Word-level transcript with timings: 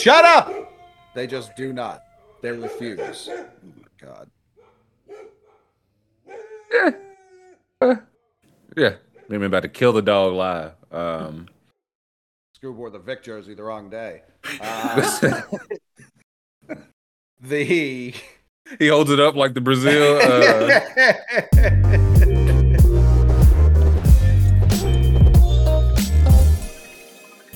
Shut 0.00 0.24
up! 0.24 0.72
They 1.14 1.26
just 1.26 1.54
do 1.56 1.72
not. 1.72 2.02
They 2.40 2.52
refuse. 2.52 3.28
Oh 3.30 3.46
my 3.76 3.88
god. 4.00 4.30
Yeah, 8.76 8.94
they're 9.28 9.44
about 9.44 9.62
to 9.62 9.68
kill 9.68 9.92
the 9.92 10.00
dog 10.02 10.32
live. 10.32 10.72
Um, 10.90 11.48
Scoob 12.58 12.76
wore 12.76 12.90
the 12.90 12.98
Vic 12.98 13.22
jersey 13.22 13.54
the 13.54 13.62
wrong 13.62 13.90
day. 13.90 14.22
Uh, 14.60 15.42
the 17.40 18.14
he 18.78 18.88
holds 18.88 19.10
it 19.10 19.20
up 19.20 19.34
like 19.34 19.52
the 19.52 19.60
Brazil. 19.60 20.18
Uh, 20.22 20.80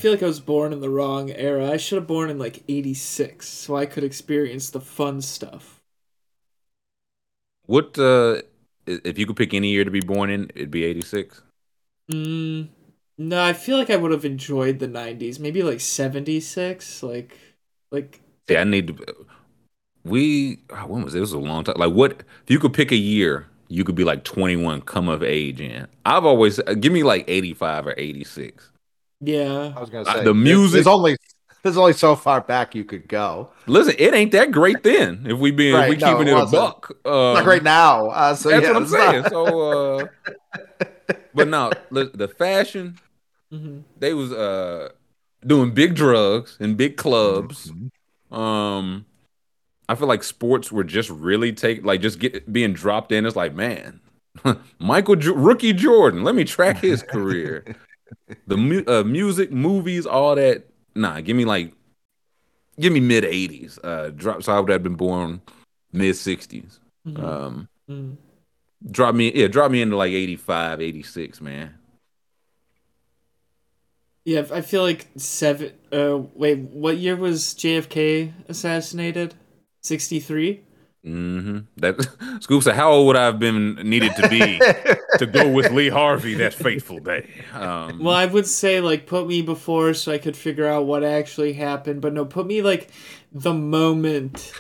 feel 0.05 0.13
like 0.13 0.23
I 0.23 0.27
was 0.27 0.41
born 0.41 0.75
in 0.75 0.81
the 0.81 0.91
wrong 0.91 1.31
era. 1.31 1.71
I 1.71 1.79
should 1.79 1.97
have 1.97 2.07
born 2.07 2.29
in 2.29 2.39
like 2.39 2.63
86 2.69 3.49
so 3.49 3.75
I 3.75 3.87
could 3.87 4.05
experience 4.05 4.69
the 4.69 4.81
fun 4.81 5.23
stuff. 5.23 5.81
what 7.67 7.99
uh, 7.99 8.43
if 8.87 9.19
you 9.19 9.27
could 9.27 9.37
pick 9.37 9.55
any 9.55 9.69
year 9.71 9.85
to 9.85 9.91
be 9.91 10.01
born 10.01 10.31
in? 10.31 10.51
It'd 10.55 10.71
be 10.71 10.85
eighty 10.85 11.03
six. 11.03 11.43
Mm, 12.11 12.69
no, 13.19 13.43
I 13.43 13.53
feel 13.53 13.79
like 13.79 13.91
I 13.91 13.97
would 13.97 14.13
have 14.13 14.25
enjoyed 14.25 14.79
the 14.79 14.89
90s. 14.89 15.39
Maybe 15.39 15.63
like 15.63 15.81
76. 15.81 17.03
Like, 17.03 17.39
like 17.91 18.21
See, 18.49 18.57
I 18.57 18.65
need 18.65 18.89
to. 18.89 19.27
We 20.05 20.61
oh, 20.71 20.87
when 20.87 21.05
was 21.05 21.15
it? 21.15 21.19
It 21.19 21.21
was 21.23 21.33
a 21.33 21.39
long 21.39 21.65
time. 21.65 21.77
Like, 21.79 21.93
what 21.93 22.23
if 22.43 22.51
you 22.51 22.59
could 22.59 22.75
pick 22.75 22.93
a 22.93 22.97
year? 22.97 23.47
You 23.69 23.85
could 23.85 23.95
be 23.95 24.05
like 24.05 24.25
twenty 24.25 24.57
one, 24.57 24.83
come 24.83 25.09
of 25.09 25.23
age 25.23 25.61
in. 25.61 25.87
I've 26.05 26.25
always 26.25 26.59
uh, 26.61 26.75
give 26.79 26.93
me 26.93 27.03
like 27.03 27.25
eighty 27.29 27.55
five 27.55 27.87
or 27.87 27.95
eighty 27.97 28.25
six. 28.25 28.71
Yeah. 29.25 29.73
I 29.77 29.81
was 29.81 29.91
gonna 29.91 30.09
Uh, 30.09 30.15
say 30.19 30.25
the 30.25 30.35
music- 30.35 30.75
There's 30.75 30.87
only 30.87 31.17
there's 31.63 31.77
only 31.79 31.95
so 31.95 32.15
far 32.15 32.41
back 32.43 32.75
you 32.75 32.85
could 32.85 33.09
go. 33.09 33.49
Listen, 33.67 33.95
it 33.99 34.13
ain't 34.13 34.33
that 34.33 34.51
great 34.53 34.83
then. 34.83 35.25
If 35.27 35.39
we 35.39 35.51
being 35.51 35.75
if 35.75 35.81
we 35.89 35.95
Right, 35.95 36.01
no, 36.01 36.13
keeping 36.13 36.29
it 36.29 36.33
it, 36.33 36.35
a 36.35 36.41
wasn't. 36.41 36.63
buck, 36.63 36.93
um, 37.07 37.35
Like 37.35 37.47
right 37.47 37.63
now. 37.63 38.09
Uh, 38.09 38.35
so 38.35 38.51
that's 38.51 38.63
yeah, 38.63 38.69
what 38.69 38.77
I'm 38.77 38.83
it's 38.83 38.93
not- 38.93 39.11
saying. 39.11 39.25
So, 39.31 40.01
uh, 40.01 40.07
but 41.35 41.49
now 41.49 41.71
the, 41.91 42.11
the 42.15 42.29
fashion 42.29 42.99
hmm 43.51 43.81
they 43.99 44.15
was 44.15 44.33
uh 44.33 44.89
doing 45.47 45.73
big 45.73 45.95
drugs 45.95 46.57
in 46.61 46.75
big 46.75 46.97
clubs. 46.97 47.71
Mm-hmm. 47.71 48.35
Um, 48.35 49.07
I 49.89 49.95
feel 49.95 50.09
like 50.09 50.23
sports 50.25 50.73
were 50.73 50.85
just 50.85 51.09
really 51.11 51.53
take 51.53 51.85
like 51.85 52.01
just 52.01 52.19
get 52.19 52.53
being 52.53 52.73
dropped 52.73 53.13
in. 53.13 53.27
It's 53.27 53.37
like 53.37 53.55
man, 53.55 54.01
Michael 54.79 55.17
J- 55.17 55.31
rookie 55.31 55.73
Jordan. 55.73 56.25
Let 56.25 56.35
me 56.35 56.45
track 56.45 56.79
his 56.79 57.03
career. 57.03 57.65
the 58.47 58.57
mu- 58.57 58.85
uh, 58.87 59.03
music, 59.05 59.51
movies, 59.53 60.07
all 60.07 60.35
that. 60.37 60.65
Nah, 60.95 61.21
give 61.21 61.37
me 61.37 61.45
like, 61.45 61.73
give 62.79 62.93
me 62.93 63.01
mid 63.01 63.25
'80s. 63.25 63.79
Uh, 63.83 64.11
drop. 64.11 64.43
So 64.43 64.53
I 64.55 64.61
would 64.61 64.71
have 64.71 64.83
been 64.83 64.95
born 64.97 65.41
mid 65.93 66.15
'60s. 66.15 66.79
Mhm. 67.07 67.23
Um, 67.23 67.69
Mm. 67.91 68.17
drop 68.91 69.15
me, 69.15 69.31
yeah, 69.35 69.47
drop 69.47 69.71
me 69.71 69.83
into 69.83 69.95
like 69.97 70.13
85, 70.13 70.81
86, 70.81 71.41
man. 71.43 71.75
Yeah, 74.25 74.47
I 74.51 74.63
feel 74.63 74.81
like 74.83 75.07
seven. 75.17 75.73
Uh, 75.93 76.23
wait, 76.35 76.59
what 76.61 76.97
year 76.97 77.15
was 77.15 77.55
JFK 77.55 78.33
assassinated? 78.49 79.35
63? 79.83 80.64
Mm-hmm. 81.05 81.59
That 81.77 82.39
Scoop 82.41 82.63
said, 82.63 82.77
"How 82.77 82.91
old 82.93 83.07
would 83.09 83.17
I 83.17 83.27
have 83.27 83.39
been 83.39 83.75
needed 83.77 84.17
to 84.17 84.25
be 84.25 84.65
to 85.19 85.27
go 85.27 85.51
with 85.51 85.71
Lee 85.71 85.91
Harvey 85.91 86.35
that 86.37 86.55
fateful 86.55 86.99
day?" 87.01 87.29
Um, 87.53 87.99
Well, 87.99 88.15
I 88.15 88.27
would 88.27 88.47
say 88.47 88.81
like 88.81 89.07
put 89.07 89.27
me 89.27 89.43
before 89.43 89.95
so 89.95 90.13
I 90.13 90.19
could 90.19 90.37
figure 90.37 90.67
out 90.67 90.87
what 90.87 91.05
actually 91.05 91.53
happened, 91.55 92.01
but 92.01 92.13
no, 92.15 92.25
put 92.25 92.47
me 92.47 92.63
like 92.63 92.91
the 93.33 93.53
moment, 93.55 94.53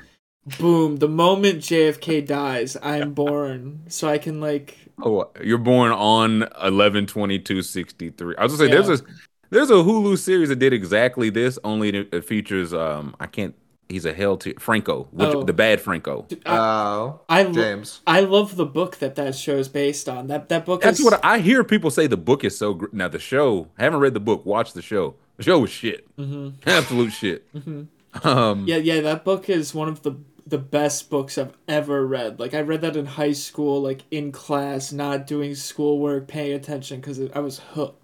boom, 0.58 0.96
the 0.96 1.08
moment 1.08 1.60
JFK 1.60 2.20
dies, 2.26 2.76
I'm 2.82 3.14
born, 3.14 3.84
so 3.88 4.08
I 4.08 4.18
can 4.18 4.40
like. 4.40 4.76
oh, 5.02 5.30
you're 5.42 5.58
born 5.58 5.92
on 5.92 6.48
11 6.62 7.06
22 7.06 7.62
63. 7.62 8.36
I 8.36 8.42
was 8.42 8.52
gonna 8.52 8.58
say 8.64 8.68
there's 8.68 8.88
a 8.88 9.04
there's 9.50 9.70
a 9.70 9.74
Hulu 9.74 10.18
series 10.18 10.48
that 10.48 10.56
did 10.56 10.72
exactly 10.72 11.30
this. 11.30 11.58
Only 11.64 11.90
it, 11.90 12.08
it 12.14 12.24
features 12.24 12.72
um 12.74 13.14
I 13.20 13.26
can't. 13.26 13.54
He's 13.94 14.04
a 14.04 14.12
hell 14.12 14.36
to 14.38 14.54
Franco, 14.58 15.06
which, 15.12 15.28
Oh. 15.28 15.42
the 15.44 15.52
bad 15.52 15.80
Franco. 15.80 16.26
I, 16.44 16.56
Oh, 16.58 17.20
I, 17.28 17.42
lo- 17.44 17.52
James. 17.52 18.00
I 18.08 18.20
love 18.20 18.56
the 18.56 18.66
book 18.66 18.96
that 18.96 19.14
that 19.14 19.36
show 19.36 19.56
is 19.56 19.68
based 19.68 20.08
on. 20.08 20.26
That 20.26 20.48
that 20.48 20.66
book 20.66 20.82
That's 20.82 20.98
is 20.98 21.04
what 21.04 21.24
I 21.24 21.38
hear 21.38 21.62
people 21.62 21.90
say. 21.92 22.08
The 22.08 22.16
book 22.16 22.42
is 22.42 22.58
so 22.58 22.74
gr- 22.74 22.86
now. 22.92 23.06
The 23.06 23.20
show. 23.20 23.68
I 23.78 23.84
haven't 23.84 24.00
read 24.00 24.14
the 24.14 24.20
book. 24.20 24.44
Watch 24.44 24.72
the 24.72 24.82
show. 24.82 25.14
The 25.36 25.44
show 25.44 25.60
was 25.60 25.70
shit. 25.70 26.04
Mhm. 26.16 26.54
Absolute 26.66 27.12
shit. 27.12 27.46
Mhm. 27.54 27.86
Um, 28.24 28.64
Yeah, 28.66 28.76
yeah, 28.78 29.00
that 29.02 29.24
book 29.24 29.48
is 29.48 29.72
one 29.74 29.88
of 29.88 30.02
the 30.02 30.16
the 30.46 30.58
best 30.58 31.08
books 31.08 31.38
I've 31.38 31.56
ever 31.68 32.06
read. 32.06 32.38
Like 32.40 32.52
I 32.52 32.60
read 32.60 32.82
that 32.82 32.96
in 32.96 33.06
high 33.06 33.32
school, 33.32 33.80
like 33.80 34.02
in 34.10 34.30
class, 34.30 34.92
not 34.92 35.26
doing 35.26 35.54
schoolwork, 35.54 36.26
paying 36.28 36.52
attention 36.52 37.00
because 37.00 37.18
I 37.32 37.38
was 37.38 37.60
hooked. 37.74 38.03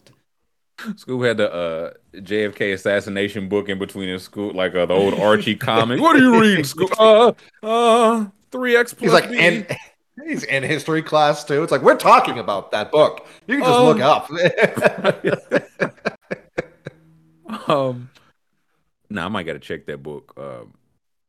School 0.97 1.23
had 1.23 1.37
the 1.37 1.53
uh, 1.53 1.91
JFK 2.15 2.75
assassination 2.75 3.49
book 3.49 3.69
in 3.69 3.79
between 3.79 4.09
his 4.09 4.23
school, 4.23 4.53
like 4.53 4.75
uh, 4.75 4.87
the 4.87 4.95
old 4.95 5.15
Archie 5.15 5.57
comic. 5.57 6.01
What 6.01 6.17
are 6.17 6.21
you 6.21 6.41
reading, 6.41 6.65
school? 6.65 6.89
Uh, 6.99 7.33
uh, 7.63 8.27
three 8.51 8.77
X 8.77 8.95
plus 8.95 9.13
He's 9.13 9.13
like 9.13 9.31
B. 9.31 9.39
in 9.39 9.67
he's 10.27 10.45
in 10.45 10.63
history 10.63 11.03
class 11.03 11.45
too. 11.45 11.63
It's 11.63 11.73
like 11.73 11.83
we're 11.83 11.97
talking 11.97 12.39
about 12.39 12.71
that 12.73 12.91
book. 12.91 13.27
You 13.47 13.57
can 13.57 13.65
just 13.65 13.79
Um, 13.79 13.87
look 13.87 14.01
up. 14.01 14.31
um, 17.69 18.11
no, 19.09 19.25
I 19.25 19.29
might 19.29 19.45
got 19.45 19.55
to 19.55 19.59
check 19.59 19.87
that 19.87 20.03
book. 20.03 20.33
Um, 20.37 20.75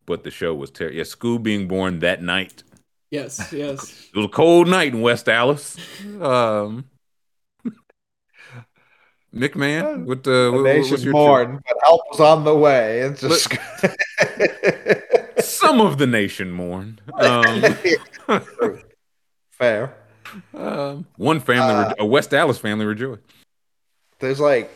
but 0.06 0.24
the 0.24 0.32
show 0.32 0.54
was 0.54 0.72
terrible. 0.72 0.98
Yeah, 0.98 1.04
Scoob 1.04 1.44
being 1.44 1.68
born 1.68 2.00
that 2.00 2.22
night. 2.22 2.64
Yes, 3.12 3.52
yes. 3.52 4.08
It 4.14 4.16
was 4.18 4.26
a 4.26 4.30
cold 4.30 4.68
night 4.70 4.94
in 4.94 5.02
West 5.02 5.26
Dallas. 5.26 5.76
Um, 6.22 6.86
McMahon, 9.34 10.06
what 10.06 10.28
uh, 10.28 10.32
the 10.32 10.52
what, 10.52 10.64
nation's 10.64 10.92
what's 10.92 11.04
your 11.04 11.14
born, 11.14 11.62
but 11.66 11.78
help 11.84 12.02
was 12.12 12.20
on 12.20 12.44
the 12.44 12.56
way. 12.56 13.00
It's 13.00 13.22
just 13.22 13.54
Some 15.40 15.80
of 15.80 15.98
the 15.98 16.08
nation 16.08 16.52
mourn. 16.52 17.00
Um, 17.14 17.64
fair. 19.52 19.96
um, 20.54 21.06
one 21.16 21.40
family, 21.40 21.74
Uh, 21.74 21.94
a 22.00 22.06
West 22.06 22.32
Dallas 22.32 22.58
family 22.58 22.86
rejoiced. 22.86 23.22
There's 24.20 24.40
like, 24.40 24.70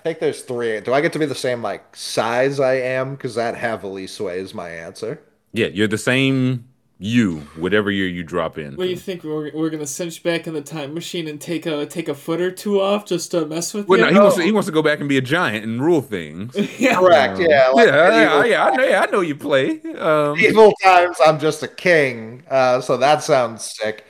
I 0.00 0.02
think 0.02 0.18
there's 0.18 0.42
three. 0.42 0.80
Do 0.80 0.92
I 0.92 1.00
get 1.00 1.12
to 1.14 1.18
be 1.18 1.26
the 1.26 1.34
same 1.34 1.62
like 1.62 1.94
size 1.96 2.58
I 2.58 2.74
am? 2.74 3.14
Because 3.14 3.36
that 3.36 3.54
heavily 3.56 4.06
sways 4.08 4.54
my 4.54 4.68
answer. 4.70 5.22
Yeah, 5.52 5.68
you're 5.68 5.88
the 5.88 5.98
same 5.98 6.68
you, 6.98 7.40
whatever 7.56 7.90
year 7.90 8.06
you 8.06 8.22
drop 8.22 8.56
in. 8.56 8.76
What 8.76 8.84
do 8.84 8.90
you 8.90 8.96
think 8.96 9.24
we're, 9.24 9.50
we're 9.52 9.70
gonna 9.70 9.86
cinch 9.86 10.22
back 10.22 10.46
in 10.46 10.54
the 10.54 10.62
time 10.62 10.94
machine 10.94 11.26
and 11.26 11.40
take 11.40 11.66
a 11.66 11.86
take 11.86 12.08
a 12.08 12.14
foot 12.14 12.40
or 12.40 12.50
two 12.50 12.80
off 12.80 13.04
just 13.04 13.32
to 13.32 13.44
mess 13.46 13.74
with 13.74 13.88
Well, 13.88 13.98
you? 13.98 14.04
no, 14.06 14.12
he 14.12 14.18
wants 14.18 14.36
to, 14.36 14.42
he 14.42 14.52
wants 14.52 14.66
to 14.66 14.72
go 14.72 14.82
back 14.82 15.00
and 15.00 15.08
be 15.08 15.18
a 15.18 15.20
giant 15.22 15.64
and 15.64 15.82
rule 15.82 16.00
things. 16.00 16.54
yeah. 16.78 16.96
Correct. 16.96 17.38
Yeah. 17.40 17.68
Like 17.70 17.88
yeah, 17.88 18.10
yeah, 18.10 18.44
yeah, 18.44 18.64
I 18.64 18.76
know, 18.76 18.84
yeah, 18.84 19.00
I 19.02 19.10
know 19.10 19.20
you 19.20 19.34
play. 19.34 19.80
Um, 19.98 20.36
medieval 20.36 20.72
times, 20.82 21.16
I'm 21.24 21.38
just 21.38 21.62
a 21.62 21.68
king. 21.68 22.44
Uh, 22.48 22.80
so 22.80 22.96
that 22.96 23.22
sounds 23.22 23.74
sick. 23.76 24.04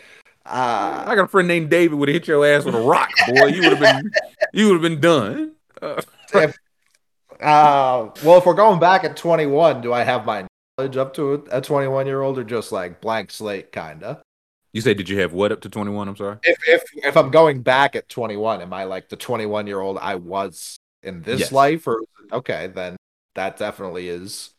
Uh, 0.46 1.04
I 1.06 1.14
got 1.14 1.24
a 1.24 1.28
friend 1.28 1.48
named 1.48 1.70
David 1.70 1.98
would 1.98 2.08
have 2.10 2.14
hit 2.14 2.28
your 2.28 2.44
ass 2.44 2.66
with 2.66 2.74
a 2.74 2.80
rock, 2.80 3.10
boy. 3.28 3.46
You 3.46 3.62
would 3.62 3.78
have 3.78 3.80
been, 3.80 4.10
you 4.52 4.66
would 4.66 4.74
have 4.74 4.82
been 4.82 5.00
done. 5.00 5.52
Uh, 5.80 6.02
if, 6.34 6.58
uh, 7.40 8.10
well, 8.22 8.38
if 8.38 8.44
we're 8.44 8.52
going 8.52 8.78
back 8.78 9.04
at 9.04 9.16
21, 9.16 9.80
do 9.80 9.94
I 9.94 10.02
have 10.04 10.26
my 10.26 10.46
knowledge 10.78 10.96
up 10.96 11.14
to 11.14 11.44
a 11.50 11.60
21 11.60 12.06
year 12.06 12.20
old 12.20 12.38
or 12.38 12.44
just 12.44 12.72
like 12.72 13.00
blank 13.00 13.30
slate 13.30 13.72
kind 13.72 14.02
of? 14.02 14.20
you 14.72 14.80
say 14.80 14.92
did 14.94 15.08
you 15.08 15.20
have 15.20 15.32
what 15.32 15.52
up 15.52 15.60
to 15.60 15.68
twenty 15.68 15.92
one? 15.92 16.08
I'm 16.08 16.16
sorry. 16.16 16.38
If, 16.42 16.58
if 16.66 16.82
if 16.96 17.16
I'm 17.16 17.30
going 17.30 17.62
back 17.62 17.94
at 17.94 18.08
21, 18.08 18.60
am 18.60 18.72
I 18.72 18.84
like 18.84 19.08
the 19.08 19.16
21 19.16 19.66
year 19.68 19.80
old 19.80 19.98
I 19.98 20.16
was 20.16 20.76
in 21.02 21.22
this 21.22 21.40
Yes. 21.42 21.52
life? 21.52 21.86
Or 21.86 22.02
okay, 22.32 22.66
then 22.74 22.96
that 23.36 23.56
definitely 23.56 24.08
is. 24.08 24.50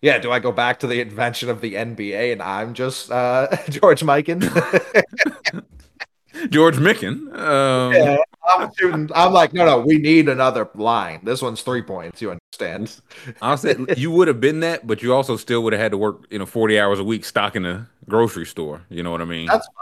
Yeah, 0.00 0.18
do 0.18 0.30
I 0.30 0.38
go 0.38 0.52
back 0.52 0.78
to 0.80 0.86
the 0.86 1.00
invention 1.00 1.50
of 1.50 1.60
the 1.60 1.74
NBA 1.74 2.32
and 2.32 2.40
I'm 2.40 2.72
just 2.72 3.10
uh, 3.10 3.48
George 3.68 4.02
Mikan? 4.02 4.42
George 6.50 6.76
Mikan. 6.76 7.36
Um, 7.36 7.92
Yeah. 7.94 8.16
I'm 8.48 8.70
shooting. 8.78 9.10
I'm 9.14 9.32
like, 9.32 9.52
no, 9.52 9.64
no, 9.66 9.78
we 9.80 9.98
need 9.98 10.28
another 10.28 10.68
line. 10.74 11.20
This 11.22 11.42
one's 11.42 11.62
three 11.62 11.82
points. 11.82 12.22
You 12.22 12.30
understand? 12.32 13.00
I 13.42 13.54
said 13.56 13.84
you 13.98 14.10
would 14.10 14.28
have 14.28 14.40
been 14.40 14.60
that, 14.60 14.86
but 14.86 15.02
you 15.02 15.12
also 15.14 15.36
still 15.36 15.62
would 15.64 15.72
have 15.72 15.82
had 15.82 15.92
to 15.92 15.98
work, 15.98 16.24
you 16.30 16.38
know, 16.38 16.46
forty 16.46 16.78
hours 16.80 16.98
a 16.98 17.04
week 17.04 17.24
stocking 17.24 17.66
a 17.66 17.88
grocery 18.08 18.46
store. 18.46 18.82
You 18.88 19.02
know 19.02 19.10
what 19.10 19.20
I 19.20 19.26
mean? 19.26 19.46
That's 19.46 19.66
fine. 19.66 19.74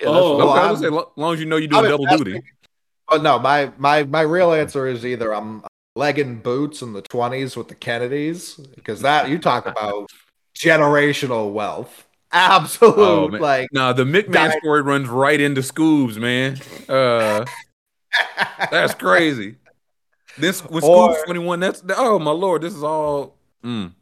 Yeah, 0.00 0.08
Oh, 0.08 0.12
that's- 0.12 0.24
Okay, 0.30 0.38
well, 0.44 0.50
I 0.50 0.60
I'm- 0.60 0.70
was 0.70 0.80
gonna 0.80 0.90
say, 0.92 0.96
lo- 0.96 1.12
long 1.16 1.34
as 1.34 1.40
you 1.40 1.46
know 1.46 1.56
you're 1.56 1.68
doing 1.68 1.84
I'm 1.84 1.90
double 1.90 2.04
investing- 2.04 2.24
duty. 2.34 2.46
But 3.08 3.22
no, 3.22 3.38
my 3.38 3.72
my 3.78 4.04
my 4.04 4.20
real 4.22 4.52
answer 4.52 4.86
is 4.86 5.04
either 5.04 5.34
I'm 5.34 5.62
legging 5.96 6.36
boots 6.38 6.82
in 6.82 6.92
the 6.92 7.02
20s 7.02 7.56
with 7.56 7.66
the 7.68 7.74
Kennedys 7.74 8.54
because 8.76 9.02
that 9.02 9.28
you 9.28 9.38
talk 9.38 9.66
about 9.72 10.08
generational 10.56 11.52
wealth. 11.52 12.06
Absolute 12.32 12.96
Oh, 12.96 13.24
like 13.26 13.68
No, 13.72 13.92
the 13.92 14.04
McMahon 14.04 14.56
story 14.58 14.82
runs 14.82 15.08
right 15.08 15.40
into 15.40 15.62
Scoobs, 15.62 16.16
man. 16.16 16.58
Uh, 16.88 17.44
that's 18.70 18.94
crazy. 18.94 19.56
This 20.38 20.62
Or- 20.62 20.80
Scoobs 20.80 21.24
21, 21.24 21.60
that's 21.60 21.82
oh 21.96 22.18
my 22.18 22.30
lord, 22.30 22.62
this 22.62 22.74
is 22.74 22.82
all 22.82 23.36
Mm. 23.64 23.92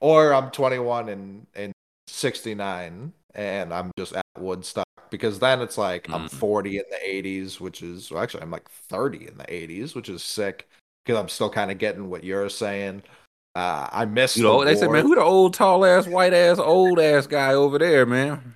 or 0.00 0.32
I'm 0.34 0.50
21 0.50 1.08
and 1.08 1.46
and 1.54 1.72
69 2.08 3.12
and 3.34 3.72
I'm 3.74 3.90
just 3.98 4.14
at 4.14 4.24
Woodstock 4.38 4.86
because 5.10 5.38
then 5.38 5.60
it's 5.60 5.78
like 5.78 6.08
I'm 6.10 6.26
Mm. 6.28 6.30
40 6.32 6.78
in 6.78 6.84
the 6.90 6.96
80s, 7.08 7.60
which 7.60 7.82
is 7.82 8.10
well, 8.10 8.22
actually 8.22 8.42
I'm 8.42 8.50
like 8.50 8.68
30 8.68 9.28
in 9.28 9.38
the 9.38 9.44
80s, 9.52 9.94
which 9.94 10.08
is 10.08 10.22
sick 10.24 10.68
because 11.04 11.20
I'm 11.20 11.28
still 11.28 11.50
kind 11.50 11.70
of 11.70 11.78
getting 11.78 12.08
what 12.10 12.24
you're 12.24 12.48
saying. 12.48 13.02
Uh, 13.54 13.88
I 13.92 14.04
miss 14.04 14.36
You 14.36 14.42
the 14.42 14.48
know, 14.50 14.64
they 14.64 14.74
said, 14.76 14.90
man, 14.90 15.06
who 15.06 15.14
the 15.14 15.22
old 15.22 15.54
tall 15.54 15.84
ass, 15.86 16.06
white 16.06 16.34
ass, 16.34 16.58
old 16.58 16.98
ass 17.00 17.26
guy 17.26 17.54
over 17.54 17.78
there, 17.78 18.04
man? 18.04 18.54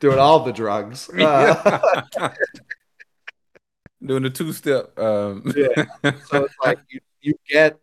doing 0.00 0.18
all 0.18 0.40
the 0.40 0.52
drugs. 0.52 1.08
Uh, 1.18 1.78
Doing 4.04 4.22
the 4.22 4.30
two 4.30 4.52
step. 4.52 4.98
Um, 4.98 5.44
Yeah. 5.54 5.84
so 6.26 6.44
it's 6.44 6.54
like 6.64 6.78
you, 6.88 7.00
you 7.20 7.34
get 7.48 7.78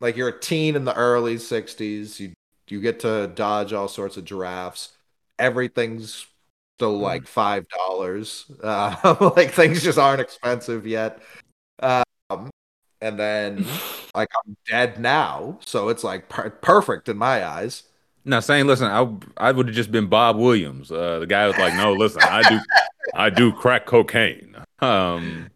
like 0.00 0.16
you're 0.16 0.28
a 0.28 0.38
teen 0.40 0.76
in 0.76 0.84
the 0.84 0.94
early 0.94 1.38
60s 1.38 2.20
you 2.20 2.32
you 2.68 2.80
get 2.80 3.00
to 3.00 3.28
dodge 3.34 3.72
all 3.72 3.88
sorts 3.88 4.16
of 4.16 4.24
giraffes 4.24 4.90
everything's 5.38 6.26
still 6.76 6.94
Mm-hmm. 6.94 7.02
like 7.02 7.26
five 7.26 7.66
dollars 7.68 8.50
uh, 8.62 9.32
like 9.36 9.50
things 9.52 9.82
just 9.82 9.98
aren't 9.98 10.20
expensive 10.20 10.86
yet 10.86 11.20
um 11.80 12.50
and 13.00 13.18
then 13.18 13.64
like 14.14 14.28
i'm 14.46 14.56
dead 14.68 15.00
now 15.00 15.58
so 15.64 15.88
it's 15.88 16.04
like 16.04 16.28
per- 16.28 16.50
perfect 16.50 17.08
in 17.08 17.16
my 17.18 17.44
eyes 17.44 17.82
Now, 18.24 18.40
saying, 18.40 18.66
listen, 18.66 18.86
I 18.88 19.08
I 19.48 19.52
would 19.52 19.66
have 19.68 19.76
just 19.76 19.90
been 19.90 20.06
Bob 20.08 20.36
Williams. 20.36 20.92
Uh, 20.92 21.18
the 21.20 21.26
guy 21.26 21.46
was 21.48 21.56
like, 21.58 21.74
no, 21.74 21.94
listen, 21.94 22.22
I 22.24 22.42
do 22.42 22.60
I 23.14 23.30
do 23.30 23.52
crack 23.52 23.86
cocaine. 23.86 24.47
Um, 24.80 25.50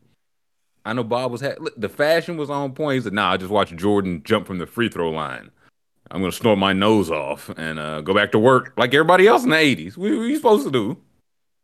I 0.85 0.93
know 0.93 1.05
Bob 1.05 1.31
was 1.31 1.41
ha- 1.41 1.55
look, 1.59 1.75
the 1.77 1.89
fashion 1.89 2.37
was 2.37 2.51
on 2.51 2.73
point. 2.73 2.97
He 2.97 3.01
said, 3.03 3.13
nah, 3.13 3.33
I 3.33 3.37
just 3.37 3.51
watched 3.51 3.77
Jordan 3.77 4.23
jump 4.25 4.47
from 4.47 4.59
the 4.59 4.67
free 4.67 4.89
throw 4.89 5.11
line. 5.11 5.51
I'm 6.11 6.21
gonna 6.21 6.33
snort 6.33 6.59
my 6.59 6.75
nose 6.75 7.11
off 7.11 7.49
and 7.57 7.79
uh, 7.79 8.03
go 8.03 8.13
back 8.13 8.33
to 8.33 8.39
work 8.39 8.75
like 8.77 8.93
everybody 8.93 9.27
else 9.27 9.45
in 9.45 9.51
the 9.51 9.57
'80s. 9.57 9.97
What, 9.97 10.11
what 10.11 10.19
are 10.19 10.29
you 10.29 10.37
supposed 10.37 10.65
to 10.67 10.71
do? 10.71 10.99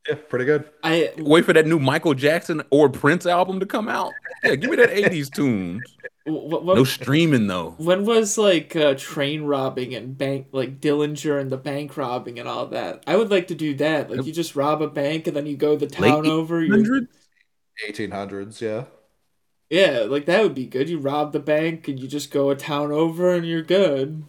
yeah 0.08 0.14
pretty 0.28 0.44
good 0.44 0.64
I 0.82 1.12
Wait 1.19 1.44
for 1.44 1.52
that 1.52 1.66
new 1.66 1.78
Michael 1.78 2.14
Jackson 2.14 2.62
or 2.70 2.88
Prince 2.88 3.26
album 3.26 3.61
to 3.61 3.66
come 3.66 3.88
out? 3.88 4.12
Yeah, 4.43 4.54
give 4.54 4.70
me 4.70 4.76
that 4.76 4.90
'80s 4.90 5.31
tunes. 5.31 5.82
what, 6.25 6.64
what, 6.64 6.76
No 6.76 6.84
streaming 6.84 7.46
though. 7.46 7.75
when 7.78 8.06
was 8.06 8.38
like 8.38 8.75
uh, 8.75 8.94
train 8.94 9.43
robbing 9.43 9.94
and 9.94 10.16
bank 10.16 10.46
like 10.52 10.81
Dillinger 10.81 11.38
and 11.40 11.50
the 11.50 11.58
bank 11.58 11.96
robbing 11.96 12.38
and 12.38 12.49
all 12.49 12.66
that? 12.69 13.02
I 13.06 13.16
would 13.16 13.31
like 13.31 13.49
to 13.49 13.54
do 13.54 13.75
that. 13.75 14.11
Like 14.11 14.25
you 14.25 14.32
just 14.32 14.56
rob 14.56 14.81
a 14.81 14.88
bank 14.88 15.26
and 15.26 15.37
then 15.37 15.46
you 15.46 15.56
go 15.56 15.76
the 15.76 15.88
town 15.88 16.22
Late 16.22 16.31
over. 16.31 16.62
You're, 16.62 17.02
1800s 17.86 18.60
yeah 18.60 18.84
yeah, 19.70 20.06
like 20.08 20.25
that 20.26 20.42
would 20.42 20.54
be 20.54 20.66
good. 20.66 20.88
You 20.88 20.98
rob 20.98 21.32
the 21.32 21.40
bank 21.40 21.88
and 21.88 22.00
you 22.00 22.08
just 22.08 22.30
go 22.30 22.50
a 22.50 22.56
town 22.56 22.90
over 22.90 23.34
and 23.34 23.46
you're 23.46 23.62
good. 23.62 24.25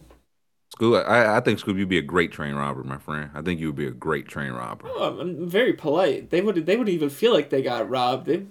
School, 0.72 0.96
I, 0.96 1.36
I 1.36 1.40
think 1.40 1.58
Scoob, 1.58 1.78
you'd 1.78 1.88
be 1.88 1.98
a 1.98 2.02
great 2.02 2.30
train 2.30 2.54
robber, 2.54 2.84
my 2.84 2.98
friend. 2.98 3.30
I 3.34 3.42
think 3.42 3.58
you 3.58 3.68
would 3.68 3.76
be 3.76 3.86
a 3.86 3.90
great 3.90 4.28
train 4.28 4.52
robber. 4.52 4.86
Oh, 4.88 5.02
I'm, 5.02 5.18
I'm 5.18 5.48
very 5.48 5.72
polite. 5.72 6.30
They 6.30 6.42
would 6.42 6.66
they 6.66 6.76
would 6.76 6.88
even 6.88 7.10
feel 7.10 7.32
like 7.32 7.50
they 7.50 7.62
got 7.62 7.88
robbed. 7.88 8.26
They, 8.26 8.44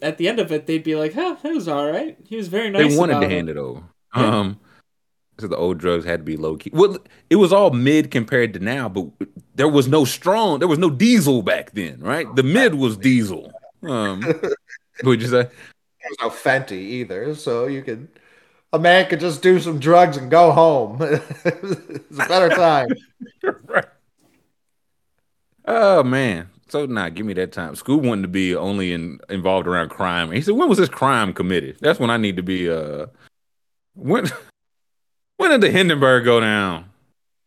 at 0.00 0.18
the 0.18 0.28
end 0.28 0.38
of 0.38 0.52
it, 0.52 0.66
they'd 0.66 0.84
be 0.84 0.94
like, 0.94 1.14
"Huh, 1.14 1.36
that 1.42 1.52
was 1.52 1.68
all 1.68 1.90
right. 1.90 2.16
He 2.24 2.36
was 2.36 2.48
very 2.48 2.70
nice." 2.70 2.92
they 2.92 2.96
wanted 2.96 3.12
about 3.12 3.20
to 3.20 3.26
it." 3.26 3.32
hand 3.32 3.48
it 3.50 3.56
over. 3.56 3.82
Yeah. 4.16 4.38
Um, 4.38 4.60
so 5.38 5.48
the 5.48 5.56
old 5.56 5.78
drugs 5.78 6.04
had 6.04 6.20
to 6.20 6.24
be 6.24 6.36
low 6.36 6.56
key. 6.56 6.70
Well, 6.72 6.98
it 7.28 7.36
was 7.36 7.52
all 7.52 7.70
mid 7.70 8.10
compared 8.10 8.54
to 8.54 8.60
now, 8.60 8.88
but 8.88 9.08
there 9.54 9.68
was 9.68 9.88
no 9.88 10.04
strong, 10.04 10.60
there 10.60 10.68
was 10.68 10.78
no 10.78 10.90
diesel 10.90 11.42
back 11.42 11.72
then, 11.72 12.00
right? 12.00 12.26
The 12.36 12.42
mid 12.42 12.74
was 12.74 12.96
diesel. 12.96 13.52
Um, 13.82 14.22
what'd 15.02 15.22
you 15.22 15.28
say? 15.28 15.48
there's 16.02 16.16
no 16.22 16.30
fenty 16.30 16.72
either 16.72 17.34
so 17.34 17.66
you 17.66 17.82
could 17.82 18.08
a 18.72 18.78
man 18.78 19.06
could 19.06 19.20
just 19.20 19.42
do 19.42 19.60
some 19.60 19.78
drugs 19.78 20.16
and 20.16 20.30
go 20.30 20.50
home 20.50 20.96
it's 21.02 22.18
a 22.18 22.26
better 22.26 22.48
time 22.48 22.88
right. 23.66 23.84
Oh 25.64 26.02
man. 26.02 26.48
So 26.68 26.86
nah, 26.86 27.08
give 27.08 27.26
me 27.26 27.32
that 27.34 27.52
time. 27.52 27.74
School 27.74 28.00
wanted 28.00 28.22
to 28.22 28.28
be 28.28 28.54
only 28.54 28.92
in 28.92 29.20
involved 29.28 29.66
around 29.66 29.90
crime. 29.90 30.30
He 30.32 30.40
said, 30.40 30.54
when 30.54 30.68
was 30.68 30.78
this 30.78 30.88
crime 30.88 31.32
committed? 31.32 31.78
That's 31.80 31.98
when 31.98 32.10
I 32.10 32.16
need 32.16 32.36
to 32.36 32.42
be 32.42 32.70
uh 32.70 33.06
when 33.94 34.30
when 35.36 35.50
did 35.50 35.60
the 35.60 35.70
Hindenburg 35.70 36.24
go 36.24 36.40
down? 36.40 36.86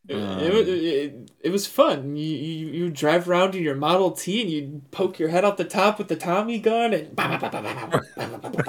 It, 0.07 0.15
Um, 0.15 0.39
it, 0.39 0.67
it, 0.67 1.22
it 1.43 1.51
was 1.51 1.67
fun. 1.67 2.15
You, 2.15 2.25
you 2.25 2.67
you 2.67 2.89
drive 2.89 3.29
around 3.29 3.53
in 3.53 3.63
your 3.63 3.75
Model 3.75 4.11
T 4.11 4.41
and 4.41 4.49
you 4.49 4.81
poke 4.91 5.19
your 5.19 5.27
head 5.27 5.43
out 5.43 5.57
the 5.57 5.65
top 5.65 5.97
with 5.97 6.07
the 6.07 6.15
Tommy 6.15 6.57
gun 6.57 6.93
and 6.93 7.09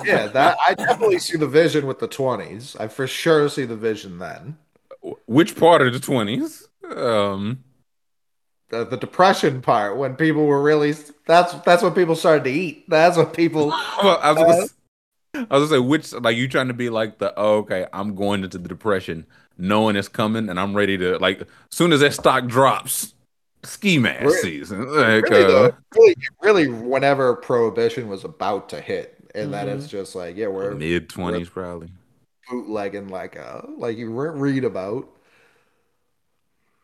Yeah, 0.05 0.27
that 0.27 0.59
I 0.67 0.75
definitely 0.75 1.21
see 1.21 1.39
the 1.39 1.47
vision 1.47 1.87
with 1.87 2.01
the 2.01 2.09
twenties. 2.09 2.77
I 2.79 2.89
for 2.89 3.07
sure 3.07 3.49
see 3.49 3.65
the 3.65 3.77
vision 3.77 4.19
then. 4.19 4.59
Which 5.27 5.57
part 5.57 5.83
of 5.83 5.93
the 5.93 6.01
twenties? 6.01 6.69
Um 6.95 7.63
The, 8.71 8.85
the 8.85 8.97
depression 8.97 9.63
part 9.63 9.97
when 9.97 10.17
people 10.17 10.45
were 10.45 10.61
really 10.61 10.97
that's 11.27 11.55
that's 11.65 11.83
when 11.83 11.95
people 11.95 12.17
started 12.17 12.43
to 12.45 12.51
eat. 12.51 12.91
That's 12.91 13.17
what 13.17 13.35
people 13.35 13.69
well, 13.69 14.19
I 14.21 14.33
was 14.33 14.43
gonna, 14.43 15.47
I 15.51 15.59
was 15.59 15.71
gonna 15.71 15.81
say 15.81 15.87
which 15.87 16.13
like 16.13 16.37
you 16.37 16.49
trying 16.49 16.69
to 16.69 16.75
be 16.75 16.91
like 16.91 17.19
the 17.19 17.33
oh, 17.37 17.59
okay, 17.59 17.87
I'm 17.93 18.17
going 18.17 18.43
into 18.43 18.59
the 18.59 18.69
depression 18.69 19.27
knowing 19.59 19.97
it's 19.97 20.09
coming 20.09 20.49
and 20.49 20.59
I'm 20.59 20.75
ready 20.75 20.97
to 20.99 21.19
like 21.19 21.41
as 21.43 21.47
soon 21.71 21.93
as 21.93 22.01
that 22.01 22.13
stock 22.15 22.47
drops, 22.47 23.15
ski 23.63 23.99
mask 23.99 24.23
Really- 24.25 24.43
season. 24.43 24.87
Like, 24.95 25.25
really, 25.29 25.45
uh, 25.45 25.49
though, 25.49 25.73
really 25.95 26.15
really 26.43 26.69
whenever 26.69 27.35
prohibition 27.37 28.09
was 28.09 28.25
about 28.25 28.69
to 28.71 28.81
hit. 28.81 29.11
And 29.35 29.53
then 29.53 29.67
Mhm. 29.67 29.77
it's 29.79 29.89
just 29.89 30.15
like, 30.15 30.37
yeah, 30.37 30.47
we're 30.49 30.75
mid 30.75 31.09
twenties 31.09 31.49
probably. 31.49 31.89
bootlegging 32.51 33.09
like 33.09 33.37
a 33.37 33.67
like 33.79 33.97
you 33.97 34.11
re- 34.11 34.39
read 34.39 34.65
about. 34.65 35.09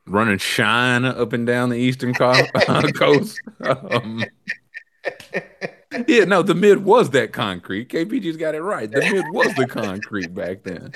running 0.07 0.39
shine 0.39 1.05
up 1.05 1.33
and 1.33 1.47
down 1.47 1.69
the 1.69 1.77
eastern 1.77 2.13
co- 2.15 2.35
coast. 2.97 3.39
Um, 3.61 4.25
yeah, 6.09 6.25
no, 6.25 6.43
the 6.43 6.55
mid 6.55 6.85
was 6.85 7.11
that 7.11 7.33
concrete. 7.33 7.89
KPG's 7.91 8.37
got 8.37 8.55
it 8.57 8.63
right. 8.63 8.91
The 8.91 9.01
mid 9.01 9.25
was 9.33 9.55
the 9.55 9.67
concrete 9.67 10.35
back 10.35 10.63
then. 10.65 10.93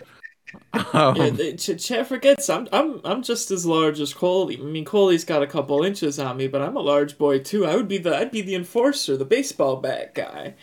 Um, 0.93 1.17
yeah, 1.17 1.31
they, 1.31 1.53
Ch- 1.55 1.83
Chet 1.83 2.07
forgets 2.07 2.49
I'm 2.51 2.69
I'm 2.73 3.01
I'm 3.05 3.23
just 3.23 3.51
as 3.51 3.65
large 3.65 4.01
as 4.01 4.13
Coley. 4.13 4.59
I 4.59 4.63
mean, 4.63 4.85
Coley's 4.85 5.25
got 5.25 5.43
a 5.43 5.47
couple 5.47 5.85
inches 5.85 6.19
on 6.19 6.37
me, 6.37 6.49
but 6.49 6.63
I'm 6.63 6.77
a 6.77 6.81
large 6.81 7.17
boy 7.19 7.39
too. 7.41 7.65
I 7.67 7.77
would 7.77 7.89
be 7.89 7.99
the 7.99 8.17
I'd 8.17 8.31
be 8.31 8.41
the 8.43 8.55
enforcer, 8.55 9.17
the 9.17 9.25
baseball 9.25 9.77
bat 9.77 10.15
guy. 10.15 10.55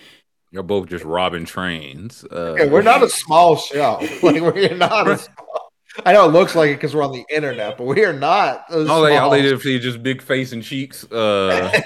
you're 0.52 0.64
both 0.64 0.90
just 0.90 1.06
robbing 1.06 1.46
trains. 1.46 2.26
Uh, 2.32 2.36
Okay, 2.56 2.70
we're 2.70 2.82
not 2.82 3.04
a 3.04 3.10
small 3.10 3.56
show. 3.56 4.00
Like 4.24 4.42
we're 4.42 4.76
not 4.76 5.08
a 5.10 5.18
small. 5.18 5.72
I 6.06 6.14
know 6.14 6.26
it 6.26 6.32
looks 6.32 6.56
like 6.56 6.70
it 6.72 6.76
because 6.76 6.96
we're 6.96 7.04
on 7.04 7.12
the 7.12 7.26
internet, 7.30 7.78
but 7.78 7.84
we 7.86 8.04
are 8.06 8.14
not. 8.14 8.66
A 8.70 8.88
all 8.88 9.02
they, 9.02 9.18
all 9.18 9.30
they 9.30 9.40
small- 9.42 9.52
did 9.58 9.62
see 9.62 9.80
just 9.80 10.02
big 10.04 10.22
face 10.22 10.52
and 10.54 10.64
cheeks. 10.64 11.04
Uh, 11.12 11.82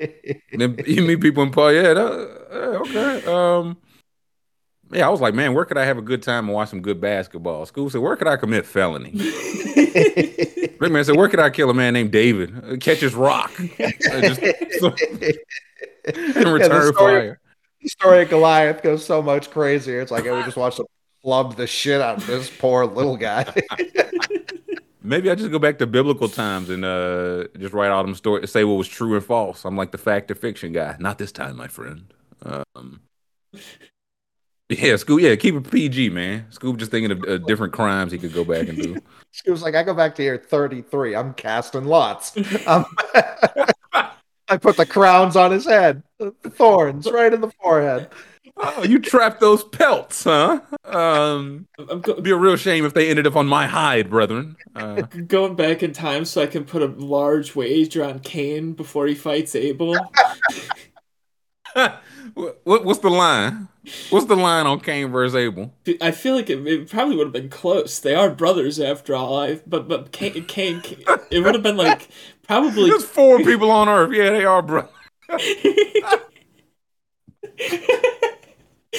then 0.52 0.76
you 0.86 1.02
meet 1.02 1.20
people 1.20 1.42
in 1.42 1.50
Paul. 1.50 1.72
Yeah, 1.72 1.94
that, 1.94 2.40
yeah, 2.52 2.56
okay. 2.58 3.24
Um, 3.26 3.76
yeah, 4.92 5.06
I 5.06 5.10
was 5.10 5.20
like, 5.20 5.34
man, 5.34 5.54
where 5.54 5.64
could 5.64 5.78
I 5.78 5.84
have 5.84 5.98
a 5.98 6.02
good 6.02 6.22
time 6.22 6.46
and 6.46 6.54
watch 6.54 6.70
some 6.70 6.80
good 6.82 7.00
basketball? 7.00 7.64
School 7.66 7.90
said, 7.90 8.00
where 8.00 8.16
could 8.16 8.26
I 8.28 8.36
commit 8.36 8.66
felony? 8.66 9.12
Rick 10.80 10.92
man 10.92 11.04
said, 11.04 11.16
where 11.16 11.28
could 11.28 11.40
I 11.40 11.50
kill 11.50 11.70
a 11.70 11.74
man 11.74 11.92
named 11.92 12.10
David? 12.10 12.54
Uh, 12.64 12.76
Catch 12.76 12.98
his 13.00 13.14
rock. 13.14 13.52
Uh, 13.78 13.90
just, 14.20 14.40
so- 14.80 14.94
and 16.14 16.48
return 16.48 16.92
story- 16.92 16.94
fire. 16.94 17.40
the 17.82 17.88
story 17.88 18.22
of 18.22 18.30
Goliath 18.30 18.82
goes 18.82 19.04
so 19.04 19.20
much 19.22 19.50
crazier. 19.50 20.00
It's 20.00 20.10
like 20.10 20.24
we 20.24 20.30
just 20.44 20.56
watched 20.56 20.78
them 20.78 20.86
club 21.22 21.56
the 21.56 21.66
shit 21.66 22.00
out 22.00 22.16
of 22.18 22.26
this 22.26 22.50
poor 22.50 22.86
little 22.86 23.16
guy. 23.16 23.44
Maybe 25.02 25.30
I 25.30 25.34
just 25.34 25.50
go 25.50 25.58
back 25.58 25.78
to 25.78 25.86
biblical 25.86 26.28
times 26.28 26.68
and 26.70 26.84
uh, 26.84 27.44
just 27.58 27.72
write 27.74 27.90
all 27.90 28.02
them 28.02 28.14
stories, 28.14 28.50
say 28.50 28.64
what 28.64 28.74
was 28.74 28.88
true 28.88 29.14
and 29.16 29.24
false. 29.24 29.64
I'm 29.64 29.76
like 29.76 29.92
the 29.92 29.98
fact 29.98 30.30
or 30.30 30.34
fiction 30.34 30.72
guy. 30.72 30.96
Not 30.98 31.18
this 31.18 31.32
time, 31.32 31.56
my 31.56 31.68
friend. 31.68 32.12
Um, 32.42 33.00
yeah, 34.70 34.96
Scoop. 34.96 35.20
Yeah, 35.20 35.34
keep 35.36 35.54
it 35.54 35.70
PG, 35.70 36.10
man. 36.10 36.46
Scoop 36.50 36.76
just 36.76 36.90
thinking 36.90 37.10
of 37.10 37.24
uh, 37.24 37.38
different 37.38 37.72
crimes 37.72 38.12
he 38.12 38.18
could 38.18 38.32
go 38.32 38.44
back 38.44 38.68
and 38.68 38.78
do. 38.78 38.96
she 39.32 39.50
was 39.50 39.62
like, 39.62 39.74
I 39.74 39.82
go 39.82 39.94
back 39.94 40.14
to 40.16 40.22
year 40.22 40.38
33. 40.38 41.16
I'm 41.16 41.34
casting 41.34 41.84
lots. 41.84 42.36
Um, 42.66 42.86
I 44.48 44.56
put 44.56 44.76
the 44.76 44.86
crowns 44.86 45.36
on 45.36 45.50
his 45.50 45.64
head, 45.64 46.02
the 46.18 46.32
thorns 46.50 47.10
right 47.10 47.32
in 47.32 47.40
the 47.40 47.50
forehead. 47.62 48.10
Oh, 48.56 48.82
you 48.82 48.98
trapped 48.98 49.40
those 49.40 49.64
pelts, 49.64 50.24
huh? 50.24 50.60
Um, 50.84 51.66
I'm 51.78 52.00
go- 52.00 52.12
it'd 52.12 52.24
be 52.24 52.30
a 52.30 52.36
real 52.36 52.56
shame 52.56 52.84
if 52.84 52.92
they 52.92 53.08
ended 53.08 53.26
up 53.26 53.36
on 53.36 53.46
my 53.46 53.66
hide, 53.66 54.10
brethren. 54.10 54.56
Uh, 54.74 55.02
going 55.26 55.54
back 55.54 55.82
in 55.82 55.92
time 55.92 56.24
so 56.24 56.42
I 56.42 56.46
can 56.46 56.64
put 56.64 56.82
a 56.82 56.86
large 56.86 57.54
wager 57.54 58.04
on 58.04 58.18
Cain 58.20 58.72
before 58.72 59.06
he 59.06 59.14
fights 59.14 59.54
Abel. 59.54 59.96
what, 62.34 62.60
what- 62.64 62.84
what's 62.84 63.00
the 63.00 63.10
line? 63.10 63.68
What's 64.10 64.26
the 64.26 64.36
line 64.36 64.66
on 64.66 64.80
Cain 64.80 65.10
versus 65.10 65.34
Abel? 65.34 65.72
I 66.02 66.10
feel 66.10 66.34
like 66.34 66.50
it, 66.50 66.66
it 66.66 66.90
probably 66.90 67.16
would 67.16 67.28
have 67.28 67.32
been 67.32 67.48
close. 67.48 67.98
They 67.98 68.14
are 68.14 68.28
brothers 68.30 68.78
after 68.78 69.14
all. 69.14 69.38
I 69.40 69.60
but 69.66 69.88
but 69.88 70.12
Cain, 70.12 70.44
Cain 70.44 70.82
it 71.30 71.40
would 71.40 71.54
have 71.54 71.62
been 71.62 71.78
like 71.78 72.10
probably 72.42 72.90
There's 72.90 73.04
four 73.04 73.38
people 73.38 73.70
on 73.70 73.88
Earth. 73.88 74.12
Yeah, 74.12 74.30
they 74.30 74.44
are, 74.44 74.60
bro. 74.60 74.86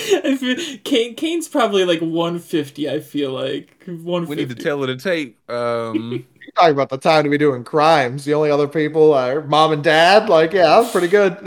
I 0.03 0.37
feel 0.39 0.77
Cain 0.83 1.15
Cain's 1.15 1.47
probably 1.47 1.85
like 1.85 1.99
150. 2.01 2.89
I 2.89 2.99
feel 3.01 3.31
like 3.31 3.83
150. 3.85 4.29
We 4.29 4.35
need 4.35 4.49
to 4.55 4.61
tell 4.63 4.81
her 4.81 4.87
to 4.87 4.95
tape. 4.95 5.37
Um, 5.49 6.25
You're 6.41 6.51
talking 6.53 6.73
about 6.73 6.89
the 6.89 6.97
time 6.97 7.23
to 7.23 7.29
be 7.29 7.37
doing 7.37 7.63
crimes. 7.63 8.25
The 8.25 8.33
only 8.33 8.49
other 8.49 8.67
people 8.67 9.13
are 9.13 9.41
mom 9.41 9.73
and 9.73 9.83
dad. 9.83 10.27
Like, 10.27 10.53
yeah, 10.53 10.81
that's 10.81 10.91
pretty 10.91 11.07
good. 11.07 11.37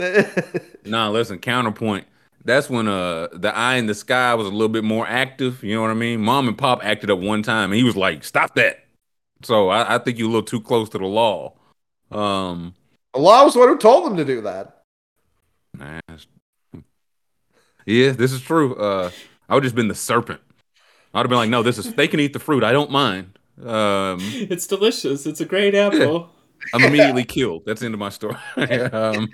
nah, 0.85 1.09
listen. 1.09 1.39
Counterpoint. 1.39 2.07
That's 2.45 2.69
when 2.69 2.87
uh 2.87 3.27
the 3.33 3.53
eye 3.55 3.75
in 3.75 3.87
the 3.87 3.95
sky 3.95 4.33
was 4.35 4.47
a 4.47 4.51
little 4.51 4.69
bit 4.69 4.83
more 4.83 5.05
active. 5.07 5.63
You 5.63 5.75
know 5.75 5.81
what 5.81 5.91
I 5.91 5.95
mean? 5.95 6.21
Mom 6.21 6.47
and 6.47 6.57
pop 6.57 6.85
acted 6.85 7.09
up 7.09 7.19
one 7.19 7.43
time, 7.43 7.71
and 7.71 7.77
he 7.77 7.83
was 7.83 7.97
like, 7.97 8.23
"Stop 8.23 8.55
that." 8.55 8.85
So 9.41 9.69
I, 9.69 9.95
I 9.95 9.97
think 9.97 10.17
you're 10.17 10.27
a 10.27 10.31
little 10.31 10.43
too 10.43 10.61
close 10.61 10.87
to 10.89 10.97
the 10.97 11.05
law. 11.05 11.53
Um, 12.11 12.75
Allah 13.13 13.43
was 13.43 13.53
the 13.53 13.59
one 13.59 13.69
who 13.69 13.77
told 13.77 14.05
them 14.05 14.15
to 14.17 14.23
do 14.23 14.41
that. 14.41 14.83
nah, 15.77 15.99
yeah, 17.85 18.11
this 18.11 18.31
is 18.31 18.41
true. 18.41 18.75
Uh, 18.75 19.09
I 19.49 19.55
would 19.55 19.63
just 19.63 19.75
been 19.75 19.87
the 19.87 19.95
serpent. 19.95 20.41
I'd 21.13 21.19
have 21.19 21.29
been 21.29 21.37
like, 21.37 21.49
"No, 21.49 21.63
this 21.63 21.79
is 21.79 21.93
they 21.95 22.07
can 22.07 22.19
eat 22.19 22.33
the 22.33 22.39
fruit. 22.39 22.63
I 22.63 22.71
don't 22.71 22.91
mind." 22.91 23.34
Um, 23.63 24.19
It's 24.21 24.67
delicious. 24.67 25.25
It's 25.25 25.41
a 25.41 25.45
great 25.45 25.75
apple. 25.75 26.29
I'm 26.73 26.83
immediately 26.83 27.23
killed. 27.25 27.63
That's 27.65 27.81
the 27.81 27.85
end 27.85 27.93
of 27.95 27.99
my 27.99 28.09
story. 28.09 28.35
um, 28.57 29.29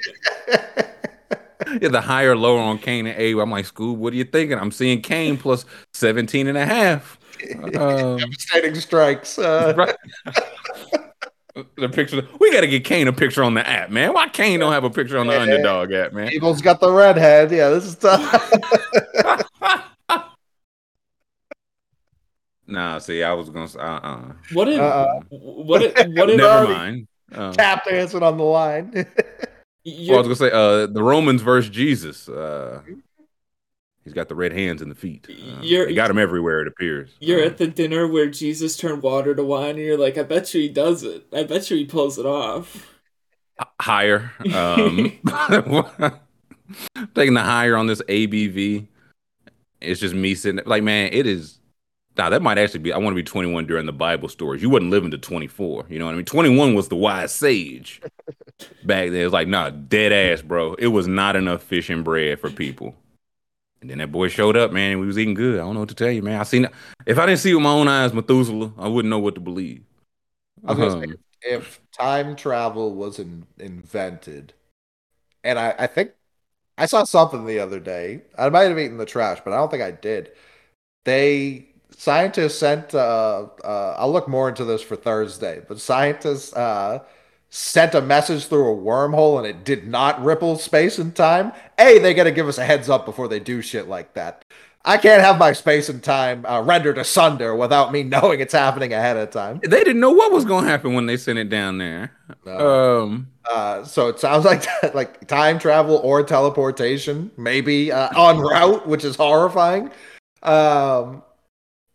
yeah, 1.79 1.87
the 1.89 2.01
higher, 2.01 2.35
lower 2.35 2.59
on 2.59 2.77
Cain 2.79 3.07
and 3.07 3.17
Abe. 3.17 3.37
I'm 3.37 3.49
like, 3.51 3.65
Scoob, 3.65 3.95
what 3.95 4.11
are 4.13 4.15
you 4.17 4.25
thinking? 4.25 4.57
I'm 4.57 4.71
seeing 4.71 5.01
Cain 5.01 5.37
plus 5.37 5.65
17 5.93 6.47
and 6.47 6.57
a 6.57 6.65
half. 6.65 7.17
Um, 7.63 7.71
Devastating 8.17 8.75
strikes. 8.75 9.39
Uh, 9.39 9.73
right. 9.77 9.95
the 11.77 11.89
picture. 11.89 12.27
We 12.39 12.51
got 12.51 12.61
to 12.61 12.67
get 12.67 12.83
Cain 12.83 13.07
a 13.07 13.13
picture 13.13 13.43
on 13.43 13.53
the 13.53 13.67
app, 13.67 13.89
man. 13.89 14.13
Why 14.13 14.27
Cain 14.27 14.59
don't 14.59 14.73
have 14.73 14.83
a 14.83 14.89
picture 14.89 15.17
on 15.17 15.27
the 15.27 15.33
Yeah. 15.33 15.39
underdog 15.41 15.91
app, 15.93 16.13
man? 16.13 16.33
Eagles 16.33 16.61
got 16.61 16.79
the 16.81 16.91
redhead. 16.91 17.51
Yeah, 17.51 17.69
this 17.69 17.85
is 17.85 17.95
tough. 17.95 18.51
Nah, 22.71 22.97
see, 22.99 23.21
I 23.23 23.33
was 23.33 23.49
gonna 23.49 23.67
say, 23.67 23.79
uh-uh. 23.79 24.33
What 24.53 24.67
if? 24.67 24.79
Uh-uh. 24.79 25.19
What 25.29 25.81
if? 25.83 25.93
What 26.07 26.29
if? 26.29 26.37
Never 26.37 26.43
already- 26.49 26.73
mind. 26.73 27.07
Um, 27.33 27.53
Tap 27.53 27.85
dancing 27.85 28.23
on 28.23 28.37
the 28.37 28.43
line. 28.43 28.91
well, 28.93 29.05
I 29.05 30.17
was 30.17 30.23
gonna 30.23 30.35
say, 30.35 30.51
uh, 30.51 30.87
the 30.87 31.01
Romans 31.03 31.41
versus 31.41 31.69
Jesus. 31.69 32.27
Uh, 32.27 32.81
he's 34.03 34.13
got 34.13 34.27
the 34.27 34.35
red 34.35 34.51
hands 34.51 34.81
and 34.81 34.91
the 34.91 34.95
feet. 34.95 35.27
Uh, 35.29 35.61
You're- 35.61 35.85
they 35.85 35.93
got 35.93 36.09
him 36.11 36.17
everywhere. 36.17 36.61
It 36.61 36.67
appears. 36.67 37.11
you're 37.21 37.41
Uh, 37.41 37.45
at 37.45 37.57
the 37.57 37.67
dinner 37.67 38.05
where 38.07 38.27
Jesus 38.29 38.75
turned 38.75 39.01
water 39.01 39.33
to 39.33 39.43
wine, 39.45 39.71
and 39.75 39.79
you're 39.79 39.97
like, 39.97 40.17
I 40.17 40.23
bet 40.23 40.53
you 40.53 40.59
he 40.61 40.67
does 40.69 41.03
it. 41.03 41.25
I 41.31 41.43
bet 41.43 41.69
you 41.71 41.77
he 41.77 41.85
pulls 41.85 42.17
it 42.19 42.25
off. 42.25 42.87
higher. 43.79 44.31
Um, 44.53 45.11
taking 47.15 47.33
the 47.35 47.43
higher 47.43 47.77
on 47.77 47.87
this 47.87 48.01
ABV. 48.03 48.87
It's 49.79 49.99
just 50.01 50.13
me 50.15 50.35
sitting 50.35 50.61
like, 50.65 50.83
man, 50.83 51.09
it 51.13 51.25
is. 51.25 51.59
Nah, 52.17 52.29
that 52.29 52.41
might 52.41 52.57
actually 52.57 52.81
be. 52.81 52.91
I 52.91 52.97
want 52.97 53.13
to 53.13 53.15
be 53.15 53.23
21 53.23 53.67
during 53.67 53.85
the 53.85 53.93
Bible 53.93 54.27
stories. 54.27 54.61
You 54.61 54.69
wasn't 54.69 54.91
living 54.91 55.11
to 55.11 55.17
24. 55.17 55.85
You 55.89 55.97
know 55.97 56.05
what 56.05 56.13
I 56.13 56.15
mean? 56.15 56.25
21 56.25 56.73
was 56.73 56.89
the 56.89 56.95
wise 56.95 57.31
sage 57.31 58.01
back 58.83 59.09
then. 59.09 59.15
It 59.15 59.23
was 59.23 59.33
like, 59.33 59.47
nah, 59.47 59.69
dead 59.69 60.11
ass, 60.11 60.41
bro. 60.41 60.73
It 60.73 60.87
was 60.87 61.07
not 61.07 61.35
enough 61.35 61.63
fish 61.63 61.89
and 61.89 62.03
bread 62.03 62.39
for 62.39 62.49
people. 62.49 62.95
And 63.79 63.89
then 63.89 63.97
that 63.99 64.11
boy 64.11 64.27
showed 64.27 64.57
up, 64.57 64.71
man. 64.71 64.91
And 64.91 64.99
we 64.99 65.07
was 65.07 65.17
eating 65.17 65.33
good. 65.33 65.55
I 65.55 65.63
don't 65.63 65.73
know 65.73 65.79
what 65.79 65.89
to 65.89 65.95
tell 65.95 66.11
you, 66.11 66.21
man. 66.21 66.39
I 66.39 66.43
seen. 66.43 66.67
If 67.05 67.17
I 67.17 67.25
didn't 67.25 67.39
see 67.39 67.53
with 67.53 67.63
my 67.63 67.71
own 67.71 67.87
eyes, 67.87 68.13
Methuselah, 68.13 68.73
I 68.77 68.87
wouldn't 68.87 69.09
know 69.09 69.19
what 69.19 69.35
to 69.35 69.41
believe. 69.41 69.83
I 70.65 70.73
was 70.73 70.77
gonna 70.77 71.07
say, 71.07 71.13
Um, 71.13 71.17
if 71.41 71.81
time 71.91 72.35
travel 72.35 72.93
was 72.93 73.17
in, 73.17 73.47
invented, 73.57 74.53
and 75.43 75.57
I, 75.57 75.73
I 75.79 75.87
think 75.87 76.11
I 76.77 76.85
saw 76.85 77.03
something 77.03 77.45
the 77.45 77.59
other 77.59 77.79
day. 77.79 78.21
I 78.37 78.49
might 78.49 78.63
have 78.63 78.77
eaten 78.77 78.97
the 78.97 79.05
trash, 79.05 79.39
but 79.43 79.53
I 79.53 79.57
don't 79.57 79.71
think 79.71 79.81
I 79.81 79.91
did. 79.91 80.31
They 81.05 81.70
scientists 82.01 82.57
sent. 82.57 82.95
Uh, 82.95 83.45
uh, 83.63 83.95
I'll 83.97 84.11
look 84.11 84.27
more 84.27 84.49
into 84.49 84.65
this 84.65 84.81
for 84.81 84.95
Thursday, 84.95 85.61
but 85.67 85.79
scientists 85.79 86.51
uh, 86.53 87.03
sent 87.49 87.93
a 87.93 88.01
message 88.01 88.47
through 88.47 88.73
a 88.73 88.75
wormhole, 88.75 89.37
and 89.37 89.45
it 89.45 89.63
did 89.63 89.87
not 89.87 90.23
ripple 90.23 90.57
space 90.57 90.97
and 90.97 91.15
time. 91.15 91.51
A, 91.77 91.99
they 91.99 92.15
got 92.15 92.23
to 92.23 92.31
give 92.31 92.47
us 92.47 92.57
a 92.57 92.65
heads 92.65 92.89
up 92.89 93.05
before 93.05 93.27
they 93.27 93.39
do 93.39 93.61
shit 93.61 93.87
like 93.87 94.15
that. 94.15 94.43
I 94.83 94.97
can't 94.97 95.21
have 95.21 95.37
my 95.37 95.53
space 95.53 95.89
and 95.89 96.01
time 96.01 96.43
uh, 96.43 96.63
rendered 96.63 96.97
asunder 96.97 97.55
without 97.55 97.91
me 97.91 98.01
knowing 98.15 98.39
it's 98.39 98.53
happening 98.53 98.93
ahead 98.93 99.15
of 99.15 99.29
time. 99.29 99.59
they 99.61 99.83
didn't 99.83 99.99
know 99.99 100.09
what 100.09 100.31
was 100.31 100.43
going 100.43 100.65
to 100.65 100.71
happen 100.71 100.95
when 100.95 101.05
they 101.05 101.17
sent 101.17 101.37
it 101.37 101.49
down 101.49 101.77
there. 101.77 102.13
No. 102.47 103.03
Um, 103.03 103.27
Uh, 103.51 103.83
so 103.83 104.07
it 104.07 104.19
sounds 104.19 104.43
like 104.51 104.65
like 104.95 105.27
time 105.27 105.59
travel 105.59 105.97
or 105.97 106.23
teleportation, 106.23 107.29
maybe 107.37 107.91
uh, 107.91 108.09
en 108.17 108.39
route, 108.39 108.87
which 108.87 109.03
is 109.03 109.15
horrifying. 109.15 109.91
Um, 110.41 111.21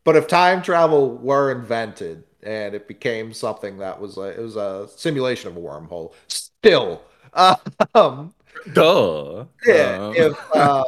but 0.07 0.15
if 0.15 0.29
time 0.29 0.63
travel 0.63 1.17
were 1.17 1.51
invented 1.51 2.23
and 2.41 2.77
it 2.77 2.87
became 2.87 3.33
something 3.33 3.79
that 3.79 4.01
was 4.01 4.17
a, 4.17 4.23
it 4.23 4.39
was 4.39 4.55
a 4.55 4.89
simulation 4.95 5.49
of 5.51 5.57
a 5.57 5.61
wormhole, 5.61 6.13
still, 6.29 7.03
um, 7.35 8.33
duh. 8.73 9.47
yeah. 9.67 9.99
Uh, 10.01 10.13
if 10.17 10.55
uh, 10.55 10.85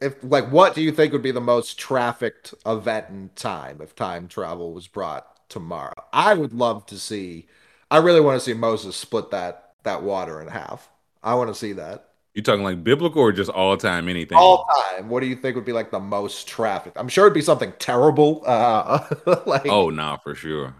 if 0.00 0.14
like, 0.22 0.52
what 0.52 0.76
do 0.76 0.82
you 0.82 0.92
think 0.92 1.12
would 1.12 1.20
be 1.20 1.32
the 1.32 1.40
most 1.40 1.80
trafficked 1.80 2.54
event 2.64 3.06
in 3.10 3.30
time 3.34 3.80
if 3.82 3.96
time 3.96 4.28
travel 4.28 4.72
was 4.72 4.86
brought 4.86 5.48
tomorrow? 5.48 5.94
I 6.12 6.34
would 6.34 6.52
love 6.52 6.86
to 6.86 6.96
see. 6.96 7.48
I 7.90 7.96
really 7.96 8.20
want 8.20 8.40
to 8.40 8.44
see 8.44 8.54
Moses 8.54 8.94
split 8.94 9.32
that 9.32 9.72
that 9.82 10.04
water 10.04 10.40
in 10.40 10.46
half. 10.46 10.88
I 11.24 11.34
want 11.34 11.50
to 11.50 11.56
see 11.56 11.72
that 11.72 12.10
you 12.36 12.42
talking 12.42 12.62
like 12.64 12.84
biblical 12.84 13.22
or 13.22 13.32
just 13.32 13.50
all 13.50 13.76
time 13.76 14.08
anything? 14.08 14.38
all 14.38 14.66
time. 14.92 15.08
What 15.08 15.20
do 15.20 15.26
you 15.26 15.36
think 15.36 15.56
would 15.56 15.64
be 15.64 15.72
like 15.72 15.90
the 15.90 16.00
most 16.00 16.46
traffic? 16.46 16.92
I'm 16.96 17.08
sure 17.08 17.24
it'd 17.26 17.34
be 17.34 17.40
something 17.42 17.72
terrible. 17.78 18.42
Uh, 18.46 19.06
like 19.46 19.64
oh, 19.68 19.90
nah, 19.90 20.16
for 20.18 20.34
sure. 20.34 20.74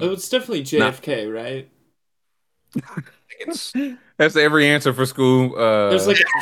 It 0.00 0.06
Um, 0.06 0.08
was 0.08 0.28
definitely 0.28 0.64
JFK, 0.64 1.26
right? 1.26 1.70
it's, 3.40 3.72
that's 4.16 4.36
every 4.36 4.68
answer 4.68 4.92
for 4.92 5.06
school. 5.06 5.54
Uh, 5.56 5.90
There's 5.90 6.06
like 6.06 6.18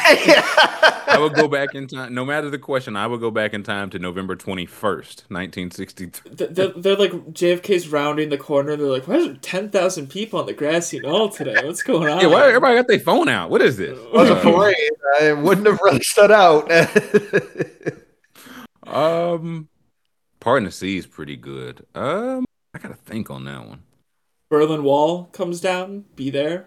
I 1.10 1.18
would 1.18 1.34
go 1.34 1.48
back 1.48 1.74
in 1.74 1.86
time. 1.86 2.14
No 2.14 2.24
matter 2.24 2.50
the 2.50 2.58
question, 2.58 2.96
I 2.96 3.06
would 3.06 3.20
go 3.20 3.30
back 3.30 3.52
in 3.54 3.62
time 3.62 3.90
to 3.90 3.98
November 3.98 4.36
twenty 4.36 4.66
first, 4.66 5.24
nineteen 5.30 5.70
sixty 5.70 6.08
two. 6.08 6.28
they're, 6.30 6.68
they're 6.68 6.96
like 6.96 7.12
JFK's 7.32 7.88
rounding 7.88 8.28
the 8.28 8.38
corner. 8.38 8.76
They're 8.76 8.86
like, 8.86 9.08
why 9.08 9.16
is 9.16 9.26
there 9.26 9.36
ten 9.36 9.70
thousand 9.70 10.08
people 10.08 10.40
on 10.40 10.46
the 10.46 10.52
grassy 10.52 11.00
knoll 11.00 11.28
today? 11.28 11.64
What's 11.64 11.82
going 11.82 12.08
on? 12.08 12.20
Yeah, 12.20 12.28
why 12.28 12.46
everybody 12.48 12.76
got 12.76 12.88
their 12.88 13.00
phone 13.00 13.28
out? 13.28 13.50
What 13.50 13.62
is 13.62 13.76
this? 13.76 13.98
was 14.12 14.30
a 14.30 14.36
parade. 14.36 14.76
It 15.20 15.38
wouldn't 15.38 15.66
have 15.66 15.80
really 15.82 16.02
stood 16.02 16.30
out. 16.30 16.70
Um, 18.90 19.68
Pardon 20.40 20.64
the 20.64 20.72
Sea 20.72 20.98
is 20.98 21.06
pretty 21.06 21.36
good. 21.36 21.86
Um, 21.94 22.44
I 22.74 22.78
gotta 22.78 22.94
think 22.94 23.30
on 23.30 23.44
that 23.44 23.66
one. 23.66 23.82
Berlin 24.48 24.82
Wall 24.82 25.26
comes 25.26 25.60
down. 25.60 26.06
Be 26.16 26.30
there. 26.30 26.66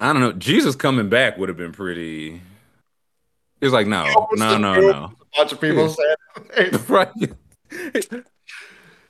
I 0.00 0.12
don't 0.14 0.20
know. 0.20 0.32
Jesus 0.32 0.74
coming 0.74 1.10
back 1.10 1.36
would 1.36 1.50
have 1.50 1.58
been 1.58 1.72
pretty. 1.72 2.40
It's 3.60 3.72
like 3.72 3.86
no, 3.86 4.06
no, 4.32 4.56
no, 4.56 4.74
no. 4.80 4.90
a 4.90 5.36
bunch 5.36 5.52
of 5.52 5.60
people 5.60 5.90
saying, 5.90 6.78
right. 6.88 7.12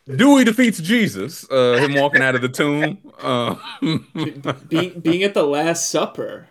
Dewey 0.04 0.42
defeats 0.42 0.80
Jesus. 0.80 1.48
Uh, 1.48 1.76
him 1.76 1.94
walking 1.94 2.22
out 2.22 2.34
of 2.34 2.42
the 2.42 2.48
tomb. 2.48 2.98
Uh, 3.20 3.54
being 4.68 4.98
being 4.98 5.22
at 5.22 5.34
the 5.34 5.44
Last 5.44 5.88
Supper. 5.88 6.48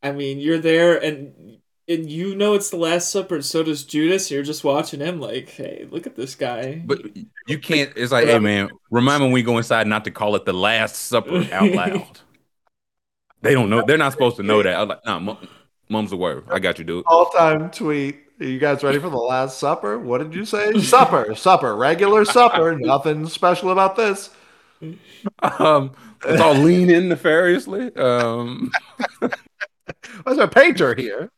I 0.00 0.12
mean, 0.12 0.38
you're 0.38 0.58
there 0.58 1.02
and 1.02 1.58
and 1.88 2.08
you 2.08 2.36
know 2.36 2.54
it's 2.54 2.70
the 2.70 2.76
Last 2.76 3.10
Supper, 3.10 3.34
and 3.34 3.44
so 3.44 3.64
does 3.64 3.82
Judas. 3.82 4.30
You're 4.30 4.44
just 4.44 4.62
watching 4.62 5.00
him, 5.00 5.20
like, 5.20 5.48
hey, 5.48 5.88
look 5.90 6.06
at 6.06 6.14
this 6.14 6.36
guy. 6.36 6.80
but 6.84 7.00
you 7.48 7.58
can't. 7.58 7.92
It's 7.96 8.12
like, 8.12 8.26
hey 8.26 8.38
man, 8.38 8.70
remind 8.92 9.20
me 9.20 9.26
when 9.26 9.32
we 9.32 9.42
go 9.42 9.58
inside 9.58 9.88
not 9.88 10.04
to 10.04 10.12
call 10.12 10.36
it 10.36 10.44
the 10.44 10.52
Last 10.52 10.94
Supper 10.94 11.48
out 11.52 11.72
loud. 11.72 12.20
They 13.42 13.52
don't 13.52 13.70
know. 13.70 13.84
They're 13.86 13.98
not 13.98 14.12
supposed 14.12 14.36
to 14.36 14.42
know 14.42 14.62
that. 14.62 14.74
I 14.74 14.80
was 14.80 14.88
like, 14.88 15.04
nah, 15.04 15.18
mom, 15.18 15.48
mom's 15.88 16.10
the 16.10 16.16
word. 16.16 16.44
I 16.50 16.58
got 16.58 16.78
you, 16.78 16.84
dude. 16.84 17.04
all 17.06 17.26
time 17.26 17.70
tweet. 17.70 18.18
Are 18.40 18.44
you 18.44 18.58
guys 18.58 18.82
ready 18.82 18.98
for 18.98 19.10
the 19.10 19.16
Last 19.16 19.58
Supper? 19.58 19.98
What 19.98 20.18
did 20.18 20.34
you 20.34 20.44
say? 20.44 20.80
supper, 20.80 21.34
supper, 21.36 21.76
regular 21.76 22.24
supper. 22.24 22.76
Nothing 22.80 23.28
special 23.28 23.70
about 23.70 23.94
this. 23.94 24.30
Um, 25.40 25.92
let's 26.24 26.40
all 26.40 26.54
lean 26.54 26.90
in 26.90 27.08
nefariously. 27.08 27.94
Um, 27.94 28.72
Why's 30.24 30.38
a 30.38 30.48
painter 30.48 30.94
here? 30.94 31.30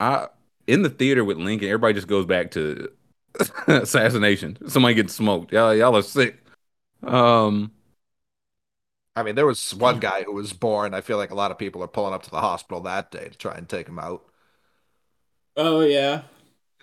I 0.00 0.28
in 0.66 0.82
the 0.82 0.90
theater 0.90 1.24
with 1.24 1.36
Lincoln, 1.36 1.68
everybody 1.68 1.94
just 1.94 2.08
goes 2.08 2.26
back 2.26 2.50
to 2.52 2.90
assassination. 3.66 4.58
Somebody 4.68 4.94
getting 4.94 5.08
smoked. 5.08 5.52
Y'all, 5.52 5.74
y'all 5.74 5.96
are 5.96 6.02
sick. 6.02 6.38
Um, 7.02 7.72
I 9.16 9.22
mean, 9.22 9.34
there 9.34 9.46
was 9.46 9.74
one 9.74 9.98
guy 9.98 10.22
who 10.24 10.32
was 10.34 10.52
born. 10.52 10.92
I 10.94 11.00
feel 11.00 11.16
like 11.16 11.30
a 11.30 11.34
lot 11.34 11.50
of 11.50 11.58
people 11.58 11.82
are 11.82 11.88
pulling 11.88 12.12
up 12.14 12.22
to 12.24 12.30
the 12.30 12.40
hospital 12.40 12.80
that 12.82 13.10
day 13.10 13.28
to 13.30 13.38
try 13.38 13.54
and 13.54 13.68
take 13.68 13.88
him 13.88 13.98
out. 13.98 14.22
oh 15.56 15.80
yeah, 15.80 16.22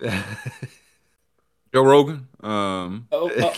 Joe 1.72 1.82
Rogan. 1.82 2.28
Um, 2.40 3.08
Oh, 3.10 3.30
oh, 3.36 3.54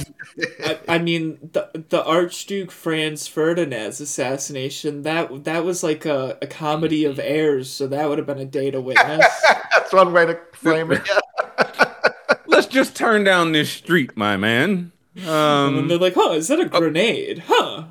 I, 0.64 0.78
I 0.88 0.98
mean 0.98 1.38
the 1.52 1.70
the 1.88 2.04
Archduke 2.04 2.70
Franz 2.70 3.26
Ferdinand's 3.26 4.00
assassination 4.00 5.02
that 5.02 5.44
that 5.44 5.64
was 5.64 5.82
like 5.82 6.04
a, 6.06 6.38
a 6.42 6.46
comedy 6.46 7.04
of 7.04 7.18
errors, 7.18 7.70
so 7.70 7.86
that 7.88 8.08
would 8.08 8.18
have 8.18 8.26
been 8.26 8.38
a 8.38 8.44
day 8.44 8.70
to 8.70 8.80
witness. 8.80 9.26
That's 9.74 9.92
one 9.92 10.12
way 10.12 10.26
to 10.26 10.38
frame 10.52 10.92
it. 10.92 11.02
Let's 12.46 12.66
just 12.66 12.96
turn 12.96 13.24
down 13.24 13.52
this 13.52 13.70
street, 13.70 14.16
my 14.16 14.36
man. 14.36 14.92
and 15.16 15.28
Um, 15.28 15.88
they're 15.88 15.98
like, 15.98 16.14
"Huh, 16.14 16.32
is 16.32 16.48
that 16.48 16.60
a 16.60 16.66
grenade? 16.66 17.44
Huh?" 17.46 17.84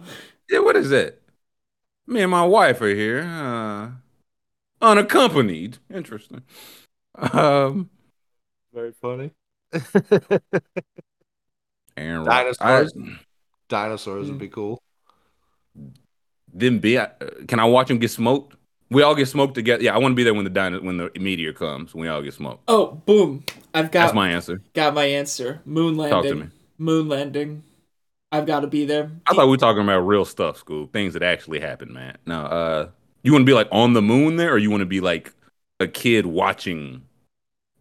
Yeah, 0.49 0.59
what 0.59 0.75
is 0.75 0.91
it? 0.91 1.21
Me 2.07 2.21
and 2.21 2.31
my 2.31 2.45
wife 2.45 2.81
are 2.81 2.93
here, 2.93 3.21
uh, 3.21 3.89
unaccompanied. 4.81 5.77
Interesting. 5.93 6.43
Um, 7.15 7.89
Very 8.73 8.93
funny. 9.01 9.31
Aaron 11.97 12.25
Dinosaurs. 12.25 12.93
I- 12.95 13.19
Dinosaurs 13.67 14.29
would 14.29 14.37
be 14.37 14.47
cool. 14.49 14.81
Then 16.53 16.79
be 16.79 16.97
uh, 16.97 17.07
can 17.47 17.59
I 17.59 17.65
watch 17.65 17.89
him 17.89 17.97
get 17.97 18.11
smoked? 18.11 18.55
We 18.91 19.01
all 19.01 19.15
get 19.15 19.27
smoked 19.27 19.55
together. 19.55 19.83
Yeah, 19.83 19.95
I 19.95 19.97
want 19.97 20.11
to 20.11 20.15
be 20.15 20.23
there 20.23 20.33
when 20.33 20.43
the 20.43 20.49
dino- 20.51 20.81
when 20.81 20.97
the 20.97 21.09
meteor 21.19 21.51
comes. 21.53 21.93
When 21.93 22.03
we 22.03 22.07
all 22.07 22.21
get 22.21 22.33
smoked. 22.33 22.63
Oh, 22.67 23.01
boom! 23.05 23.43
I've 23.73 23.91
got 23.91 24.01
That's 24.03 24.13
my 24.13 24.29
answer. 24.31 24.61
got 24.73 24.93
my 24.93 25.05
answer. 25.05 25.61
Moon 25.65 25.97
Talk 25.97 26.09
to 26.23 26.29
landing. 26.29 26.39
me. 26.39 26.47
Moon 26.77 27.09
landing. 27.09 27.63
I've 28.31 28.45
got 28.45 28.61
to 28.61 28.67
be 28.67 28.85
there. 28.85 29.11
I 29.27 29.33
thought 29.33 29.45
we 29.45 29.51
were 29.51 29.57
talking 29.57 29.83
about 29.83 29.99
real 29.99 30.25
stuff, 30.25 30.57
school 30.57 30.87
things 30.87 31.13
that 31.13 31.23
actually 31.23 31.59
happened, 31.59 31.93
man. 31.93 32.17
No, 32.25 32.41
uh, 32.41 32.89
you 33.23 33.31
want 33.31 33.43
to 33.43 33.45
be 33.45 33.53
like 33.53 33.69
on 33.71 33.93
the 33.93 34.01
moon 34.01 34.35
there, 34.35 34.51
or 34.51 34.57
you 34.57 34.69
want 34.69 34.81
to 34.81 34.85
be 34.85 35.01
like 35.01 35.33
a 35.79 35.87
kid 35.87 36.25
watching 36.25 37.03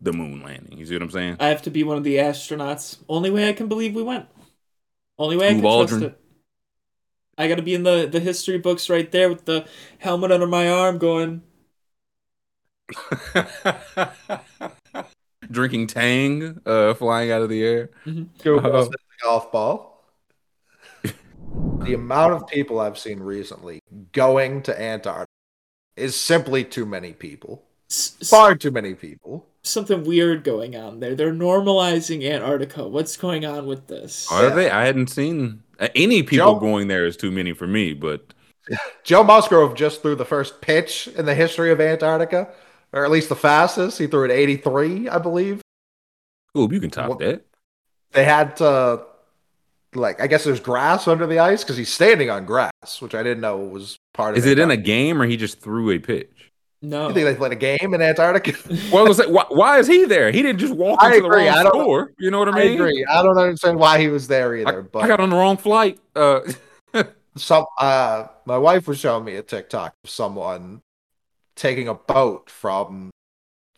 the 0.01 0.13
moon 0.13 0.43
landing? 0.43 0.79
You 0.79 0.87
see 0.87 0.95
what 0.95 1.03
I'm 1.03 1.11
saying? 1.11 1.37
I 1.41 1.49
have 1.49 1.63
to 1.63 1.71
be 1.71 1.83
one 1.83 1.97
of 1.97 2.05
the 2.05 2.17
astronauts. 2.17 2.99
Only 3.09 3.31
way 3.31 3.49
I 3.49 3.53
can 3.53 3.69
believe 3.69 3.95
we 3.95 4.03
went. 4.03 4.27
Only 5.19 5.37
way 5.37 5.49
I 5.49 5.55
can 5.55 5.63
Scoob 5.63 5.89
trust 5.89 6.03
it. 6.03 6.21
I 7.37 7.49
gotta 7.49 7.63
be 7.63 7.75
in 7.75 7.83
the, 7.83 8.09
the 8.11 8.21
history 8.21 8.59
books 8.59 8.89
right 8.89 9.11
there 9.11 9.29
with 9.29 9.45
the 9.45 9.67
helmet 9.99 10.31
under 10.31 10.47
my 10.47 10.71
arm 10.71 10.99
going, 10.99 11.43
Drinking 15.51 15.87
Tang, 15.87 16.61
uh, 16.67 16.95
flying 16.95 17.31
out 17.31 17.43
of 17.43 17.49
the 17.49 17.63
air. 17.63 17.91
Go 18.43 18.59
Uh, 18.59 18.85
the 18.85 18.99
golf 19.23 19.51
ball. 19.51 19.94
The 21.54 21.94
amount 21.94 22.32
of 22.34 22.46
people 22.49 22.80
I've 22.80 22.99
seen 22.99 23.20
recently 23.20 23.80
going 24.12 24.62
to 24.62 24.80
Antarctica 24.80 25.26
is 25.96 26.18
simply 26.20 26.64
too 26.64 26.87
many 26.87 27.12
people. 27.12 27.62
S- 27.90 28.16
s- 28.20 28.30
Far 28.30 28.54
too 28.56 28.70
many 28.70 28.94
people. 28.94 29.46
something 29.62 30.04
weird 30.04 30.44
going 30.44 30.76
on 30.76 31.00
there. 31.00 31.14
They're 31.14 31.32
normalizing 31.32 32.28
Antarctica. 32.30 32.87
What's 32.88 33.16
going 33.16 33.46
on 33.46 33.66
with 33.66 33.87
this? 33.87 34.30
Are 34.30 34.44
Yeah. 34.49 34.54
they? 34.54 34.70
I 34.70 34.84
hadn't 34.84 35.08
seen 35.08 35.62
uh, 35.80 35.88
any 35.94 36.23
people 36.23 36.54
Joe- 36.54 36.61
going 36.61 36.88
there. 36.88 37.06
Is 37.06 37.16
too 37.16 37.30
many 37.30 37.52
for 37.52 37.66
me, 37.66 37.92
but 37.94 38.34
Joe 39.04 39.23
Musgrove 39.23 39.75
just 39.75 40.02
threw 40.02 40.14
the 40.16 40.25
first 40.25 40.61
pitch 40.61 41.08
in 41.16 41.25
the 41.26 41.34
history 41.34 41.70
of 41.70 41.80
Antarctica, 41.80 42.49
or 42.92 43.04
at 43.04 43.11
least 43.11 43.28
the 43.28 43.37
fastest. 43.37 43.99
He 43.99 44.06
threw 44.06 44.25
it 44.25 44.30
83, 44.30 45.08
I 45.08 45.18
believe. 45.18 45.61
Ooh, 46.56 46.68
you 46.70 46.80
can 46.80 46.90
top 46.90 47.08
What- 47.11 47.18
that. 47.20 47.44
They 48.12 48.25
had 48.25 48.56
to, 48.58 49.02
like, 49.95 50.21
I 50.21 50.27
guess 50.27 50.45
there's 50.45 50.61
grass 50.61 51.07
under 51.09 51.27
the 51.27 51.39
ice 51.39 51.63
because 51.63 51.77
he's 51.77 51.93
standing 51.93 52.31
on 52.31 52.45
grass, 52.47 53.01
which 53.01 53.15
I 53.15 53.23
didn't 53.23 53.41
know 53.41 53.59
was 53.59 53.97
part 54.13 54.35
of 54.35 54.39
Is 54.39 54.47
it 54.47 54.59
in 54.59 54.71
a 54.71 54.77
game 54.77 55.21
or 55.21 55.27
he 55.27 55.37
just 55.37 55.61
threw 55.61 55.91
a 55.91 55.99
pitch? 55.99 56.51
No. 56.83 57.09
You 57.09 57.15
think 57.15 57.25
they 57.27 57.35
played 57.35 57.53
a 57.53 57.57
game 57.57 57.95
in 57.95 58.03
Antarctica? 58.03 58.53
Well, 58.93 59.07
was 59.09 59.19
like, 59.19 59.29
why, 59.31 59.47
why 59.49 59.79
is 59.79 59.87
he 59.87 60.05
there? 60.05 60.31
He 60.31 60.43
didn't 60.43 60.59
just 60.59 60.75
walk 60.75 61.03
I 61.03 61.15
into 61.15 61.27
agree, 61.27 61.45
the 61.45 61.49
I 61.51 61.55
wrong 61.55 61.65
don't- 61.65 61.83
store. 61.83 62.13
You 62.19 62.31
know 62.31 62.39
what 62.41 62.49
I 62.49 62.53
mean? 62.59 62.73
I 62.73 62.75
agree. 62.75 63.05
I 63.09 63.23
don't 63.23 63.39
understand 63.39 63.79
why 63.79 63.99
he 63.99 64.09
was 64.09 64.29
there 64.29 64.55
I, 64.55 64.61
either. 64.61 64.83
but 64.83 64.99
I 65.03 65.09
got 65.09 65.21
on 65.21 65.31
the 65.31 65.37
wrong 65.37 65.57
flight. 65.57 65.99
Uh, 66.15 66.41
some 67.37 67.65
uh 67.79 68.27
my 68.47 68.59
wife 68.59 68.87
was 68.87 68.99
showing 68.99 69.25
me 69.25 69.35
a 69.37 69.43
TikTok 69.43 69.95
of 70.05 70.11
someone 70.11 70.83
taking 71.57 71.89
a 71.89 71.95
boat 71.95 72.49
from 72.51 73.11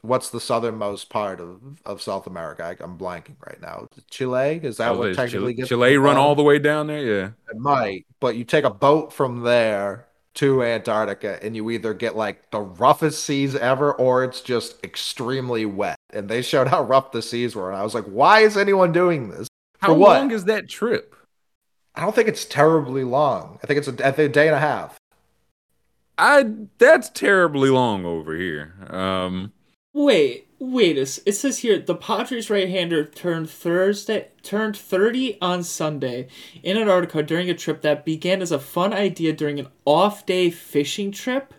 what's 0.02 0.30
the 0.30 0.40
southernmost 0.40 1.08
part 1.08 1.40
of, 1.40 1.60
of 1.84 2.02
South 2.02 2.26
America? 2.26 2.64
I, 2.64 2.82
I'm 2.82 2.98
blanking 2.98 3.36
right 3.44 3.60
now. 3.60 3.88
Chile? 4.10 4.60
Is 4.62 4.76
that 4.78 4.96
what 4.96 5.04
Chile, 5.04 5.14
technically 5.14 5.54
gets 5.54 5.68
Chile 5.68 5.96
run 5.96 6.16
all 6.16 6.34
the 6.34 6.42
way 6.42 6.58
down 6.58 6.86
there. 6.86 7.04
Yeah. 7.04 7.30
It 7.50 7.58
might, 7.58 8.06
but 8.20 8.36
you 8.36 8.44
take 8.44 8.64
a 8.64 8.70
boat 8.70 9.12
from 9.12 9.42
there 9.42 10.06
to 10.34 10.62
Antarctica 10.62 11.42
and 11.42 11.56
you 11.56 11.70
either 11.70 11.94
get 11.94 12.14
like 12.14 12.50
the 12.50 12.60
roughest 12.60 13.24
seas 13.24 13.54
ever 13.54 13.92
or 13.94 14.22
it's 14.22 14.42
just 14.42 14.82
extremely 14.84 15.64
wet. 15.64 15.96
And 16.12 16.28
they 16.28 16.42
showed 16.42 16.68
how 16.68 16.82
rough 16.82 17.12
the 17.12 17.22
seas 17.22 17.56
were. 17.56 17.70
And 17.70 17.78
I 17.78 17.82
was 17.82 17.94
like, 17.94 18.04
why 18.04 18.40
is 18.40 18.56
anyone 18.56 18.92
doing 18.92 19.30
this? 19.30 19.48
How 19.78 19.88
For 19.88 19.94
what? 19.94 20.18
long 20.20 20.30
is 20.30 20.44
that 20.44 20.68
trip? 20.68 21.16
I 21.94 22.02
don't 22.02 22.14
think 22.14 22.28
it's 22.28 22.44
terribly 22.44 23.04
long. 23.04 23.58
I 23.62 23.66
think 23.66 23.78
it's 23.78 23.88
a, 23.88 24.06
I 24.06 24.12
think 24.12 24.30
a 24.30 24.32
day 24.32 24.46
and 24.46 24.56
a 24.56 24.60
half. 24.60 24.98
I 26.18 26.44
that's 26.78 27.08
terribly 27.10 27.70
long 27.70 28.04
over 28.04 28.36
here. 28.36 28.74
Um, 28.88 29.52
Wait, 29.96 30.46
wait. 30.58 30.98
It 30.98 31.20
it 31.24 31.32
says 31.32 31.60
here 31.60 31.78
the 31.78 31.94
Padres 31.94 32.50
right-hander 32.50 33.06
turned 33.06 33.48
Thursday 33.48 34.28
turned 34.42 34.76
30 34.76 35.38
on 35.40 35.62
Sunday 35.62 36.28
in 36.62 36.76
Antarctica 36.76 37.22
during 37.22 37.48
a 37.48 37.54
trip 37.54 37.80
that 37.80 38.04
began 38.04 38.42
as 38.42 38.52
a 38.52 38.58
fun 38.58 38.92
idea 38.92 39.32
during 39.32 39.58
an 39.58 39.68
off-day 39.86 40.50
fishing 40.50 41.12
trip. 41.12 41.54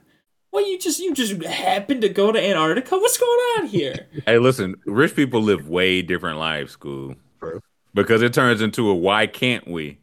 What 0.52 0.68
you 0.68 0.78
just 0.78 1.00
you 1.00 1.16
just 1.16 1.44
happened 1.46 2.02
to 2.02 2.10
go 2.10 2.32
to 2.32 2.40
Antarctica? 2.40 3.00
What's 3.00 3.18
going 3.18 3.40
on 3.58 3.66
here? 3.70 4.06
hey, 4.28 4.38
listen, 4.38 4.76
rich 4.86 5.16
people 5.16 5.42
live 5.42 5.68
way 5.68 6.04
different 6.04 6.38
lives, 6.38 6.74
school. 6.74 7.16
True. 7.40 7.60
Because 7.96 8.22
it 8.22 8.36
turns 8.36 8.62
into 8.62 8.88
a 8.88 8.94
why 8.94 9.26
can't 9.26 9.68
we? 9.68 9.98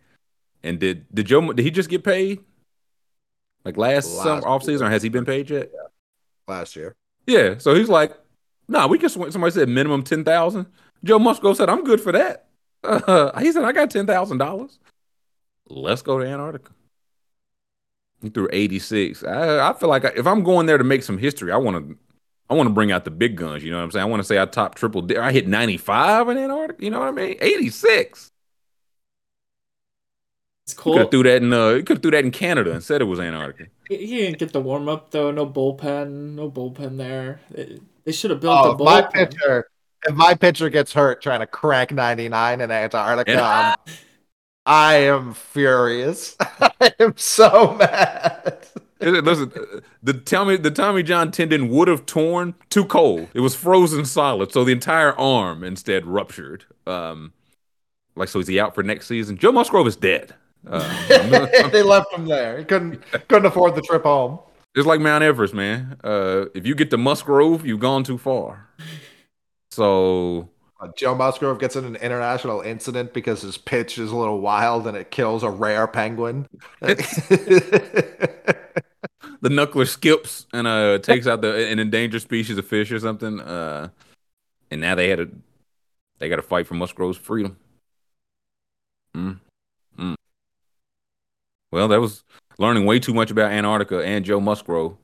And 0.65 0.81
did 0.81 1.07
did 1.15 1.27
Joe 1.27 1.53
did 1.53 1.63
he 1.63 1.71
just 1.71 1.89
get 1.89 2.03
paid? 2.03 2.41
Like 3.65 3.77
last, 3.77 4.13
Last 4.13 4.25
summer 4.25 4.49
off 4.49 4.65
season, 4.65 4.89
or 4.89 4.91
has 4.91 5.05
he 5.05 5.09
been 5.09 5.25
paid 5.25 5.51
yet? 5.51 5.71
last 6.49 6.75
year. 6.75 6.97
Yeah. 7.29 7.59
So 7.59 7.75
he's 7.75 7.89
like, 7.89 8.13
nah, 8.69 8.87
we 8.87 8.99
can 8.99 9.09
swing. 9.09 9.31
Somebody 9.31 9.53
said 9.53 9.69
minimum 9.69 10.03
ten 10.03 10.25
thousand. 10.25 10.67
Joe 11.03 11.19
Musgrove 11.19 11.57
said, 11.57 11.69
I'm 11.69 11.85
good 11.85 12.01
for 12.01 12.13
that. 12.13 12.47
Uh, 12.83 13.39
he 13.41 13.53
said, 13.53 13.65
I 13.65 13.73
got 13.73 13.91
ten 13.91 14.07
thousand 14.07 14.39
dollars. 14.39 14.79
Let's 15.69 16.03
go 16.03 16.19
to 16.19 16.27
Antarctica. 16.27 16.73
He 18.23 18.31
threw 18.31 18.49
86. 18.53 19.23
I, 19.25 19.69
I 19.69 19.73
feel 19.75 19.89
like 19.89 20.05
I, 20.05 20.13
if 20.17 20.27
I'm 20.27 20.43
going 20.43 20.67
there 20.67 20.79
to 20.79 20.85
make 20.85 21.03
some 21.03 21.19
history, 21.19 21.53
I 21.53 21.57
want 21.57 21.89
to 21.89 21.99
I 22.49 22.55
want 22.55 22.69
to 22.69 22.75
bring 22.75 22.93
out 22.93 23.05
the 23.05 23.11
big 23.11 23.37
guns. 23.37 23.65
You 23.65 23.71
know 23.71 23.79
what 23.79 23.85
I'm 23.85 23.91
saying? 23.91 24.03
I 24.03 24.09
want 24.09 24.21
to 24.21 24.25
say 24.25 24.41
I 24.41 24.47
top 24.47 24.75
triple. 24.75 25.07
I 25.19 25.33
hit 25.33 25.49
95 25.49 26.29
in 26.29 26.39
Antarctica. 26.39 26.85
You 26.85 26.91
know 26.91 27.01
what 27.01 27.09
I 27.09 27.13
mean? 27.13 27.37
86. 27.41 28.33
It's 30.67 30.75
cool. 30.75 30.97
Could 30.97 31.11
threw 31.11 31.23
that 31.25 31.43
in. 31.43 31.53
Uh, 31.53 31.83
could 31.85 32.01
threw 32.01 32.11
that 32.11 32.25
in 32.25 32.31
Canada 32.31 32.73
and 32.73 32.83
said 32.83 33.03
it 33.03 33.05
was 33.05 33.21
Antarctica. 33.21 33.71
He 33.89 34.07
didn't 34.07 34.39
get 34.39 34.53
the 34.53 34.61
warm 34.61 34.89
up 34.89 35.11
though. 35.11 35.31
No 35.31 35.47
bullpen. 35.47 36.35
No 36.35 36.51
bullpen 36.51 36.97
there. 36.97 37.41
They, 37.51 37.81
they 38.05 38.13
should 38.13 38.31
have 38.31 38.41
built 38.41 38.59
Oh, 38.59 38.71
a 38.71 38.75
if 38.75 38.81
my 38.81 39.03
pitcher, 39.03 39.69
if 40.07 40.15
my 40.15 40.35
pitcher 40.35 40.69
gets 40.71 40.93
hurt 40.93 41.23
trying 41.23 41.41
to 41.41 41.47
crank 41.47 41.93
99 41.93 42.61
in 42.61 42.71
Antarctica, 42.71 43.33
Yeah. 43.33 43.43
I'm- 43.43 43.79
I 44.67 44.95
am 44.95 45.35
furious. 45.35 46.37
I 46.41 46.93
am 46.99 47.13
so 47.19 47.75
mad. 47.79 48.67
Listen, 48.99 49.53
the 50.03 50.15
Tommy 50.15 50.57
the 50.57 50.71
Tommy 50.71 51.03
John 51.03 51.31
tendon 51.31 51.69
would 51.69 51.87
have 51.89 52.07
torn 52.07 52.55
too 52.71 52.87
cold. 52.87 53.29
It 53.35 53.41
was 53.41 53.55
frozen 53.55 54.07
solid, 54.07 54.53
so 54.53 54.65
the 54.65 54.73
entire 54.73 55.13
arm 55.19 55.63
instead 55.65 56.07
ruptured. 56.07 56.65
Um, 56.87 57.35
like 58.17 58.31
so, 58.31 58.39
is 58.39 58.47
he 58.47 58.59
out 58.59 58.75
for 58.75 58.83
next 58.83 59.07
season? 59.07 59.37
Joe 59.37 59.53
Musgrove 59.53 59.87
is 59.87 59.97
dead. 59.97 60.33
Uh, 60.67 60.83
I'm 61.11 61.31
gonna- 61.31 61.51
I'm- 61.59 61.71
they 61.71 61.83
left 61.83 62.11
him 62.15 62.25
there. 62.25 62.57
He 62.57 62.65
couldn't 62.65 63.03
couldn't 63.29 63.45
afford 63.45 63.75
the 63.75 63.83
trip 63.83 64.05
home. 64.05 64.39
It's 64.75 64.87
like 64.87 65.01
Mount 65.01 65.23
Everest, 65.25 65.55
man. 65.55 65.97
Uh, 66.03 66.47
if 66.55 66.67
you 66.67 66.75
get 66.75 66.91
to 66.91 66.97
Musgrove, 66.97 67.67
you've 67.67 67.81
gone 67.81 68.05
too 68.05 68.19
far. 68.19 68.69
So 69.71 70.51
Uh, 70.81 70.89
Joe 70.97 71.15
Musgrove 71.15 71.59
gets 71.59 71.77
in 71.77 71.85
an 71.85 71.97
international 71.97 72.61
incident 72.61 73.15
because 73.15 73.43
his 73.43 73.57
pitch 73.57 73.99
is 73.99 74.11
a 74.11 74.17
little 74.17 74.41
wild 74.41 74.87
and 74.87 74.97
it 74.97 75.11
kills 75.11 75.43
a 75.43 75.51
rare 75.51 75.87
penguin. 75.87 76.47
the 76.81 76.97
knuckler 79.43 79.87
skips 79.87 80.47
and 80.53 80.67
uh 80.67 80.99
takes 80.99 81.27
out 81.27 81.41
the 81.41 81.69
an 81.71 81.79
endangered 81.79 82.23
species 82.23 82.59
of 82.59 82.67
fish 82.67 82.91
or 82.91 82.99
something. 82.99 83.41
Uh, 83.41 83.89
and 84.71 84.81
now 84.81 84.95
they 84.95 85.09
had 85.09 85.21
a 85.21 85.29
they 86.19 86.29
got 86.29 86.37
to 86.37 86.43
fight 86.43 86.67
for 86.67 86.75
Musgrove's 86.75 87.19
freedom. 87.19 87.57
Mm. 89.17 89.41
Mm. 89.99 90.15
Well, 91.71 91.89
that 91.89 92.01
was 92.01 92.25
learning 92.59 92.85
way 92.87 92.99
too 92.99 93.15
much 93.15 93.31
about 93.31 93.51
Antarctica 93.53 94.05
and 94.05 94.25
Joe 94.25 94.41
Musgrove. 94.41 94.97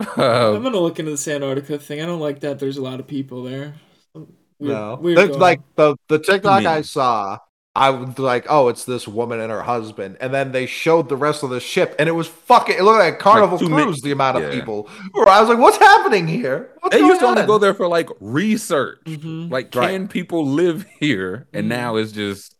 I'm 0.00 0.06
Uh, 0.16 0.58
gonna 0.60 0.78
look 0.78 0.98
into 0.98 1.10
this 1.12 1.26
Antarctica 1.26 1.78
thing. 1.78 2.00
I 2.00 2.06
don't 2.06 2.20
like 2.20 2.40
that. 2.40 2.58
There's 2.58 2.76
a 2.76 2.82
lot 2.82 3.00
of 3.00 3.06
people 3.06 3.42
there. 3.42 3.74
Weird, 4.14 4.28
no, 4.60 4.98
weird 5.00 5.18
That's 5.18 5.36
like 5.36 5.60
the 5.76 5.96
the 6.08 6.18
TikTok 6.18 6.58
mean? 6.58 6.66
I 6.66 6.82
saw. 6.82 7.38
I 7.76 7.90
was 7.90 8.18
like, 8.18 8.44
oh, 8.48 8.68
it's 8.68 8.84
this 8.84 9.06
woman 9.06 9.38
and 9.38 9.52
her 9.52 9.62
husband, 9.62 10.16
and 10.20 10.34
then 10.34 10.50
they 10.50 10.66
showed 10.66 11.08
the 11.08 11.16
rest 11.16 11.44
of 11.44 11.50
the 11.50 11.60
ship, 11.60 11.94
and 12.00 12.08
it 12.08 12.12
was 12.12 12.26
fucking. 12.26 12.76
It 12.76 12.82
looked 12.82 12.98
like 12.98 13.14
a 13.14 13.16
Carnival 13.16 13.56
two 13.58 13.68
min- 13.68 13.84
Cruise. 13.84 14.00
The 14.00 14.10
amount 14.10 14.36
of 14.36 14.42
yeah. 14.44 14.50
people. 14.50 14.88
Where 15.12 15.28
I 15.28 15.38
was 15.40 15.48
like, 15.48 15.58
what's 15.58 15.76
happening 15.76 16.26
here? 16.26 16.70
What's 16.80 16.92
They 16.94 16.98
going 17.00 17.10
used 17.10 17.20
to 17.20 17.26
only 17.28 17.46
go 17.46 17.58
there 17.58 17.74
for 17.74 17.86
like 17.86 18.08
research. 18.18 18.98
Mhm. 19.04 19.48
Like, 19.50 19.72
Right. 19.76 19.90
can 19.90 20.08
people 20.08 20.44
live 20.44 20.86
here? 20.98 21.46
And 21.52 21.66
Mhm. 21.66 21.68
now 21.68 21.96
it's 21.96 22.10
just 22.10 22.56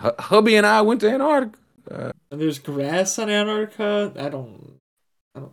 Hu- 0.00 0.12
hubby 0.18 0.56
and 0.56 0.66
I 0.66 0.80
went 0.80 1.00
to 1.02 1.10
Antarctica. 1.10 1.58
And 1.90 2.40
there's 2.40 2.58
grass 2.58 3.18
on 3.18 3.30
Antarctica. 3.30 4.12
I 4.18 4.28
don't. 4.28 4.80
I 5.34 5.40
don't 5.40 5.52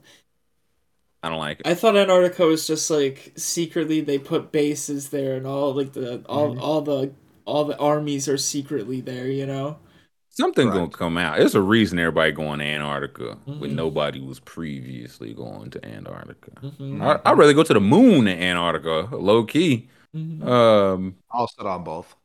I 1.22 1.30
don't 1.30 1.40
like 1.40 1.62
it. 1.62 1.68
I 1.68 1.74
thought 1.76 1.96
Antarctica 1.96 2.46
was 2.46 2.68
just 2.68 2.90
like 2.90 3.32
secretly 3.38 4.02
they 4.02 4.20
put 4.20 4.52
bases 4.52 5.10
there 5.10 5.36
and 5.38 5.48
all 5.48 5.74
like 5.74 5.94
the 5.94 6.22
all 6.26 6.52
Mm-hmm. 6.52 6.62
all 6.62 6.82
the 6.82 7.14
all 7.46 7.66
the 7.66 7.78
armies 7.78 8.28
are 8.28 8.38
secretly 8.38 9.00
there. 9.02 9.28
You 9.28 9.46
know. 9.46 9.78
Something 10.30 10.70
Right. 10.70 10.74
gonna 10.76 10.90
come 10.90 11.18
out. 11.18 11.38
There's 11.38 11.54
a 11.56 11.62
reason 11.62 12.00
everybody 12.00 12.32
going 12.32 12.58
to 12.60 12.66
Antarctica 12.66 13.38
when 13.46 13.72
Mhm. 13.72 13.76
nobody 13.76 14.20
was 14.20 14.40
previously 14.40 15.32
going 15.34 15.70
to 15.72 15.86
Antarctica. 15.86 16.52
Mhm. 16.62 17.02
I, 17.04 17.22
I'd 17.24 17.38
rather 17.38 17.54
go 17.54 17.62
to 17.64 17.74
the 17.74 17.80
moon 17.80 18.26
than 18.26 18.40
Antarctica, 18.40 19.16
low 19.16 19.44
key. 19.46 19.90
Mhm. 20.16 20.44
Um, 20.44 21.16
I'll 21.32 21.48
sit 21.48 21.66
on 21.68 21.84
both. 21.84 22.16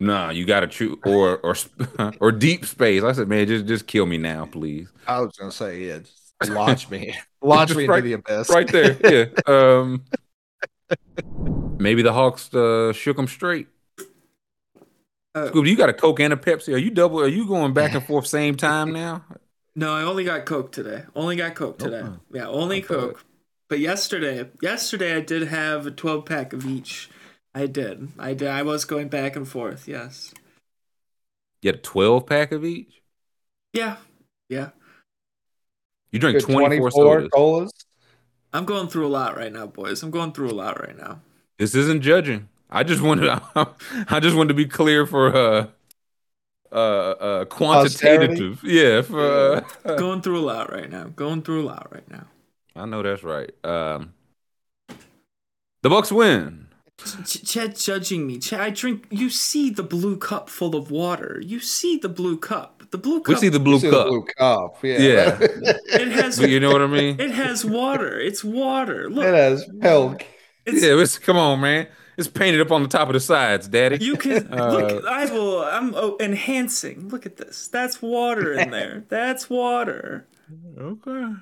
Nah, 0.00 0.30
you 0.30 0.44
gotta 0.44 0.66
choose 0.66 0.96
or 1.04 1.38
or 1.38 1.54
or 2.20 2.32
deep 2.32 2.64
space. 2.64 3.02
I 3.02 3.12
said, 3.12 3.28
man, 3.28 3.46
just 3.46 3.66
just 3.66 3.86
kill 3.86 4.06
me 4.06 4.18
now, 4.18 4.46
please. 4.46 4.88
I 5.06 5.20
was 5.20 5.36
gonna 5.36 5.52
say, 5.52 5.84
yeah, 5.86 5.98
just 5.98 6.52
launch 6.52 6.88
me, 6.90 7.14
launch 7.42 7.74
me 7.74 7.84
into 7.84 7.92
Right- 7.92 8.04
the 8.04 8.12
abyss. 8.14 8.50
Right 8.50 8.68
there, 8.68 8.96
yeah. 9.46 9.52
Um, 9.52 10.04
maybe 11.78 12.02
the 12.02 12.12
Hawks 12.12 12.52
uh, 12.54 12.92
shook 12.92 13.16
them 13.16 13.26
straight. 13.28 13.68
Uh, 15.34 15.48
Scooby, 15.50 15.68
you 15.68 15.76
got 15.76 15.88
a 15.88 15.92
Coke 15.92 16.20
and 16.20 16.32
a 16.32 16.36
Pepsi. 16.36 16.72
Are 16.74 16.78
you 16.78 16.90
double? 16.90 17.20
Are 17.20 17.28
you 17.28 17.46
going 17.46 17.72
back 17.72 17.94
and 17.94 18.04
forth 18.04 18.26
same 18.26 18.56
time 18.56 18.92
now? 18.92 19.24
No, 19.76 19.94
I 19.94 20.02
only 20.02 20.24
got 20.24 20.44
Coke 20.46 20.72
today. 20.72 21.04
Only 21.14 21.36
got 21.36 21.54
Coke 21.54 21.78
today. 21.78 21.98
Okay. 21.98 22.14
Yeah, 22.32 22.48
only 22.48 22.78
Okay. 22.78 22.86
Coke. 22.88 23.24
But 23.68 23.78
yesterday, 23.78 24.48
yesterday 24.62 25.14
I 25.16 25.20
did 25.20 25.46
have 25.48 25.86
a 25.86 25.90
twelve 25.90 26.24
pack 26.24 26.52
of 26.52 26.66
each. 26.66 27.10
I 27.54 27.66
did. 27.66 28.08
I 28.18 28.34
did. 28.34 28.48
I 28.48 28.62
was 28.62 28.84
going 28.84 29.08
back 29.08 29.36
and 29.36 29.48
forth. 29.48 29.88
Yes. 29.88 30.32
You 31.62 31.68
had 31.68 31.76
a 31.76 31.82
twelve 31.82 32.26
pack 32.26 32.52
of 32.52 32.64
each. 32.64 33.02
Yeah. 33.72 33.96
Yeah. 34.48 34.70
You 36.12 36.18
drink 36.18 36.40
twenty 36.40 36.78
four 36.78 36.90
24 36.90 36.90
sodas. 36.90 37.28
colas. 37.32 37.72
I'm 38.52 38.64
going 38.64 38.88
through 38.88 39.06
a 39.06 39.08
lot 39.08 39.36
right 39.36 39.52
now, 39.52 39.66
boys. 39.66 40.02
I'm 40.02 40.10
going 40.10 40.32
through 40.32 40.50
a 40.50 40.52
lot 40.52 40.80
right 40.80 40.96
now. 40.96 41.20
This 41.58 41.74
isn't 41.74 42.02
judging. 42.02 42.48
I 42.70 42.82
just 42.82 43.02
wanted. 43.02 43.28
I 43.54 44.20
just 44.20 44.36
wanted 44.36 44.48
to 44.48 44.54
be 44.54 44.66
clear 44.66 45.06
for 45.06 45.34
uh 45.34 45.66
uh 46.72 46.74
uh 46.74 47.44
quantitative. 47.46 48.62
Yeah. 48.62 49.02
For 49.02 49.64
uh, 49.84 49.96
Going 49.96 50.22
through 50.22 50.38
a 50.38 50.46
lot 50.46 50.72
right 50.72 50.90
now. 50.90 51.04
Going 51.04 51.42
through 51.42 51.62
a 51.62 51.66
lot 51.66 51.92
right 51.92 52.08
now. 52.10 52.26
I 52.76 52.86
know 52.86 53.02
that's 53.02 53.24
right. 53.24 53.50
Um, 53.64 54.14
the 55.82 55.90
Bucks 55.90 56.12
win. 56.12 56.67
Ch- 57.24 57.44
Chad 57.44 57.76
judging 57.76 58.26
me. 58.26 58.38
Chad, 58.38 58.60
I 58.60 58.70
drink. 58.70 59.06
You 59.10 59.30
see 59.30 59.70
the 59.70 59.82
blue 59.82 60.16
cup 60.16 60.50
full 60.50 60.74
of 60.74 60.90
water. 60.90 61.40
You 61.44 61.60
see 61.60 61.96
the 61.96 62.08
blue 62.08 62.36
cup. 62.38 62.82
The 62.90 62.98
blue 62.98 63.20
cup. 63.20 63.28
We 63.28 63.34
cup. 63.34 63.40
see 63.40 63.48
the 63.48 63.60
blue 63.60 63.74
You 63.74 63.80
see 63.80 63.90
the 63.90 64.04
blue 64.04 64.24
cup. 64.36 64.78
Yeah. 64.82 64.98
Yeah. 64.98 65.38
It 66.00 66.08
has. 66.08 66.38
You 66.40 66.60
know 66.60 66.72
what 66.72 66.82
I 66.82 66.86
mean? 66.86 67.20
It 67.20 67.30
has 67.30 67.64
water. 67.64 68.18
It's 68.18 68.42
water. 68.42 69.08
Look. 69.08 69.24
it 69.26 69.34
has 69.34 69.68
milk. 69.68 70.24
It's, 70.66 70.82
yeah. 70.84 71.00
It's, 71.00 71.18
come 71.18 71.36
on, 71.36 71.60
man. 71.60 71.86
It's 72.16 72.26
painted 72.26 72.60
up 72.60 72.72
on 72.72 72.82
the 72.82 72.88
top 72.88 73.08
of 73.08 73.12
the 73.12 73.20
sides, 73.20 73.68
Daddy. 73.68 74.04
You 74.04 74.16
can 74.16 74.52
Uh, 74.58 74.72
look. 74.72 75.04
I 75.06 75.26
will. 75.26 75.60
I'm 75.62 75.94
oh, 75.94 76.16
enhancing. 76.18 77.08
Look 77.10 77.26
at 77.26 77.36
this. 77.36 77.68
That's 77.68 78.02
water 78.02 78.52
in 78.54 78.70
there. 78.72 79.04
That's 79.08 79.48
water. 79.48 80.26
okay. 80.76 81.34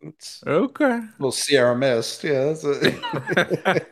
It's 0.00 0.42
Okay. 0.46 0.84
a 0.84 1.08
little 1.18 1.32
Sierra 1.32 1.76
Mist. 1.76 2.22
Yeah. 2.22 2.52
That's 2.52 2.64
it. 2.64 3.88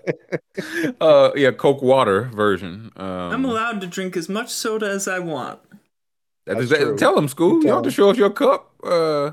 uh, 1.00 1.30
yeah, 1.34 1.50
Coke 1.52 1.82
water 1.82 2.24
version. 2.34 2.92
Um, 2.96 3.06
I'm 3.08 3.44
allowed 3.44 3.80
to 3.80 3.86
drink 3.86 4.16
as 4.16 4.28
much 4.28 4.50
soda 4.50 4.88
as 4.90 5.08
I 5.08 5.18
want. 5.18 5.60
that 6.46 6.58
is- 6.58 6.68
That's 6.68 6.80
that- 6.82 6.88
true. 6.88 6.98
tell 6.98 7.14
them, 7.14 7.28
school. 7.28 7.54
You 7.56 7.62
Tell 7.62 7.76
don't 7.76 7.84
have 7.84 7.92
to 7.92 7.96
show 7.96 8.10
us 8.10 8.18
your 8.18 8.30
cup. 8.30 8.70
Uh, 8.84 9.32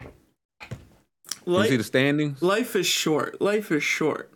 you 0.00 1.52
Life, 1.52 1.68
see 1.68 1.76
the 1.76 1.84
standings. 1.84 2.42
life 2.42 2.74
is 2.74 2.86
short. 2.86 3.40
Life 3.40 3.70
is 3.70 3.84
short. 3.84 4.32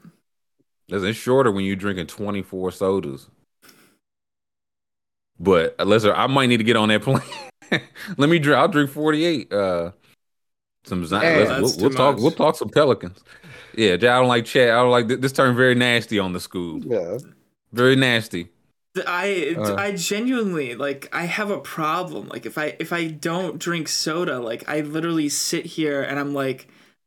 Listen, 0.89 1.09
It's 1.09 1.19
shorter 1.19 1.51
when 1.51 1.65
you're 1.65 1.77
drinking 1.77 2.07
24 2.09 2.71
sodas. 2.73 3.29
But 5.39 5.75
uh, 5.81 5.85
listen, 5.85 6.13
I 6.15 6.27
might 6.27 6.47
need 6.47 6.59
to 6.59 6.65
get 6.65 6.77
on 6.77 6.91
that 6.91 7.03
plane. 7.03 7.23
Let 8.17 8.29
me 8.29 8.39
drink. 8.39 8.59
I'll 8.59 8.69
drink 8.69 8.91
48. 8.91 9.53
Uh, 9.53 9.91
some 10.85 11.05
Zion. 11.07 11.23
Damn, 11.49 11.63
listen, 11.63 11.81
we'll, 11.83 11.91
we'll 11.91 11.97
talk. 11.97 12.15
much. 12.17 12.23
We'll 12.23 12.31
talk 12.33 12.57
some 12.57 12.69
Pelicans. 12.71 13.19
Yeah, 13.75 13.93
I 13.95 13.97
don't 13.99 14.29
like 14.29 14.45
Chad. 14.47 14.71
I 14.71 14.77
don't 14.83 14.91
like 14.91 15.09
th- 15.09 15.21
this. 15.21 15.33
Turned 15.33 15.57
very 15.57 15.75
nasty 15.75 16.19
on 16.19 16.33
the 16.33 16.41
school. 16.41 16.81
yeah. 16.85 17.19
Very 17.73 17.95
nasty. 17.97 18.49
I 19.07 19.55
Uh. 19.57 19.75
I 19.77 19.93
genuinely 19.93 20.75
like 20.75 21.09
I 21.13 21.27
have 21.27 21.51
a 21.51 21.61
problem. 21.61 22.29
Like 22.29 22.45
if 22.47 22.59
I 22.59 22.75
if 22.81 22.93
I 22.93 23.07
don't 23.07 23.59
drink 23.59 23.89
soda, 23.89 24.41
like 24.41 24.69
I 24.69 24.81
literally 24.81 25.29
sit 25.29 25.65
here 25.67 26.03
and 26.03 26.19
I'm 26.19 26.35
like 26.35 26.67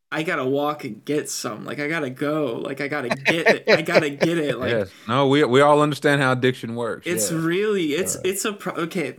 I 0.09 0.23
gotta 0.23 0.45
walk 0.45 0.85
and 0.85 1.03
get 1.03 1.29
some. 1.29 1.65
Like 1.65 1.79
I 1.81 1.89
gotta 1.89 2.09
go. 2.09 2.55
Like 2.63 2.79
I 2.79 2.87
gotta 2.87 3.09
get 3.09 3.47
it. 3.47 3.63
I 3.69 3.81
gotta 3.81 4.09
get 4.11 4.37
it. 4.37 4.57
Like 4.63 4.69
yes. 4.71 4.89
No, 5.09 5.27
we 5.27 5.43
we 5.43 5.59
all 5.59 5.81
understand 5.81 6.21
how 6.21 6.31
addiction 6.31 6.75
works. 6.75 7.05
It's 7.05 7.29
Yeah. 7.29 7.39
really 7.41 7.93
it's 7.95 8.15
Uh. 8.15 8.21
it's 8.23 8.45
a 8.45 8.53
pro- 8.53 8.75
okay. 8.83 9.17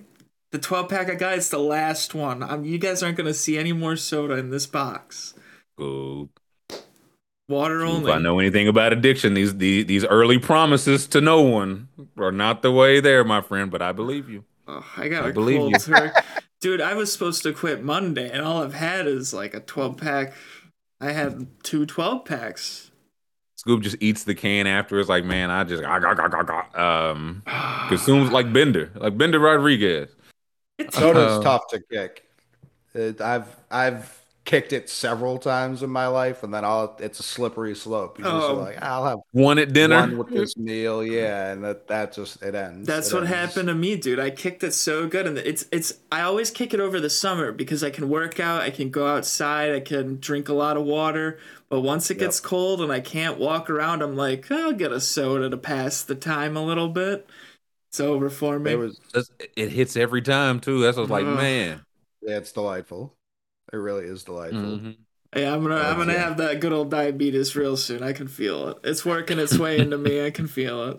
The 0.54 0.60
twelve 0.60 0.88
pack 0.88 1.10
I 1.10 1.16
got 1.16 1.36
is 1.36 1.48
the 1.50 1.58
last 1.58 2.14
one. 2.14 2.40
Um, 2.40 2.64
you 2.64 2.78
guys 2.78 3.02
aren't 3.02 3.16
gonna 3.16 3.34
see 3.34 3.58
any 3.58 3.72
more 3.72 3.96
soda 3.96 4.34
in 4.34 4.50
this 4.50 4.66
box. 4.66 5.34
Cool. 5.76 6.30
Water 7.48 7.82
If 7.82 7.90
only. 7.90 8.12
I 8.12 8.18
know 8.20 8.38
anything 8.38 8.68
about 8.68 8.92
addiction, 8.92 9.34
these, 9.34 9.56
these 9.56 9.86
these 9.86 10.04
early 10.04 10.38
promises 10.38 11.08
to 11.08 11.20
no 11.20 11.40
one 11.42 11.88
are 12.16 12.30
not 12.30 12.62
the 12.62 12.70
way 12.70 13.00
there, 13.00 13.24
my 13.24 13.40
friend. 13.40 13.68
But 13.68 13.82
I 13.82 13.90
believe 13.90 14.30
you. 14.30 14.44
Oh, 14.68 14.86
I 14.96 15.08
got 15.08 15.24
I 15.24 15.30
a 15.30 15.32
believe 15.32 15.58
cold 15.58 15.88
you. 15.88 16.10
Dude, 16.60 16.80
I 16.80 16.94
was 16.94 17.12
supposed 17.12 17.42
to 17.42 17.52
quit 17.52 17.82
Monday, 17.82 18.30
and 18.30 18.40
all 18.40 18.62
I've 18.62 18.74
had 18.74 19.08
is 19.08 19.34
like 19.34 19.54
a 19.54 19.60
twelve 19.60 19.96
pack. 19.96 20.34
I 21.00 21.10
had 21.10 21.48
two 21.64 21.84
12 21.84 22.24
packs. 22.24 22.92
Scoop 23.56 23.82
just 23.82 23.96
eats 23.98 24.22
the 24.22 24.36
can 24.36 24.68
after. 24.68 25.00
It's 25.00 25.08
like, 25.08 25.24
man, 25.24 25.50
I 25.50 25.64
just 25.64 25.82
ah, 25.84 27.10
um 27.12 27.42
consumes 27.88 28.30
like 28.30 28.52
Bender, 28.52 28.92
like 28.94 29.18
Bender 29.18 29.40
Rodriguez. 29.40 30.14
It's 30.78 30.96
Soda's 30.96 31.38
Uh, 31.38 31.38
tough 31.38 31.66
to 31.68 31.80
kick. 31.90 32.24
It, 32.94 33.20
I've 33.20 33.48
I've 33.70 34.22
kicked 34.44 34.72
it 34.72 34.90
several 34.90 35.38
times 35.38 35.82
in 35.82 35.90
my 35.90 36.06
life, 36.08 36.42
and 36.42 36.52
then 36.54 36.64
I'll 36.64 36.96
it's 37.00 37.20
a 37.20 37.22
slippery 37.24 37.74
slope. 37.74 38.18
You 38.18 38.26
just 38.26 38.50
Oh. 38.50 38.54
like 38.54 38.78
I'll 38.82 39.04
have 39.06 39.18
One 39.32 39.58
at 39.58 39.72
dinner. 39.72 40.08
one 40.08 40.16
with 40.16 40.32
this 40.32 40.56
meal, 40.56 41.04
yeah, 41.04 41.52
and 41.52 41.64
that 41.64 41.88
that 41.88 42.12
just 42.12 42.42
it 42.42 42.54
ends. 42.54 42.86
That's 42.86 43.10
It 43.10 43.14
what 43.14 43.24
ends. 43.24 43.28
happened 43.28 43.68
to 43.68 43.74
me, 43.74 43.96
dude. 43.96 44.18
I 44.20 44.28
kicked 44.30 44.62
it 44.62 44.72
so 44.74 45.08
good, 45.08 45.26
and 45.26 45.38
it's 45.38 45.64
it's. 45.72 45.94
I 46.12 46.20
always 46.20 46.50
kick 46.50 46.74
it 46.74 46.80
over 46.80 47.00
the 47.00 47.08
summer 47.08 47.50
because 47.50 47.82
I 47.82 47.88
can 47.88 48.10
work 48.10 48.38
out, 48.38 48.60
I 48.60 48.70
can 48.70 48.90
go 48.90 49.06
outside, 49.06 49.72
I 49.72 49.80
can 49.80 50.18
drink 50.20 50.50
a 50.50 50.52
lot 50.52 50.76
of 50.76 50.84
water. 50.84 51.38
But 51.70 51.80
once 51.80 52.10
it 52.10 52.18
Yep. 52.18 52.18
gets 52.18 52.40
cold 52.40 52.82
and 52.82 52.92
I 52.92 53.00
can't 53.00 53.38
walk 53.38 53.70
around, 53.70 54.02
I'm 54.02 54.16
like, 54.16 54.50
I'll 54.50 54.72
get 54.74 54.92
a 54.92 55.00
soda 55.00 55.48
to 55.48 55.56
pass 55.56 56.02
the 56.02 56.14
time 56.14 56.56
a 56.58 56.64
little 56.64 56.88
bit. 56.90 57.26
It's 57.94 58.00
over 58.00 58.28
for 58.28 58.58
me. 58.58 58.72
It 58.72 58.74
was 58.74 59.00
It 59.54 59.70
hits 59.70 59.96
every 59.96 60.20
time 60.20 60.58
too. 60.58 60.80
That's 60.82 60.96
what's 60.96 61.10
like, 61.10 61.24
Ugh. 61.24 61.36
man. 61.36 61.84
yeah, 62.22 62.38
it's 62.38 62.50
delightful. 62.50 63.14
It 63.72 63.76
really 63.76 64.06
is 64.06 64.24
delightful. 64.24 64.60
Mhm. 64.60 64.96
yeah, 65.36 65.54
I'm 65.54 65.62
gonna 65.62 65.76
I'm 65.76 65.94
Oh, 65.94 65.98
gonna 65.98 66.12
yeah. 66.14 66.18
have 66.28 66.36
that 66.38 66.58
good 66.58 66.72
old 66.72 66.90
diabetes 66.90 67.54
real 67.54 67.76
soon. 67.76 68.02
I 68.02 68.12
can 68.12 68.26
feel 68.26 68.66
it. 68.70 68.78
It's 68.82 69.04
working 69.04 69.38
its 69.38 69.56
way 69.56 69.78
into 69.78 69.96
me. 69.96 70.26
I 70.26 70.32
can 70.32 70.48
feel 70.48 70.82
it. 70.88 70.98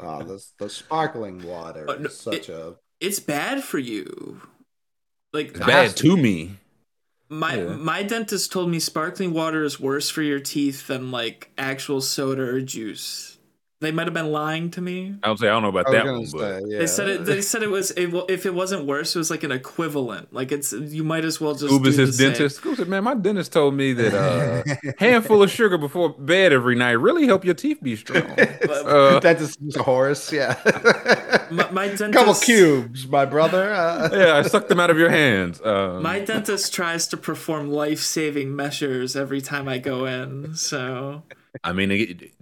Oh, 0.00 0.22
the 0.22 0.44
the 0.58 0.70
sparkling 0.70 1.42
water 1.42 1.90
Uh, 1.90 1.96
no, 1.96 2.06
is 2.06 2.16
such 2.16 2.48
a 2.48 2.76
It's 3.00 3.18
bad 3.18 3.64
for 3.64 3.80
you. 3.80 4.42
Like 5.32 5.48
It's 5.48 5.58
bad 5.58 5.96
to 5.96 6.02
to 6.04 6.16
me. 6.16 6.58
My 7.28 7.56
Yeah. 7.56 7.74
my 7.74 8.04
dentist 8.04 8.52
told 8.52 8.70
me 8.70 8.78
sparkling 8.78 9.32
water 9.32 9.64
is 9.64 9.80
worse 9.80 10.08
for 10.08 10.22
your 10.22 10.38
teeth 10.38 10.86
than 10.86 11.10
like 11.10 11.50
actual 11.58 12.00
soda 12.00 12.42
or 12.42 12.60
juice. 12.60 13.35
They 13.78 13.92
might 13.92 14.06
have 14.06 14.14
been 14.14 14.32
lying 14.32 14.70
to 14.70 14.80
me. 14.80 15.16
I 15.22 15.28
would 15.28 15.38
say 15.38 15.48
I 15.48 15.50
don't 15.50 15.62
know 15.62 15.68
about 15.68 15.92
that 15.92 16.04
gonna 16.06 16.20
one, 16.20 16.30
but 16.32 16.62
yeah. 16.66 16.78
They 16.78 16.86
said 16.86 17.08
it. 17.08 17.24
They 17.26 17.42
said 17.42 17.62
it 17.62 17.68
was. 17.70 17.90
It, 17.90 18.08
if 18.30 18.46
it 18.46 18.54
wasn't 18.54 18.86
worse, 18.86 19.14
it 19.14 19.18
was 19.18 19.30
like 19.30 19.42
an 19.42 19.52
equivalent. 19.52 20.32
Like 20.32 20.50
it's. 20.50 20.72
You 20.72 21.04
might 21.04 21.26
as 21.26 21.42
well 21.42 21.54
just. 21.54 21.74
Scoob 21.74 21.86
is 21.86 21.96
his 21.96 22.16
the 22.16 22.24
dentist. 22.24 22.62
Scoob 22.62 22.76
said, 22.76 22.88
man, 22.88 23.04
my 23.04 23.12
dentist 23.12 23.52
told 23.52 23.74
me 23.74 23.92
that 23.92 24.14
uh 24.14 24.92
handful 24.98 25.42
of 25.42 25.50
sugar 25.50 25.76
before 25.76 26.08
bed 26.08 26.54
every 26.54 26.74
night 26.74 26.92
really 26.92 27.26
help 27.26 27.44
your 27.44 27.52
teeth 27.52 27.78
be 27.82 27.96
strong. 27.96 28.22
Uh, 28.86 29.18
that 29.20 29.38
just 29.38 29.60
is 29.62 29.76
a 29.76 29.82
horse, 29.82 30.32
yeah. 30.32 30.56
My, 31.50 31.70
my 31.70 31.88
dentist. 31.88 32.12
Couple 32.12 32.34
cubes, 32.34 33.06
my 33.06 33.24
brother. 33.24 33.72
Uh, 33.72 34.08
yeah, 34.12 34.36
I 34.36 34.42
sucked 34.42 34.68
them 34.68 34.78
out 34.78 34.90
of 34.90 34.98
your 34.98 35.10
hands. 35.10 35.60
Um, 35.60 36.02
My 36.02 36.20
dentist 36.20 36.72
tries 36.72 37.08
to 37.08 37.16
perform 37.16 37.70
life 37.70 38.00
saving 38.00 38.54
measures 38.54 39.16
every 39.16 39.40
time 39.40 39.68
I 39.68 39.78
go 39.78 40.06
in. 40.06 40.54
So 40.54 41.24
I 41.64 41.72
mean, 41.72 41.88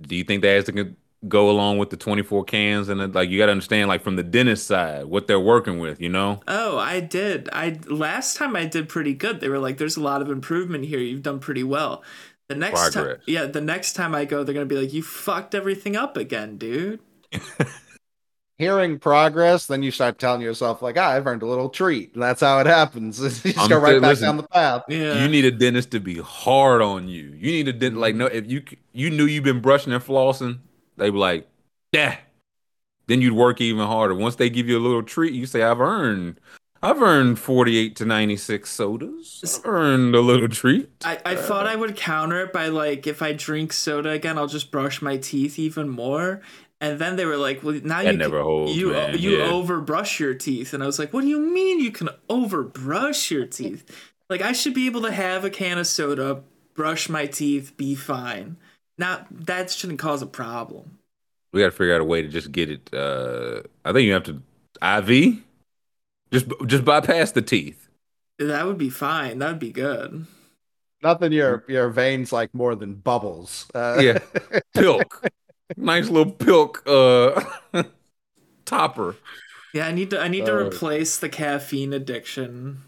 do 0.01 0.17
you 0.17 0.25
think 0.25 0.43
that 0.43 0.49
has 0.49 0.65
to 0.65 0.73
con- 0.73 0.97
go 1.29 1.51
along 1.51 1.79
with 1.79 1.91
the 1.91 1.97
24 1.97 2.45
cans 2.45 2.89
and 2.89 3.01
it, 3.01 3.15
like 3.15 3.31
you 3.31 3.39
got 3.39 3.47
to 3.47 3.53
understand 3.53 3.89
like 3.89 4.03
from 4.03 4.17
the 4.17 4.23
dentist 4.23 4.67
side 4.67 5.07
what 5.07 5.27
they're 5.27 5.41
working 5.41 5.79
with, 5.79 6.01
you 6.01 6.09
know? 6.09 6.41
Oh, 6.49 6.79
I 6.79 7.01
did. 7.01 7.49
I 7.53 7.79
last 7.89 8.37
time 8.37 8.57
I 8.57 8.67
did 8.67 8.89
pretty 8.89 9.15
good. 9.15 9.41
They 9.41 9.49
were 9.49 9.59
like, 9.59 9.79
"There's 9.79 9.97
a 9.97 10.03
lot 10.03 10.23
of 10.23 10.31
improvement 10.31 10.85
here. 10.85 10.99
You've 10.99 11.23
done 11.23 11.41
pretty 11.41 11.65
well." 11.65 12.03
The 12.49 12.57
next 12.57 12.93
time, 12.93 13.17
yeah, 13.27 13.47
the 13.47 13.61
next 13.63 13.95
time 13.95 14.15
I 14.15 14.27
go, 14.27 14.45
they're 14.45 14.55
gonna 14.55 14.67
be 14.67 14.77
like, 14.77 14.93
"You 14.93 15.03
fucked 15.03 15.55
everything 15.55 15.97
up 15.97 16.17
again, 16.17 16.59
dude." 16.59 17.01
Hearing 18.57 19.01
progress, 19.01 19.67
then 19.67 19.83
you 19.83 19.91
start 19.91 20.21
telling 20.21 20.41
yourself 20.41 20.81
like, 20.81 20.97
ah, 20.97 21.11
I've 21.11 21.27
earned 21.27 21.43
a 21.43 21.47
little 21.47 21.69
treat. 21.69 22.15
And 22.15 22.23
that's 22.23 22.41
how 22.41 22.61
it 22.61 22.67
happens. 22.67 23.19
you 23.45 23.53
just 23.53 23.59
I'm 23.59 23.69
go 23.69 23.79
right 23.79 23.91
saying, 23.91 24.01
back 24.01 24.11
listen, 24.11 24.27
down 24.27 24.37
the 24.37 24.45
path. 24.45 24.85
Yeah. 24.89 25.21
You 25.21 25.29
need 25.29 25.45
a 25.45 25.51
dentist 25.51 25.91
to 25.91 25.99
be 25.99 26.19
hard 26.19 26.81
on 26.81 27.09
you. 27.09 27.35
You 27.37 27.51
need 27.51 27.67
a 27.67 27.73
dentist 27.73 28.01
like 28.01 28.15
no 28.15 28.27
if 28.27 28.49
you 28.49 28.63
you 28.93 29.11
knew 29.11 29.25
you've 29.25 29.43
been 29.43 29.61
brushing 29.61 29.93
and 29.93 30.03
flossing, 30.05 30.61
they 30.97 31.11
be 31.11 31.19
like, 31.19 31.49
"Yeah." 31.93 32.17
Then 33.07 33.21
you'd 33.21 33.35
work 33.35 33.61
even 33.61 33.87
harder. 33.87 34.15
Once 34.15 34.37
they 34.37 34.49
give 34.49 34.69
you 34.69 34.79
a 34.79 34.81
little 34.81 35.03
treat, 35.03 35.35
you 35.35 35.47
say, 35.47 35.63
"I've 35.63 35.81
earned 35.81 36.41
I've 36.83 37.01
earned 37.01 37.39
48 37.39 37.97
to 37.97 38.05
96 38.05 38.69
sodas. 38.71 39.41
I've 39.65 39.67
earned 39.71 40.15
a 40.15 40.21
little 40.21 40.49
treat." 40.49 40.91
I, 41.05 41.19
I 41.25 41.35
uh, 41.35 41.43
thought 41.43 41.67
I 41.67 41.77
would 41.77 41.97
counter 41.97 42.41
it 42.43 42.53
by 42.53 42.69
like 42.69 43.07
if 43.07 43.23
I 43.23 43.33
drink 43.33 43.73
soda 43.73 44.11
again, 44.11 44.37
I'll 44.39 44.47
just 44.47 44.71
brush 44.71 45.01
my 45.03 45.17
teeth 45.17 45.59
even 45.59 45.89
more. 45.89 46.41
And 46.81 46.99
then 46.99 47.17
they 47.17 47.25
were 47.25 47.37
like, 47.39 47.63
"Well, 47.63 47.81
now 47.85 48.03
That 48.03 48.13
you 48.13 48.19
never 48.19 48.39
can, 48.39 48.45
holds, 48.45 48.77
you 48.77 48.91
uh, 48.91 48.93
man. 48.95 49.19
you 49.19 49.39
Yeah. 49.39 49.45
over 49.51 49.81
brush 49.81 50.21
your 50.21 50.35
teeth." 50.35 50.75
And 50.75 50.83
I 50.83 50.87
was 50.87 50.99
like, 50.99 51.13
"What 51.13 51.23
do 51.23 51.29
you 51.29 51.41
mean 51.41 51.81
you 51.81 51.91
can 51.93 52.11
over 52.29 52.63
brush 52.63 53.31
your 53.31 53.47
teeth? 53.47 53.85
Like 54.29 54.43
I 54.43 54.53
should 54.53 54.75
be 54.75 54.87
able 54.87 55.03
to 55.03 55.13
have 55.13 55.45
a 55.45 55.51
can 55.51 55.79
of 55.79 55.87
soda, 55.87 56.43
brush 56.75 57.09
my 57.09 57.27
teeth, 57.27 57.77
be 57.77 57.95
fine. 57.95 58.57
Not 58.99 59.27
that 59.47 59.71
shouldn't 59.71 59.99
cause 59.99 60.23
a 60.23 60.27
problem." 60.27 60.99
We 61.53 61.61
got 61.61 61.67
to 61.67 61.71
figure 61.73 61.95
out 61.95 62.01
a 62.01 62.05
way 62.05 62.23
to 62.23 62.29
just 62.29 62.51
get 62.53 62.69
it 62.71 62.91
uh 62.93 63.63
I 63.85 63.93
think 63.93 64.07
you 64.07 64.13
have 64.13 64.25
to 64.25 64.43
IV 64.83 65.43
just 66.33 66.47
just 66.67 66.85
bypass 66.85 67.33
the 67.33 67.43
teeth. 67.43 67.89
That 68.39 68.67
would 68.67 68.79
be 68.79 68.91
fine. 68.91 69.39
That 69.39 69.49
would 69.51 69.59
be 69.61 69.71
good. 69.71 70.27
Nothing 71.03 71.33
your 71.33 71.65
your 71.69 71.91
veins 71.91 72.33
like 72.33 72.53
more 72.55 72.75
than 72.75 72.95
bubbles. 72.95 73.67
Uh, 73.75 73.99
Yeah. 74.01 74.19
Pilk. 74.75 75.23
nice 75.77 76.09
little 76.09 76.33
pilk 76.33 76.83
uh 76.87 77.41
topper. 78.65 79.17
Yeah, 79.73 79.87
I 79.89 79.93
need 79.93 80.11
to 80.11 80.21
I 80.21 80.29
need 80.29 80.47
to 80.47 80.55
Uh, 80.55 80.67
replace 80.67 81.17
the 81.19 81.29
caffeine 81.29 81.93
addiction. 81.93 82.83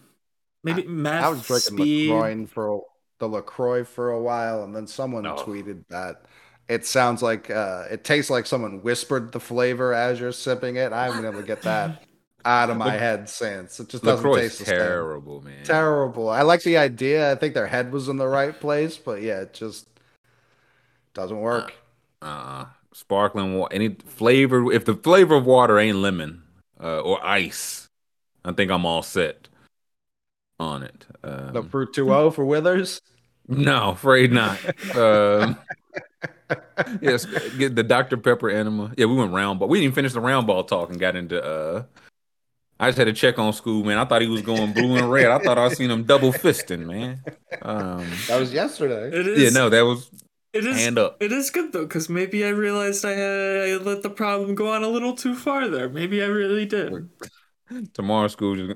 Maybe 0.64 0.85
meth 0.87 1.25
I 1.25 1.29
was 1.29 1.47
drinking 1.47 1.77
speed. 1.79 2.11
LaCroix 2.11 2.47
for 2.47 2.69
a, 2.75 2.79
the 3.18 3.29
LaCroix 3.29 3.85
for 3.85 4.11
a 4.11 4.20
while, 4.20 4.62
and 4.64 4.74
then 4.74 4.87
someone 4.87 5.22
No. 5.24 5.37
tweeted 5.37 5.85
that 5.88 6.22
it 6.68 6.85
sounds 6.85 7.22
like 7.22 7.50
uh, 7.50 7.85
it 7.90 8.05
tastes 8.05 8.31
like 8.31 8.44
someone 8.46 8.83
whispered 8.83 9.33
the 9.33 9.40
flavor 9.40 9.94
as 9.94 10.18
you're 10.20 10.33
sipping 10.33 10.76
it. 10.76 10.92
I 10.92 11.05
haven't 11.05 11.22
been 11.22 11.31
able 11.31 11.40
to 11.40 11.46
get 11.46 11.62
that 11.62 12.02
out 12.44 12.70
of 12.70 12.76
my 12.76 12.92
Look- 12.92 13.00
head 13.00 13.29
since. 13.29 13.79
It 13.81 13.88
just 13.88 14.02
doesn't 14.05 14.33
taste 14.35 14.55
is 14.55 14.59
the 14.61 14.64
same. 14.66 14.79
terrible, 14.79 15.40
man. 15.42 15.64
Terrible. 15.64 16.29
I 16.29 16.42
like 16.42 16.62
the 16.62 16.76
idea. 16.76 17.31
I 17.33 17.35
think 17.37 17.55
their 17.55 17.66
head 17.68 17.92
was 17.92 18.09
in 18.09 18.16
the 18.16 18.26
right 18.29 18.59
place, 18.59 18.96
but 18.96 19.22
yeah, 19.22 19.40
it 19.42 19.52
just 19.55 19.88
doesn't 21.14 21.40
work. 21.40 21.72
uh 22.22 22.64
sparkling 22.92 23.59
water 23.59 23.74
any 23.74 23.90
flavor 24.07 24.72
if 24.72 24.87
the 24.87 24.94
flavor 24.94 25.35
of 25.35 25.44
water 25.44 25.79
ain't 25.79 25.98
lemon 25.98 26.42
uh, 26.83 26.98
or 27.00 27.22
ice 27.22 27.90
i 28.42 28.50
think 28.52 28.70
i'm 28.70 28.87
all 28.87 29.02
set 29.02 29.48
on 30.59 30.83
it 30.83 31.07
um, 31.25 31.53
the 31.53 31.62
fruit 31.62 31.92
2 31.92 32.31
for 32.31 32.45
Withers. 32.45 33.01
no 33.49 33.90
afraid 33.90 34.33
not 34.33 34.59
um, 34.97 35.59
yes 37.01 37.27
get 37.59 37.75
the 37.75 37.83
dr 37.83 38.16
pepper 38.19 38.49
enema 38.49 38.92
yeah 38.97 39.07
we 39.07 39.14
went 39.16 39.33
round 39.33 39.59
ball 39.59 39.69
we 39.69 39.79
didn't 39.79 39.85
even 39.85 39.95
finish 39.95 40.12
the 40.12 40.21
round 40.21 40.47
ball 40.47 40.64
talk 40.64 40.90
and 40.90 40.99
got 41.01 41.16
into 41.16 41.42
uh 41.42 41.83
I 42.79 42.88
just 42.88 42.99
had 42.99 43.05
to 43.07 43.14
check 43.14 43.38
on 43.38 43.55
school, 43.55 43.85
man. 43.85 43.97
I 43.97 44.05
thought 44.05 44.21
he 44.21 44.29
was 44.29 44.42
going 44.42 44.75
blue 44.75 44.97
and 44.97 45.11
red. 45.11 45.31
I 45.31 45.38
thought 45.38 45.57
I 45.57 45.71
seen 45.71 45.90
him 45.90 46.05
double 46.05 46.31
fisting, 46.31 46.85
man. 46.85 47.23
Um, 47.62 48.07
That 48.29 48.38
was 48.38 48.53
yesterday. 48.53 49.19
It 49.19 49.27
is. 49.27 49.42
yeah, 49.42 49.49
no, 49.49 49.71
that 49.71 49.81
was 49.81 50.11
It 50.53 50.66
is. 50.66 50.77
hand 50.77 50.99
up. 50.99 51.16
It 51.23 51.33
is 51.33 51.49
good 51.49 51.73
though, 51.73 51.85
because 51.87 52.11
maybe 52.11 52.45
I 52.45 52.51
realized 52.51 53.03
I 53.07 53.12
had 53.12 53.31
I 53.71 53.77
let 53.83 54.03
the 54.03 54.11
problem 54.11 54.55
go 54.55 54.71
on 54.71 54.85
a 54.85 54.88
little 54.88 55.14
too 55.14 55.35
far 55.35 55.69
there. 55.69 55.88
Maybe 55.88 56.23
I 56.23 56.27
really 56.27 56.66
did. 56.66 57.09
Tomorrow 57.95 58.29
school 58.29 58.55
just 58.57 58.75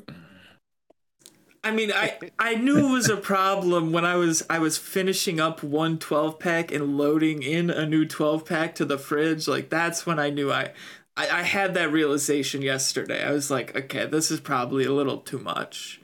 I 1.63 1.71
mean, 1.73 1.93
I 1.93 2.19
I 2.39 2.55
knew 2.55 2.89
it 2.89 2.93
was 2.93 3.09
a 3.11 3.17
problem 3.17 3.93
when 3.93 4.05
I 4.05 4.17
was 4.17 4.43
I 4.49 4.59
was 4.59 4.79
finishing 4.79 5.39
up 5.41 5.63
one 5.63 5.99
12 5.99 6.39
pack 6.39 6.73
and 6.73 6.97
loading 6.97 7.43
in 7.43 7.69
a 7.71 7.85
new 7.87 8.07
12 8.07 8.47
pack 8.47 8.75
to 8.77 8.85
the 8.85 8.99
fridge. 8.99 9.47
Like 9.47 9.69
that's 9.69 10.07
when 10.07 10.19
I 10.19 10.31
knew 10.31 10.51
I, 10.51 10.73
I 11.17 11.29
I 11.41 11.43
had 11.43 11.75
that 11.75 11.93
realization 11.93 12.63
yesterday. 12.63 13.23
I 13.23 13.33
was 13.33 13.51
like, 13.51 13.77
okay, 13.77 14.07
this 14.07 14.31
is 14.31 14.41
probably 14.41 14.85
a 14.85 14.93
little 14.93 15.19
too 15.19 15.39
much. 15.39 16.01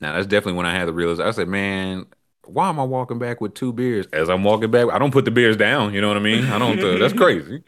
Now 0.00 0.12
that's 0.12 0.26
definitely 0.26 0.58
when 0.58 0.66
I 0.66 0.74
had 0.74 0.88
the 0.88 0.92
realization. 0.92 1.28
I 1.28 1.30
said, 1.30 1.48
"Man, 1.48 2.06
why 2.44 2.68
am 2.68 2.78
I 2.78 2.84
walking 2.84 3.18
back 3.18 3.40
with 3.40 3.54
two 3.54 3.72
beers?" 3.72 4.06
As 4.12 4.28
I'm 4.28 4.44
walking 4.44 4.70
back, 4.70 4.88
I 4.90 4.98
don't 4.98 5.12
put 5.12 5.24
the 5.24 5.30
beers 5.30 5.56
down. 5.56 5.94
You 5.94 6.02
know 6.02 6.08
what 6.08 6.18
I 6.18 6.20
mean? 6.20 6.44
I 6.44 6.58
don't. 6.58 6.78
Uh, 6.78 6.98
that's 6.98 7.12
crazy. 7.14 7.62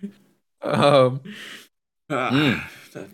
Um, 0.62 1.20
Ah, 2.10 2.30
Mm. 2.30 2.64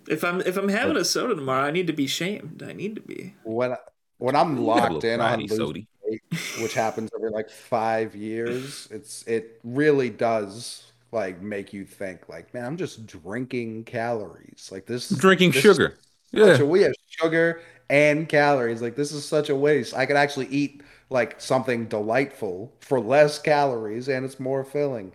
If 0.09 0.25
I'm 0.25 0.41
if 0.43 0.57
I'm 0.57 0.69
having 0.69 0.97
a 0.97 1.05
soda 1.05 1.35
tomorrow, 1.35 1.65
I 1.65 1.71
need 1.71 1.87
to 1.87 1.93
be 1.93 2.07
shamed. 2.07 2.63
I 2.67 2.73
need 2.73 2.97
to 2.97 3.01
be. 3.01 3.35
When 3.45 3.73
I, 3.73 3.77
when 4.21 4.37
I'm 4.37 4.59
you 4.59 4.67
got 4.67 4.91
a 4.91 4.93
locked 4.93 5.05
in 5.05 5.21
on 5.21 5.41
losing 5.41 5.87
weight, 6.05 6.23
which 6.61 6.75
happens 6.85 7.11
every 7.15 7.31
like 7.31 7.51
five 7.51 8.15
years, 8.15 8.87
it's 8.91 9.27
it 9.27 9.61
really 9.65 10.11
does 10.11 10.93
like 11.13 11.43
make 11.43 11.73
you 11.73 11.85
think 11.85 12.29
like, 12.29 12.53
man, 12.55 12.65
I'm 12.65 12.77
just 12.77 13.07
drinking 13.07 13.85
calories. 13.85 14.69
Like 14.71 14.87
this 14.87 15.09
drinking 15.09 15.53
this 15.53 15.63
sugar. 15.63 15.97
Yeah, 16.33 16.59
a 16.59 16.65
we 16.65 16.83
have 16.83 16.93
sugar 17.09 17.63
and 17.89 18.29
calories. 18.29 18.83
Like 18.83 18.95
this 18.95 19.11
is 19.13 19.25
such 19.25 19.49
a 19.49 19.57
waste. 19.57 19.95
I 19.95 20.07
could 20.07 20.17
actually 20.17 20.47
eat 20.49 20.83
like 21.09 21.41
something 21.41 21.87
delightful 21.87 22.73
for 22.81 23.01
less 23.01 23.39
calories 23.39 24.09
and 24.09 24.25
it's 24.25 24.39
more 24.39 24.65
filling. 24.65 25.13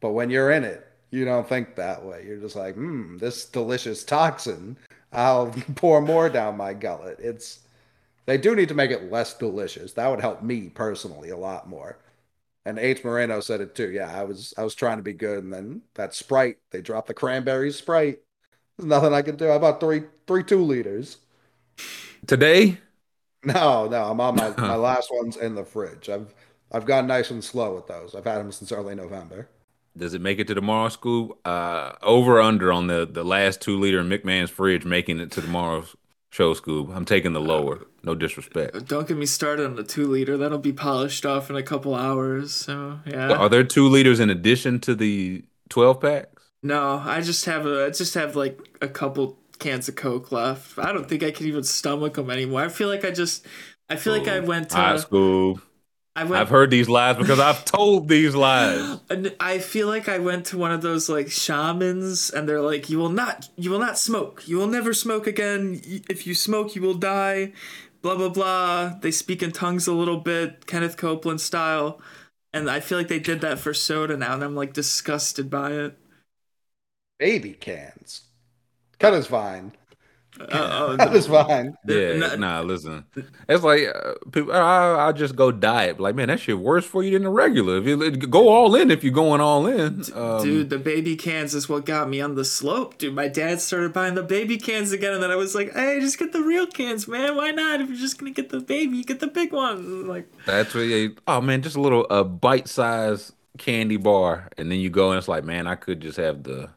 But 0.00 0.10
when 0.10 0.30
you're 0.30 0.50
in 0.50 0.64
it, 0.64 0.86
you 1.10 1.24
don't 1.24 1.48
think 1.48 1.76
that 1.76 2.04
way. 2.04 2.24
You're 2.26 2.36
just 2.36 2.54
like, 2.56 2.74
hmm, 2.74 3.16
this 3.16 3.46
delicious 3.46 4.04
toxin. 4.04 4.76
I'll 5.12 5.46
pour 5.76 6.00
more 6.00 6.28
down 6.28 6.56
my 6.56 6.74
gullet. 6.74 7.18
It's 7.18 7.60
they 8.28 8.38
do 8.38 8.54
need 8.56 8.68
to 8.70 8.76
make 8.76 8.92
it 8.92 9.10
less 9.12 9.34
delicious. 9.34 9.94
That 9.94 10.08
would 10.08 10.20
help 10.20 10.44
me 10.44 10.70
personally 10.70 11.30
a 11.30 11.38
lot 11.38 11.68
more. 11.68 11.98
And 12.66 12.78
H 12.78 13.04
Moreno 13.04 13.40
said 13.40 13.60
it 13.62 13.74
too. 13.74 13.90
Yeah, 13.90 14.14
I 14.16 14.24
was 14.24 14.54
I 14.58 14.64
was 14.64 14.76
trying 14.76 14.98
to 14.98 15.04
be 15.04 15.14
good, 15.14 15.44
and 15.44 15.52
then 15.52 15.82
that 15.94 16.14
Sprite, 16.14 16.58
they 16.70 16.82
dropped 16.82 17.08
the 17.08 17.14
cranberry 17.14 17.72
Sprite. 17.72 18.20
There's 18.78 18.88
nothing 18.88 19.14
I 19.14 19.22
can 19.22 19.36
do. 19.36 19.50
I 19.52 19.58
bought 19.58 19.80
three 19.80 20.04
three 20.26 20.44
two 20.44 20.64
liters. 20.64 21.18
today. 22.26 22.78
No, 23.44 23.88
no, 23.88 24.04
I'm 24.10 24.20
on 24.20 24.36
my 24.36 24.54
my 24.60 24.76
last 24.76 25.10
ones 25.12 25.36
in 25.36 25.54
the 25.54 25.64
fridge. 25.64 26.08
I've 26.08 26.34
I've 26.70 26.86
gone 26.86 27.06
nice 27.06 27.30
and 27.30 27.42
slow 27.42 27.74
with 27.74 27.86
those. 27.88 28.14
I've 28.14 28.24
had 28.24 28.38
them 28.38 28.52
since 28.52 28.72
early 28.72 28.94
November. 28.94 29.48
Does 29.96 30.14
it 30.14 30.20
make 30.20 30.38
it 30.38 30.46
to 30.46 30.54
tomorrow's 30.54 30.92
school? 30.92 31.38
Uh, 31.44 31.92
over 32.02 32.40
under 32.40 32.72
on 32.72 32.86
the 32.86 33.06
the 33.10 33.24
last 33.24 33.60
two 33.60 33.78
liter 33.78 34.00
in 34.00 34.08
McMahon's 34.08 34.50
fridge 34.50 34.84
making 34.84 35.18
it 35.18 35.32
to 35.32 35.42
tomorrow's 35.42 35.96
show 36.30 36.54
school. 36.54 36.92
I'm 36.92 37.04
taking 37.04 37.32
the 37.32 37.40
uh, 37.40 37.44
lower. 37.44 37.86
No 38.02 38.14
disrespect. 38.14 38.76
Uh, 38.76 38.80
don't 38.80 39.08
get 39.08 39.16
me 39.16 39.26
started 39.26 39.66
on 39.66 39.76
the 39.76 39.84
two 39.84 40.06
liter. 40.06 40.36
That'll 40.36 40.58
be 40.58 40.72
polished 40.72 41.26
off 41.26 41.50
in 41.50 41.56
a 41.56 41.62
couple 41.62 41.94
hours. 41.94 42.54
So 42.54 43.00
yeah. 43.06 43.32
Are 43.32 43.48
there 43.48 43.64
two 43.64 43.88
liters 43.88 44.20
in 44.20 44.30
addition 44.30 44.80
to 44.80 44.94
the 44.94 45.44
12 45.68 46.00
packs? 46.00 46.50
No, 46.62 47.02
I 47.04 47.20
just 47.20 47.44
have 47.44 47.66
a 47.66 47.86
I 47.86 47.90
just 47.90 48.14
have 48.14 48.34
like 48.34 48.58
a 48.80 48.88
couple 48.88 49.38
cans 49.58 49.88
of 49.88 49.94
Coke 49.96 50.32
left. 50.32 50.78
I 50.78 50.92
don't 50.92 51.08
think 51.08 51.22
I 51.22 51.30
can 51.30 51.46
even 51.46 51.62
stomach 51.62 52.14
them 52.14 52.30
anymore. 52.30 52.62
I 52.62 52.68
feel 52.68 52.88
like 52.88 53.04
I 53.04 53.10
just 53.10 53.46
I 53.88 53.96
feel 53.96 54.12
like 54.12 54.28
I 54.28 54.40
went 54.40 54.70
to 54.70 54.76
high 54.76 54.96
school. 54.96 55.60
I 56.18 56.24
went 56.24 56.40
I've 56.40 56.48
heard 56.48 56.72
these 56.72 56.88
lies 56.88 57.16
because 57.16 57.38
I've 57.38 57.64
told 57.64 58.08
these 58.08 58.34
lies. 58.34 58.98
and 59.10 59.36
I 59.38 59.60
feel 59.60 59.86
like 59.86 60.08
I 60.08 60.18
went 60.18 60.46
to 60.46 60.58
one 60.58 60.72
of 60.72 60.82
those 60.82 61.08
like 61.08 61.30
shamans 61.30 62.28
and 62.28 62.48
they're 62.48 62.60
like 62.60 62.90
you 62.90 62.98
will 62.98 63.08
not 63.08 63.48
you 63.54 63.70
will 63.70 63.78
not 63.78 64.00
smoke. 64.00 64.42
You 64.48 64.56
will 64.56 64.66
never 64.66 64.92
smoke 64.92 65.28
again. 65.28 65.80
If 66.10 66.26
you 66.26 66.34
smoke 66.34 66.74
you 66.74 66.82
will 66.82 66.94
die. 66.94 67.52
Blah 68.02 68.16
blah 68.16 68.30
blah. 68.30 68.98
They 69.00 69.12
speak 69.12 69.44
in 69.44 69.52
tongues 69.52 69.86
a 69.86 69.92
little 69.92 70.16
bit, 70.16 70.66
Kenneth 70.66 70.96
Copeland 70.96 71.40
style. 71.40 72.00
And 72.52 72.68
I 72.68 72.80
feel 72.80 72.98
like 72.98 73.08
they 73.08 73.20
did 73.20 73.40
that 73.42 73.60
for 73.60 73.72
soda 73.72 74.16
now 74.16 74.34
and 74.34 74.42
I'm 74.42 74.56
like 74.56 74.72
disgusted 74.72 75.48
by 75.48 75.70
it. 75.70 75.98
Baby 77.20 77.52
cans. 77.52 78.22
Cut 78.98 79.14
is 79.14 79.28
fine. 79.28 79.70
Uh, 80.40 80.96
Cut 80.96 81.16
is 81.16 81.26
fine. 81.26 81.74
Yeah, 81.86 82.16
Nah- 82.16 82.36
nah, 82.36 82.60
listen. 82.60 83.04
It's 83.48 83.64
like 83.64 83.88
uh, 83.92 84.14
people. 84.30 84.52
I, 84.52 85.08
I 85.08 85.12
just 85.12 85.34
go 85.34 85.50
diet. 85.50 85.98
Like, 85.98 86.14
man, 86.14 86.28
that 86.28 86.38
shit 86.38 86.58
worse 86.58 86.84
for 86.84 87.02
you 87.02 87.12
than 87.12 87.24
the 87.24 87.30
regular. 87.30 87.78
If 87.78 87.86
you 87.86 87.96
go 88.16 88.48
all 88.48 88.74
in, 88.76 88.90
if 88.90 89.02
you're 89.02 89.12
going 89.12 89.40
all 89.40 89.66
in, 89.66 90.04
um, 90.14 90.42
Dude, 90.44 90.70
the 90.70 90.78
baby 90.78 91.16
cans 91.16 91.54
is 91.54 91.68
what 91.68 91.84
got 91.86 92.08
me 92.08 92.20
on 92.20 92.34
the 92.36 92.44
slope. 92.44 92.98
Dude, 92.98 93.14
my 93.14 93.26
dad 93.26 93.60
started 93.60 93.92
buying 93.92 94.14
the 94.14 94.22
baby 94.22 94.58
cans 94.58 94.92
again, 94.92 95.12
and 95.14 95.22
then 95.22 95.30
I 95.32 95.36
was 95.36 95.54
like, 95.56 95.72
"Hey, 95.72 95.98
just 96.00 96.18
get 96.18 96.32
the 96.32 96.42
real 96.42 96.66
cans, 96.66 97.08
man. 97.08 97.34
Why 97.34 97.50
not? 97.50 97.80
If 97.80 97.88
you're 97.88 97.98
just 97.98 98.18
gonna 98.18 98.30
get 98.30 98.50
the 98.50 98.60
baby, 98.60 99.02
get 99.02 99.18
the 99.20 99.26
big 99.26 99.52
one." 99.52 100.06
Like, 100.06 100.28
That's 100.46 100.72
what. 100.74 100.82
You, 100.82 101.16
oh 101.26 101.40
man, 101.40 101.62
just 101.62 101.74
a 101.76 101.80
little 101.80 102.06
uh, 102.10 102.22
bite 102.22 102.68
size 102.68 103.32
candy 103.56 103.96
bar, 103.96 104.48
and 104.56 104.70
then 104.70 104.78
you 104.78 104.88
go 104.90 105.10
and 105.10 105.18
it's 105.18 105.26
like, 105.26 105.42
man, 105.42 105.66
I 105.66 105.74
could 105.74 106.00
just 106.00 106.16
have 106.18 106.44
the 106.44 106.70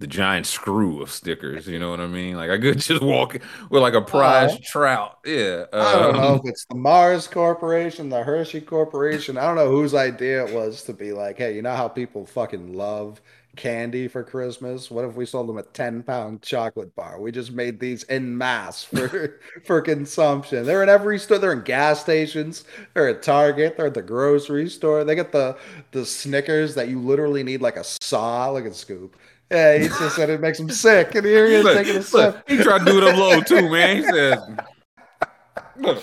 the 0.00 0.06
giant 0.06 0.46
screw 0.46 1.02
of 1.02 1.10
stickers. 1.10 1.66
You 1.66 1.78
know 1.78 1.90
what 1.90 2.00
I 2.00 2.06
mean? 2.06 2.36
Like 2.36 2.50
I 2.50 2.58
could 2.58 2.78
just 2.80 3.02
walk 3.02 3.38
with 3.70 3.82
like 3.82 3.94
a 3.94 4.00
prize 4.02 4.52
Oh. 4.54 4.58
trout. 4.64 5.18
Yeah. 5.24 5.64
I 5.72 5.92
don't 5.98 6.16
know 6.16 6.22
um, 6.34 6.40
if 6.44 6.50
it's 6.50 6.64
the 6.66 6.76
Mars 6.76 7.26
Corporation, 7.26 8.08
the 8.08 8.22
Hershey 8.22 8.60
Corporation. 8.60 9.36
I 9.36 9.42
don't 9.46 9.56
know 9.56 9.70
whose 9.70 9.94
idea 9.94 10.44
it 10.46 10.54
was 10.54 10.82
to 10.84 10.92
be 10.92 11.12
like, 11.12 11.38
hey, 11.38 11.54
you 11.54 11.62
know 11.62 11.74
how 11.74 11.88
people 11.88 12.24
fucking 12.26 12.74
love 12.74 13.20
candy 13.56 14.06
for 14.06 14.22
Christmas? 14.22 14.88
What 14.88 15.04
if 15.04 15.16
we 15.16 15.26
sold 15.26 15.48
them 15.48 15.58
a 15.58 15.64
10 15.64 16.04
pound 16.04 16.42
chocolate 16.42 16.94
bar? 16.94 17.20
We 17.20 17.32
just 17.32 17.50
made 17.50 17.80
these 17.80 18.04
in 18.04 18.38
mass 18.38 18.84
for 18.84 19.40
for 19.64 19.80
consumption. 19.80 20.64
They're 20.64 20.84
in 20.84 20.88
every 20.88 21.18
store, 21.18 21.38
they're 21.38 21.52
in 21.54 21.62
gas 21.62 22.00
stations, 22.00 22.64
they're 22.94 23.08
at 23.08 23.22
Target, 23.24 23.76
they're 23.76 23.86
at 23.86 23.94
the 23.94 24.02
grocery 24.02 24.68
store. 24.68 25.02
They 25.02 25.16
get 25.16 25.32
the 25.32 25.56
the 25.90 26.06
Snickers 26.06 26.76
that 26.76 26.86
you 26.88 27.00
literally 27.00 27.42
need 27.42 27.60
like 27.60 27.76
a 27.76 27.82
saw, 27.82 28.48
like 28.50 28.64
a 28.64 28.72
scoop. 28.72 29.16
Yeah, 29.50 29.78
he 29.78 29.88
just 29.88 30.16
said 30.16 30.28
it 30.30 30.40
makes 30.40 30.58
him 30.60 30.68
sick. 30.68 31.14
And 31.14 31.24
here 31.24 31.46
he 31.46 31.54
is 31.54 31.64
Look, 31.64 31.76
taking 31.76 31.92
a 31.94 31.98
look, 31.98 32.06
sip. 32.06 32.42
he 32.48 32.56
tried 32.58 32.80
to 32.80 32.84
do 32.84 32.98
it 32.98 33.04
up 33.04 33.16
low 33.16 33.40
too, 33.40 33.70
man. 33.70 33.96
He 33.96 34.02
said, 34.02 34.38
look, 35.76 36.02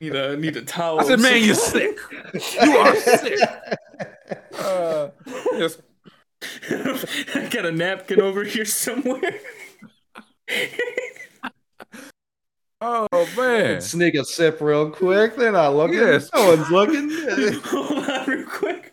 Need 0.00 0.16
a 0.16 0.36
need 0.36 0.56
a 0.56 0.62
towel. 0.62 0.98
I 1.00 1.04
said, 1.04 1.20
man, 1.20 1.44
you're 1.44 1.54
sick. 1.72 1.96
You 2.34 2.76
are 2.76 2.96
sick. 2.96 3.38
Uh, 4.58 5.08
yes. 5.52 5.78
I 7.34 7.48
got 7.52 7.66
a 7.66 7.72
napkin 7.72 8.20
over 8.20 8.42
here 8.44 8.64
somewhere. 8.64 9.20
Oh 12.84 13.06
man. 13.36 13.80
Sneak 13.80 14.16
a 14.16 14.24
sip 14.24 14.60
real 14.60 14.90
quick. 14.90 15.36
They're 15.36 15.52
not 15.52 15.76
looking. 15.76 15.98
Yes. 15.98 16.28
No 16.34 16.48
one's 16.48 16.68
looking. 16.68 17.10
Hold 17.66 18.10
on, 18.10 18.26
real 18.28 18.44
quick. 18.48 18.92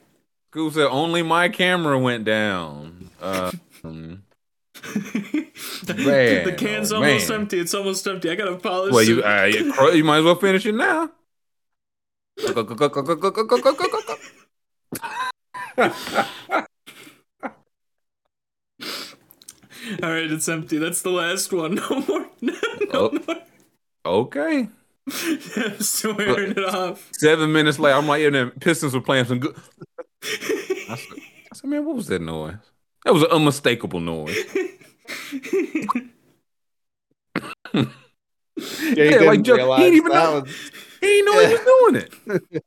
School 0.51 0.69
said 0.69 0.85
only 0.91 1.23
my 1.23 1.49
camera 1.49 1.97
went 1.97 2.23
down. 2.23 2.98
Uh, 3.21 3.51
um, 3.83 4.23
Dude, 5.85 6.45
the 6.45 6.55
can's 6.57 6.91
oh, 6.91 6.97
almost 6.97 7.29
man. 7.29 7.41
empty. 7.41 7.59
It's 7.59 7.73
almost 7.73 8.07
empty. 8.07 8.29
I 8.29 8.35
gotta 8.35 8.55
polish 8.55 8.93
well, 8.93 9.03
you, 9.03 9.19
it. 9.19 9.25
uh, 9.25 9.43
you, 9.45 9.73
cr- 9.73 9.89
you 9.91 10.03
might 10.03 10.19
as 10.19 10.25
well 10.25 10.35
finish 10.35 10.65
it 10.65 10.75
now. 10.75 11.11
All 20.03 20.09
right, 20.11 20.29
it's 20.31 20.47
empty. 20.47 20.77
That's 20.77 21.01
the 21.01 21.09
last 21.09 21.51
one. 21.53 21.75
No 21.89 22.01
more. 22.07 22.27
No, 22.41 22.53
no 22.53 22.89
Oh. 22.93 23.11
more. 23.27 23.37
okay. 24.05 24.67
I'm 25.07 25.79
swearing 25.79 26.51
it 26.51 26.63
off. 26.65 27.09
Seven 27.13 27.51
minutes 27.51 27.79
later, 27.79 27.97
I'm 27.97 28.07
like, 28.07 28.21
yeah, 28.21 28.29
the 28.29 28.51
Pistons 28.59 28.93
were 28.93 29.01
playing 29.01 29.25
some 29.25 29.39
good. 29.39 29.55
I 30.23 30.95
said, 30.95 31.17
I 31.51 31.55
said, 31.55 31.69
man, 31.69 31.85
what 31.85 31.95
was 31.95 32.07
that 32.07 32.21
noise? 32.21 32.68
That 33.09 33.13
was 33.13 33.23
an 33.23 33.31
unmistakable 33.31 33.99
noise. 34.01 34.37
Yeah, 37.73 37.83
he 38.55 38.89
Yeah, 38.95 38.95
didn't 38.95 39.25
like, 39.25 39.41
Joe- 39.41 39.75
he 39.77 39.83
didn't 39.83 39.95
even 39.97 40.11
that 40.11 40.23
know. 40.23 40.39
was- 40.41 40.71
He 41.01 41.07
didn't 41.07 41.25
know 41.25 41.39
he 41.47 41.53
was 41.53 41.61
doing 41.65 41.95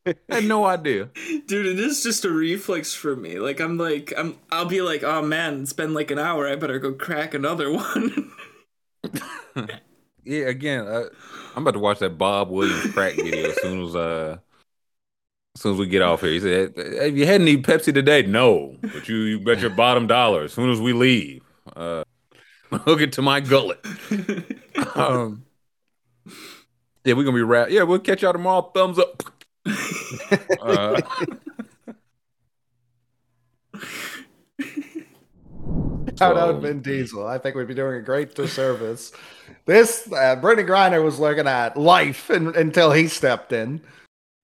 it. 0.08 0.16
I 0.30 0.34
had 0.34 0.44
no 0.46 0.64
idea. 0.64 1.10
Dude, 1.46 1.66
it 1.66 1.78
is 1.78 2.02
just 2.02 2.24
a 2.24 2.30
reflex 2.30 2.92
for 2.92 3.14
me. 3.14 3.38
Like 3.38 3.60
I'm 3.60 3.78
like 3.78 4.12
I'm 4.16 4.36
I'll 4.50 4.64
be 4.64 4.82
like, 4.82 5.04
oh 5.04 5.22
man, 5.22 5.62
it's 5.62 5.72
been 5.74 5.94
like 5.94 6.10
an 6.10 6.18
hour. 6.18 6.48
I 6.48 6.56
better 6.56 6.80
go 6.80 6.92
crack 6.92 7.34
another 7.34 7.70
one. 7.72 8.32
Yeah, 10.24 10.46
again, 10.46 10.86
uh, 10.86 11.06
I'm 11.56 11.62
about 11.62 11.72
to 11.72 11.80
watch 11.80 11.98
that 11.98 12.16
Bob 12.16 12.48
Williams 12.50 12.92
crack 12.92 13.14
video 13.16 13.50
as 13.50 13.60
soon 13.60 13.82
as 13.84 13.96
uh, 13.96 14.38
as 15.54 15.62
soon 15.62 15.74
as 15.74 15.78
we 15.78 15.86
get 15.86 16.02
off 16.02 16.22
here. 16.22 16.30
He 16.30 16.40
said, 16.40 16.74
"Have 16.76 17.16
you 17.16 17.26
had 17.26 17.40
any 17.40 17.56
Pepsi 17.56 17.92
today?" 17.92 18.22
No, 18.22 18.76
but 18.80 19.08
you, 19.08 19.16
you 19.16 19.40
bet 19.40 19.60
your 19.60 19.70
bottom 19.70 20.06
dollar 20.06 20.44
as 20.44 20.52
soon 20.52 20.70
as 20.70 20.80
we 20.80 20.92
leave. 20.92 21.42
Uh, 21.74 22.04
hook 22.72 23.00
it 23.00 23.12
to 23.14 23.22
my 23.22 23.40
gullet. 23.40 23.84
um, 24.94 25.44
yeah, 27.04 27.14
we're 27.14 27.24
gonna 27.24 27.36
be 27.36 27.42
rap. 27.42 27.68
Yeah, 27.70 27.82
we'll 27.82 27.98
catch 27.98 28.22
y'all 28.22 28.32
tomorrow. 28.32 28.70
Thumbs 28.74 28.98
up. 28.98 29.22
uh, 30.62 31.00
Shout 36.18 36.36
out 36.36 36.60
Vin 36.60 36.82
Diesel. 36.82 37.26
I 37.26 37.38
think 37.38 37.56
we'd 37.56 37.68
be 37.68 37.74
doing 37.74 37.96
a 37.96 38.02
great 38.02 38.34
disservice. 38.34 39.12
This 39.66 40.06
uh, 40.12 40.36
Brittney 40.40 40.66
Griner 40.66 41.02
was 41.02 41.18
looking 41.18 41.46
at 41.46 41.76
life 41.76 42.30
until 42.30 42.92
he 42.92 43.08
stepped 43.08 43.52
in. 43.52 43.80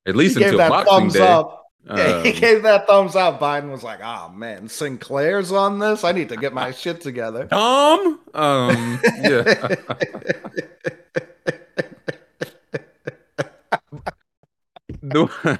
At 0.09 0.15
He 0.15 0.19
least 0.19 0.37
gave 0.37 0.47
until 0.47 0.59
that 0.59 0.71
Boxing 0.71 0.99
thumbs 0.99 1.13
Day. 1.15 1.27
up. 1.29 1.55
Yeah, 1.87 2.23
he 2.23 2.33
Um, 2.33 2.41
gave 2.41 2.63
that 2.65 2.87
thumbs 2.87 3.17
up. 3.17 3.41
Biden 3.41 3.71
was 3.71 3.83
like, 3.83 4.01
"Oh 4.03 4.29
man, 4.35 4.69
Sinclair's 4.69 5.53
on 5.53 5.79
this. 5.79 6.05
I 6.05 6.13
need 6.13 6.29
to 6.31 6.37
get 6.37 6.53
my 6.53 6.71
shit 6.73 7.01
together." 7.01 7.47
Tom. 7.47 8.21
Um, 8.35 9.01
yeah. 9.23 9.75
The- 15.03 15.59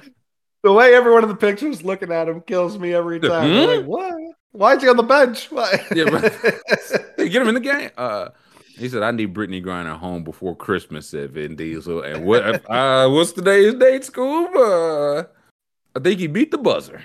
the 0.61 0.73
way 0.73 0.93
everyone 0.93 1.23
in 1.23 1.29
the 1.29 1.35
picture 1.35 1.67
is 1.67 1.83
looking 1.83 2.11
at 2.11 2.27
him 2.27 2.41
kills 2.41 2.77
me 2.77 2.93
every 2.93 3.19
time. 3.19 3.49
Hmm? 3.49 3.69
like, 3.69 3.85
what? 3.85 4.13
Why 4.51 4.75
is 4.75 4.81
he 4.83 4.89
on 4.89 4.97
the 4.97 5.03
bench? 5.03 5.49
Why? 5.51 5.85
Yeah, 5.95 6.05
Hey, 7.17 7.29
get 7.29 7.41
him 7.41 7.47
in 7.47 7.53
the 7.53 7.59
game. 7.61 7.91
Uh, 7.97 8.29
he 8.79 8.89
said, 8.89 9.03
"I 9.03 9.11
need 9.11 9.33
Brittney 9.33 9.63
Griner 9.63 9.97
home 9.97 10.23
before 10.23 10.55
Christmas." 10.55 11.07
Said 11.09 11.31
Vin 11.31 11.55
Diesel. 11.55 12.01
And 12.01 12.25
what? 12.25 12.65
uh, 12.69 13.09
what's 13.11 13.31
today's 13.33 13.73
date, 13.75 14.01
Scoob? 14.03 14.55
Uh, 14.55 15.23
I 15.95 15.99
think 15.99 16.19
he 16.19 16.27
beat 16.27 16.51
the 16.51 16.57
buzzer. 16.57 17.03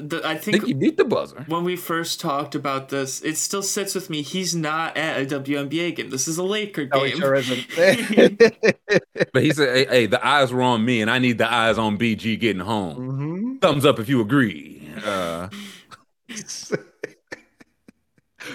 The- 0.00 0.22
I 0.24 0.32
I 0.32 0.36
think 0.36 0.58
think 0.58 0.66
he 0.66 0.74
beat 0.74 0.96
the 0.96 1.04
buzzer. 1.04 1.44
when 1.48 1.64
we 1.64 1.74
first 1.74 2.20
talked 2.20 2.54
about 2.54 2.88
this, 2.88 3.20
it 3.22 3.36
still 3.36 3.64
sits 3.64 3.96
with 3.96 4.08
me. 4.08 4.22
He's 4.22 4.54
not 4.54 4.96
at 4.96 5.20
a 5.20 5.40
WNBA 5.40 5.96
game. 5.96 6.10
This 6.10 6.28
is 6.28 6.38
a 6.38 6.44
Laker 6.44 6.84
game. 6.84 6.90
no, 7.00 7.04
he 7.04 7.16
sure 7.16 7.34
isn't. 7.34 7.66
But 9.32 9.42
he 9.42 9.50
said, 9.52 9.76
"Hey, 9.76 9.86
hey, 9.86 10.06
the 10.06 10.24
eyes 10.24 10.52
were 10.52 10.62
on 10.62 10.84
me, 10.84 11.00
and 11.02 11.10
I 11.10 11.18
need 11.18 11.38
the 11.38 11.52
eyes 11.52 11.76
on 11.78 11.98
BG 11.98 12.38
getting 12.38 12.62
home. 12.62 13.56
Mhm. 13.56 13.60
Thumbs 13.60 13.84
up 13.84 13.98
if 13.98 14.08
you 14.08 14.20
agree." 14.20 14.88
Uh, 15.04 15.48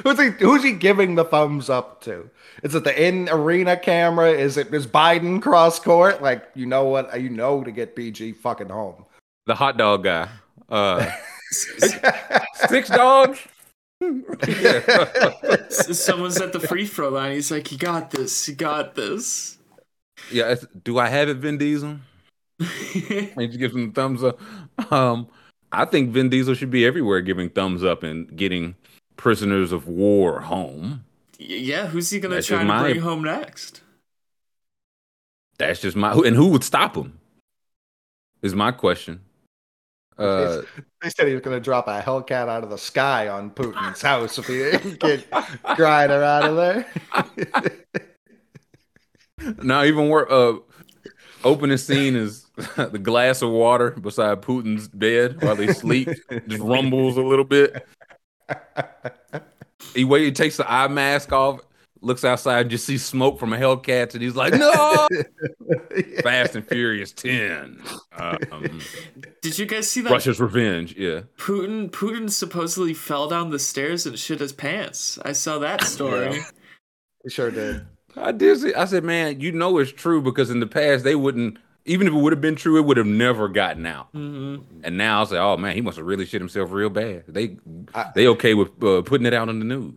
who's 0.03 0.19
he? 0.19 0.29
Who's 0.43 0.63
he 0.63 0.71
giving 0.73 1.15
the 1.15 1.23
thumbs 1.25 1.69
up 1.69 2.01
to? 2.03 2.29
Is 2.63 2.75
it 2.75 2.83
the 2.83 3.03
in 3.07 3.29
arena 3.29 3.77
camera? 3.77 4.31
Is 4.31 4.57
it 4.57 4.73
is 4.73 4.87
Biden 4.87 5.41
cross 5.41 5.79
court? 5.79 6.21
Like 6.21 6.49
you 6.55 6.65
know 6.65 6.85
what? 6.85 7.19
You 7.19 7.29
know 7.29 7.63
to 7.63 7.71
get 7.71 7.95
BG 7.95 8.35
fucking 8.37 8.69
home. 8.69 9.05
the 9.45 9.55
hot 9.55 9.77
dog 9.77 10.03
guy. 10.03 10.27
Uh, 10.69 11.09
six 12.67 12.89
dogs. 12.89 13.39
yeah. 14.47 15.67
Someone's 15.69 16.39
at 16.41 16.51
the 16.53 16.59
free 16.59 16.85
throw 16.85 17.09
line. 17.09 17.33
He's 17.33 17.51
like, 17.51 17.71
"You 17.71 17.77
got 17.77 18.11
this. 18.11 18.47
You 18.47 18.55
got 18.55 18.95
this." 18.95 19.57
Yeah, 20.31 20.51
it's- 20.51 20.65
do 20.83 20.97
I 20.99 21.07
have 21.09 21.29
it, 21.29 21.37
Vin 21.37 21.57
Diesel? 21.57 21.97
I 22.61 23.33
need 23.35 23.51
to 23.51 23.57
give 23.57 23.73
him 23.73 23.87
the 23.87 23.93
thumbs 23.93 24.23
up. 24.23 24.39
Um, 24.91 25.27
I 25.71 25.85
think 25.85 26.11
Vin 26.11 26.29
Diesel 26.29 26.53
should 26.53 26.69
be 26.71 26.85
everywhere 26.85 27.21
giving 27.21 27.49
thumbs 27.49 27.83
up 27.83 28.03
and 28.03 28.33
getting 28.37 28.75
prisoners 29.17 29.71
of 29.71 29.87
war 29.87 30.41
home. 30.41 31.05
Yeah, 31.37 31.87
who's 31.87 32.09
he 32.09 32.19
gonna 32.19 32.35
That's 32.35 32.47
try 32.47 32.59
to 32.59 32.65
my- 32.65 32.81
bring 32.81 33.01
home 33.01 33.23
next? 33.23 33.81
That's 35.57 35.79
just 35.81 35.95
my 35.95 36.11
and 36.13 36.35
who 36.35 36.47
would 36.49 36.63
stop 36.63 36.95
him? 36.95 37.19
Is 38.41 38.53
my 38.55 38.71
question. 38.71 39.21
Uh, 40.17 40.61
They 41.01 41.09
said 41.09 41.27
he 41.27 41.33
was 41.33 41.41
going 41.41 41.57
to 41.57 41.63
drop 41.63 41.87
a 41.87 41.99
Hellcat 42.01 42.47
out 42.47 42.63
of 42.63 42.69
the 42.69 42.77
sky 42.77 43.27
on 43.29 43.49
Putin's 43.49 44.01
house 44.01 44.37
if 44.37 44.45
he 44.45 44.57
didn't 44.59 44.99
get 44.99 45.29
Griner 45.31 46.21
out 46.23 46.43
of 46.43 46.55
there. 46.55 46.85
now 49.63 49.83
even 49.83 50.07
more. 50.07 50.31
Uh, 50.31 50.57
opening 51.43 51.77
scene 51.77 52.15
is 52.15 52.45
the 52.75 52.99
glass 53.01 53.41
of 53.41 53.49
water 53.49 53.91
beside 53.91 54.41
Putin's 54.41 54.87
bed 54.87 55.41
while 55.41 55.55
they 55.55 55.73
sleep. 55.73 56.09
just 56.47 56.61
rumbles 56.63 57.17
a 57.17 57.21
little 57.21 57.45
bit. 57.45 57.85
He 59.93 60.03
wait. 60.03 60.23
He 60.23 60.31
takes 60.31 60.57
the 60.57 60.71
eye 60.71 60.87
mask 60.87 61.31
off. 61.31 61.59
Looks 62.01 62.25
outside 62.25 62.61
and 62.61 62.69
just 62.69 62.85
sees 62.85 63.05
smoke 63.05 63.39
from 63.39 63.53
a 63.53 63.57
Hellcat, 63.57 64.13
and 64.13 64.21
he's 64.21 64.35
like, 64.35 64.53
"No!" 64.53 65.07
Fast 66.21 66.55
and 66.55 66.67
Furious 66.67 67.13
Ten. 67.13 67.81
Um, 68.17 68.81
Did 69.41 69.57
you 69.57 69.65
guys 69.65 69.89
see 69.89 70.01
that? 70.01 70.11
Russia's 70.11 70.41
Revenge. 70.41 70.95
Yeah. 70.97 71.21
Putin 71.37 71.89
Putin 71.91 72.29
supposedly 72.29 72.93
fell 72.93 73.29
down 73.29 73.51
the 73.51 73.59
stairs 73.59 74.05
and 74.05 74.19
shit 74.19 74.41
his 74.41 74.51
pants. 74.51 75.17
I 75.23 75.31
saw 75.31 75.59
that 75.59 75.83
story. 75.83 76.41
he 77.23 77.29
sure 77.29 77.51
did. 77.51 77.85
I 78.17 78.33
did. 78.33 78.59
See, 78.59 78.73
I 78.73 78.83
said, 78.83 79.05
man, 79.05 79.39
you 79.39 79.53
know 79.53 79.77
it's 79.77 79.91
true 79.91 80.21
because 80.21 80.49
in 80.49 80.59
the 80.59 80.67
past 80.67 81.05
they 81.05 81.15
wouldn't. 81.15 81.57
Even 81.85 82.07
if 82.07 82.13
it 82.13 82.17
would 82.17 82.31
have 82.31 82.41
been 82.41 82.55
true, 82.55 82.77
it 82.77 82.85
would 82.85 82.97
have 82.97 83.05
never 83.07 83.49
gotten 83.49 83.85
out. 83.85 84.07
hmm 84.11 84.57
And 84.83 84.97
now 84.97 85.21
I 85.21 85.25
say, 85.25 85.37
oh 85.37 85.57
man, 85.57 85.75
he 85.75 85.81
must 85.81 85.97
have 85.97 86.05
really 86.05 86.25
shit 86.25 86.41
himself 86.41 86.71
real 86.71 86.89
bad. 86.89 87.25
They 87.27 87.57
I- 87.93 88.11
they 88.15 88.27
okay 88.27 88.53
with 88.53 88.81
uh, 88.83 89.01
putting 89.01 89.25
it 89.25 89.33
out 89.33 89.49
on 89.49 89.59
the 89.59 89.65
news. 89.65 89.95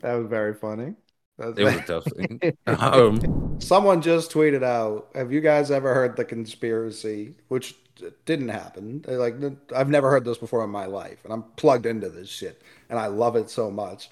That 0.00 0.14
was 0.14 0.26
very 0.26 0.54
funny. 0.54 0.94
That's 1.38 1.58
It 1.58 1.64
was 1.64 1.74
a 1.74 1.80
tough 1.80 2.04
thing. 2.16 2.40
Um, 2.66 3.56
Someone 3.60 4.02
just 4.02 4.30
tweeted 4.32 4.62
out, 4.62 5.08
have 5.14 5.32
you 5.32 5.40
guys 5.40 5.70
ever 5.70 5.94
heard 5.94 6.16
the 6.16 6.24
conspiracy? 6.24 7.34
Which 7.48 7.74
didn't 8.26 8.48
happen. 8.48 9.02
They're 9.02 9.18
Like 9.18 9.36
I've 9.74 9.88
never 9.88 10.10
heard 10.10 10.24
this 10.24 10.38
before 10.38 10.62
in 10.64 10.70
my 10.70 10.86
life, 10.86 11.24
and 11.24 11.32
I'm 11.32 11.44
plugged 11.56 11.86
into 11.86 12.08
this 12.10 12.28
shit, 12.28 12.60
and 12.90 12.98
I 12.98 13.06
love 13.06 13.36
it 13.36 13.48
so 13.50 13.70
much. 13.70 14.10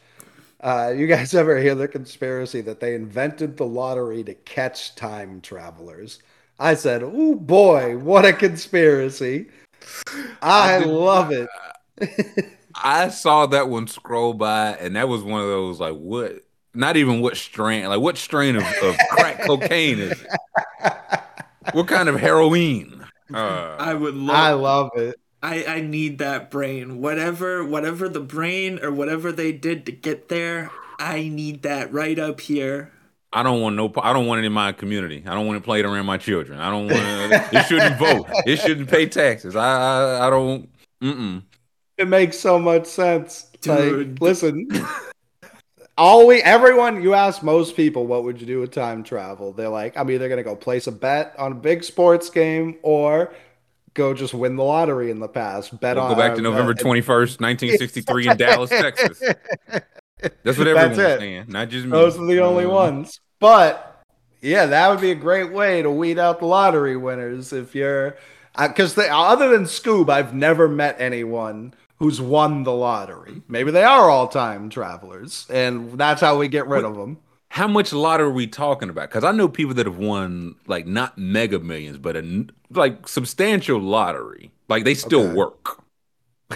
Uh, 0.62 0.92
you 0.96 1.06
guys 1.06 1.34
ever 1.34 1.58
hear 1.58 1.74
the 1.74 1.88
conspiracy 1.88 2.60
that 2.62 2.80
they 2.80 2.94
invented 2.94 3.56
the 3.56 3.66
lottery 3.66 4.22
to 4.24 4.34
catch 4.34 4.94
time 4.94 5.40
travelers? 5.40 6.20
I 6.58 6.74
said, 6.74 7.02
"Oh 7.02 7.34
boy, 7.34 7.98
what 7.98 8.24
a 8.24 8.32
conspiracy!" 8.32 9.48
I, 10.40 10.78
did 10.78 10.88
love 10.88 11.32
it. 11.32 11.48
I 12.74 13.08
saw 13.08 13.46
that 13.46 13.68
one 13.68 13.88
scroll 13.88 14.34
by, 14.34 14.74
and 14.74 14.94
that 14.94 15.08
was 15.08 15.22
one 15.22 15.40
of 15.40 15.48
those 15.48 15.80
like 15.80 15.96
what? 15.96 16.44
Not 16.74 16.96
even 16.96 17.20
what 17.20 17.36
strain? 17.36 17.86
Like 17.86 18.00
what 18.00 18.16
strain 18.16 18.56
of, 18.56 18.62
of 18.82 18.96
crack 19.10 19.40
cocaine 19.46 19.98
is 19.98 20.12
it? 20.12 20.26
What 21.72 21.88
kind 21.88 22.08
of 22.08 22.18
heroin? 22.18 23.04
Uh, 23.32 23.76
I 23.78 23.94
would 23.94 24.14
love. 24.14 24.36
I 24.36 24.52
love 24.52 24.90
it. 24.96 25.16
I, 25.42 25.64
I 25.64 25.80
need 25.80 26.18
that 26.18 26.50
brain. 26.50 27.00
Whatever 27.00 27.64
whatever 27.64 28.08
the 28.08 28.20
brain 28.20 28.78
or 28.82 28.92
whatever 28.92 29.32
they 29.32 29.52
did 29.52 29.84
to 29.86 29.92
get 29.92 30.28
there, 30.28 30.70
I 30.98 31.28
need 31.28 31.62
that 31.62 31.92
right 31.92 32.18
up 32.18 32.40
here. 32.40 32.92
I 33.32 33.42
don't 33.42 33.60
want 33.60 33.76
no. 33.76 33.92
I 34.02 34.12
don't 34.12 34.26
want 34.26 34.40
it 34.40 34.44
in 34.44 34.52
my 34.52 34.72
community. 34.72 35.24
I 35.26 35.34
don't 35.34 35.46
want 35.46 35.56
it 35.56 35.64
played 35.64 35.84
around 35.84 36.06
my 36.06 36.18
children. 36.18 36.60
I 36.60 36.70
don't 36.70 36.86
want. 36.86 37.52
it 37.52 37.66
shouldn't 37.66 37.98
vote. 37.98 38.26
It 38.46 38.56
shouldn't 38.58 38.88
pay 38.88 39.06
taxes. 39.06 39.56
I 39.56 40.20
I, 40.20 40.26
I 40.26 40.30
don't. 40.30 40.68
Mm-mm. 41.02 41.42
It 41.98 42.08
makes 42.08 42.38
so 42.38 42.58
much 42.58 42.86
sense. 42.86 43.50
Dude. 43.60 44.10
Like, 44.12 44.20
listen, 44.20 44.68
all 45.98 46.26
we, 46.26 46.42
everyone, 46.42 47.02
you 47.02 47.14
ask 47.14 47.42
most 47.42 47.76
people, 47.76 48.06
what 48.06 48.24
would 48.24 48.40
you 48.40 48.46
do 48.46 48.60
with 48.60 48.70
time 48.70 49.02
travel? 49.02 49.52
They're 49.52 49.68
like, 49.68 49.96
I'm 49.96 50.10
either 50.10 50.28
gonna 50.28 50.42
go 50.42 50.56
place 50.56 50.86
a 50.86 50.92
bet 50.92 51.34
on 51.38 51.52
a 51.52 51.54
big 51.54 51.84
sports 51.84 52.30
game 52.30 52.78
or 52.82 53.32
go 53.94 54.14
just 54.14 54.34
win 54.34 54.56
the 54.56 54.64
lottery 54.64 55.10
in 55.10 55.20
the 55.20 55.28
past. 55.28 55.78
Bet 55.80 55.96
We'll 55.96 56.06
on 56.06 56.14
go 56.14 56.18
back 56.18 56.34
to 56.34 56.40
uh, 56.40 56.42
November 56.42 56.72
uh, 56.72 56.74
twenty 56.78 57.00
first, 57.00 57.40
nineteen 57.40 57.76
sixty 57.76 58.00
three, 58.00 58.28
in 58.28 58.36
Dallas, 58.36 58.70
Texas. 58.70 59.20
That's 60.42 60.58
what 60.58 60.68
everyone's 60.68 60.96
saying. 60.96 61.46
Not 61.48 61.68
just 61.68 61.84
me. 61.84 61.92
Those 61.92 62.18
are 62.18 62.26
the 62.26 62.40
only 62.40 62.64
Um, 62.64 62.70
ones. 62.72 63.20
But 63.40 64.04
yeah, 64.40 64.66
that 64.66 64.88
would 64.88 65.00
be 65.00 65.10
a 65.10 65.16
great 65.16 65.52
way 65.52 65.82
to 65.82 65.90
weed 65.90 66.18
out 66.18 66.38
the 66.40 66.46
lottery 66.46 66.96
winners 66.96 67.52
if 67.52 67.74
you're 67.74 68.16
because 68.56 68.96
other 68.98 69.48
than 69.50 69.64
Scoob, 69.64 70.10
I've 70.10 70.34
never 70.34 70.68
met 70.68 71.00
anyone 71.00 71.74
who's 71.98 72.20
won 72.20 72.64
the 72.64 72.72
lottery. 72.72 73.42
Maybe 73.48 73.70
they 73.70 73.84
are 73.84 74.10
all 74.10 74.28
time 74.28 74.68
travelers, 74.68 75.46
and 75.48 75.92
that's 75.92 76.20
how 76.20 76.38
we 76.38 76.48
get 76.48 76.66
rid 76.66 76.84
of 76.84 76.96
them. 76.96 77.18
How 77.52 77.68
much 77.68 77.92
lottery 77.92 78.28
are 78.28 78.30
we 78.30 78.46
talking 78.46 78.88
about? 78.88 79.10
Because 79.10 79.24
I 79.24 79.32
know 79.32 79.46
people 79.46 79.74
that 79.74 79.84
have 79.84 79.98
won 79.98 80.54
like 80.66 80.86
not 80.86 81.18
mega 81.18 81.58
millions, 81.58 81.98
but 81.98 82.16
a 82.16 82.46
like 82.70 83.06
substantial 83.06 83.78
lottery. 83.78 84.52
Like 84.68 84.84
they 84.84 84.94
still 84.94 85.28
Okay. 85.28 85.36
work. 85.36 85.82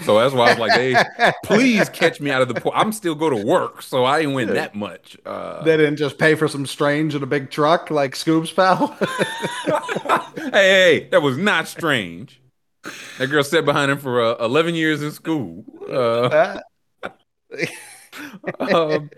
So 0.01 0.19
that's 0.19 0.33
why 0.33 0.47
I 0.47 0.49
was 0.49 0.57
like, 0.57 0.73
"Hey, 0.73 1.05
please 1.43 1.89
catch 1.89 2.21
me 2.21 2.31
out 2.31 2.41
of 2.41 2.47
the 2.47 2.55
pool. 2.55 2.71
I'm 2.75 2.91
still 2.91 3.15
go 3.15 3.29
to 3.29 3.37
work, 3.37 3.83
so 3.83 4.05
I 4.05 4.19
ain't 4.19 4.33
win 4.33 4.53
that 4.53 4.75
much." 4.75 5.17
Uh, 5.25 5.65
They 5.65 5.77
didn't 5.77 5.97
just 5.97 6.17
pay 6.17 6.35
for 6.35 6.47
some 6.47 6.65
strange 6.65 7.15
in 7.15 7.23
a 7.23 7.27
big 7.27 7.49
truck 7.49 7.89
like 7.91 8.13
Scoob's 8.13 8.51
pal. 8.51 8.95
hey, 10.35 10.51
hey, 10.53 11.07
that 11.11 11.21
was 11.21 11.37
not 11.37 11.67
strange. 11.67 12.41
That 13.17 13.27
girl 13.27 13.43
sat 13.43 13.65
behind 13.65 13.91
him 13.91 13.99
for 13.99 14.21
uh, 14.21 14.45
11 14.45 14.75
years 14.75 15.01
in 15.03 15.11
school. 15.11 15.65
Uh, 15.89 16.31
um, 18.59 19.09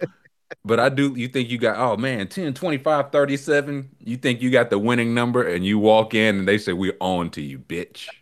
but 0.66 0.80
I 0.80 0.90
do, 0.90 1.14
you 1.16 1.28
think 1.28 1.50
you 1.50 1.58
got, 1.58 1.78
oh 1.78 1.98
man, 1.98 2.28
10, 2.28 2.54
25, 2.54 3.12
37. 3.12 3.90
You 4.04 4.18
think 4.18 4.42
you 4.42 4.52
got 4.52 4.70
the 4.70 4.80
winning 4.80 5.14
number 5.14 5.48
and 5.48 5.66
you 5.66 5.80
walk 5.80 6.14
in 6.14 6.40
and 6.40 6.48
they 6.48 6.58
say, 6.58 6.74
we're 6.74 6.98
on 7.00 7.30
to 7.32 7.42
you, 7.42 7.60
bitch. 7.60 8.08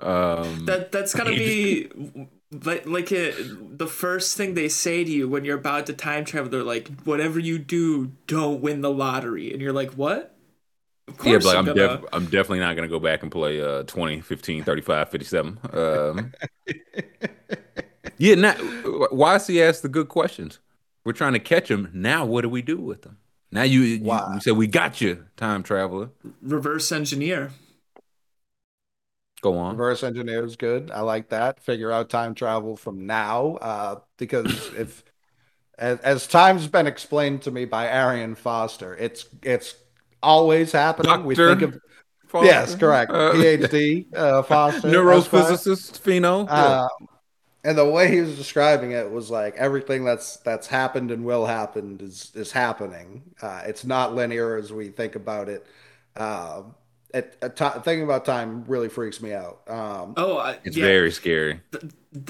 Um, 0.00 0.66
That 0.66 0.92
that's 0.92 1.14
gotta 1.14 1.30
be 1.34 1.88
like 2.50 2.86
like 2.86 3.12
it, 3.12 3.78
the 3.78 3.86
first 3.86 4.36
thing 4.36 4.54
they 4.54 4.68
say 4.68 5.04
to 5.04 5.10
you 5.10 5.28
when 5.28 5.44
you're 5.44 5.58
about 5.58 5.86
to 5.86 5.92
time 5.92 6.24
travel. 6.24 6.50
They're 6.50 6.62
like, 6.62 6.88
"Whatever 7.04 7.38
you 7.38 7.58
do, 7.58 8.12
don't 8.26 8.60
win 8.60 8.80
the 8.80 8.90
lottery," 8.90 9.52
and 9.52 9.62
you're 9.62 9.72
like, 9.72 9.92
"What?" 9.92 10.36
Of 11.08 11.18
yeah, 11.24 11.38
but 11.38 11.44
like, 11.46 11.56
I'm 11.56 11.64
I'm, 11.68 11.74
gonna- 11.74 11.98
def- 11.98 12.04
I'm 12.12 12.24
definitely 12.26 12.60
not 12.60 12.76
going 12.76 12.88
to 12.88 12.92
go 12.92 13.00
back 13.00 13.22
and 13.22 13.30
play 13.32 13.60
uh, 13.60 13.82
20, 13.84 14.20
15, 14.20 14.64
35, 14.64 15.10
57. 15.10 15.58
Um, 15.72 16.32
yeah, 18.18 18.34
now, 18.34 18.54
YC 18.54 19.60
asked 19.60 19.82
the 19.82 19.88
good 19.88 20.08
questions. 20.08 20.58
We're 21.04 21.12
trying 21.12 21.34
to 21.34 21.38
catch 21.38 21.68
them. 21.68 21.90
Now, 21.92 22.24
what 22.24 22.42
do 22.42 22.48
we 22.48 22.62
do 22.62 22.78
with 22.78 23.02
them? 23.02 23.18
Now 23.52 23.62
you, 23.62 23.80
you, 23.82 24.04
Wow. 24.04 24.32
you 24.34 24.40
said 24.40 24.56
we 24.56 24.66
got 24.66 25.00
you, 25.00 25.26
time 25.36 25.62
traveler. 25.62 26.10
reverse 26.42 26.90
engineer. 26.90 27.52
Go 29.42 29.58
on. 29.58 29.76
Reverse 29.76 30.02
engineer 30.02 30.44
is 30.44 30.56
good. 30.56 30.90
I 30.90 31.00
like 31.00 31.28
that. 31.28 31.60
Figure 31.60 31.92
out 31.92 32.08
time 32.08 32.34
travel 32.34 32.76
from 32.76 33.06
now, 33.06 33.56
uh, 33.60 33.96
because 34.16 34.46
if 34.76 35.04
as, 35.78 35.98
as 36.00 36.26
time's 36.26 36.66
been 36.66 36.86
explained 36.86 37.42
to 37.42 37.50
me 37.50 37.64
by 37.66 37.86
Arian 37.88 38.34
Foster, 38.34 38.96
it's 38.96 39.26
it's 39.42 39.74
always 40.22 40.72
happening. 40.72 41.24
We 41.24 41.34
think 41.34 41.62
of 41.62 41.78
Foster? 42.26 42.46
yes, 42.46 42.74
correct. 42.74 43.12
Uh, 43.12 43.32
PhD 43.34 44.06
uh, 44.16 44.42
Foster, 44.42 44.78
Esquire. 44.88 44.94
neurophysicist, 45.04 46.00
Pheno. 46.00 46.46
Uh, 46.48 46.88
and 47.64 47.76
the 47.78 47.88
way 47.88 48.10
he 48.10 48.20
was 48.20 48.36
describing 48.36 48.92
it 48.92 49.10
was 49.10 49.30
like 49.30 49.56
everything 49.56 50.04
that's 50.04 50.36
that's 50.38 50.66
happened 50.66 51.10
and 51.10 51.24
will 51.24 51.46
happen 51.46 51.98
is 52.00 52.30
is 52.34 52.52
happening. 52.52 53.22
Uh, 53.42 53.62
it's 53.66 53.84
not 53.84 54.14
linear 54.14 54.56
as 54.56 54.72
we 54.72 54.88
think 54.88 55.14
about 55.16 55.48
it. 55.48 55.66
Um, 56.16 56.74
it, 57.12 57.36
a 57.42 57.48
ti- 57.48 57.80
thinking 57.84 58.02
about 58.04 58.24
time 58.24 58.64
really 58.66 58.88
freaks 58.88 59.20
me 59.22 59.32
out. 59.32 59.60
Um, 59.68 60.14
Oh, 60.16 60.38
I, 60.38 60.58
it's 60.64 60.76
yeah. 60.76 60.84
very 60.84 61.10
scary. 61.12 61.60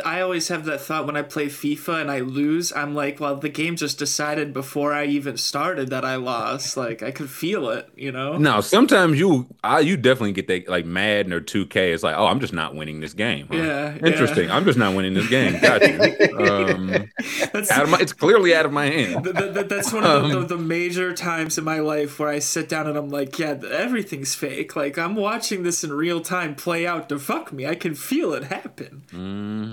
I 0.05 0.21
always 0.23 0.49
have 0.49 0.65
that 0.65 0.81
thought 0.81 1.07
when 1.07 1.17
I 1.17 1.23
play 1.23 1.47
FIFA 1.47 2.01
and 2.01 2.11
I 2.11 2.21
lose. 2.21 2.73
I'm 2.73 2.95
like, 2.95 3.21
well, 3.21 3.37
the 3.37 3.49
game 3.51 3.77
just 3.77 3.99
decided 3.99 4.53
before 4.53 4.93
I 4.95 5.05
even 5.05 5.37
started 5.37 5.91
that 5.91 6.05
I 6.05 6.17
lost. 6.17 6.77
Like 6.85 7.03
I 7.03 7.11
could 7.11 7.31
feel 7.31 7.69
it, 7.71 7.89
you 7.97 8.11
know. 8.13 8.37
No, 8.37 8.61
sometimes 8.61 9.19
you, 9.19 9.47
I, 9.63 9.81
you 9.81 9.97
definitely 9.97 10.33
get 10.33 10.47
that 10.49 10.69
like 10.69 10.85
Madden 10.87 11.33
or 11.33 11.41
2K. 11.41 11.93
It's 11.95 12.03
like, 12.03 12.17
oh, 12.17 12.27
I'm 12.27 12.41
just 12.41 12.53
not 12.53 12.75
winning 12.75 13.01
this 13.01 13.15
game. 13.15 13.47
huh? 13.51 13.57
Yeah, 13.57 13.95
yeah. 14.01 14.07
Interesting. 14.07 14.51
I'm 14.51 14.65
just 14.65 14.79
not 14.79 14.95
winning 14.95 15.15
this 15.15 15.29
game. 15.29 15.61
Got 15.61 15.83
you. 15.83 16.39
um, 16.39 17.11
That's 17.53 17.71
out 17.71 17.85
of 17.85 17.91
my, 17.91 17.99
it's 18.01 18.13
clearly 18.13 18.55
out 18.55 18.67
of 18.67 18.73
my 18.73 18.87
hand. 18.87 19.25
Th- 19.25 19.37
th- 19.37 19.55
th- 19.55 19.69
that's 19.69 19.93
one 19.93 20.05
of 20.05 20.29
the, 20.29 20.37
Um, 20.39 20.47
the, 20.47 20.57
the 20.57 20.63
major 20.63 21.15
times 21.15 21.57
in 21.59 21.65
my 21.65 21.79
life 21.81 22.19
where 22.19 22.29
I 22.29 22.39
sit 22.39 22.69
down 22.69 22.87
and 22.87 22.97
I'm 22.97 23.09
like, 23.09 23.39
yeah, 23.39 23.55
everything's 23.71 24.35
fake. 24.35 24.75
Like 24.77 24.99
I'm 24.99 25.15
watching 25.17 25.63
this 25.63 25.85
in 25.85 25.93
real 25.93 26.21
time 26.21 26.55
play 26.55 26.87
out 26.87 27.09
to 27.11 27.19
fuck 27.19 27.53
me. 27.53 27.67
I 27.67 27.75
can 27.75 27.95
feel 27.95 28.33
it 28.35 28.45
happen. 28.45 29.03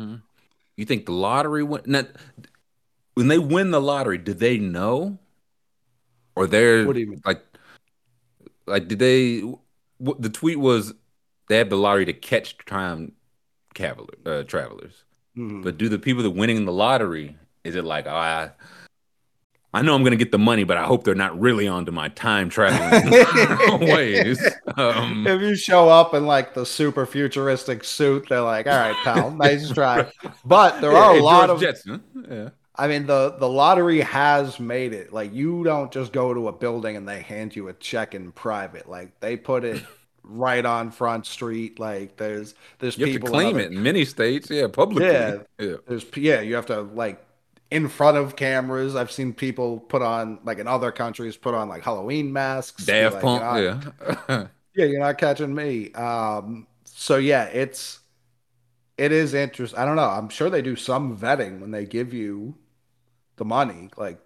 Hmm 0.01 0.15
You 0.77 0.85
think 0.85 1.05
the 1.05 1.11
lottery 1.11 1.63
win? 1.63 1.81
Now, 1.85 2.03
when 3.13 3.27
they 3.27 3.39
win 3.39 3.71
the 3.71 3.81
lottery, 3.81 4.17
do 4.17 4.33
they 4.33 4.57
know, 4.57 5.19
or 6.35 6.47
they're 6.47 6.85
What 6.85 6.93
do 6.93 6.99
you 6.99 7.07
mean? 7.07 7.21
like, 7.25 7.43
like 8.65 8.87
did 8.87 8.99
they? 8.99 9.43
The 9.99 10.29
tweet 10.29 10.59
was? 10.59 10.93
They 11.47 11.57
have 11.57 11.69
the 11.69 11.77
lottery 11.77 12.05
to 12.05 12.13
catch 12.13 12.57
time 12.65 13.13
uh, 14.25 14.43
travelers. 14.43 15.03
hmm. 15.35 15.61
But 15.61 15.77
do 15.77 15.89
the 15.89 15.99
people 15.99 16.23
that 16.23 16.31
winning 16.31 16.65
the 16.65 16.71
lottery? 16.71 17.35
Is 17.63 17.75
it 17.75 17.83
like, 17.83 18.07
oh, 18.07 18.49
I, 19.73 19.81
know 19.81 19.95
I'm 19.95 20.03
gonna 20.03 20.15
get 20.15 20.31
the 20.31 20.39
money, 20.39 20.63
but 20.63 20.77
I 20.77 20.83
hope 20.83 21.03
they're 21.03 21.15
not 21.15 21.39
really 21.39 21.67
onto 21.67 21.91
my 21.91 22.09
time 22.09 22.49
traveling 22.49 23.11
ways. 23.89 24.41
Um, 24.77 25.25
if 25.27 25.41
you 25.41 25.55
show 25.55 25.89
up 25.89 26.13
in 26.13 26.25
like 26.25 26.53
the 26.53 26.65
super 26.65 27.05
futuristic 27.05 27.83
suit, 27.83 28.27
they're 28.29 28.41
like, 28.41 28.67
"All 28.67 28.77
right, 28.77 28.95
pal, 29.03 29.31
nice 29.45 29.69
try." 29.71 30.11
But 30.45 30.81
there 30.81 30.91
are 30.91 31.13
hey, 31.13 31.19
a 31.19 31.23
lot 31.23 31.47
George 31.47 31.55
of 31.55 31.61
Jetson. 31.61 32.03
Yeah. 32.29 32.49
I 32.75 32.87
mean, 32.87 33.05
the 33.05 33.35
the 33.37 33.47
lottery 33.49 34.01
has 34.01 34.59
made 34.59 34.93
it. 34.93 35.13
Like 35.13 35.33
you 35.33 35.63
don't 35.63 35.91
just 35.91 36.11
go 36.13 36.33
to 36.33 36.47
a 36.47 36.51
building 36.51 36.95
and 36.95 37.07
they 37.07 37.21
hand 37.21 37.55
you 37.55 37.67
a 37.67 37.73
check 37.73 38.15
in 38.15 38.31
private. 38.31 38.89
Like 38.89 39.19
they 39.19 39.37
put 39.37 39.63
it 39.63 39.83
right 40.23 40.65
on 40.65 40.91
Front 40.91 41.25
Street. 41.25 41.79
Like 41.79 42.17
there's 42.17 42.55
there's 42.79 42.97
You 42.97 43.05
have 43.05 43.13
to 43.13 43.19
people 43.19 43.29
claim 43.29 43.55
other- 43.55 43.65
it 43.65 43.71
in 43.71 43.83
many 43.83 44.05
states, 44.05 44.49
yeah, 44.49 44.67
publicly. 44.67 45.11
Yeah. 45.11 45.39
yeah. 45.59 45.75
There's 45.87 46.05
yeah, 46.15 46.41
you 46.41 46.55
have 46.55 46.65
to 46.67 46.81
like 46.81 47.23
in 47.71 47.87
front 47.87 48.17
of 48.17 48.35
cameras. 48.35 48.95
I've 48.95 49.11
seen 49.11 49.33
people 49.33 49.79
put 49.79 50.01
on 50.01 50.39
like 50.43 50.59
in 50.59 50.67
other 50.67 50.91
countries 50.91 51.37
put 51.37 51.53
on 51.55 51.69
like 51.69 51.83
Halloween 51.83 52.31
masks. 52.31 52.85
be 52.85 52.91
Daft 52.91 53.15
like, 53.15 53.23
Punk, 53.23 53.41
"You're 53.41 53.63
yeah. 54.29 54.47
yeah, 54.75 54.85
you're 54.85 54.99
not 54.99 55.17
catching 55.17 55.55
me. 55.55 55.91
Um, 55.93 56.67
so 56.85 57.17
yeah, 57.17 57.45
it's 57.45 57.99
it 58.97 59.11
is 59.11 59.33
interesting. 59.33 59.79
I 59.79 59.85
don't 59.85 59.95
know. 59.95 60.03
I'm 60.09 60.29
sure 60.29 60.49
they 60.49 60.61
do 60.61 60.75
some 60.75 61.17
vetting 61.17 61.59
when 61.59 61.71
they 61.71 61.85
give 61.85 62.13
you 62.13 62.55
the 63.37 63.45
money. 63.45 63.89
Like 63.97 64.19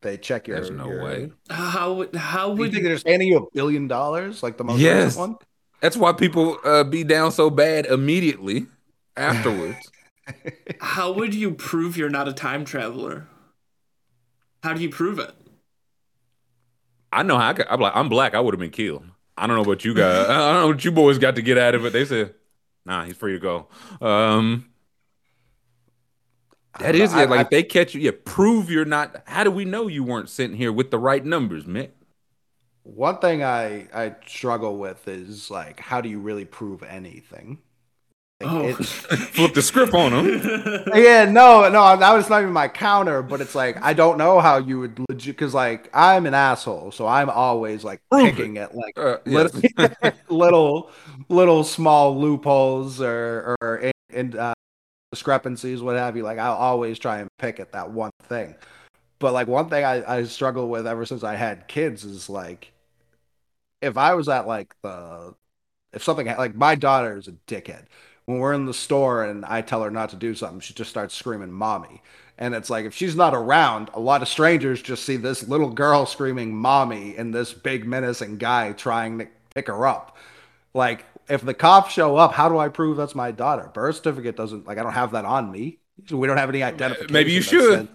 they 0.00 0.16
check 0.16 0.48
your. 0.48 0.56
There's 0.56 0.70
no 0.70 0.88
your- 0.88 1.04
way. 1.04 1.30
How 1.50 1.92
would 1.94 2.14
how 2.16 2.48
Do 2.48 2.54
you 2.54 2.58
would 2.60 2.72
think 2.72 2.84
they're 2.84 2.94
just 2.94 3.06
handing 3.06 3.28
you 3.28 3.38
a 3.38 3.50
billion 3.52 3.86
dollars, 3.88 4.42
like 4.42 4.56
the 4.56 4.64
most 4.64 4.80
Yes. 4.80 5.16
one? 5.16 5.36
That's 5.80 5.96
why 5.96 6.14
people 6.14 6.56
uh, 6.64 6.84
be 6.84 7.04
down 7.04 7.30
so 7.32 7.50
bad 7.50 7.84
immediately 7.86 8.66
afterwards. 9.16 9.76
How 10.80 11.12
would 11.12 11.34
you 11.34 11.52
prove 11.52 11.96
you're 11.96 12.08
not 12.10 12.28
a 12.28 12.32
time 12.32 12.64
traveler? 12.64 13.26
How 14.62 14.72
do 14.72 14.82
you 14.82 14.88
prove 14.88 15.18
it? 15.18 15.32
I 17.12 17.22
know 17.22 17.38
how 17.38 17.48
I 17.50 17.52
could, 17.54 17.66
I'm 17.70 17.80
like, 17.80 17.92
I'm 17.94 18.08
black. 18.08 18.34
I 18.34 18.40
would 18.40 18.52
have 18.54 18.58
been 18.60 18.70
killed. 18.70 19.04
I 19.38 19.46
don't 19.46 19.56
know 19.56 19.68
what 19.68 19.84
you 19.84 19.94
got. 19.94 20.28
I 20.30 20.52
don't 20.52 20.62
know 20.62 20.66
what 20.68 20.84
you 20.84 20.90
boys 20.92 21.18
got 21.18 21.36
to 21.36 21.42
get 21.42 21.58
out 21.58 21.74
of 21.74 21.84
it. 21.84 21.92
They 21.92 22.04
said, 22.06 22.34
"Nah, 22.86 23.04
he's 23.04 23.16
free 23.16 23.32
to 23.34 23.38
go." 23.38 23.68
Um, 24.00 24.70
that 26.78 26.94
is 26.94 27.12
I- 27.14 27.24
it. 27.24 27.30
Like 27.30 27.38
I- 27.38 27.42
if 27.42 27.50
they 27.50 27.62
catch 27.62 27.94
you, 27.94 28.00
yeah, 28.00 28.12
prove 28.24 28.70
you're 28.70 28.84
not. 28.86 29.22
How 29.26 29.44
do 29.44 29.50
we 29.50 29.64
know 29.64 29.86
you 29.88 30.02
weren't 30.04 30.28
sent 30.30 30.56
here 30.56 30.72
with 30.72 30.90
the 30.90 30.98
right 30.98 31.24
numbers, 31.24 31.64
Mick? 31.64 31.90
One 32.84 33.18
thing 33.18 33.42
I 33.42 33.88
I 33.92 34.14
struggle 34.26 34.78
with 34.78 35.06
is 35.08 35.50
like, 35.50 35.80
how 35.80 36.00
do 36.00 36.08
you 36.08 36.18
really 36.20 36.44
prove 36.44 36.82
anything? 36.82 37.58
Like, 38.40 38.50
Oh. 38.50 38.72
Flip 38.82 39.54
the 39.54 39.62
script 39.62 39.94
on 39.94 40.12
them. 40.12 40.82
yeah, 40.94 41.24
no, 41.24 41.68
no, 41.70 41.96
that 41.96 42.12
was 42.12 42.28
not 42.28 42.42
even 42.42 42.52
my 42.52 42.68
counter, 42.68 43.22
but 43.22 43.40
it's 43.40 43.54
like 43.54 43.82
I 43.82 43.94
don't 43.94 44.18
know 44.18 44.40
how 44.40 44.58
you 44.58 44.78
would 44.80 44.98
legit 45.08 45.36
because 45.36 45.54
like 45.54 45.88
I'm 45.94 46.26
an 46.26 46.34
asshole, 46.34 46.92
so 46.92 47.06
I'm 47.06 47.30
always 47.30 47.82
like 47.82 48.00
Prove 48.10 48.26
it. 48.26 48.36
picking 48.36 48.58
at 48.58 48.74
like 48.74 48.98
Uh, 48.98 49.18
yes. 49.24 49.54
little, 49.54 50.12
little 50.28 50.90
little 51.30 51.64
small 51.64 52.18
loopholes 52.18 53.00
or 53.00 53.56
or 53.62 53.78
in, 53.78 53.92
in, 54.10 54.38
uh, 54.38 54.52
discrepancies, 55.12 55.80
what 55.80 55.96
have 55.96 56.14
you. 56.16 56.22
Like 56.22 56.38
I'll 56.38 56.56
always 56.56 56.98
try 56.98 57.20
and 57.20 57.28
pick 57.38 57.58
at 57.58 57.72
that 57.72 57.90
one 57.90 58.10
thing. 58.24 58.54
But 59.18 59.32
like 59.32 59.48
one 59.48 59.70
thing 59.70 59.82
I 59.84 60.18
I 60.18 60.24
struggle 60.24 60.68
with 60.68 60.86
ever 60.86 61.06
since 61.06 61.24
I 61.24 61.36
had 61.36 61.68
kids 61.68 62.04
is 62.04 62.28
like 62.28 62.72
if 63.80 63.96
I 63.96 64.14
was 64.14 64.28
at 64.28 64.46
like 64.46 64.74
the 64.82 65.34
if 65.92 66.02
something 66.02 66.26
like 66.26 66.54
my 66.54 66.74
daughter 66.74 67.16
is 67.16 67.28
a 67.28 67.32
dickhead 67.46 67.84
when 68.26 68.38
we're 68.38 68.52
in 68.52 68.66
the 68.66 68.74
store 68.74 69.24
and 69.24 69.44
I 69.44 69.62
tell 69.62 69.82
her 69.82 69.90
not 69.90 70.10
to 70.10 70.16
do 70.16 70.34
something, 70.34 70.60
she 70.60 70.74
just 70.74 70.90
starts 70.90 71.14
screaming 71.14 71.52
"mommy." 71.52 72.02
And 72.38 72.54
it's 72.54 72.68
like 72.68 72.84
if 72.84 72.94
she's 72.94 73.16
not 73.16 73.34
around, 73.34 73.88
a 73.94 74.00
lot 74.00 74.20
of 74.20 74.28
strangers 74.28 74.82
just 74.82 75.04
see 75.04 75.16
this 75.16 75.48
little 75.48 75.70
girl 75.70 76.04
screaming 76.06 76.54
"mommy" 76.54 77.16
and 77.16 77.34
this 77.34 77.52
big 77.54 77.86
menacing 77.86 78.36
guy 78.36 78.72
trying 78.72 79.18
to 79.20 79.28
pick 79.54 79.68
her 79.68 79.86
up. 79.86 80.16
Like 80.74 81.06
if 81.28 81.42
the 81.42 81.54
cops 81.54 81.92
show 81.92 82.16
up, 82.16 82.32
how 82.34 82.48
do 82.48 82.58
I 82.58 82.68
prove 82.68 82.96
that's 82.96 83.14
my 83.14 83.30
daughter? 83.30 83.70
Birth 83.72 83.96
certificate 83.96 84.36
doesn't 84.36 84.66
like 84.66 84.78
I 84.78 84.82
don't 84.82 84.92
have 84.92 85.12
that 85.12 85.24
on 85.24 85.50
me. 85.50 85.78
We 86.10 86.26
don't 86.26 86.36
have 86.36 86.50
any 86.50 86.62
identification. 86.62 87.12
Maybe 87.12 87.32
you 87.32 87.40
should. 87.40 87.88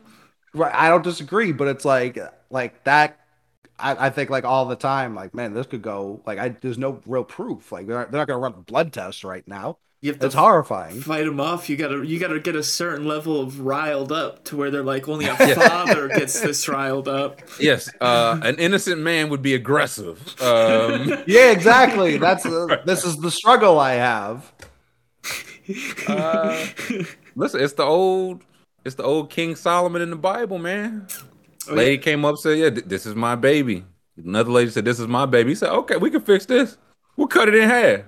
Right, 0.53 0.73
I 0.73 0.89
don't 0.89 1.03
disagree, 1.03 1.51
but 1.51 1.67
it's 1.67 1.85
like 1.85 2.17
like 2.49 2.83
that. 2.85 3.19
I, 3.77 4.07
I 4.07 4.09
think 4.09 4.29
like 4.29 4.43
all 4.45 4.65
the 4.65 4.75
time, 4.75 5.15
like 5.15 5.33
man, 5.33 5.53
this 5.53 5.67
could 5.67 5.81
go 5.81 6.21
like 6.25 6.39
I. 6.39 6.49
There's 6.49 6.77
no 6.77 7.01
real 7.05 7.23
proof. 7.23 7.71
Like 7.71 7.87
they're 7.87 7.97
not, 7.97 8.11
they're 8.11 8.21
not 8.21 8.27
gonna 8.27 8.39
run 8.39 8.53
a 8.53 8.61
blood 8.61 8.91
test 8.93 9.23
right 9.23 9.47
now. 9.47 9.77
You 10.01 10.09
have 10.11 10.19
to 10.19 10.25
It's 10.25 10.33
horrifying. 10.35 10.99
fight 11.01 11.25
them 11.25 11.39
off. 11.39 11.69
You 11.69 11.77
gotta 11.77 12.03
you 12.05 12.19
gotta 12.19 12.39
get 12.39 12.55
a 12.55 12.63
certain 12.63 13.05
level 13.05 13.39
of 13.39 13.59
riled 13.59 14.11
up 14.11 14.43
to 14.45 14.57
where 14.57 14.71
they're 14.71 14.81
like 14.83 15.07
only 15.07 15.25
a 15.27 15.35
father 15.55 16.07
gets 16.07 16.39
this 16.41 16.67
riled 16.67 17.07
up. 17.07 17.39
yes, 17.59 17.87
uh, 18.01 18.39
an 18.41 18.55
innocent 18.55 18.99
man 19.01 19.29
would 19.29 19.43
be 19.43 19.53
aggressive. 19.53 20.17
Um, 20.41 21.23
Yeah, 21.27 21.51
exactly. 21.51 22.17
That's 22.17 22.45
uh, 22.47 22.81
this 22.85 23.05
is 23.05 23.17
the 23.17 23.29
struggle 23.29 23.77
I 23.79 23.93
have. 23.93 24.51
uh, 26.07 26.65
listen, 27.35 27.61
it's 27.61 27.73
the 27.73 27.83
old, 27.83 28.41
it's 28.83 28.95
the 28.95 29.03
old 29.03 29.29
King 29.29 29.55
Solomon 29.55 30.01
in 30.01 30.09
the 30.09 30.15
Bible, 30.15 30.57
man. 30.57 31.07
Oh, 31.69 31.73
Lady 31.75 31.99
came 31.99 32.25
up 32.25 32.37
said, 32.37 32.57
"Yeah, 32.57 32.69
th- 32.71 32.85
this 32.85 33.05
is 33.05 33.13
my 33.15 33.35
baby." 33.35 33.85
Another 34.17 34.51
lady 34.51 34.71
said, 34.71 34.83
"This 34.85 34.99
is 34.99 35.07
my 35.07 35.27
baby." 35.27 35.49
He 35.51 35.55
said, 35.55 35.69
"Okay, 35.69 35.97
we 35.97 36.09
can 36.09 36.21
fix 36.21 36.45
this. 36.47 36.77
We'll 37.15 37.27
cut 37.27 37.47
it 37.47 37.55
in 37.55 37.69
half. 37.69 38.01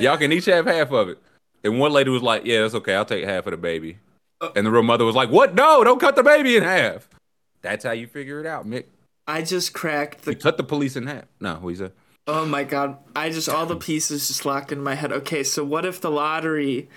Y'all 0.00 0.16
can 0.16 0.32
each 0.32 0.46
have 0.46 0.66
half 0.66 0.90
of 0.92 1.08
it." 1.08 1.18
And 1.62 1.78
one 1.78 1.92
lady 1.92 2.10
was 2.10 2.22
like, 2.22 2.44
"Yeah, 2.44 2.62
that's 2.62 2.74
okay. 2.74 2.94
I'll 2.94 3.04
take 3.04 3.24
half 3.24 3.46
of 3.46 3.52
the 3.52 3.56
baby." 3.56 3.98
Uh, 4.40 4.50
And 4.56 4.66
the 4.66 4.70
real 4.70 4.82
mother 4.82 5.04
was 5.04 5.14
like, 5.14 5.30
"What? 5.30 5.54
No, 5.54 5.82
don't 5.84 6.00
cut 6.00 6.16
the 6.16 6.22
baby 6.22 6.56
in 6.56 6.62
half." 6.62 7.08
That's 7.62 7.84
how 7.84 7.92
you 7.92 8.06
figure 8.06 8.40
it 8.40 8.46
out, 8.46 8.66
Mick. 8.66 8.84
I 9.26 9.40
just 9.42 9.72
cracked 9.72 10.26
You 10.26 10.34
the. 10.34 10.38
cut 10.40 10.56
the 10.58 10.64
police 10.64 10.96
in 10.96 11.06
half. 11.06 11.24
No, 11.40 11.54
what 11.54 11.70
he 11.70 11.76
said. 11.76 11.92
Oh 12.26 12.44
my 12.46 12.64
god! 12.64 12.98
I 13.16 13.30
just 13.30 13.48
all 13.48 13.66
the 13.66 13.76
pieces 13.76 14.28
just 14.28 14.44
locked 14.46 14.72
in 14.72 14.82
my 14.82 14.94
head. 14.94 15.12
Okay, 15.12 15.42
so 15.44 15.62
what 15.64 15.84
if 15.84 16.00
the 16.00 16.10
lottery, 16.10 16.88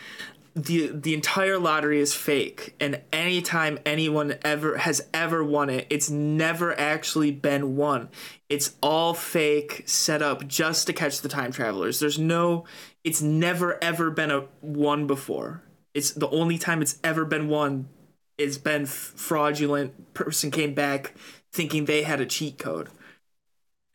the 0.56 0.88
the 0.88 1.14
entire 1.14 1.58
lottery 1.60 2.00
is 2.00 2.14
fake, 2.14 2.76
and 2.80 3.02
anytime 3.14 3.78
anyone 3.86 4.36
ever 4.44 4.78
has 4.78 5.06
ever 5.14 5.44
won 5.44 5.70
it, 5.70 5.86
it's 5.90 6.10
never 6.10 6.78
actually 6.80 7.32
been 7.32 7.76
won. 7.76 8.10
It's 8.50 8.76
all 8.82 9.14
fake, 9.14 9.84
set 9.86 10.22
up 10.22 10.48
just 10.48 10.88
to 10.88 10.94
catch 10.94 11.22
the 11.22 11.28
time 11.28 11.52
travelers. 11.52 12.00
There's 12.00 12.18
no. 12.18 12.66
It's 13.04 13.22
never 13.22 13.82
ever 13.84 14.10
been 14.10 14.32
a 14.32 14.46
one 14.62 15.06
before. 15.06 15.64
It's 15.94 16.12
the 16.12 16.30
only 16.30 16.58
time 16.58 16.82
it's 16.82 17.00
ever 17.04 17.26
been 17.26 17.50
won. 17.50 17.90
It's 18.38 18.58
been 18.58 18.86
fraudulent. 18.86 20.14
Person 20.14 20.52
came 20.52 20.74
back 20.74 21.14
thinking 21.52 21.86
they 21.86 22.04
had 22.04 22.22
a 22.22 22.26
cheat 22.26 22.58
code. 22.58 22.90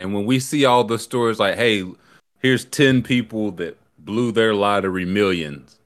And 0.00 0.12
when 0.12 0.26
we 0.26 0.40
see 0.40 0.64
all 0.64 0.84
the 0.84 0.98
stories 0.98 1.38
like, 1.38 1.55
hey, 1.55 1.84
here's 2.40 2.64
10 2.64 3.03
people 3.03 3.53
that 3.53 3.78
blew 3.98 4.32
their 4.32 4.53
lottery 4.53 5.05
millions, 5.05 5.78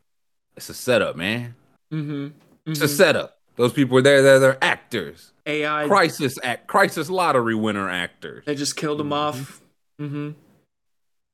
it's 0.57 0.71
a 0.71 0.75
setup, 0.75 1.17
man. 1.17 1.55
Mm-hmm. 1.93 2.29
It's 2.65 2.81
a 2.81 2.89
setup. 2.89 3.36
Those 3.57 3.73
people 3.73 3.99
are 3.99 4.03
there, 4.03 4.23
they're, 4.23 4.39
they're 4.39 4.65
actors. 4.65 5.33
AI. 5.47 5.87
Crisis 5.87 6.39
act 6.43 6.67
crisis 6.67 7.09
lottery 7.09 7.55
winner 7.55 7.89
actors. 7.89 8.45
They 8.47 8.55
just 8.55 8.77
killed 8.77 9.01
him 9.01 9.13
off. 9.13 9.63
Mm-hmm. 10.01 10.31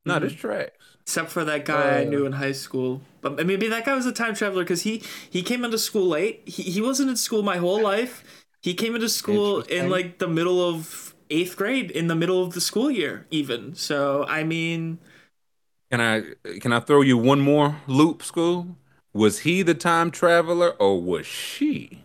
No, 0.04 0.18
this 0.18 0.32
tracks. 0.34 0.72
Except 1.02 1.30
for 1.30 1.44
that 1.44 1.64
guy 1.64 1.98
I 2.00 2.02
Uh. 2.02 2.08
knew 2.10 2.26
in 2.26 2.32
high 2.32 2.52
school. 2.52 3.00
But 3.22 3.44
maybe 3.46 3.68
that 3.68 3.84
guy 3.84 3.94
was 3.94 4.06
a 4.06 4.12
time 4.12 4.34
traveler 4.34 4.62
because 4.64 4.82
he 4.82 5.02
he 5.30 5.42
came 5.42 5.64
into 5.64 5.78
school 5.78 6.06
late. 6.08 6.42
He 6.46 6.62
he 6.64 6.80
wasn't 6.80 7.10
in 7.10 7.16
school 7.16 7.42
my 7.42 7.56
whole 7.56 7.80
life. 7.80 8.24
He 8.60 8.74
came 8.74 8.94
into 8.94 9.08
school 9.08 9.60
in 9.62 9.88
like 9.90 10.18
the 10.18 10.28
middle 10.28 10.60
of 10.62 11.14
eighth 11.30 11.56
grade, 11.56 11.90
in 11.90 12.06
the 12.08 12.14
middle 12.14 12.42
of 12.44 12.52
the 12.54 12.60
school 12.60 12.90
year, 12.90 13.26
even. 13.30 13.74
So 13.74 14.24
I 14.28 14.44
mean, 14.44 14.98
Can 15.90 16.00
I 16.00 16.22
can 16.60 16.72
I 16.72 16.80
throw 16.80 17.00
you 17.00 17.16
one 17.18 17.40
more 17.40 17.76
loop, 17.86 18.22
school? 18.22 18.76
Was 19.14 19.40
he 19.40 19.62
the 19.62 19.74
time 19.74 20.10
traveler 20.10 20.70
or 20.78 21.00
was 21.00 21.26
she? 21.26 22.04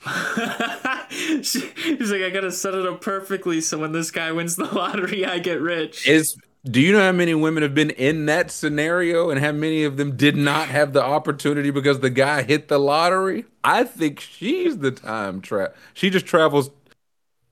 she- 1.42 1.70
he's 1.76 2.10
like, 2.10 2.22
I 2.22 2.30
gotta 2.30 2.52
set 2.52 2.74
it 2.74 2.86
up 2.86 3.00
perfectly 3.00 3.60
so 3.60 3.78
when 3.78 3.92
this 3.92 4.10
guy 4.10 4.32
wins 4.32 4.56
the 4.56 4.64
lottery, 4.64 5.24
I 5.26 5.38
get 5.38 5.60
rich. 5.60 6.08
Is 6.08 6.36
do 6.64 6.80
you 6.80 6.92
know 6.92 7.00
how 7.00 7.12
many 7.12 7.34
women 7.34 7.62
have 7.62 7.74
been 7.74 7.90
in 7.90 8.26
that 8.26 8.50
scenario 8.50 9.30
and 9.30 9.40
how 9.40 9.52
many 9.52 9.84
of 9.84 9.96
them 9.96 10.16
did 10.16 10.36
not 10.36 10.68
have 10.68 10.92
the 10.92 11.02
opportunity 11.02 11.70
because 11.70 12.00
the 12.00 12.10
guy 12.10 12.42
hit 12.42 12.68
the 12.68 12.78
lottery? 12.78 13.46
I 13.64 13.84
think 13.84 14.20
she's 14.20 14.78
the 14.78 14.90
time 14.90 15.40
trap. 15.40 15.74
She 15.94 16.10
just 16.10 16.26
travels 16.26 16.70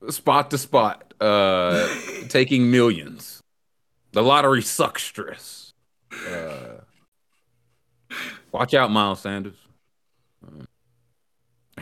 spot 0.09 0.51
to 0.51 0.59
spot, 0.59 1.13
uh, 1.19 1.87
taking 2.29 2.69
millions. 2.69 3.41
The 4.11 4.21
lottery 4.21 4.61
suckstress. 4.61 5.73
Uh, 6.27 6.81
watch 8.51 8.73
out, 8.75 8.91
Miles 8.91 9.21
Sanders. 9.21 9.55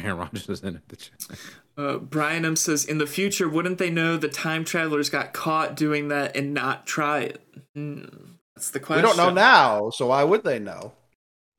Aaron 0.03 0.17
Rodgers 0.17 0.49
is 0.49 0.61
in 0.61 0.75
it. 0.75 0.87
The 0.87 0.95
chat. 0.95 1.39
Uh, 1.77 1.97
Brian 1.97 2.43
M 2.43 2.55
says, 2.55 2.85
in 2.85 2.97
the 2.97 3.05
future, 3.05 3.47
wouldn't 3.47 3.77
they 3.77 3.91
know 3.91 4.17
the 4.17 4.29
time 4.29 4.65
travelers 4.65 5.09
got 5.09 5.33
caught 5.33 5.75
doing 5.75 6.07
that 6.07 6.35
and 6.35 6.53
not 6.53 6.87
try 6.87 7.19
it? 7.19 7.41
Hmm, 7.75 8.05
that's 8.55 8.71
the 8.71 8.79
question. 8.79 9.03
We 9.03 9.07
don't 9.07 9.17
know 9.17 9.31
now, 9.31 9.91
so 9.91 10.07
why 10.07 10.23
would 10.23 10.43
they 10.43 10.57
know? 10.57 10.93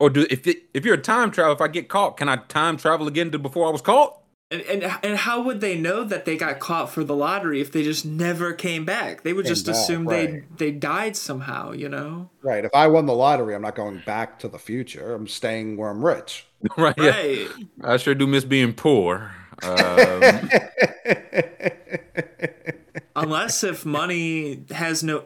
Or 0.01 0.11
do 0.11 0.26
if 0.30 0.47
it, 0.47 0.64
if 0.74 0.84
you're 0.84 0.95
a 0.95 0.99
time 0.99 1.30
traveler, 1.30 1.55
if 1.55 1.61
I 1.61 1.68
get 1.68 1.89
caught, 1.89 2.16
can 2.16 2.28
I 2.28 2.36
time 2.36 2.76
travel 2.76 3.07
again 3.07 3.30
to 3.32 3.39
before 3.39 3.68
I 3.68 3.70
was 3.70 3.82
caught? 3.82 4.20
And, 4.51 4.62
and 4.62 4.99
and 5.03 5.16
how 5.18 5.43
would 5.43 5.61
they 5.61 5.76
know 5.76 6.05
that 6.05 6.24
they 6.24 6.36
got 6.36 6.59
caught 6.59 6.91
for 6.91 7.05
the 7.05 7.14
lottery 7.14 7.61
if 7.61 7.70
they 7.70 7.82
just 7.82 8.07
never 8.07 8.53
came 8.55 8.84
back? 8.84 9.22
They 9.22 9.32
would 9.32 9.45
Came 9.45 9.55
just 9.55 9.66
back, 9.66 9.74
assume 9.74 10.07
they 10.07 10.45
they 10.57 10.70
died 10.70 11.16
somehow, 11.16 11.72
you 11.72 11.89
know? 11.89 12.30
Right. 12.43 12.64
If 12.64 12.74
I 12.74 12.86
won 12.86 13.07
the 13.07 13.14
lottery, 13.14 13.55
I'm 13.55 13.62
not 13.62 13.74
going 13.74 14.03
back 14.07 14.39
to 14.41 14.49
the 14.49 14.59
future. 14.59 15.14
I'm 15.14 15.28
staying 15.28 15.76
where 15.76 15.91
I'm 15.91 16.05
rich. 16.05 16.48
right. 16.77 16.95
yeah. 16.99 17.49
I 17.83 17.97
sure 17.97 18.15
do 18.15 18.27
miss 18.27 18.45
being 18.45 18.73
poor. 18.73 19.33
Um, 19.61 20.49
Unless 23.17 23.65
if 23.65 23.85
money 23.85 24.63
has 24.71 25.03
no 25.03 25.25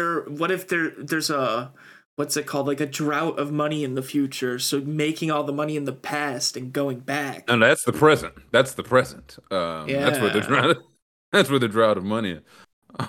or 0.00 0.24
what 0.28 0.50
if 0.50 0.68
there 0.68 0.92
there's 0.96 1.28
a 1.28 1.70
what's 2.16 2.36
it 2.38 2.46
called 2.46 2.66
like 2.66 2.80
a 2.80 2.86
drought 2.86 3.38
of 3.38 3.52
money 3.52 3.84
in 3.84 3.94
the 3.94 4.02
future 4.02 4.58
so 4.58 4.80
making 4.80 5.30
all 5.30 5.44
the 5.44 5.52
money 5.52 5.76
in 5.76 5.84
the 5.84 5.92
past 5.92 6.56
and 6.56 6.72
going 6.72 7.00
back 7.00 7.44
and 7.48 7.62
that's 7.62 7.84
the 7.84 7.92
present. 7.92 8.32
That's 8.52 8.72
the 8.72 8.82
present. 8.82 9.36
Um, 9.50 9.86
That's 9.86 10.18
where 10.18 10.30
the 10.30 10.40
drought. 10.40 10.76
That's 11.32 11.50
where 11.50 11.58
the 11.58 11.68
drought 11.68 11.98
of 11.98 12.04
money 12.04 12.30
is. 12.30 12.42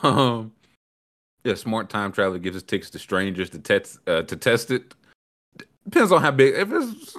Um, 0.03 0.51
yeah, 1.43 1.53
smart 1.53 1.89
time 1.89 2.11
traveler 2.11 2.39
gives 2.39 2.57
us 2.57 2.63
tickets 2.63 2.89
to 2.91 2.99
strangers 2.99 3.51
to 3.51 3.59
test 3.59 3.99
uh, 4.07 4.23
to 4.23 4.35
test 4.35 4.71
it. 4.71 4.93
Depends 5.85 6.11
on 6.11 6.21
how 6.21 6.31
big. 6.31 6.55
If 6.55 6.71
it's 6.71 7.15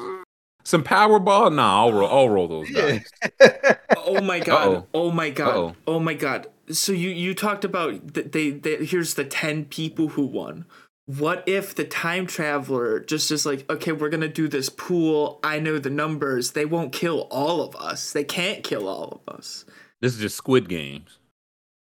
some 0.66 0.82
Powerball, 0.82 1.54
nah, 1.54 1.82
I'll 1.84 1.92
roll. 1.92 2.10
I'll 2.10 2.28
roll 2.28 2.48
those 2.48 2.68
Yeah. 2.70 2.98
dice. 3.38 3.76
oh 3.98 4.20
my 4.20 4.40
god 4.40 4.68
Uh-oh. 4.68 4.86
oh 4.94 5.10
my 5.12 5.30
god 5.30 5.48
Uh-oh. 5.56 5.76
oh 5.86 5.98
my 6.00 6.14
god 6.14 6.48
so 6.70 6.92
you 6.92 7.10
you 7.10 7.34
talked 7.34 7.64
about 7.64 8.14
that 8.14 8.32
they, 8.32 8.50
they 8.50 8.84
here's 8.84 9.14
the 9.14 9.24
10 9.24 9.66
people 9.66 10.08
who 10.08 10.26
won 10.26 10.64
what 11.06 11.44
if 11.46 11.74
the 11.74 11.84
time 11.84 12.26
traveler 12.26 12.98
just 13.00 13.30
is 13.30 13.46
like 13.46 13.68
okay 13.70 13.92
we're 13.92 14.08
gonna 14.08 14.26
do 14.28 14.48
this 14.48 14.68
pool 14.68 15.38
i 15.44 15.58
know 15.60 15.78
the 15.78 15.90
numbers 15.90 16.52
they 16.52 16.64
won't 16.64 16.92
kill 16.92 17.28
all 17.30 17.60
of 17.62 17.74
us 17.76 18.12
they 18.12 18.24
can't 18.24 18.64
kill 18.64 18.88
all 18.88 19.20
of 19.24 19.34
us 19.34 19.64
This 20.00 20.14
is 20.14 20.20
just 20.20 20.36
Squid 20.36 20.68
Games. 20.68 21.18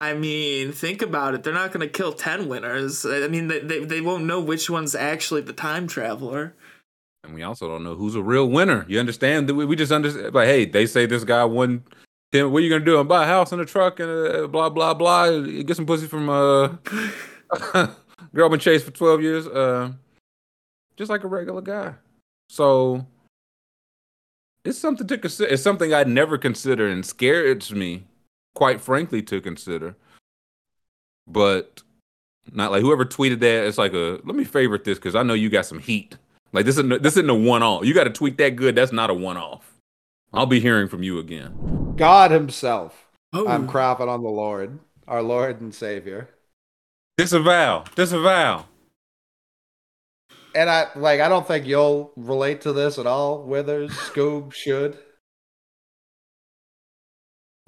I 0.00 0.14
mean, 0.14 0.70
think 0.72 1.02
about 1.02 1.34
it. 1.34 1.42
They're 1.42 1.52
not 1.52 1.72
going 1.72 1.80
to 1.86 1.92
kill 1.92 2.12
10 2.12 2.48
winners. 2.48 3.04
I 3.04 3.26
mean, 3.26 3.48
they, 3.48 3.58
they, 3.58 3.84
they 3.84 4.00
won't 4.00 4.24
know 4.24 4.40
which 4.40 4.70
one's 4.70 4.94
actually 4.94 5.40
the 5.42 5.52
time 5.52 5.88
traveler. 5.88 6.54
And 7.28 7.34
we 7.34 7.42
also 7.42 7.68
don't 7.68 7.84
know 7.84 7.94
who's 7.94 8.14
a 8.14 8.22
real 8.22 8.48
winner. 8.48 8.86
You 8.88 8.98
understand? 8.98 9.50
We, 9.50 9.76
just 9.76 9.92
understand. 9.92 10.34
Like, 10.34 10.46
hey, 10.46 10.64
they 10.64 10.86
say 10.86 11.04
this 11.04 11.24
guy 11.24 11.44
won. 11.44 11.84
10, 12.32 12.50
what 12.50 12.58
are 12.58 12.62
you 12.62 12.70
gonna 12.70 12.84
do? 12.84 13.02
Buy 13.04 13.24
a 13.24 13.26
house 13.26 13.52
and 13.52 13.60
a 13.60 13.64
truck 13.64 14.00
and 14.00 14.10
uh, 14.10 14.46
blah 14.46 14.68
blah 14.68 14.92
blah. 14.92 15.30
Get 15.40 15.76
some 15.76 15.86
pussy 15.86 16.06
from 16.06 16.28
uh, 16.28 16.68
girl 18.34 18.48
been 18.50 18.60
chased 18.60 18.84
for 18.84 18.90
twelve 18.90 19.22
years. 19.22 19.46
Uh, 19.46 19.92
just 20.96 21.10
like 21.10 21.24
a 21.24 21.28
regular 21.28 21.62
guy. 21.62 21.94
So 22.50 23.06
it's 24.62 24.78
something 24.78 25.06
to 25.06 25.16
consider. 25.16 25.50
It's 25.50 25.62
something 25.62 25.94
I'd 25.94 26.08
never 26.08 26.36
consider 26.36 26.86
and 26.86 27.04
scares 27.04 27.72
me, 27.72 28.04
quite 28.54 28.80
frankly, 28.82 29.22
to 29.22 29.40
consider. 29.40 29.96
But 31.26 31.82
not 32.52 32.72
like 32.72 32.82
whoever 32.82 33.06
tweeted 33.06 33.40
that. 33.40 33.66
It's 33.66 33.78
like 33.78 33.94
a 33.94 34.20
let 34.24 34.36
me 34.36 34.44
favorite 34.44 34.84
this 34.84 34.98
because 34.98 35.14
I 35.14 35.22
know 35.22 35.34
you 35.34 35.48
got 35.48 35.64
some 35.64 35.78
heat. 35.78 36.16
Like 36.52 36.64
this 36.64 36.78
isn't 36.78 37.02
this 37.02 37.14
isn't 37.14 37.30
a 37.30 37.34
one 37.34 37.62
off. 37.62 37.84
You 37.84 37.94
got 37.94 38.04
to 38.04 38.10
tweet 38.10 38.38
that 38.38 38.56
good. 38.56 38.74
That's 38.74 38.92
not 38.92 39.10
a 39.10 39.14
one 39.14 39.36
off. 39.36 39.74
I'll 40.32 40.46
be 40.46 40.60
hearing 40.60 40.88
from 40.88 41.02
you 41.02 41.18
again. 41.18 41.94
God 41.96 42.30
Himself. 42.30 43.06
Oh, 43.32 43.46
I'm 43.46 43.68
crapping 43.68 44.08
on 44.08 44.22
the 44.22 44.30
Lord, 44.30 44.78
our 45.06 45.22
Lord 45.22 45.60
and 45.60 45.74
Savior. 45.74 46.30
Disavow. 47.18 47.84
Disavow. 47.94 48.64
And 50.54 50.70
I 50.70 50.86
like 50.96 51.20
I 51.20 51.28
don't 51.28 51.46
think 51.46 51.66
you'll 51.66 52.12
relate 52.16 52.62
to 52.62 52.72
this 52.72 52.98
at 52.98 53.06
all. 53.06 53.42
Withers, 53.42 53.90
Scoob 53.92 54.52
should. 54.52 54.96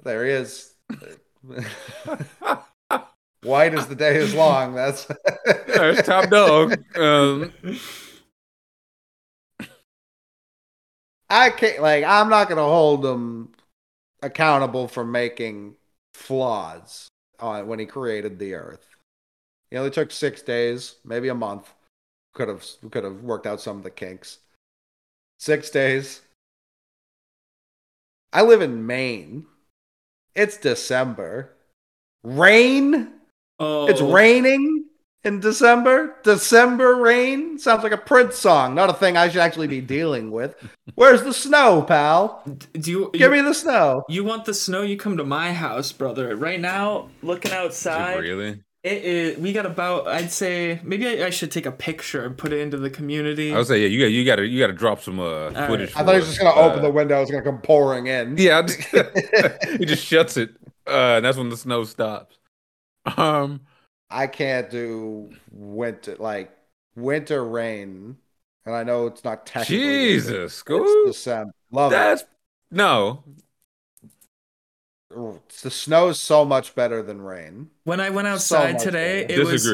There 0.03 0.25
he 0.25 0.31
is. 0.31 0.73
White 3.43 3.73
as 3.73 3.87
the 3.87 3.95
day 3.95 4.17
is 4.17 4.33
long. 4.33 4.75
That's 4.75 5.07
There's 5.67 6.01
top 6.03 6.29
dog. 6.29 6.83
Um, 6.95 7.53
I 11.31 11.49
can't 11.49 11.81
like 11.81 12.03
I'm 12.03 12.29
not 12.29 12.49
gonna 12.49 12.61
hold 12.61 13.05
him 13.05 13.49
accountable 14.21 14.87
for 14.87 15.05
making 15.05 15.75
flaws 16.13 17.07
on 17.39 17.67
when 17.67 17.79
he 17.79 17.85
created 17.85 18.37
the 18.37 18.53
earth. 18.53 18.85
He 19.69 19.77
only 19.77 19.91
took 19.91 20.11
six 20.11 20.41
days, 20.41 20.95
maybe 21.05 21.29
a 21.29 21.35
month. 21.35 21.73
Could 22.33 22.49
have 22.49 22.65
could 22.91 23.03
have 23.05 23.21
worked 23.23 23.47
out 23.47 23.61
some 23.61 23.77
of 23.77 23.83
the 23.83 23.89
kinks. 23.89 24.39
Six 25.39 25.69
days. 25.69 26.21
I 28.33 28.43
live 28.43 28.61
in 28.61 28.85
Maine. 28.85 29.45
It's 30.35 30.57
December. 30.57 31.53
Rain? 32.23 33.13
oh, 33.59 33.87
It's 33.87 34.01
raining 34.01 34.70
in 35.23 35.39
December. 35.39 36.15
December 36.23 36.95
rain 36.95 37.59
sounds 37.59 37.83
like 37.83 37.91
a 37.91 37.97
Prince 37.97 38.37
song, 38.37 38.75
not 38.75 38.89
a 38.89 38.93
thing 38.93 39.17
I 39.17 39.29
should 39.29 39.41
actually 39.41 39.67
be 39.67 39.81
dealing 39.81 40.31
with. 40.31 40.55
Where's 40.95 41.23
the 41.23 41.33
snow, 41.33 41.83
pal? 41.83 42.43
Do 42.73 42.91
you, 42.91 43.09
Give 43.13 43.21
you, 43.21 43.29
me 43.29 43.41
the 43.41 43.53
snow. 43.53 44.03
you 44.09 44.23
want 44.23 44.45
the 44.45 44.53
snow? 44.53 44.81
You 44.81 44.97
come 44.97 45.17
to 45.17 45.23
my 45.23 45.53
house, 45.53 45.91
brother. 45.91 46.35
Right 46.35 46.59
now, 46.59 47.09
looking 47.21 47.51
outside, 47.51 48.19
really? 48.19 48.63
it 48.83 49.03
is. 49.03 49.37
We 49.37 49.53
got 49.53 49.65
about. 49.65 50.07
I'd 50.07 50.31
say 50.31 50.79
maybe 50.83 51.07
I, 51.07 51.27
I 51.27 51.29
should 51.29 51.51
take 51.51 51.65
a 51.65 51.71
picture 51.71 52.25
and 52.25 52.35
put 52.37 52.51
it 52.51 52.59
into 52.59 52.77
the 52.77 52.89
community. 52.89 53.53
I 53.53 53.57
would 53.57 53.67
say 53.67 53.79
yeah. 53.79 53.87
You 53.87 53.99
got 53.99 54.11
you 54.11 54.25
got 54.25 54.35
to 54.37 54.45
you 54.45 54.59
got 54.59 54.67
to 54.67 54.73
drop 54.73 55.01
some 55.01 55.19
uh, 55.19 55.49
right. 55.49 55.67
footage. 55.67 55.91
I 55.95 56.03
thought 56.03 56.13
he 56.13 56.19
was 56.19 56.29
just 56.29 56.39
gonna 56.39 56.49
us. 56.51 56.71
open 56.71 56.79
Uh, 56.79 56.81
the 56.83 56.91
window. 56.91 57.21
It's 57.21 57.29
gonna 57.29 57.43
come 57.43 57.61
pouring 57.61 58.07
in. 58.07 58.37
Yeah, 58.41 58.65
he 59.77 59.85
just 59.85 60.03
shuts 60.03 60.37
it. 60.37 60.55
Uh, 60.87 61.17
and 61.17 61.25
that's 61.25 61.37
when 61.37 61.49
the 61.49 61.57
snow 61.57 61.83
stops. 61.83 62.39
Um, 63.17 63.61
I 64.11 64.27
can't 64.27 64.69
do 64.69 65.31
winter 65.51 66.15
like 66.19 66.51
winter 66.95 67.43
rain, 67.43 68.17
and 68.65 68.75
I 68.75 68.83
know 68.83 69.07
it's 69.07 69.23
not 69.23 69.45
technically 69.45 69.77
winter. 69.77 69.91
Jesus, 69.91 70.63
It's 70.67 71.17
December. 71.17 71.53
Love 71.71 71.91
That's 71.91 72.23
no. 72.69 73.23
The 75.09 75.69
snow 75.69 76.09
is 76.09 76.19
so 76.19 76.45
much 76.45 76.73
better 76.73 77.01
than 77.03 77.21
rain. 77.21 77.69
when 77.83 77.99
I 77.99 78.09
went 78.09 78.27
outside 78.27 78.75
much 78.75 78.83
today, 78.83 79.25
better. 79.25 79.41
it 79.41 79.45
was 79.45 79.67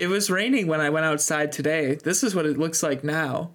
it 0.00 0.06
was 0.08 0.30
raining 0.30 0.66
when 0.66 0.80
I 0.80 0.90
went 0.90 1.06
outside 1.06 1.52
today. 1.52 1.94
This 1.94 2.24
is 2.24 2.34
what 2.34 2.46
it 2.46 2.58
looks 2.58 2.82
like 2.82 3.04
now. 3.04 3.52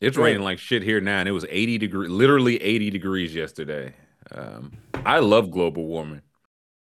It's 0.00 0.16
raining 0.18 0.42
like 0.42 0.58
shit 0.58 0.82
here 0.82 1.00
now, 1.00 1.20
and 1.20 1.28
it 1.28 1.32
was 1.32 1.46
80 1.48 1.78
degree, 1.78 2.08
literally 2.08 2.62
80 2.62 2.90
degrees 2.90 3.34
yesterday. 3.34 3.94
Um, 4.30 4.72
I 5.06 5.20
love 5.20 5.50
global 5.50 5.86
warming. 5.86 6.20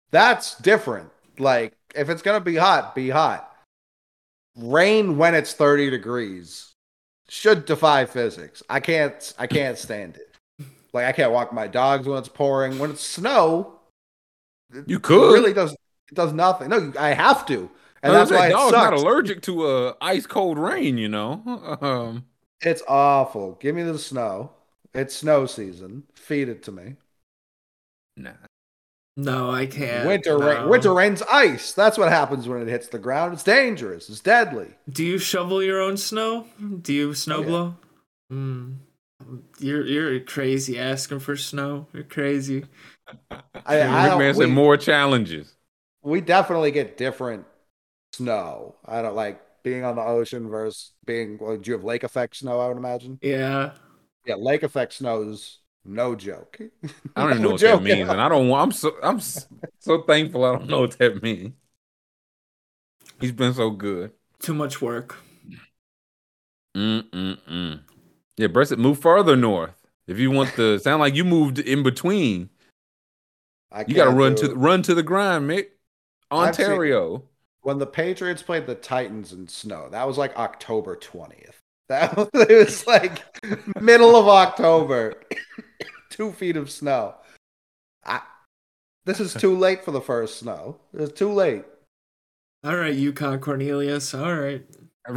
That's 0.10 0.58
different. 0.60 1.10
Like 1.38 1.74
if 1.94 2.10
it's 2.10 2.22
gonna 2.22 2.40
be 2.42 2.56
hot, 2.56 2.96
be 2.96 3.10
hot. 3.10 3.50
Rain 4.56 5.18
when 5.18 5.34
it's 5.36 5.54
30 5.54 5.90
degrees 5.90 6.74
should 7.28 7.66
defy 7.66 8.06
physics. 8.06 8.62
I 8.70 8.80
can't 8.80 9.34
I 9.40 9.48
can't 9.48 9.78
stand 9.78 10.18
it. 10.18 10.30
Like 10.94 11.06
I 11.06 11.12
can't 11.12 11.32
walk 11.32 11.52
my 11.54 11.68
dogs 11.68 12.08
when 12.08 12.20
it's 12.20 12.30
pouring. 12.30 12.78
When 12.78 12.92
it's 12.92 13.02
snow, 13.06 13.80
You 14.86 14.98
it 14.98 15.02
could. 15.02 15.34
really 15.34 15.54
does 15.54 15.72
it 15.74 16.14
does 16.14 16.34
nothing. 16.34 16.70
No, 16.70 16.94
I 17.00 17.10
have 17.10 17.46
to. 17.48 17.70
And 18.04 18.14
that's 18.14 18.32
why 18.32 18.50
dog's 18.50 18.74
not 18.74 18.94
allergic 18.94 19.42
to 19.44 19.64
uh, 19.66 19.94
ice 20.02 20.26
cold 20.28 20.60
rain, 20.60 20.98
you 20.98 21.08
know. 21.10 21.42
Um, 21.82 22.26
It's 22.62 22.84
awful. 22.88 23.54
Give 23.62 23.74
me 23.76 23.84
the 23.84 23.98
snow. 23.98 24.52
It's 24.94 25.16
snow 25.16 25.46
season. 25.48 26.04
Feed 26.14 26.50
it 26.50 26.62
to 26.64 26.72
me. 26.72 26.96
nah. 28.18 28.32
No, 29.16 29.52
I 29.52 29.68
can't. 29.68 30.08
winter 30.08 30.38
no. 30.40 30.46
rain. 30.48 30.70
Winter 30.70 30.94
rain's 30.94 31.22
ice. 31.24 31.72
That's 31.74 31.98
what 31.98 32.10
happens 32.10 32.48
when 32.48 32.62
it 32.62 32.68
hits 32.68 32.88
the 32.88 32.98
ground. 33.00 33.34
It's 33.34 33.44
dangerous. 33.44 34.10
It's 34.10 34.20
deadly. 34.22 34.72
Do 34.90 35.04
you 35.04 35.18
shovel 35.20 35.62
your 35.62 35.80
own 35.82 35.98
snow? 35.98 36.48
Do 36.82 36.92
you 36.94 37.14
snow 37.14 37.38
Oh, 37.38 37.42
yeah. 37.42 37.48
blow? 37.48 37.76
Mm. 38.32 38.76
You're 39.60 39.86
you're 39.86 40.20
crazy 40.20 40.80
asking 40.80 41.20
for 41.20 41.38
snow. 41.38 41.88
You're 41.94 42.04
crazy. 42.04 42.66
I, 43.66 43.80
I 43.82 44.04
Rick 44.04 44.10
don't- 44.12 44.20
Man 44.20 44.34
said 44.34 44.40
we- 44.40 44.46
more 44.48 44.78
challenges. 44.78 45.54
we 46.02 46.20
definitely 46.20 46.72
get 46.72 46.98
different 46.98 47.46
snow. 48.14 48.76
I 48.86 49.02
don't 49.02 49.16
like 49.16 49.40
being 49.64 49.84
on 49.86 49.96
the 49.96 50.02
ocean 50.02 50.50
versus 50.50 50.92
being. 51.06 51.38
Well, 51.40 51.58
do 51.58 51.70
you 51.70 51.78
have 51.78 51.84
lake 51.86 52.04
effect 52.04 52.36
snow? 52.38 52.60
I 52.60 52.68
would 52.68 52.78
imagine. 52.78 53.20
Yeah. 53.22 53.74
Yeah, 54.26 54.36
lake 54.36 54.64
effect 54.64 54.94
snow's 54.94 55.60
no 55.86 56.16
joke. 56.16 56.60
I 57.16 57.22
don't 57.22 57.32
even 57.32 57.42
know 57.44 57.52
what 57.52 57.62
joke 57.62 57.82
that 57.82 57.84
means, 57.84 58.08
all. 58.08 58.14
and 58.14 58.22
I 58.22 58.30
don't 58.30 58.48
want. 58.48 58.64
I'm 58.64 58.72
so 58.72 58.96
I'm 59.04 59.20
so 59.20 60.02
thankful. 60.04 60.46
I 60.46 60.54
don't 60.54 60.70
know 60.70 60.82
what 60.82 60.98
that 61.00 61.22
means. 61.22 61.54
He's 63.20 63.32
been 63.32 63.54
so 63.54 63.70
good. 63.70 64.12
Too 64.40 64.54
much 64.54 64.82
work. 64.82 65.18
Mm 66.76 67.10
mm 67.10 67.38
mm. 67.50 67.80
Yeah, 68.38 68.48
Brexit, 68.48 68.78
move 68.80 69.00
further 69.00 69.36
north. 69.36 69.76
If 70.08 70.18
you 70.20 70.32
want 70.32 70.56
the 70.56 70.80
sound 70.80 71.00
like 71.00 71.16
you 71.16 71.24
moved 71.24 71.60
in 71.60 71.84
between, 71.84 72.50
I 73.72 73.86
you 73.88 73.94
got 73.96 74.06
to 74.06 74.12
run 74.12 74.36
to 74.36 74.54
run 74.56 74.82
to 74.84 74.94
the 74.96 75.04
grind, 75.04 75.50
Mick. 75.50 75.68
I've 76.32 76.56
seen- 76.56 76.66
Ontario. 76.66 77.24
when 77.62 77.78
the 77.78 77.86
Patriots 77.86 78.42
played 78.42 78.66
the 78.68 78.76
Titans 78.76 79.32
in 79.32 79.48
snow. 79.48 79.88
That 79.90 80.08
was 80.08 80.18
like 80.18 80.36
October 80.38 80.96
twentieth. 80.96 81.60
That 81.90 82.16
was, 82.16 82.30
it 82.34 82.50
was 82.58 82.88
like 82.88 83.22
middle 83.82 84.16
of 84.16 84.28
October. 84.28 85.16
Two 86.14 86.32
feet 86.32 86.56
of 86.58 86.70
snow. 86.70 87.16
I, 88.06 88.22
this 89.06 89.20
is 89.20 89.34
too 89.34 89.58
late 89.58 89.84
for 89.84 89.90
the 89.92 90.00
first 90.02 90.38
snow. 90.38 90.78
It's 90.94 91.12
too 91.18 91.32
late. 91.32 91.66
All 92.64 92.76
right, 92.78 92.94
Yukon 92.94 93.40
Cornelius. 93.40 94.14
All 94.14 94.36
right. 94.36 94.64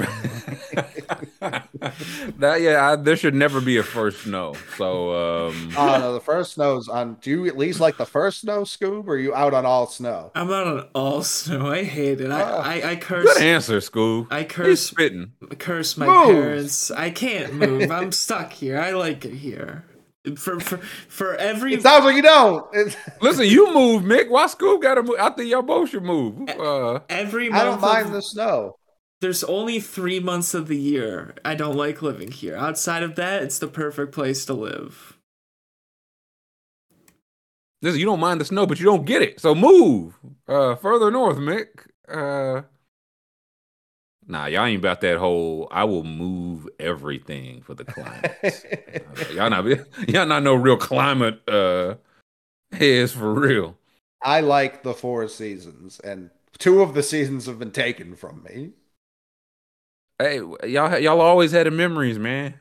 that 1.38 2.58
yeah, 2.60 2.90
I, 2.90 2.96
there 2.96 3.14
should 3.14 3.34
never 3.34 3.60
be 3.60 3.76
a 3.76 3.82
first 3.82 4.22
snow. 4.22 4.54
So 4.76 5.46
um, 5.48 5.70
Oh 5.76 5.98
no, 5.98 6.12
the 6.14 6.20
first 6.20 6.54
snow's 6.54 6.88
on. 6.88 7.18
Do 7.20 7.30
you 7.30 7.46
at 7.46 7.56
least 7.56 7.78
like 7.78 7.96
the 7.96 8.06
first 8.06 8.40
snow, 8.40 8.62
Scoob, 8.62 9.06
or 9.06 9.10
are 9.14 9.18
you 9.18 9.34
out 9.34 9.54
on 9.54 9.64
all 9.66 9.86
snow? 9.86 10.32
I'm 10.34 10.50
out 10.50 10.66
on 10.66 10.88
all 10.94 11.22
snow. 11.22 11.70
I 11.70 11.84
hate 11.84 12.20
it. 12.20 12.30
I 12.30 12.40
Ah. 12.42 12.62
I, 12.64 12.90
I 12.92 12.96
curse. 12.96 13.24
good 13.24 13.42
answer, 13.42 13.80
school. 13.80 14.26
I 14.30 14.42
He's 14.42 14.50
curse 14.50 14.80
spitting. 14.86 15.32
curse 15.58 15.96
my 15.96 16.06
Move. 16.06 16.26
parents. 16.34 16.90
I 16.90 17.10
can't 17.10 17.54
move. 17.54 17.90
I'm 17.90 18.10
stuck 18.26 18.52
here. 18.52 18.78
I 18.80 18.90
like 18.92 19.24
it 19.24 19.34
here. 19.34 19.84
For 20.34 20.58
for 20.58 20.78
for 20.78 21.34
every 21.36 21.74
It 21.74 21.82
sounds 21.82 22.04
like 22.04 22.16
you 22.16 22.22
don't. 22.22 22.66
It's, 22.72 22.96
Listen, 23.20 23.46
you 23.46 23.72
move, 23.72 24.02
Mick. 24.02 24.28
Why 24.28 24.46
school 24.48 24.78
got 24.78 24.94
to 24.94 25.02
move? 25.04 25.16
I 25.20 25.30
think 25.30 25.48
y'all 25.50 25.62
both 25.62 25.90
should 25.90 26.02
move. 26.02 26.48
Uh, 26.48 27.00
every 27.08 27.48
month 27.48 27.62
I 27.62 27.64
don't 27.64 27.80
mind 27.80 28.06
of- 28.06 28.12
the 28.12 28.22
snow. 28.22 28.76
there's 29.20 29.44
only 29.44 29.78
three 29.80 30.18
months 30.20 30.52
of 30.54 30.66
the 30.68 30.76
year 30.76 31.34
I 31.44 31.54
don't 31.54 31.76
like 31.76 32.02
living 32.02 32.32
here. 32.32 32.56
Outside 32.56 33.02
of 33.04 33.14
that, 33.16 33.42
it's 33.44 33.58
the 33.58 33.68
perfect 33.68 34.12
place 34.12 34.44
to 34.46 34.54
live. 34.54 35.16
listen, 37.82 38.00
you 38.00 38.06
don't 38.06 38.20
mind 38.20 38.40
the 38.40 38.44
snow, 38.44 38.66
but 38.66 38.78
you 38.80 38.84
don't 38.86 39.04
get 39.04 39.22
it. 39.22 39.40
So 39.40 39.54
move 39.54 40.18
uh, 40.48 40.74
further 40.76 41.10
north, 41.10 41.36
Mick. 41.38 41.66
Uh, 42.08 42.62
nah, 44.26 44.46
y'all 44.46 44.64
ain't 44.64 44.78
about 44.78 45.00
that 45.02 45.18
whole. 45.18 45.68
I 45.70 45.84
will 45.84 46.04
move 46.04 46.68
everything 46.78 47.62
for 47.62 47.74
the 47.74 47.84
climate. 47.84 48.36
Y'all 49.32 49.50
not 49.50 49.64
y'all 50.08 50.26
not 50.26 50.42
no 50.42 50.54
real 50.54 50.76
climate 50.76 51.40
uh 51.48 51.96
heads 52.72 53.12
for 53.12 53.32
real. 53.32 53.76
I 54.22 54.40
like 54.40 54.82
the 54.82 54.94
four 54.94 55.28
seasons, 55.28 56.00
and 56.00 56.30
two 56.58 56.82
of 56.82 56.94
the 56.94 57.02
seasons 57.02 57.46
have 57.46 57.58
been 57.58 57.70
taken 57.70 58.16
from 58.16 58.42
me. 58.42 58.72
Hey, 60.18 60.38
y'all 60.38 60.98
y'all 60.98 61.20
always 61.20 61.52
had 61.52 61.66
the 61.66 61.70
memories, 61.70 62.18
man. 62.18 62.54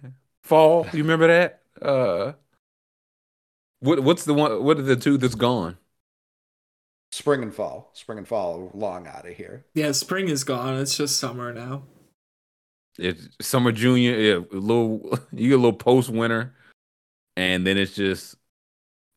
Fall, 0.43 0.87
you 0.93 1.03
remember 1.03 1.27
that? 1.27 1.61
Uh 1.81 2.33
what 3.79 3.99
what's 4.01 4.25
the 4.25 4.33
one 4.33 4.63
what 4.63 4.79
are 4.79 4.83
the 4.83 4.95
two 4.95 5.17
that's 5.17 5.35
gone? 5.35 5.77
Spring 7.15 7.43
and 7.43 7.55
fall. 7.55 7.91
Spring 7.93 8.17
and 8.17 8.27
fall 8.27 8.71
long 8.73 9.07
out 9.07 9.25
of 9.25 9.33
here. 9.37 9.63
Yeah, 9.73 9.93
spring 9.93 10.27
is 10.27 10.43
gone. 10.43 10.77
It's 10.77 10.97
just 10.97 11.17
summer 11.17 11.53
now. 11.53 11.83
It's 12.99 13.29
summer 13.39 13.71
junior, 13.71 14.19
yeah, 14.19 14.39
a 14.51 14.59
little 14.59 15.17
you 15.31 15.47
get 15.47 15.55
a 15.55 15.63
little 15.63 15.71
post 15.71 16.09
winter, 16.09 16.53
and 17.37 17.65
then 17.65 17.77
it's 17.77 17.95
just 17.95 18.35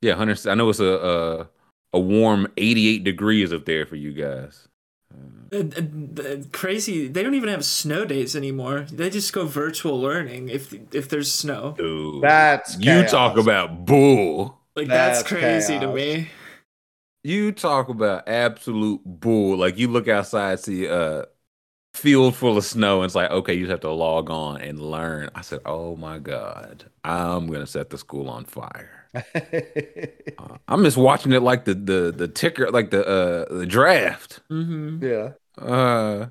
yeah, 0.01 0.15
hundred. 0.15 0.47
I 0.47 0.55
know 0.55 0.69
it's 0.69 0.79
a, 0.79 0.85
a 0.85 1.49
a 1.93 1.99
warm 1.99 2.47
eighty 2.57 2.87
eight 2.87 3.03
degrees 3.03 3.53
up 3.53 3.65
there 3.65 3.85
for 3.85 3.97
you 3.97 4.13
guys. 4.13 4.69
Uh, 5.53 6.37
crazy. 6.53 7.09
They 7.09 7.25
don't 7.25 7.35
even 7.35 7.49
have 7.49 7.65
snow 7.65 8.05
days 8.05 8.37
anymore. 8.37 8.87
They 8.93 9.11
just 9.11 9.33
go 9.33 9.45
virtual 9.45 10.01
learning 10.01 10.51
if 10.51 10.73
if 10.95 11.09
there's 11.09 11.33
snow. 11.33 11.75
Dude, 11.77 12.23
That's 12.23 12.79
you 12.79 13.03
talk 13.09 13.37
about 13.37 13.87
bull. 13.87 14.57
Like 14.77 14.87
that's, 14.87 15.19
That's 15.19 15.29
crazy 15.29 15.81
to 15.81 15.93
me. 15.93 16.29
You 17.23 17.53
talk 17.53 17.89
about 17.89 18.29
absolute 18.29 19.03
bull. 19.05 19.57
Like 19.59 19.77
you 19.79 19.89
look 19.89 20.09
outside, 20.09 20.61
see 20.61 20.87
a 20.87 21.27
field 21.95 22.37
full 22.37 22.59
of 22.59 22.65
snow, 22.65 22.99
and 23.01 23.07
it's 23.07 23.15
like, 23.17 23.31
okay, 23.31 23.55
you 23.55 23.63
just 23.63 23.71
have 23.73 23.81
to 23.81 23.93
log 23.93 24.31
on 24.31 24.61
and 24.63 24.81
learn. 24.81 25.31
I 25.35 25.43
said, 25.43 25.61
oh 25.67 25.97
my 25.97 26.19
god, 26.21 26.91
I'm 27.05 27.49
gonna 27.49 27.67
set 27.69 27.91
the 27.91 27.99
school 27.99 28.31
on 28.31 28.47
fire. 28.47 29.09
Uh, 30.39 30.57
I 30.69 30.77
miss 30.77 30.97
watching 30.97 31.33
it 31.33 31.43
like 31.43 31.65
the 31.65 31.75
the 31.75 32.13
the 32.17 32.29
ticker, 32.29 32.71
like 32.71 32.91
the 32.91 33.05
uh 33.07 33.55
the 33.55 33.67
draft. 33.67 34.41
hmm 34.51 35.03
yeah. 35.03 35.35
Uh, 35.57 36.29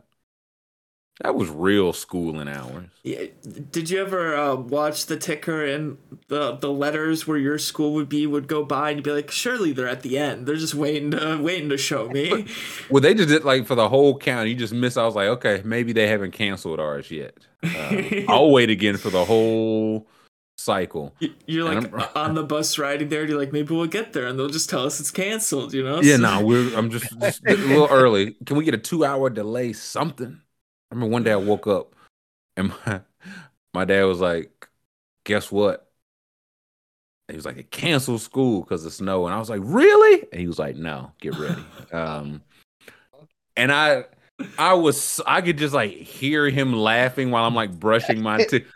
that 1.22 1.34
was 1.36 1.50
real 1.50 1.94
schooling 1.94 2.48
hours. 2.48 2.86
Yeah. 3.04 3.24
Did 3.72 3.90
you 3.90 4.00
ever 4.02 4.36
uh, 4.36 4.56
watch 4.56 5.08
the 5.08 5.18
ticker 5.18 5.66
and 5.66 5.98
the 6.28 6.54
the 6.58 6.72
letters 6.72 7.26
where 7.26 7.38
your 7.38 7.58
school 7.58 7.94
would 7.94 8.08
be 8.10 8.28
would 8.28 8.48
go 8.48 8.64
by 8.64 8.90
and 8.92 8.98
you'd 8.98 9.04
be 9.04 9.12
like, 9.12 9.32
surely 9.32 9.72
they're 9.72 9.88
at 9.88 10.04
the 10.04 10.18
end. 10.20 10.46
They're 10.46 10.56
just 10.56 10.76
waiting 10.76 11.12
to 11.12 11.38
waiting 11.42 11.70
to 11.70 11.78
show 11.78 12.08
me. 12.10 12.46
Well, 12.90 13.02
they 13.02 13.14
just 13.14 13.30
did 13.30 13.44
like 13.44 13.66
for 13.66 13.76
the 13.76 13.90
whole 13.90 14.18
county. 14.18 14.52
You 14.52 14.56
just 14.56 14.74
miss. 14.74 14.96
I 14.96 15.04
was 15.06 15.16
like, 15.16 15.28
okay, 15.28 15.62
maybe 15.66 15.92
they 15.92 16.08
haven't 16.08 16.32
canceled 16.32 16.80
ours 16.80 17.10
yet. 17.12 17.36
Uh, 17.64 18.22
I'll 18.30 18.52
wait 18.52 18.70
again 18.70 18.98
for 18.98 19.10
the 19.10 19.26
whole 19.26 20.08
cycle. 20.58 21.14
You- 21.20 21.34
You're 21.46 21.66
like 21.74 21.92
on 22.16 22.36
the 22.36 22.44
bus 22.44 22.78
riding 22.78 23.10
there. 23.10 23.22
And 23.22 23.30
you're 23.30 23.40
like, 23.40 23.52
maybe 23.52 23.74
we'll 23.76 23.88
get 23.88 24.14
there, 24.14 24.28
and 24.28 24.38
they'll 24.40 24.48
just 24.50 24.70
tell 24.70 24.86
us 24.86 25.00
it's 25.00 25.12
canceled. 25.12 25.74
You 25.74 25.84
know? 25.84 26.02
Yeah, 26.02 26.16
So- 26.16 26.22
no, 26.22 26.46
we're. 26.46 26.78
I'm 26.78 26.90
just, 26.90 27.20
just 27.20 27.42
a 27.46 27.56
little 27.56 27.88
early. 27.90 28.36
Can 28.46 28.56
we 28.58 28.64
get 28.64 28.74
a 28.76 28.78
two 28.78 29.04
hour 29.04 29.30
delay? 29.30 29.74
Something. 29.74 30.42
I 30.90 30.96
remember 30.96 31.12
one 31.12 31.24
day 31.24 31.32
I 31.34 31.38
woke 31.38 31.68
up 31.68 31.96
and 32.56 32.74
my 32.86 33.02
my 33.74 33.86
dad 33.86 34.04
was 34.04 34.20
like, 34.20 34.68
"Guess 35.24 35.52
what?" 35.52 35.90
He 37.28 37.36
was 37.36 37.46
like, 37.46 37.58
"It 37.58 37.72
canceled 37.72 38.22
school 38.22 38.62
because 38.62 38.86
of 38.86 38.94
snow," 38.94 39.26
and 39.26 39.34
I 39.34 39.40
was 39.40 39.50
like, 39.50 39.62
"Really?" 39.64 40.26
And 40.32 40.42
he 40.42 40.48
was 40.48 40.60
like, 40.60 40.76
"No, 40.76 41.12
get 41.22 41.38
ready." 41.38 41.64
Um, 41.92 42.42
and 43.56 43.72
I. 43.72 44.06
I 44.60 44.76
was 44.76 45.20
I 45.26 45.42
could 45.42 45.58
just 45.58 45.74
like 45.74 45.94
hear 45.94 46.48
him 46.48 46.72
laughing 46.72 47.32
while 47.32 47.44
I'm 47.44 47.56
like 47.56 47.72
brushing 47.72 48.22
my 48.22 48.38
teeth. 48.44 48.68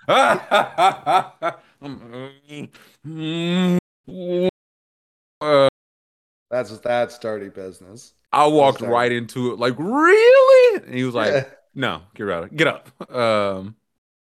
That's 6.49 6.80
that's 6.80 7.20
dirty 7.20 7.49
business. 7.49 8.14
I 8.34 8.47
walked 8.47 8.82
right 8.82 9.12
into 9.12 9.51
it, 9.51 9.59
like, 9.59 9.76
really? 9.78 10.84
And 10.84 10.95
he 10.95 11.03
was 11.03 11.14
like. 11.14 11.61
No, 11.76 12.01
get 12.15 12.30
out, 12.30 12.55
get 12.55 12.67
up. 12.67 13.11
Um, 13.11 13.76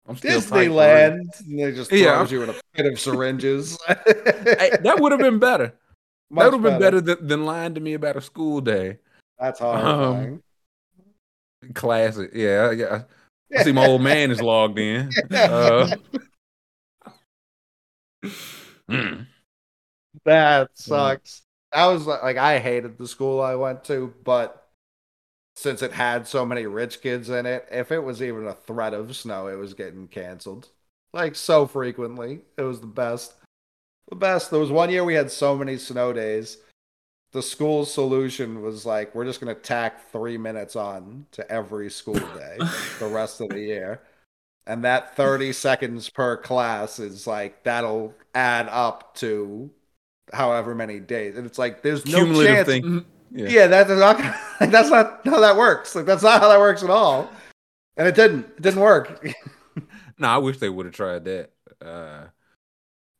I'm 0.07 0.15
still 0.17 0.41
tight 0.41 0.47
for 0.49 0.55
real." 0.59 0.73
Disneyland. 0.73 1.39
And 1.47 1.59
they 1.59 1.71
just 1.71 1.89
throws 1.89 2.01
Yeah. 2.01 2.27
you 2.27 2.43
in 2.43 2.49
a 2.49 2.55
pit 2.73 2.85
of 2.85 2.99
syringes. 2.99 3.77
Hey, 3.87 4.71
that 4.81 4.97
would 4.99 5.11
have 5.11 5.21
been 5.21 5.39
better. 5.39 5.73
Much 6.29 6.43
that 6.43 6.51
would 6.51 6.53
have 6.53 6.73
been 6.73 6.79
better 6.79 7.01
than, 7.01 7.27
than 7.27 7.45
lying 7.45 7.73
to 7.75 7.79
me 7.81 7.93
about 7.93 8.17
a 8.17 8.21
school 8.21 8.59
day. 8.61 8.99
That's 9.39 9.61
Um, 9.61 9.79
horrifying. 9.81 10.43
Classic. 11.73 12.31
Yeah, 12.33 12.71
yeah. 12.71 13.03
I 13.57 13.63
see 13.63 13.71
my 13.71 13.85
old 13.85 14.01
man 14.11 14.31
is 14.31 14.41
logged 14.41 14.77
in. 14.79 15.09
Uh, 15.31 15.89
mm. 18.89 19.25
That 20.25 20.69
sucks. 20.73 21.43
I 21.71 21.87
was 21.87 22.05
like, 22.05 22.37
I 22.37 22.59
hated 22.59 22.97
the 22.97 23.07
school 23.07 23.41
I 23.41 23.55
went 23.55 23.83
to, 23.85 24.13
but 24.23 24.66
since 25.58 25.82
it 25.82 25.91
had 25.91 26.28
so 26.28 26.45
many 26.45 26.68
rich 26.68 27.01
kids 27.01 27.30
in 27.30 27.47
it, 27.47 27.68
if 27.72 27.91
it 27.91 28.03
was 28.03 28.22
even 28.22 28.45
a 28.45 28.53
threat 28.53 28.93
of 28.93 29.16
snow, 29.16 29.47
it 29.47 29.55
was 29.55 29.74
getting 29.74 30.08
canceled. 30.08 30.70
Like 31.14 31.36
so 31.36 31.66
frequently. 31.66 32.41
It 32.58 32.62
was 32.62 32.80
the 32.80 32.86
best. 32.86 33.34
The 34.10 34.16
best. 34.16 34.51
There 34.51 34.60
was 34.60 34.70
one 34.70 34.91
year 34.91 35.03
we 35.03 35.16
had 35.16 35.32
so 35.32 35.58
many 35.58 35.78
snow 35.78 36.14
days. 36.14 36.58
The 37.32 37.41
school's 37.41 37.91
solution 37.91 38.62
was 38.62 38.86
like, 38.86 39.16
we're 39.16 39.26
just 39.26 39.39
gonna 39.39 39.55
tack 39.55 40.12
three 40.12 40.38
minutes 40.38 40.76
on 40.76 41.26
to 41.32 41.51
every 41.51 41.89
school 41.89 42.14
day 42.14 42.58
the 42.99 43.08
rest 43.08 43.41
of 43.41 43.49
the 43.49 43.60
year. 43.60 44.01
And 44.68 44.84
that 44.84 45.16
30 45.16 45.53
seconds 45.53 46.08
per 46.08 46.38
class 46.38 46.99
is 46.99 47.26
like 47.26 47.64
that'll 47.64 48.14
add 48.36 48.68
up 48.70 49.16
to 49.16 49.72
however 50.32 50.76
many 50.76 50.99
days. 50.99 51.36
And 51.36 51.47
it's 51.47 51.58
like 51.58 51.82
there's 51.82 52.05
no 52.05 52.20
Cumulative 52.20 52.55
chance. 52.58 52.68
thing. 52.68 52.84
Mm-hmm. 52.84 53.16
Yeah. 53.32 53.47
Yeah, 53.49 53.67
that's 53.67 53.89
not 53.89 54.19
like, 54.19 54.36
that's 54.71 54.89
not 54.89 55.21
how 55.25 55.39
that 55.39 55.55
works. 55.55 55.95
Like 55.95 56.05
that's 56.05 56.23
not 56.23 56.41
how 56.41 56.49
that 56.49 56.59
works 56.59 56.84
at 56.84 56.89
all. 56.89 57.30
And 57.97 58.07
it 58.07 58.15
didn't. 58.15 58.45
It 58.57 58.61
didn't 58.61 58.82
work. 58.82 59.25
No, 60.19 60.30
I 60.30 60.38
wish 60.38 60.57
they 60.57 60.69
would 60.69 60.86
have 60.86 60.95
tried 60.95 61.25
that. 61.25 61.51
Uh, 61.80 62.25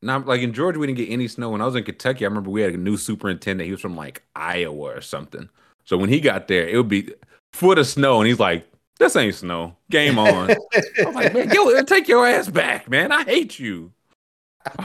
now, 0.02 0.20
like 0.20 0.42
in 0.42 0.54
Georgia, 0.54 0.80
we 0.80 0.88
didn't 0.88 0.98
get 0.98 1.10
any 1.10 1.28
snow. 1.28 1.52
When 1.52 1.62
I 1.62 1.66
was 1.66 1.76
in 1.76 1.84
Kentucky, 1.84 2.26
I 2.26 2.28
remember 2.28 2.50
we 2.50 2.62
had 2.62 2.74
a 2.74 2.78
new 2.78 2.98
superintendent. 2.98 3.66
He 3.66 3.72
was 3.72 3.82
from 3.82 3.96
like 3.96 4.24
Iowa 4.36 4.96
or 4.96 5.02
something. 5.02 5.50
So 5.86 5.98
when 5.98 6.10
he 6.10 6.20
got 6.20 6.48
there, 6.48 6.68
it 6.68 6.76
would 6.76 6.90
be 6.90 7.14
foot 7.54 7.78
of 7.78 7.88
snow, 7.88 8.20
and 8.20 8.28
he's 8.28 8.40
like, 8.40 8.68
"This 9.00 9.16
ain't 9.16 9.36
snow. 9.36 9.76
Game 9.90 10.20
on." 10.20 10.52
I'm 11.06 11.14
like, 11.14 11.34
"Man, 11.34 11.86
take 11.86 12.08
your 12.08 12.28
ass 12.28 12.50
back, 12.50 12.90
man. 12.90 13.12
I 13.12 13.24
hate 13.24 13.60
you." 13.60 13.92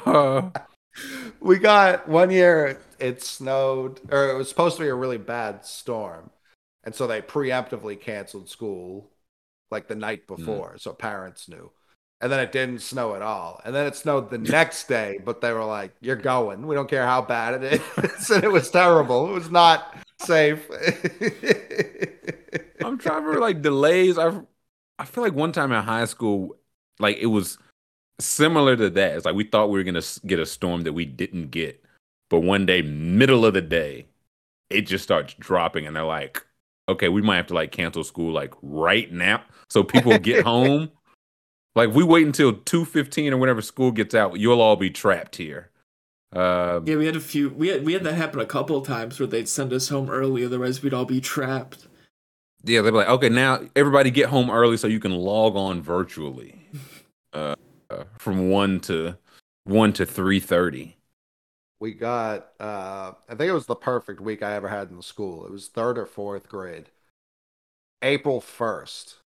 Uh, 0.07 0.51
we 1.41 1.59
got 1.59 2.09
one 2.09 2.31
year 2.31 2.79
it 3.03 3.23
snowed 3.23 4.01
or 4.11 4.31
it 4.31 4.37
was 4.37 4.49
supposed 4.49 4.77
to 4.77 4.83
be 4.83 4.89
a 4.89 4.95
really 4.95 5.19
bad 5.19 5.67
storm. 5.67 6.31
And 6.85 6.95
so 6.95 7.07
they 7.07 7.21
preemptively 7.21 8.01
canceled 8.01 8.49
school 8.49 9.11
like 9.71 9.89
the 9.89 9.95
night 9.95 10.23
hmm. 10.29 10.37
before 10.37 10.79
so 10.79 10.93
parents 10.93 11.49
knew. 11.49 11.71
And 12.21 12.31
then 12.31 12.39
it 12.39 12.53
didn't 12.53 12.83
snow 12.83 13.17
at 13.17 13.23
all. 13.23 13.61
And 13.65 13.75
then 13.75 13.87
it 13.87 13.97
snowed 13.97 14.31
the 14.31 14.39
next 14.39 14.87
day, 14.87 15.19
but 15.25 15.41
they 15.41 15.53
were 15.53 15.65
like, 15.65 15.93
You're 16.01 16.15
going. 16.15 16.69
We 16.69 16.77
don't 16.77 16.89
care 16.89 17.05
how 17.05 17.21
bad 17.21 17.65
it 17.65 17.83
is. 17.99 18.31
and 18.31 18.45
it 18.45 18.53
was 18.53 18.71
terrible. 18.71 19.31
It 19.31 19.33
was 19.33 19.51
not 19.51 19.97
safe. 20.21 20.71
I'm 22.85 22.99
trying 22.99 23.25
to 23.25 23.41
like 23.41 23.61
delays. 23.61 24.19
I 24.19 24.41
I 25.01 25.05
feel 25.05 25.25
like 25.25 25.35
one 25.35 25.51
time 25.51 25.73
in 25.73 25.83
high 25.83 26.05
school, 26.05 26.57
like 27.01 27.17
it 27.17 27.27
was 27.27 27.59
similar 28.21 28.77
to 28.77 28.89
that. 28.91 29.17
It's 29.17 29.25
like 29.25 29.35
we 29.35 29.43
thought 29.43 29.71
we 29.71 29.81
were 29.81 29.85
gonna 29.85 30.05
get 30.25 30.39
a 30.39 30.47
storm 30.47 30.83
that 30.83 30.93
we 30.93 31.05
didn't 31.05 31.51
get, 31.51 31.83
but 32.33 32.41
one 32.41 32.65
day, 32.65 32.81
middle 32.81 33.45
of 33.45 33.53
the 33.53 33.61
day, 33.61 34.07
it 34.71 34.87
just 34.87 35.05
starts 35.05 35.35
dropping, 35.35 35.87
and 35.87 35.95
they're 35.95 36.03
like, 36.03 36.43
"Okay, 36.89 37.11
we 37.11 37.21
might 37.21 37.37
have 37.37 37.49
to 37.49 37.55
like 37.55 37.73
cancel 37.73 38.03
school 38.03 38.33
like 38.33 38.55
right 38.63 39.13
now, 39.13 39.43
so 39.69 39.85
people 39.85 40.19
get 40.19 40.43
home." 40.47 40.91
Like 41.77 41.91
we 41.91 42.03
wait 42.03 42.25
until 42.25 42.55
two 42.55 42.87
fifteen 42.87 43.35
or 43.35 43.37
whenever 43.37 43.61
school 43.61 43.93
gets 43.93 44.15
out, 44.15 44.41
you'll 44.41 44.63
all 44.63 44.77
be 44.77 44.89
trapped 44.89 45.37
here. 45.37 45.69
Um, 46.33 46.87
Yeah, 46.87 46.97
we 46.97 47.05
had 47.05 47.17
a 47.17 47.21
few. 47.21 47.51
We 47.51 47.69
had 47.69 47.85
we 47.85 47.93
had 47.93 48.03
that 48.05 48.15
happen 48.15 48.41
a 48.41 48.47
couple 48.47 48.79
of 48.79 48.87
times 48.87 49.21
where 49.21 49.27
they'd 49.27 49.47
send 49.47 49.71
us 49.75 49.91
home 49.91 50.09
early, 50.09 50.43
otherwise 50.43 50.83
we'd 50.83 50.95
all 50.95 51.05
be 51.05 51.21
trapped. 51.21 51.87
Yeah, 52.65 52.81
they'd 52.81 52.93
be 52.93 52.97
like, 52.97 53.09
okay, 53.09 53.29
now 53.29 53.61
everybody 53.77 54.11
get 54.11 54.31
home 54.31 54.51
early 54.51 54.79
so 54.79 54.87
you 54.87 55.01
can 55.01 55.13
log 55.13 55.55
on 55.55 55.83
virtually, 55.83 56.67
uh, 57.35 57.57
uh, 57.91 58.05
from 58.17 58.49
one 58.49 58.81
to 58.81 59.19
one 59.65 59.93
to 59.93 60.07
three 60.07 60.41
thirty. 60.41 60.97
We 61.83 61.93
got 61.93 62.47
uh 62.61 63.11
I 63.29 63.35
think 63.35 63.49
it 63.49 63.53
was 63.53 63.67
the 63.67 63.75
perfect 63.75 64.21
week 64.21 64.41
I 64.41 64.53
ever 64.55 64.69
had 64.69 64.91
in 64.91 65.03
school. 65.03 65.45
It 65.45 65.51
was 65.51 65.67
third 65.67 65.99
or 65.99 66.07
fourth 66.07 66.49
grade. 66.49 66.91
April 68.03 68.41
first. 68.41 69.17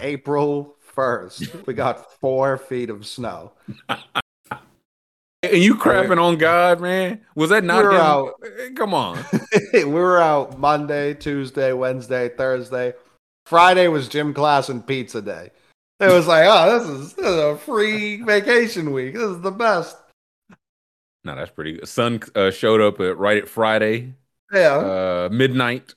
April 0.00 0.74
first. 0.80 1.48
We 1.66 1.74
got 1.74 2.12
four 2.18 2.58
feet 2.58 2.90
of 2.90 3.06
snow. 3.06 3.52
And 3.88 5.62
you 5.62 5.76
crapping 5.76 6.20
on 6.20 6.38
God, 6.38 6.80
man? 6.80 7.20
Was 7.36 7.50
that 7.50 7.62
not 7.62 7.84
We're 7.84 7.92
him? 7.92 8.00
out. 8.00 8.32
Eh, 8.44 8.70
Come 8.74 8.92
on. 8.92 9.24
we 9.72 9.84
were 9.84 10.20
out 10.20 10.58
Monday, 10.58 11.14
Tuesday, 11.14 11.72
Wednesday, 11.72 12.30
Thursday. 12.30 12.94
Friday 13.46 13.86
was 13.86 14.08
gym 14.08 14.34
class 14.34 14.68
and 14.68 14.84
pizza 14.84 15.22
day. 15.22 15.50
It 16.00 16.12
was 16.12 16.26
like, 16.26 16.46
oh, 16.48 16.78
this 16.78 16.88
is, 16.88 17.12
this 17.14 17.26
is 17.26 17.36
a 17.36 17.56
free 17.56 18.22
vacation 18.22 18.92
week. 18.92 19.14
This 19.14 19.22
is 19.22 19.40
the 19.40 19.52
best. 19.52 19.96
No, 21.24 21.34
that's 21.36 21.50
pretty 21.50 21.74
good. 21.74 21.86
Sun 21.88 22.20
uh, 22.34 22.50
showed 22.50 22.80
up 22.80 22.98
at, 23.00 23.18
right 23.18 23.38
at 23.38 23.48
Friday. 23.48 24.14
Yeah. 24.52 24.76
uh, 24.76 25.28
midnight. 25.30 25.94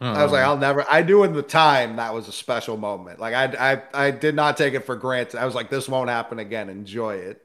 I 0.00 0.22
was 0.24 0.32
like, 0.32 0.42
Um, 0.44 0.50
I'll 0.50 0.56
never. 0.58 0.84
I 0.88 1.02
knew 1.02 1.22
in 1.24 1.32
the 1.32 1.42
time 1.42 1.96
that 1.96 2.12
was 2.14 2.26
a 2.28 2.32
special 2.32 2.76
moment. 2.76 3.20
Like 3.20 3.34
I, 3.34 3.72
I, 3.94 4.06
I 4.06 4.10
did 4.10 4.34
not 4.34 4.56
take 4.56 4.74
it 4.74 4.80
for 4.86 4.96
granted. 4.96 5.38
I 5.40 5.44
was 5.46 5.54
like, 5.54 5.70
this 5.70 5.88
won't 5.88 6.10
happen 6.10 6.38
again. 6.38 6.68
Enjoy 6.68 7.14
it. 7.16 7.42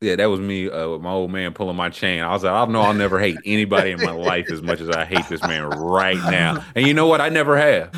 yeah, 0.00 0.16
that 0.16 0.26
was 0.26 0.40
me 0.40 0.68
uh, 0.68 0.88
with 0.88 1.00
my 1.02 1.10
old 1.10 1.30
man 1.30 1.52
pulling 1.54 1.76
my 1.76 1.88
chain. 1.88 2.20
I 2.22 2.32
was 2.32 2.42
like, 2.42 2.52
I 2.52 2.64
know 2.72 2.80
I'll 2.80 2.94
never 2.94 3.20
hate 3.20 3.36
anybody 3.44 3.92
in 3.92 4.00
my 4.00 4.10
life 4.10 4.50
as 4.50 4.60
much 4.62 4.80
as 4.80 4.90
I 4.90 5.04
hate 5.04 5.28
this 5.28 5.42
man 5.42 5.68
right 5.68 6.16
now. 6.30 6.64
And 6.74 6.84
you 6.86 6.94
know 6.94 7.06
what? 7.06 7.20
I 7.20 7.28
never 7.28 7.56
have. 7.56 7.90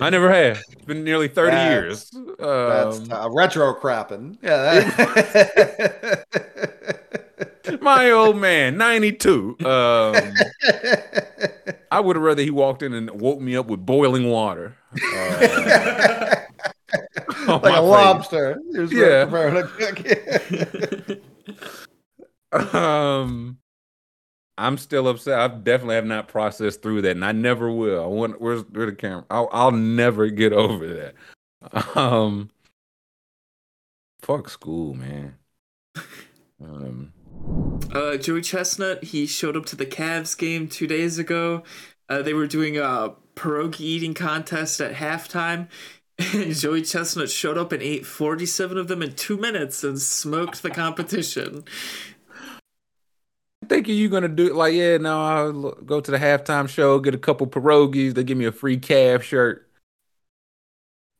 I 0.00 0.08
never 0.08 0.32
have. 0.32 0.62
It's 0.70 0.84
been 0.86 1.04
nearly 1.04 1.28
30 1.28 1.50
That's- 1.50 1.70
years. 1.70 2.10
That's 2.38 2.98
Um, 3.00 3.12
uh, 3.12 3.28
retro 3.30 3.74
crapping. 3.74 4.38
Yeah. 4.40 4.56
That... 4.80 6.24
my 7.80 8.10
old 8.10 8.36
man, 8.36 8.76
92. 8.76 9.56
Um, 9.60 10.14
I 11.90 12.00
would 12.00 12.16
have 12.16 12.22
rather 12.22 12.42
he 12.42 12.50
walked 12.50 12.82
in 12.82 12.92
and 12.92 13.10
woke 13.20 13.40
me 13.40 13.56
up 13.56 13.66
with 13.66 13.84
boiling 13.84 14.28
water. 14.30 14.76
Uh, 17.48 17.58
like 17.62 17.64
a 17.64 17.80
plate. 17.80 17.80
lobster. 17.80 18.60
Yeah. 18.70 19.24
preparing 19.24 19.54
to 19.54 21.22
cook. 22.52 22.74
um 22.74 23.56
I'm 24.58 24.76
still 24.76 25.08
upset. 25.08 25.38
I 25.38 25.48
definitely 25.48 25.94
have 25.94 26.04
not 26.04 26.28
processed 26.28 26.82
through 26.82 27.02
that, 27.02 27.12
and 27.12 27.24
I 27.24 27.32
never 27.32 27.70
will. 27.72 28.04
I 28.04 28.06
want 28.06 28.40
where's 28.40 28.62
where 28.70 28.86
the 28.86 28.92
camera? 28.92 29.24
I'll, 29.30 29.48
I'll 29.50 29.72
never 29.72 30.28
get 30.28 30.52
over 30.52 31.12
that. 31.72 31.96
Um, 31.96 32.50
fuck 34.20 34.50
school, 34.50 34.94
man. 34.94 35.36
Um, 36.62 37.12
Uh, 37.92 38.16
Joey 38.16 38.40
Chestnut, 38.40 39.04
he 39.04 39.26
showed 39.26 39.56
up 39.56 39.66
to 39.66 39.76
the 39.76 39.86
Cavs 39.86 40.36
game 40.36 40.68
two 40.68 40.86
days 40.86 41.18
ago. 41.18 41.62
Uh, 42.08 42.22
they 42.22 42.34
were 42.34 42.46
doing 42.46 42.78
a 42.78 43.14
pierogi 43.36 43.80
eating 43.80 44.14
contest 44.14 44.80
at 44.80 44.94
halftime. 44.94 45.68
And 46.34 46.54
Joey 46.54 46.82
Chestnut 46.82 47.30
showed 47.30 47.58
up 47.58 47.72
and 47.72 47.82
ate 47.82 48.06
47 48.06 48.78
of 48.78 48.86
them 48.86 49.02
in 49.02 49.14
two 49.14 49.36
minutes 49.36 49.82
and 49.82 49.98
smoked 50.00 50.62
the 50.62 50.70
competition. 50.70 51.64
thinking 53.72 53.96
you're 53.96 54.10
gonna 54.10 54.28
do 54.28 54.46
it 54.46 54.54
like, 54.54 54.74
yeah, 54.74 54.98
no, 54.98 55.22
I'll 55.22 55.72
go 55.72 56.00
to 56.00 56.10
the 56.10 56.18
halftime 56.18 56.68
show, 56.68 56.98
get 56.98 57.14
a 57.14 57.18
couple 57.18 57.46
pierogies, 57.46 58.14
they 58.14 58.24
give 58.24 58.36
me 58.36 58.44
a 58.44 58.52
free 58.52 58.76
calf 58.76 59.22
shirt. 59.22 59.68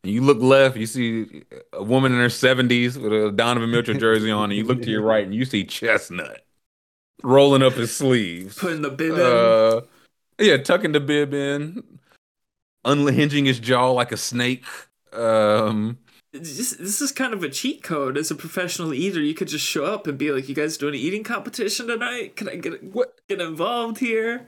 And 0.04 0.12
you 0.12 0.20
look 0.20 0.40
left, 0.40 0.76
you 0.76 0.86
see 0.86 1.44
a 1.72 1.82
woman 1.82 2.12
in 2.12 2.18
her 2.18 2.28
seventies 2.28 2.98
with 2.98 3.12
a 3.12 3.30
Donovan 3.30 3.70
Mitchell 3.70 3.94
jersey 3.94 4.30
on, 4.30 4.50
and 4.50 4.54
you 4.54 4.64
look 4.64 4.82
to 4.82 4.90
your 4.90 5.02
right 5.02 5.24
and 5.24 5.34
you 5.34 5.44
see 5.44 5.64
Chestnut 5.64 6.44
rolling 7.22 7.62
up 7.62 7.74
his 7.74 7.94
sleeves. 7.94 8.58
Putting 8.58 8.82
the 8.82 8.90
bib 8.90 9.14
in. 9.14 9.20
Uh, 9.20 9.80
yeah, 10.38 10.56
tucking 10.56 10.92
the 10.92 11.00
bib 11.00 11.32
in, 11.32 11.84
unhinging 12.84 13.44
his 13.44 13.60
jaw 13.60 13.90
like 13.90 14.10
a 14.10 14.16
snake. 14.16 14.64
Um, 15.12 15.98
This, 16.32 16.72
this 16.72 17.00
is 17.00 17.12
kind 17.12 17.34
of 17.34 17.44
a 17.44 17.48
cheat 17.48 17.82
code. 17.82 18.16
As 18.16 18.30
a 18.30 18.34
professional 18.34 18.94
eater, 18.94 19.20
you 19.20 19.34
could 19.34 19.48
just 19.48 19.66
show 19.66 19.84
up 19.84 20.06
and 20.06 20.18
be 20.18 20.32
like, 20.32 20.48
"You 20.48 20.54
guys 20.54 20.78
doing 20.78 20.94
an 20.94 21.00
eating 21.00 21.22
competition 21.22 21.86
tonight? 21.86 22.34
Can 22.36 22.48
I 22.48 22.56
get 22.56 22.82
what? 22.82 23.20
get 23.28 23.40
involved 23.40 23.98
here?" 23.98 24.46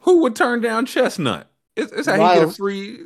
Who 0.00 0.20
would 0.22 0.36
turn 0.36 0.60
down 0.60 0.86
Chestnut? 0.86 1.50
It's, 1.74 1.90
it's 1.90 2.06
how 2.06 2.16
you 2.16 2.40
get 2.40 2.48
a 2.48 2.52
free 2.52 2.98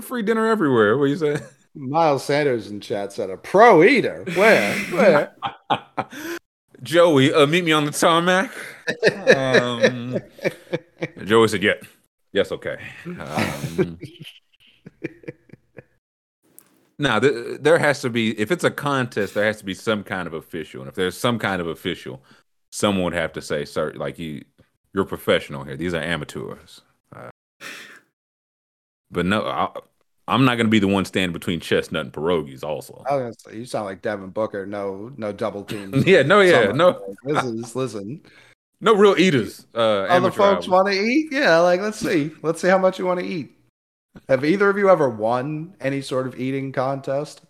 free 0.00 0.22
dinner 0.22 0.46
everywhere. 0.48 0.96
What 0.96 1.06
you 1.06 1.16
say? 1.16 1.36
Miles 1.74 2.24
Sanders 2.24 2.70
in 2.70 2.80
chat 2.80 3.12
said 3.12 3.30
a 3.30 3.36
pro 3.36 3.82
eater. 3.82 4.24
Where? 4.34 4.76
Where? 4.90 5.36
Joey, 6.82 7.32
uh, 7.32 7.46
meet 7.46 7.64
me 7.64 7.72
on 7.72 7.84
the 7.84 7.92
tarmac. 7.92 8.52
Um, 9.36 10.18
Joey 11.24 11.48
said, 11.48 11.62
"Yeah, 11.62 11.74
yes, 12.32 12.50
okay." 12.50 12.76
Um, 13.06 13.98
now, 16.98 17.20
th- 17.20 17.60
there 17.60 17.78
has 17.78 18.00
to 18.00 18.10
be 18.10 18.38
if 18.38 18.50
it's 18.50 18.64
a 18.64 18.70
contest, 18.70 19.34
there 19.34 19.44
has 19.44 19.58
to 19.58 19.64
be 19.64 19.74
some 19.74 20.02
kind 20.02 20.26
of 20.26 20.34
official, 20.34 20.82
and 20.82 20.88
if 20.88 20.96
there's 20.96 21.16
some 21.16 21.38
kind 21.38 21.62
of 21.62 21.68
official, 21.68 22.22
someone 22.70 23.04
would 23.04 23.14
have 23.14 23.32
to 23.34 23.40
say, 23.40 23.64
"Sir, 23.64 23.92
like 23.94 24.18
you, 24.18 24.44
you're 24.92 25.04
professional 25.04 25.62
here. 25.62 25.76
These 25.76 25.94
are 25.94 26.02
amateurs." 26.02 26.82
But 29.12 29.26
no, 29.26 29.42
I, 29.46 29.68
I'm 30.26 30.44
not 30.44 30.54
going 30.56 30.66
to 30.66 30.70
be 30.70 30.78
the 30.78 30.88
one 30.88 31.04
standing 31.04 31.32
between 31.32 31.60
chestnut 31.60 32.04
and 32.06 32.12
pierogies. 32.12 32.64
Also, 32.64 33.04
I 33.08 33.16
was 33.16 33.36
say, 33.42 33.56
you 33.58 33.64
sound 33.64 33.84
like 33.86 34.02
Devin 34.02 34.30
Booker. 34.30 34.66
No, 34.66 35.12
no 35.16 35.32
double 35.32 35.62
teams. 35.64 36.04
yeah, 36.06 36.22
no, 36.22 36.40
yeah, 36.40 36.68
Someone- 36.68 36.76
no, 36.78 37.14
This 37.24 37.44
is 37.44 37.76
listen. 37.76 38.22
no 38.80 38.94
real 38.94 39.16
eaters. 39.18 39.66
Uh, 39.74 40.02
Other 40.04 40.30
folks 40.30 40.66
want 40.66 40.88
to 40.88 40.94
eat. 40.94 41.28
Yeah, 41.30 41.58
like 41.58 41.80
let's 41.80 41.98
see. 41.98 42.32
Let's 42.42 42.60
see 42.60 42.68
how 42.68 42.78
much 42.78 42.98
you 42.98 43.06
want 43.06 43.20
to 43.20 43.26
eat. 43.26 43.50
Have 44.28 44.44
either 44.44 44.68
of 44.68 44.76
you 44.78 44.90
ever 44.90 45.08
won 45.08 45.74
any 45.80 46.00
sort 46.02 46.26
of 46.26 46.38
eating 46.38 46.72
contest? 46.72 47.42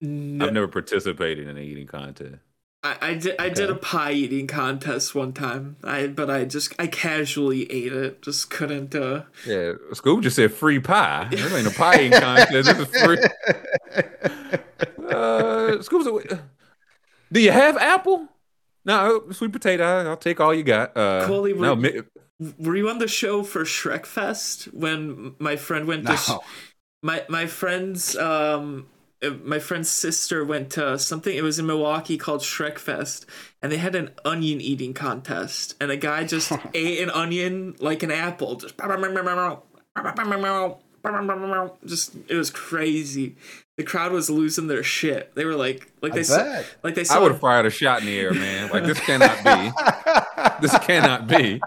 No, 0.00 0.46
I've 0.46 0.52
never 0.52 0.68
participated 0.68 1.48
in 1.48 1.56
an 1.56 1.62
eating 1.62 1.86
contest. 1.86 2.36
I, 2.84 2.96
I 3.00 3.14
did 3.14 3.34
I 3.40 3.48
did 3.48 3.70
a 3.70 3.74
pie 3.74 4.12
eating 4.12 4.46
contest 4.46 5.14
one 5.14 5.32
time. 5.32 5.76
I 5.82 6.06
but 6.06 6.30
I 6.30 6.44
just 6.44 6.72
I 6.78 6.86
casually 6.86 7.70
ate 7.72 7.92
it. 7.92 8.22
Just 8.22 8.50
couldn't. 8.50 8.94
uh 8.94 9.22
Yeah, 9.44 9.72
Scoob 9.92 10.22
just 10.22 10.36
said 10.36 10.52
free 10.52 10.78
pie. 10.78 11.26
This 11.30 11.52
ain't 11.52 11.66
a 11.66 11.70
pie 11.70 12.02
eating 12.02 12.12
contest. 12.20 12.52
This 12.52 12.68
is 12.68 13.02
free. 13.02 13.18
Uh, 15.10 15.78
Scoob 15.80 16.04
said, 16.28 16.40
"Do 17.32 17.40
you 17.40 17.50
have 17.52 17.76
apple?" 17.76 18.28
No, 18.84 19.24
sweet 19.32 19.52
potato. 19.52 19.84
I'll 20.08 20.16
take 20.16 20.40
all 20.40 20.54
you 20.54 20.62
got. 20.62 20.96
Uh, 20.96 21.26
Coley, 21.26 21.52
no, 21.54 21.74
were- 21.74 21.76
mi- 21.80 22.00
Were 22.58 22.76
you 22.76 22.88
on 22.88 22.98
the 22.98 23.08
show 23.08 23.42
for 23.42 23.64
Shrek 23.64 24.06
Fest 24.06 24.66
when 24.72 25.34
my 25.38 25.56
friend 25.56 25.86
went 25.88 26.06
to 26.06 26.16
sh- 26.16 26.30
my 27.02 27.24
my 27.28 27.46
friend's 27.46 28.16
um 28.16 28.86
uh, 28.86 28.97
my 29.42 29.58
friend's 29.58 29.90
sister 29.90 30.44
went 30.44 30.70
to 30.70 30.98
something 30.98 31.36
it 31.36 31.42
was 31.42 31.58
in 31.58 31.66
Milwaukee 31.66 32.16
called 32.16 32.40
Shrek 32.40 32.78
Fest 32.78 33.26
and 33.60 33.72
they 33.72 33.78
had 33.78 33.94
an 33.94 34.10
onion 34.24 34.60
eating 34.60 34.94
contest 34.94 35.74
and 35.80 35.90
a 35.90 35.96
guy 35.96 36.24
just 36.24 36.52
ate 36.74 37.00
an 37.00 37.10
onion 37.10 37.74
like 37.80 38.02
an 38.02 38.10
apple 38.10 38.56
just 38.56 38.76
just 41.84 42.14
it 42.28 42.36
was 42.36 42.50
crazy 42.50 43.36
the 43.76 43.84
crowd 43.84 44.12
was 44.12 44.28
losing 44.28 44.66
their 44.66 44.82
shit 44.82 45.34
they 45.34 45.44
were 45.44 45.54
like 45.54 45.90
like 46.02 46.12
they 46.12 46.22
said 46.22 46.66
like 46.82 46.94
they 46.94 47.04
said 47.04 47.16
I 47.16 47.20
would 47.20 47.32
have 47.32 47.40
fired 47.40 47.66
a 47.66 47.70
shot 47.70 48.00
in 48.00 48.06
the 48.06 48.18
air, 48.18 48.34
man. 48.34 48.70
Like 48.70 48.84
this 48.84 49.00
cannot 49.00 49.44
be. 49.44 49.72
This 50.60 50.76
cannot 50.78 51.26
be. 51.28 51.60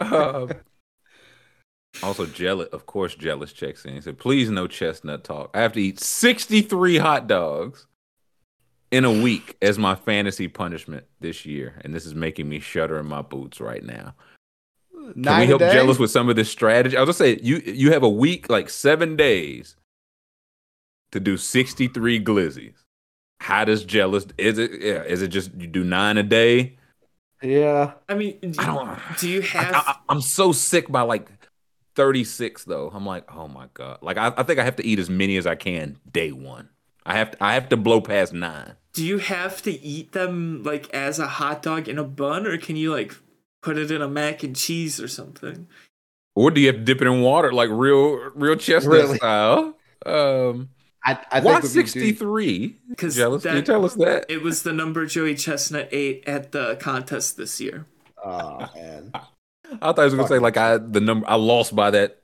Uh, 0.00 0.48
also, 2.02 2.26
jealous. 2.26 2.68
Of 2.68 2.86
course, 2.86 3.14
jealous 3.14 3.52
checks 3.52 3.84
in. 3.84 3.94
He 3.94 4.00
said, 4.00 4.18
"Please, 4.18 4.50
no 4.50 4.66
chestnut 4.66 5.24
talk. 5.24 5.50
I 5.54 5.60
have 5.60 5.72
to 5.74 5.82
eat 5.82 6.00
sixty-three 6.00 6.98
hot 6.98 7.26
dogs 7.26 7.86
in 8.90 9.04
a 9.04 9.12
week 9.12 9.56
as 9.62 9.78
my 9.78 9.94
fantasy 9.94 10.48
punishment 10.48 11.06
this 11.20 11.46
year, 11.46 11.80
and 11.82 11.94
this 11.94 12.06
is 12.06 12.14
making 12.14 12.48
me 12.48 12.60
shudder 12.60 12.98
in 12.98 13.06
my 13.06 13.22
boots 13.22 13.60
right 13.60 13.84
now." 13.84 14.14
Can 14.92 15.12
Nine 15.16 15.40
we 15.40 15.46
help 15.46 15.58
day? 15.58 15.72
jealous 15.72 15.98
with 15.98 16.10
some 16.10 16.28
of 16.30 16.36
this 16.36 16.50
strategy? 16.50 16.96
I 16.96 17.00
was 17.02 17.18
gonna 17.18 17.36
say 17.36 17.40
you 17.42 17.58
you 17.58 17.92
have 17.92 18.02
a 18.02 18.08
week, 18.08 18.48
like 18.48 18.70
seven 18.70 19.16
days, 19.16 19.76
to 21.12 21.20
do 21.20 21.36
sixty 21.36 21.88
three 21.88 22.22
glizzies. 22.22 22.76
How 23.40 23.64
does 23.64 23.84
jealous? 23.84 24.26
Is 24.38 24.58
it 24.58 24.80
yeah? 24.80 25.02
Is 25.02 25.20
it 25.20 25.28
just 25.28 25.52
you 25.54 25.66
do 25.66 25.84
nine 25.84 26.16
a 26.16 26.22
day? 26.22 26.78
Yeah. 27.42 27.92
I 28.08 28.14
mean 28.14 28.38
do, 28.40 28.54
I 28.58 28.64
don't. 28.64 29.18
do 29.18 29.28
you 29.28 29.42
I, 29.42 29.46
have 29.46 29.74
I, 29.74 29.96
I'm 30.08 30.22
so 30.22 30.52
sick 30.52 30.90
by 30.90 31.02
like 31.02 31.28
thirty 31.94 32.24
six 32.24 32.64
though. 32.64 32.90
I'm 32.92 33.06
like, 33.06 33.24
oh 33.34 33.48
my 33.48 33.66
god! 33.74 33.98
Like 34.02 34.16
I, 34.16 34.32
I 34.36 34.42
think 34.42 34.58
I 34.58 34.64
have 34.64 34.76
to 34.76 34.86
eat 34.86 34.98
as 34.98 35.08
many 35.10 35.36
as 35.36 35.46
I 35.46 35.54
can 35.54 35.98
day 36.10 36.32
one. 36.32 36.68
I 37.06 37.14
have 37.18 37.32
to, 37.32 37.44
I 37.44 37.54
have 37.54 37.68
to 37.70 37.76
blow 37.76 38.00
past 38.00 38.32
nine. 38.32 38.74
Do 38.92 39.04
you 39.04 39.18
have 39.18 39.60
to 39.62 39.70
eat 39.72 40.12
them 40.12 40.62
like 40.62 40.88
as 40.94 41.18
a 41.18 41.26
hot 41.26 41.62
dog 41.62 41.88
in 41.88 41.98
a 41.98 42.04
bun, 42.04 42.46
or 42.46 42.56
can 42.58 42.76
you 42.76 42.92
like 42.92 43.14
put 43.62 43.76
it 43.78 43.90
in 43.90 44.00
a 44.02 44.08
mac 44.08 44.42
and 44.42 44.54
cheese 44.56 45.00
or 45.00 45.08
something? 45.08 45.66
Or 46.36 46.50
do 46.50 46.60
you 46.60 46.66
have 46.68 46.76
to 46.76 46.82
dip 46.82 47.00
it 47.00 47.06
in 47.06 47.20
water 47.20 47.52
like 47.52 47.70
real 47.70 48.30
real 48.34 48.56
chestnut 48.56 48.92
Really? 48.94 49.16
style? 49.18 49.76
Um, 50.06 50.70
I, 51.04 51.18
I 51.30 51.40
why 51.40 51.60
think 51.60 51.64
if 51.64 51.74
you 51.76 51.82
do- 51.82 51.88
sixty 51.88 52.12
three? 52.12 52.78
Because 52.88 53.14
Jealous? 53.16 53.42
Can 53.42 53.56
you 53.56 53.62
tell 53.62 53.84
us 53.84 53.94
that? 53.94 54.26
it 54.28 54.42
was 54.42 54.62
the 54.62 54.72
number 54.72 55.06
Joey 55.06 55.34
Chestnut 55.34 55.88
ate 55.92 56.24
at 56.26 56.52
the 56.52 56.76
contest 56.80 57.36
this 57.36 57.60
year. 57.60 57.86
Oh 58.24 58.68
man. 58.74 59.12
I 59.82 59.86
thought 59.92 59.98
I 60.00 60.04
was 60.04 60.14
gonna 60.14 60.28
say 60.28 60.38
like 60.38 60.56
I 60.56 60.78
the 60.78 61.00
number 61.00 61.28
I 61.28 61.36
lost 61.36 61.74
by 61.74 61.90
that. 61.90 62.20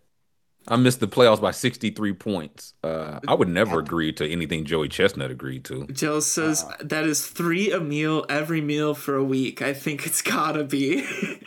I 0.69 0.77
missed 0.77 1.01
the 1.01 1.09
playoffs 1.09 1.41
by 1.41 1.53
sixty 1.53 1.91
three 1.91 2.13
points. 2.13 2.75
Uh, 2.85 3.19
I 3.27 3.35
would 3.35 3.49
never 3.49 3.79
agree 3.81 4.13
to 4.15 4.31
anything 4.31 4.65
Joey 4.67 4.89
Chestnut 4.89 5.31
agreed 5.31 5.65
to. 5.65 5.87
Jill 5.87 6.21
says 6.21 6.65
Uh. 6.65 6.75
that 6.81 7.05
is 7.05 7.27
three 7.27 7.73
a 7.73 7.81
meal 7.81 8.27
every 8.29 8.61
meal 8.61 8.95
for 8.95 9.17
a 9.17 9.25
week. 9.25 9.63
I 9.63 9.73
think 9.73 10.07
it's 10.07 10.23
gotta 10.23 10.65
be. 10.65 11.07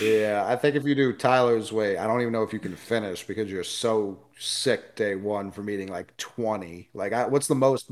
Yeah, 0.00 0.44
I 0.46 0.54
think 0.54 0.76
if 0.76 0.84
you 0.84 0.94
do 0.94 1.12
Tyler's 1.12 1.72
way, 1.72 1.98
I 1.98 2.06
don't 2.06 2.20
even 2.20 2.32
know 2.32 2.44
if 2.44 2.52
you 2.52 2.60
can 2.60 2.76
finish 2.76 3.26
because 3.26 3.50
you're 3.50 3.64
so 3.64 4.20
sick 4.38 4.94
day 4.94 5.16
one 5.16 5.50
from 5.50 5.68
eating 5.68 5.88
like 5.88 6.16
20. 6.18 6.90
Like, 6.94 7.12
I, 7.12 7.26
what's 7.26 7.48
the 7.48 7.56
most 7.56 7.90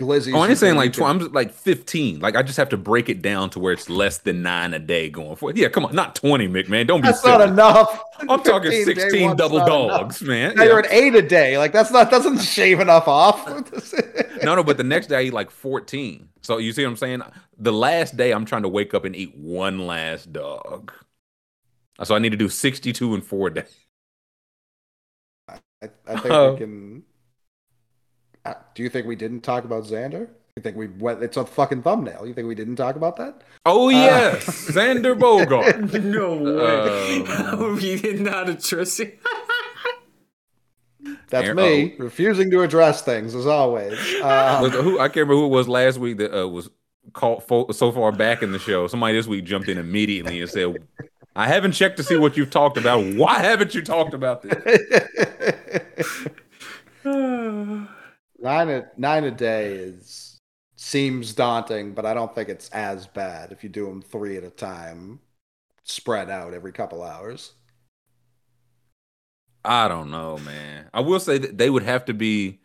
glizzies. 0.00 0.32
Oh, 0.34 0.38
I 0.40 0.44
you 0.44 0.50
ain't 0.50 0.58
saying 0.58 0.76
like 0.76 0.92
tw- 0.92 1.02
I'm 1.02 1.18
like 1.32 1.52
15. 1.52 2.20
Like 2.20 2.34
I 2.36 2.42
just 2.42 2.56
have 2.56 2.68
to 2.70 2.76
break 2.76 3.08
it 3.08 3.22
down 3.22 3.50
to 3.50 3.58
where 3.60 3.72
it's 3.72 3.88
less 3.88 4.18
than 4.18 4.42
nine 4.42 4.74
a 4.74 4.78
day 4.78 5.10
going 5.10 5.36
forward. 5.36 5.56
Yeah, 5.58 5.68
come 5.68 5.84
on, 5.84 5.94
not 5.94 6.14
20, 6.16 6.48
Mick, 6.48 6.68
man. 6.68 6.86
Don't 6.86 7.00
be 7.02 7.08
That's 7.08 7.20
silly. 7.22 7.38
not 7.38 7.48
enough. 7.48 8.02
I'm 8.28 8.42
talking 8.42 8.72
16 8.84 9.36
double 9.36 9.58
not 9.58 9.68
enough. 9.68 10.00
dogs, 10.00 10.22
man. 10.22 10.54
Now 10.56 10.62
Yeah. 10.64 10.68
you're 10.70 10.78
at 10.80 10.92
eight 10.92 11.14
a 11.14 11.22
day. 11.22 11.58
Like 11.58 11.72
that's 11.72 11.90
not 11.90 12.10
doesn't 12.10 12.38
shave 12.38 12.80
enough 12.80 13.06
off. 13.06 13.46
No, 14.42 14.54
no, 14.54 14.64
but 14.64 14.78
the 14.78 14.84
next 14.84 15.08
day 15.08 15.16
I 15.18 15.22
eat 15.24 15.34
like 15.34 15.50
14. 15.50 16.26
So 16.40 16.56
you 16.56 16.72
see 16.72 16.82
what 16.82 16.92
I'm 16.92 16.96
saying? 16.96 17.22
The 17.58 17.74
last 17.74 18.16
day 18.16 18.32
I'm 18.32 18.46
trying 18.46 18.62
to 18.62 18.70
wake 18.70 18.94
up 18.94 19.04
and 19.04 19.14
eat 19.14 19.36
one 19.36 19.86
last 19.86 20.32
dog. 20.32 20.92
So 22.02 22.14
I 22.14 22.18
need 22.20 22.30
to 22.30 22.38
do 22.38 22.48
62 22.48 23.14
in 23.14 23.20
four 23.20 23.50
days. 23.50 23.76
I, 25.46 25.58
I 26.06 26.16
think 26.16 26.26
Oh. 26.30 26.52
we 26.52 26.58
can. 26.58 26.99
Uh, 28.44 28.54
do 28.74 28.82
you 28.82 28.88
think 28.88 29.06
we 29.06 29.16
didn't 29.16 29.42
talk 29.42 29.64
about 29.64 29.84
Xander? 29.84 30.28
You 30.56 30.62
think 30.62 30.76
we 30.76 30.88
went? 30.88 31.22
It's 31.22 31.36
a 31.36 31.44
fucking 31.44 31.82
thumbnail. 31.82 32.26
You 32.26 32.34
think 32.34 32.48
we 32.48 32.54
didn't 32.54 32.76
talk 32.76 32.96
about 32.96 33.16
that? 33.16 33.42
Oh 33.66 33.86
Uh, 33.88 33.90
yes, 33.90 34.44
Xander 34.70 35.18
Bogaerts. 35.18 36.02
no 36.04 36.34
way. 36.34 37.24
Um, 37.26 37.76
we 37.80 37.96
did 38.00 38.20
not 38.20 38.48
address 38.48 38.98
it. 39.00 39.18
That's 41.28 41.44
Aaron- 41.46 41.56
me 41.56 41.94
refusing 41.98 42.50
to 42.50 42.62
address 42.62 43.02
things 43.02 43.34
as 43.34 43.46
always. 43.46 43.92
Was- 43.92 44.20
Um, 44.22 44.70
who 44.82 44.98
I 44.98 45.08
can't 45.08 45.16
remember 45.28 45.34
who 45.36 45.44
it 45.46 45.48
was 45.50 45.68
last 45.68 45.98
week 45.98 46.16
that 46.18 46.36
uh, 46.36 46.48
was 46.48 46.68
called 47.12 47.44
fo- 47.44 47.70
so 47.70 47.92
far 47.92 48.10
back 48.12 48.42
in 48.42 48.52
the 48.52 48.58
show. 48.58 48.86
Somebody 48.88 49.14
this 49.16 49.26
week 49.26 49.44
jumped 49.44 49.68
in 49.68 49.78
immediately 49.78 50.40
and 50.40 50.50
said, 50.50 50.76
"I 51.36 51.46
haven't 51.46 51.72
checked 51.72 51.96
to 51.98 52.02
see 52.02 52.16
what 52.16 52.36
you've 52.36 52.50
talked 52.50 52.76
about. 52.76 53.04
Why 53.14 53.38
haven't 53.38 53.74
you 53.74 53.82
talked 53.82 54.12
about 54.14 54.42
this?" 54.42 54.54
nine 58.40 58.68
a 58.68 58.86
nine 58.96 59.24
a 59.24 59.30
day 59.30 59.72
is 59.72 60.38
seems 60.76 61.34
daunting, 61.34 61.92
but 61.92 62.06
I 62.06 62.14
don't 62.14 62.34
think 62.34 62.48
it's 62.48 62.68
as 62.70 63.06
bad 63.06 63.52
if 63.52 63.62
you 63.62 63.68
do 63.68 63.86
them 63.86 64.02
three 64.02 64.36
at 64.36 64.44
a 64.44 64.50
time, 64.50 65.20
spread 65.84 66.30
out 66.30 66.54
every 66.54 66.72
couple 66.72 67.02
hours. 67.02 67.52
I 69.64 69.88
don't 69.88 70.10
know, 70.10 70.38
man. 70.38 70.88
I 70.94 71.00
will 71.00 71.20
say 71.20 71.38
that 71.38 71.58
they 71.58 71.68
would 71.70 71.82
have 71.82 72.06
to 72.06 72.14
be. 72.14 72.60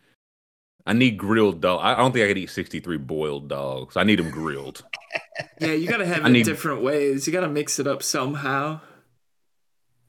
I 0.88 0.94
need 0.94 1.18
grilled 1.18 1.62
dog. 1.62 1.82
I 1.84 1.94
I 1.94 1.98
don't 1.98 2.12
think 2.14 2.24
I 2.26 2.28
could 2.28 2.38
eat 2.38 2.50
63 2.52 2.98
boiled 2.98 3.50
dogs. 3.50 3.98
I 3.98 4.04
need 4.04 4.20
them 4.20 4.30
grilled. 4.30 4.84
yeah, 5.60 5.74
you 5.74 5.88
gotta 5.88 6.06
have 6.06 6.24
I 6.24 6.28
it 6.28 6.32
need- 6.32 6.46
different 6.46 6.84
ways. 6.84 7.26
You 7.28 7.34
gotta 7.34 7.50
mix 7.50 7.80
it 7.80 7.88
up 7.88 8.02
somehow. 8.04 8.80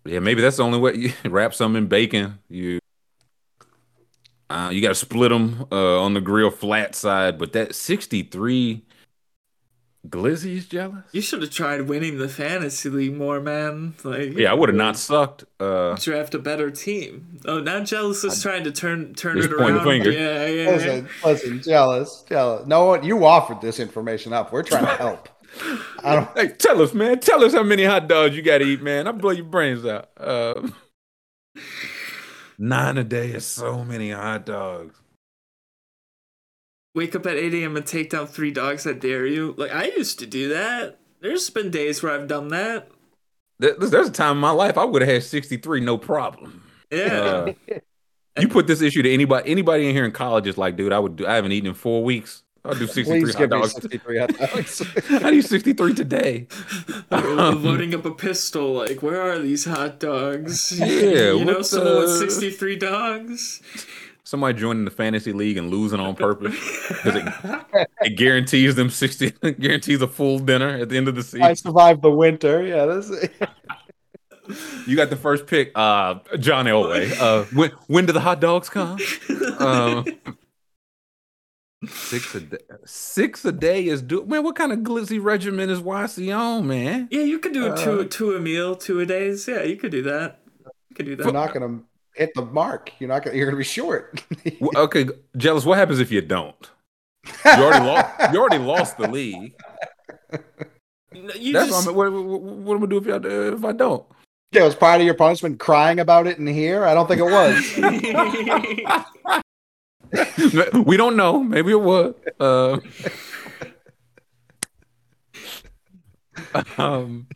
Yeah, 0.05 0.21
maybe 0.21 0.41
that's 0.43 0.59
the 0.59 0.63
only 0.63 0.79
way. 0.79 0.95
You 0.95 1.13
wrap 1.31 1.55
some 1.55 1.75
in 1.75 1.87
bacon. 1.89 2.39
You 2.49 2.79
uh, 4.51 4.71
you 4.73 4.81
got 4.81 4.89
to 4.89 4.95
split 4.95 5.31
them 5.31 5.67
uh, 5.73 6.01
on 6.01 6.15
the 6.15 6.21
grill 6.21 6.51
flat 6.51 6.95
side. 6.95 7.39
But 7.39 7.53
that 7.53 7.75
63 7.75 8.83
glizzy's 10.09 10.67
jealous. 10.67 11.05
You 11.11 11.21
should 11.21 11.43
have 11.43 11.51
tried 11.51 11.83
winning 11.83 12.19
the 12.19 12.29
fantasy 12.29 12.89
league 12.89 13.17
more, 13.17 13.41
man. 13.41 13.95
Like, 14.05 14.35
Yeah, 14.35 14.53
I 14.53 14.55
would 14.55 14.69
have 14.69 14.77
not 14.77 14.97
sucked. 14.97 15.45
Uh, 15.59 15.97
draft 15.97 16.35
a 16.35 16.39
better 16.39 16.71
team. 16.71 17.41
Oh, 17.45 17.59
now 17.59 17.81
jealous 17.83 18.23
is 18.23 18.41
trying 18.41 18.63
to 18.65 18.71
turn 18.73 19.15
turn 19.15 19.39
it 19.39 19.53
around. 19.53 19.83
finger. 19.85 20.11
Yeah, 20.13 20.47
yeah. 20.47 20.71
Listen, 20.71 21.09
listen, 21.25 21.63
jealous, 21.63 22.25
jealous. 22.29 22.67
No 22.69 22.85
one, 22.85 23.03
you 23.05 23.25
offered 23.25 23.61
this 23.61 23.81
information 23.81 24.33
up. 24.33 24.53
We're 24.53 24.63
trying 24.63 24.85
to 24.87 24.97
help. 24.97 25.29
I 26.05 26.15
don't. 26.15 26.39
hey, 26.39 26.49
tell 26.49 26.81
us, 26.83 26.93
man. 26.95 27.19
Tell 27.19 27.43
us 27.43 27.53
how 27.55 27.63
many 27.65 27.85
hot 27.85 28.07
dogs 28.09 28.37
you 28.37 28.43
got 28.43 28.59
to 28.59 28.65
eat, 28.65 28.83
man. 28.83 29.09
I 29.09 29.13
blow 29.13 29.31
your 29.31 29.47
brains 29.47 29.85
out. 29.87 30.11
Uh, 30.17 30.69
nine 32.59 32.99
a 32.99 33.05
day 33.05 33.31
is 33.33 33.45
so 33.47 33.85
many 33.85 34.11
hot 34.11 34.47
dogs. 34.47 34.95
Wake 36.95 37.15
up 37.15 37.27
at 37.27 37.37
8 37.37 37.53
a.m. 37.55 37.77
and 37.77 37.87
take 37.87 38.11
down 38.11 38.27
three 38.27 38.51
dogs 38.51 38.85
that 38.85 39.01
dare 39.01 39.27
you. 39.27 39.55
Like 39.59 39.71
I 39.71 39.87
used 39.97 40.19
to 40.21 40.27
do 40.27 40.49
that. 40.49 40.99
There's 41.21 41.51
been 41.51 41.71
days 41.71 42.03
where 42.03 42.13
I've 42.13 42.29
done 42.29 42.49
that. 42.49 42.91
There- 43.59 43.75
There's 43.75 44.09
a 44.09 44.13
time 44.13 44.33
in 44.37 44.41
my 44.41 44.51
life 44.51 44.79
I 44.79 44.85
would 44.85 45.03
have 45.03 45.11
had 45.11 45.23
63, 45.23 45.81
no 45.81 45.99
problem. 45.99 46.63
Yeah. 46.91 47.53
Uh, 47.71 47.79
you 48.41 48.49
put 48.49 48.67
this 48.67 48.81
issue 48.81 49.03
to 49.03 49.13
anybody. 49.13 49.51
Anybody 49.51 49.89
in 49.89 49.95
here 49.95 50.05
in 50.07 50.13
college 50.13 50.47
is 50.47 50.57
like, 50.57 50.77
dude, 50.77 50.93
I 50.93 50.99
would 50.99 51.17
do. 51.17 51.27
I 51.27 51.35
haven't 51.35 51.53
eaten 51.53 51.69
in 51.69 51.75
four 51.75 52.03
weeks. 52.03 52.43
I'll 52.67 52.75
do 52.75 52.87
63 52.87 53.33
hot 53.33 53.51
dogs. 53.51 53.73
63 53.73 54.19
hot 54.19 54.37
dogs. 54.37 54.83
I 55.11 55.31
need 55.31 55.45
63 55.45 55.95
today. 55.95 56.47
Um, 57.11 57.63
loading 57.63 57.95
up 57.95 58.05
a 58.05 58.11
pistol. 58.11 58.73
Like, 58.73 59.03
where 59.03 59.21
are 59.21 59.39
these 59.39 59.65
hot 59.65 60.01
dogs? 60.01 60.73
Yeah, 60.87 61.33
you 61.33 61.45
know, 61.45 61.55
what 61.55 61.67
someone 61.67 61.97
with 61.97 62.19
63 62.19 62.77
dogs. 62.77 63.63
Somebody 64.25 64.59
joining 64.59 64.85
the 64.85 64.91
fantasy 64.91 65.33
league 65.33 65.57
and 65.57 65.71
losing 65.71 66.01
on 66.01 66.17
purpose 66.17 66.55
because 66.89 67.17
it, 67.17 67.89
it 68.01 68.17
guarantees 68.17 68.75
them 68.75 68.91
60, 68.91 69.31
guarantees 69.59 70.03
a 70.03 70.09
full 70.09 70.39
dinner 70.39 70.69
at 70.79 70.89
the 70.89 70.97
end 70.97 71.09
of 71.09 71.15
the 71.15 71.23
season. 71.23 71.43
I 71.43 71.55
survived 71.55 72.03
the 72.03 72.11
winter. 72.11 72.65
Yeah, 72.65 72.87
this. 72.87 73.11
You 74.87 74.97
got 74.97 75.11
the 75.11 75.17
first 75.17 75.47
pick, 75.47 75.73
uh, 75.75 76.17
John 76.39 76.67
Elway. 76.67 77.19
Uh, 77.21 77.45
when 77.55 77.71
when 77.89 78.07
do 78.07 78.13
the 78.13 78.21
hot 78.21 78.41
dogs 78.41 78.69
come? 78.69 78.99
Um, 79.59 80.05
six 81.89 82.35
a 82.35 82.41
day. 82.41 82.59
Six 82.85 83.45
a 83.45 83.53
day 83.53 83.87
is 83.87 84.03
do. 84.03 84.25
Man, 84.25 84.43
what 84.43 84.57
kind 84.57 84.73
of 84.73 84.81
glizzy 84.81 85.23
regimen 85.23 85.71
is 85.71 85.81
YC 85.81 86.37
on, 86.37 86.67
man? 86.67 87.09
Yeah, 87.11 87.23
you 87.23 87.39
could 87.39 87.53
do 87.53 87.69
Uh, 87.69 87.77
two 87.77 88.05
two 88.05 88.35
a 88.35 88.41
meal, 88.41 88.77
two 88.77 89.01
a 89.01 89.07
days. 89.07 89.47
Yeah, 89.49 89.63
you 89.63 89.77
could 89.77 89.91
do 89.91 90.03
that. 90.03 90.41
You 90.91 90.97
could 90.97 91.07
do 91.07 91.17
that. 91.17 91.25
You're 91.25 91.33
not 91.33 91.53
gonna 91.53 91.81
hit 92.15 92.33
the 92.35 92.45
mark. 92.45 92.93
You're 92.99 93.09
not 93.09 93.25
gonna. 93.25 93.37
You're 93.37 93.47
gonna 93.47 93.59
be 93.59 93.65
short. 93.65 94.23
Well, 94.61 94.85
okay, 94.85 95.07
jealous. 95.37 95.65
What 95.65 95.79
happens 95.79 96.01
if 96.01 96.11
you 96.11 96.23
don't? 96.23 96.71
You 97.45 97.51
already 97.51 97.85
lost. 97.85 98.33
You 98.33 98.41
already 98.41 98.59
lost 98.59 98.99
the 98.99 99.09
league. 99.09 99.55
You 101.35 101.53
That's 101.53 101.69
just, 101.69 101.93
what, 101.93 102.07
I'm, 102.07 102.15
what, 102.15 102.25
what, 102.25 102.41
what 102.41 102.75
am 102.75 102.83
I 102.83 102.87
gonna 102.87 102.89
do 102.89 102.97
if, 102.99 103.07
y'all, 103.07 103.55
if 103.55 103.65
I 103.65 103.73
don't? 103.73 104.05
Yeah, 104.53 104.65
was 104.65 104.75
part 104.75 105.01
of 105.01 105.07
your 105.07 105.15
punishment 105.15 105.59
crying 105.59 105.99
about 105.99 106.27
it 106.27 106.39
in 106.39 106.47
here? 106.47 106.85
I 106.85 106.95
don't 106.95 107.09
think 107.09 107.21
it 107.21 107.25
was. 107.25 107.77
we 110.85 110.97
don't 110.97 111.17
know. 111.17 111.43
Maybe 111.43 111.73
it 111.73 111.81
would. 111.81 112.15
Uh, 112.39 112.79
um, 116.79 117.27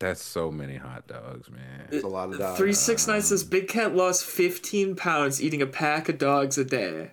that's 0.00 0.22
so 0.22 0.50
many 0.50 0.76
hot 0.76 1.06
dogs, 1.06 1.50
man. 1.50 1.88
It's 1.90 2.04
a 2.04 2.08
lot 2.08 2.32
of 2.32 2.38
dogs. 2.38 2.58
Three 2.58 2.72
six 2.72 3.06
nine 3.06 3.22
says 3.22 3.44
Big 3.44 3.68
Cat 3.68 3.94
lost 3.94 4.24
fifteen 4.24 4.96
pounds 4.96 5.42
eating 5.42 5.62
a 5.62 5.66
pack 5.66 6.08
of 6.08 6.18
dogs 6.18 6.58
a 6.58 6.64
day. 6.64 7.12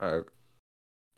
Uh, 0.00 0.20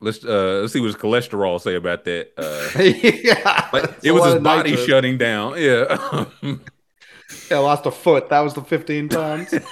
let's 0.01 0.25
uh, 0.25 0.61
let's 0.61 0.73
see 0.73 0.81
what 0.81 0.87
his 0.87 0.97
cholesterol 0.97 1.61
say 1.61 1.75
about 1.75 2.05
that. 2.05 2.33
Uh, 2.37 2.83
yeah, 2.83 3.69
like, 3.73 3.99
it 4.03 4.13
was 4.13 4.33
his 4.33 4.43
body 4.43 4.71
nitrous. 4.71 4.87
shutting 4.87 5.19
down. 5.19 5.61
Yeah. 5.61 6.27
Yeah, 7.51 7.59
lost 7.59 7.87
a 7.87 7.91
foot. 7.91 8.29
That 8.31 8.41
was 8.41 8.55
the 8.55 8.63
15 8.63 9.09
pounds. 9.09 9.53
You'd 9.53 9.63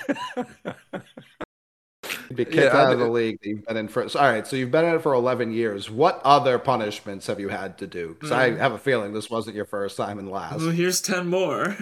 be 2.37 2.45
kicked 2.45 2.57
Yeah, 2.57 2.77
out 2.77 2.93
of 2.93 2.99
the 2.99 3.09
league 3.09 3.39
that 3.43 3.49
you've 3.49 3.65
been 3.67 3.77
in 3.77 3.89
for. 3.89 4.09
So, 4.09 4.19
all 4.19 4.31
right, 4.31 4.47
so 4.47 4.57
you've 4.57 4.71
been 4.71 4.85
in 4.85 4.95
it 4.95 5.03
for 5.03 5.13
11 5.15 5.53
years. 5.53 5.91
What 5.91 6.21
other 6.25 6.59
punishments 6.59 7.27
have 7.27 7.41
you 7.41 7.49
had 7.49 7.79
to 7.79 7.87
do? 7.87 8.09
Because 8.15 8.33
I 8.33 8.51
Mm. 8.51 8.59
have 8.59 8.73
a 8.73 8.79
feeling 8.79 9.13
this 9.13 9.31
wasn't 9.31 9.57
your 9.57 9.65
first 9.67 9.97
time 9.97 10.19
and 10.19 10.31
last. 10.31 10.61
Well, 10.61 10.71
here's 10.71 11.01
ten 11.01 11.29
more. 11.29 11.77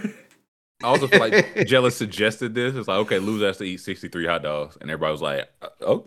I 0.83 0.87
also 0.87 1.07
feel 1.09 1.21
like 1.21 1.57
Jealous 1.67 1.97
suggested 1.97 2.55
this. 2.55 2.75
It's 2.75 2.89
like, 2.89 2.99
okay, 3.01 3.19
loser 3.19 3.47
has 3.47 3.59
to 3.59 3.65
eat 3.65 3.81
63 3.81 4.27
hot 4.27 4.43
dogs. 4.43 4.77
And 4.81 4.91
everybody 4.91 5.13
was 5.13 5.23
like, 5.23 5.49
uh, 5.87 5.99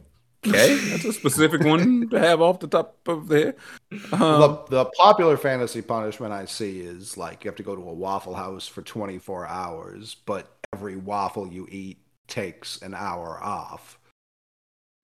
okay, 0.47 0.75
that's 0.89 1.05
a 1.05 1.13
specific 1.13 1.63
one 1.63 2.09
to 2.09 2.19
have 2.19 2.41
off 2.41 2.59
the 2.59 2.67
top 2.67 2.97
of 3.07 3.27
the 3.27 3.37
head. 3.37 3.55
Um, 4.11 4.19
the, 4.19 4.63
the 4.69 4.85
popular 4.97 5.37
fantasy 5.37 5.81
punishment 5.81 6.33
I 6.33 6.45
see 6.45 6.81
is 6.81 7.17
like 7.17 7.43
you 7.43 7.49
have 7.49 7.55
to 7.57 7.63
go 7.63 7.75
to 7.75 7.81
a 7.81 7.93
Waffle 7.93 8.35
House 8.35 8.67
for 8.67 8.81
24 8.81 9.47
hours, 9.47 10.15
but 10.25 10.47
every 10.73 10.95
waffle 10.95 11.47
you 11.47 11.67
eat 11.69 11.97
takes 12.27 12.81
an 12.81 12.93
hour 12.93 13.41
off. 13.43 13.99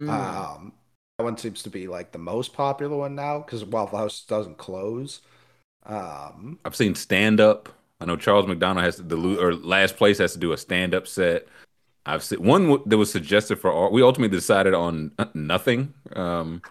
Mm. 0.02 0.10
Um, 0.10 0.74
that 1.18 1.24
one 1.24 1.38
seems 1.38 1.64
to 1.64 1.70
be 1.70 1.88
like 1.88 2.12
the 2.12 2.18
most 2.18 2.54
popular 2.54 2.98
one 2.98 3.16
now 3.16 3.40
because 3.40 3.64
Waffle 3.66 4.00
House 4.00 4.24
doesn't 4.24 4.58
close. 4.58 5.22
Um, 5.86 6.60
I've 6.66 6.76
seen 6.76 6.96
stand 6.96 7.40
up. 7.40 7.70
I 8.00 8.06
know 8.06 8.16
Charles 8.16 8.48
McDonald 8.48 8.86
has 8.86 8.96
to, 8.96 9.04
the 9.04 9.18
or 9.38 9.54
last 9.54 9.98
place 9.98 10.18
has 10.20 10.34
to 10.34 10.40
do 10.40 10.54
a 10.54 10.58
stand 10.58 10.96
up 10.96 11.08
set. 11.08 11.48
I've 12.06 12.24
seen 12.24 12.44
one 12.44 12.82
that 12.86 12.98
was 12.98 13.12
suggested 13.12 13.60
for 13.60 13.72
all. 13.72 13.92
We 13.92 14.02
ultimately 14.02 14.36
decided 14.36 14.74
on 14.74 15.12
uh, 15.20 15.26
nothing. 15.34 15.94
Um, 16.16 16.62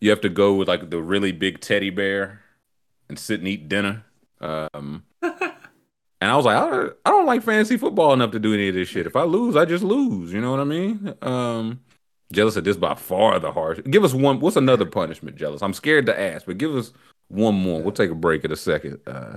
you 0.00 0.10
have 0.10 0.20
to 0.22 0.28
go 0.28 0.54
with 0.54 0.68
like 0.68 0.90
the 0.90 1.00
really 1.00 1.32
big 1.32 1.60
teddy 1.60 1.90
bear 1.90 2.40
and 3.08 3.18
sit 3.18 3.40
and 3.40 3.48
eat 3.48 3.68
dinner. 3.68 4.04
Um, 4.40 5.04
and 5.22 5.32
I 6.20 6.36
was 6.36 6.44
like, 6.44 6.56
I 6.56 6.70
don't, 6.70 6.96
I 7.04 7.10
don't 7.10 7.26
like 7.26 7.42
fantasy 7.42 7.76
football 7.76 8.12
enough 8.12 8.32
to 8.32 8.38
do 8.38 8.54
any 8.54 8.68
of 8.68 8.74
this 8.74 8.88
shit. 8.88 9.06
If 9.06 9.16
I 9.16 9.24
lose, 9.24 9.56
I 9.56 9.64
just 9.64 9.84
lose. 9.84 10.32
You 10.32 10.40
know 10.40 10.50
what 10.50 10.60
I 10.60 10.64
mean? 10.64 11.14
Um, 11.22 11.80
Jealous 12.32 12.56
of 12.56 12.64
this 12.64 12.78
by 12.78 12.94
far 12.94 13.38
the 13.38 13.52
harsh. 13.52 13.78
Give 13.90 14.04
us 14.04 14.14
one. 14.14 14.40
What's 14.40 14.56
another 14.56 14.86
punishment, 14.86 15.36
Jealous? 15.36 15.62
I'm 15.62 15.74
scared 15.74 16.06
to 16.06 16.18
ask, 16.18 16.46
but 16.46 16.56
give 16.56 16.74
us 16.74 16.92
one 17.28 17.54
more. 17.54 17.82
We'll 17.82 17.92
take 17.92 18.10
a 18.10 18.14
break 18.14 18.44
in 18.44 18.52
a 18.52 18.56
second. 18.56 19.00
Uh, 19.06 19.36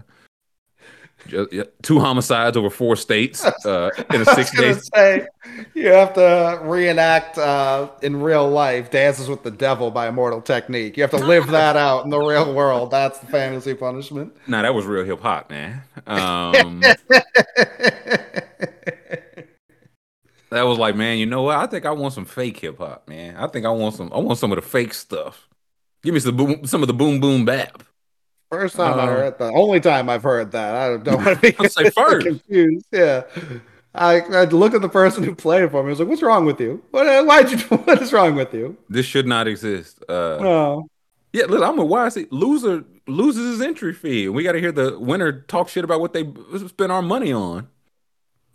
two 1.81 1.99
homicides 1.99 2.57
over 2.57 2.69
four 2.69 2.95
states 2.95 3.43
uh, 3.65 3.89
in 4.13 4.21
a 4.21 4.25
six 4.25 4.51
days. 4.51 4.87
say 4.93 5.27
you 5.73 5.87
have 5.87 6.13
to 6.13 6.59
reenact 6.63 7.37
uh, 7.37 7.89
in 8.01 8.21
real 8.21 8.49
life 8.49 8.91
Dances 8.91 9.27
with 9.27 9.43
the 9.43 9.51
Devil 9.51 9.91
by 9.91 10.07
Immortal 10.07 10.41
Technique. 10.41 10.97
You 10.97 11.03
have 11.03 11.11
to 11.11 11.17
live 11.17 11.47
that 11.47 11.75
out 11.75 12.03
in 12.03 12.09
the 12.09 12.19
real 12.19 12.53
world. 12.53 12.91
That's 12.91 13.19
the 13.19 13.27
fantasy 13.27 13.73
punishment. 13.73 14.35
Nah, 14.47 14.61
that 14.61 14.73
was 14.73 14.85
real 14.85 15.05
hip 15.05 15.21
hop, 15.21 15.49
man. 15.49 15.81
Um, 16.07 16.81
that 20.49 20.61
was 20.63 20.77
like, 20.77 20.95
man, 20.95 21.17
you 21.17 21.25
know 21.25 21.43
what? 21.43 21.57
I 21.57 21.67
think 21.67 21.85
I 21.85 21.91
want 21.91 22.13
some 22.13 22.25
fake 22.25 22.57
hip 22.59 22.77
hop, 22.77 23.07
man. 23.07 23.35
I 23.37 23.47
think 23.47 23.65
I 23.65 23.69
want 23.69 23.95
some. 23.95 24.11
I 24.13 24.17
want 24.17 24.37
some 24.37 24.51
of 24.51 24.57
the 24.57 24.61
fake 24.61 24.93
stuff. 24.93 25.47
Give 26.03 26.13
me 26.13 26.19
some 26.19 26.37
boom, 26.37 26.65
some 26.67 26.83
of 26.83 26.87
the 26.87 26.93
boom 26.93 27.19
boom 27.19 27.45
bap. 27.45 27.83
First 28.51 28.75
time 28.75 28.99
I 28.99 29.03
Uh, 29.03 29.07
heard 29.07 29.39
that. 29.39 29.53
Only 29.53 29.79
time 29.79 30.09
I've 30.09 30.23
heard 30.23 30.51
that. 30.51 30.75
I 30.75 30.97
don't 30.97 31.23
want 31.25 31.41
to 31.41 31.53
be 31.53 31.67
say 31.69 31.89
first. 31.95 32.25
confused. 32.25 32.85
Yeah. 32.91 33.23
I, 33.93 34.19
I 34.21 34.43
look 34.45 34.73
at 34.73 34.81
the 34.81 34.89
person 34.89 35.23
who 35.23 35.33
played 35.35 35.63
it 35.63 35.71
for 35.71 35.81
me. 35.81 35.87
I 35.87 35.89
was 35.91 35.99
like, 35.99 36.09
"What's 36.09 36.21
wrong 36.21 36.45
with 36.45 36.59
you? 36.59 36.83
What? 36.91 37.25
Why'd 37.25 37.51
you? 37.51 37.57
What 37.77 38.01
is 38.01 38.11
wrong 38.13 38.35
with 38.35 38.53
you?" 38.53 38.77
This 38.89 39.05
should 39.05 39.25
not 39.27 39.47
exist. 39.47 40.03
Uh, 40.09 40.37
Oh, 40.39 40.89
Yeah, 41.33 41.45
look, 41.47 41.63
I'm 41.63 41.79
a 41.79 42.15
it 42.17 42.31
loser 42.31 42.83
loses 43.07 43.51
his 43.57 43.61
entry 43.61 43.93
fee. 43.93 44.27
We 44.29 44.43
got 44.43 44.53
to 44.53 44.59
hear 44.59 44.71
the 44.71 44.97
winner 44.99 45.41
talk 45.43 45.69
shit 45.69 45.83
about 45.83 46.01
what 46.01 46.13
they 46.13 46.23
spend 46.67 46.91
our 46.91 47.01
money 47.01 47.31
on. 47.31 47.67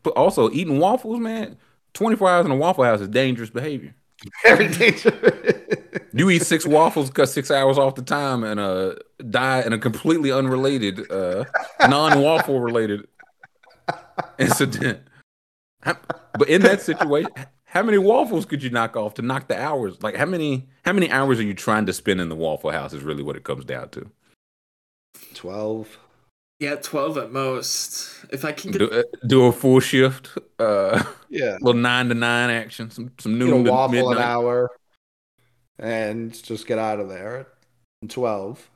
But 0.02 0.10
also 0.16 0.50
eating 0.50 0.78
waffles, 0.78 1.20
man. 1.20 1.56
24 1.94 2.30
hours 2.30 2.46
in 2.46 2.52
a 2.52 2.56
waffle 2.56 2.84
house 2.84 3.00
is 3.00 3.08
dangerous 3.08 3.50
behavior. 3.50 3.94
very 4.44 4.68
dangerous. 4.68 5.56
You 6.12 6.30
eat 6.30 6.42
six 6.42 6.66
waffles, 6.66 7.10
cut 7.10 7.28
six 7.28 7.50
hours 7.50 7.78
off 7.78 7.94
the 7.94 8.02
time, 8.02 8.44
and 8.44 8.60
uh 8.60 8.94
die 9.30 9.62
in 9.62 9.72
a 9.72 9.78
completely 9.78 10.32
unrelated, 10.32 11.10
uh 11.10 11.44
non-waffle 11.88 12.60
related 12.60 13.06
incident. 14.38 15.00
But 15.82 16.48
in 16.48 16.62
that 16.62 16.82
situation, 16.82 17.30
how 17.64 17.82
many 17.82 17.98
waffles 17.98 18.46
could 18.46 18.62
you 18.62 18.70
knock 18.70 18.96
off 18.96 19.14
to 19.14 19.22
knock 19.22 19.48
the 19.48 19.60
hours? 19.60 20.02
Like 20.02 20.16
how 20.16 20.26
many 20.26 20.68
how 20.84 20.92
many 20.92 21.10
hours 21.10 21.38
are 21.38 21.44
you 21.44 21.54
trying 21.54 21.86
to 21.86 21.92
spend 21.92 22.20
in 22.20 22.28
the 22.28 22.36
Waffle 22.36 22.72
House 22.72 22.92
is 22.92 23.02
really 23.02 23.22
what 23.22 23.36
it 23.36 23.44
comes 23.44 23.64
down 23.64 23.90
to. 23.90 24.10
Twelve. 25.34 25.98
Yeah, 26.60 26.76
twelve 26.76 27.16
at 27.16 27.32
most. 27.32 28.14
If 28.30 28.44
I 28.44 28.52
can 28.52 28.70
get 28.70 28.78
Do, 28.78 28.90
uh, 28.90 29.02
do 29.26 29.46
a 29.46 29.52
full 29.52 29.80
shift, 29.80 30.36
uh 30.58 31.02
Yeah. 31.30 31.56
little 31.62 31.80
nine 31.80 32.08
to 32.10 32.14
nine 32.14 32.50
action, 32.50 32.90
some 32.90 33.10
some 33.18 33.32
Eat 33.32 33.38
noon 33.38 33.62
a 33.62 33.64
to 33.64 33.70
waffle 33.70 33.98
an 34.10 34.16
midnight. 34.16 34.24
hour, 34.24 34.70
and 35.78 36.32
just 36.42 36.66
get 36.66 36.78
out 36.78 37.00
of 37.00 37.08
there 37.08 37.46
at 38.02 38.10
twelve. 38.10 38.68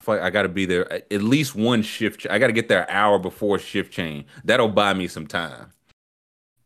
Fuck, 0.00 0.20
I 0.20 0.30
got 0.30 0.42
to 0.42 0.48
be 0.48 0.66
there 0.66 0.90
at 0.92 1.06
at 1.12 1.22
least 1.22 1.54
one 1.54 1.82
shift. 1.82 2.26
I 2.28 2.38
got 2.38 2.48
to 2.48 2.52
get 2.52 2.68
there 2.68 2.82
an 2.82 2.90
hour 2.90 3.18
before 3.18 3.58
shift 3.58 3.92
change. 3.92 4.26
That'll 4.44 4.68
buy 4.68 4.94
me 4.94 5.06
some 5.06 5.26
time. 5.26 5.72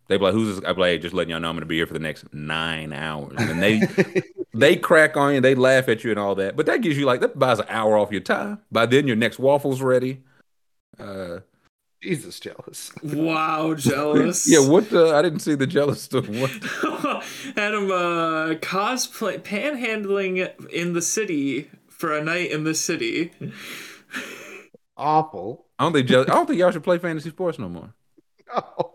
They 0.09 0.17
be 0.17 0.25
like, 0.25 0.35
"Who's 0.35 0.57
this?" 0.57 0.65
I 0.65 0.73
be 0.73 0.81
like, 0.81 0.89
hey, 0.91 0.99
"Just 0.99 1.15
letting 1.15 1.31
y'all 1.33 1.41
know 1.41 1.51
I'm 1.51 1.57
gonna 1.57 1.67
be 1.67 1.77
here 1.77 1.87
for 1.87 1.93
the 1.95 1.99
next 2.01 2.33
nine 2.33 2.93
hours." 2.93 3.35
And 3.39 3.61
they 3.63 3.83
they 4.55 4.77
crack 4.77 5.17
on 5.17 5.35
you, 5.35 5.41
they 5.41 5.55
laugh 5.55 5.89
at 5.89 6.03
you 6.05 6.11
and 6.11 6.19
all 6.19 6.35
that. 6.37 6.57
But 6.57 6.67
that 6.67 6.81
gives 6.81 6.97
you 6.97 7.07
like 7.07 7.21
that 7.21 7.39
buys 7.39 7.59
an 7.59 7.67
hour 7.69 7.99
off 7.99 8.11
your 8.13 8.21
time. 8.23 8.61
By 8.73 8.87
then, 8.87 9.07
your 9.07 9.17
next 9.17 9.39
waffle's 9.39 9.83
ready. 9.83 10.23
Uh, 10.99 11.41
Jesus, 12.03 12.39
jealous. 12.39 12.93
wow, 13.03 13.75
jealous. 13.75 14.49
yeah. 14.49 14.67
What? 14.67 14.91
The, 14.91 15.15
I 15.15 15.23
didn't 15.23 15.41
see 15.41 15.55
the 15.55 15.67
jealous 15.67 16.03
stuff. 16.03 16.29
What? 16.29 16.51
Had 17.57 17.75
him 17.75 17.91
uh, 17.91 18.55
cosplay 18.61 19.41
panhandling 19.41 20.69
in 20.71 20.93
the 20.93 21.03
city 21.03 21.71
for 21.89 22.17
a 22.17 22.23
night 22.23 22.51
in 22.51 22.65
the 22.65 22.75
city. 22.75 23.33
Awful. 24.97 25.67
I 25.79 25.85
don't 25.85 25.93
think 25.93 26.07
jealous. 26.09 26.29
I 26.29 26.35
don't 26.35 26.47
think 26.47 26.59
y'all 26.59 26.71
should 26.71 26.85
play 26.85 26.99
fantasy 26.99 27.31
sports 27.31 27.59
no 27.59 27.69
more. 27.69 27.95
No. 28.55 28.95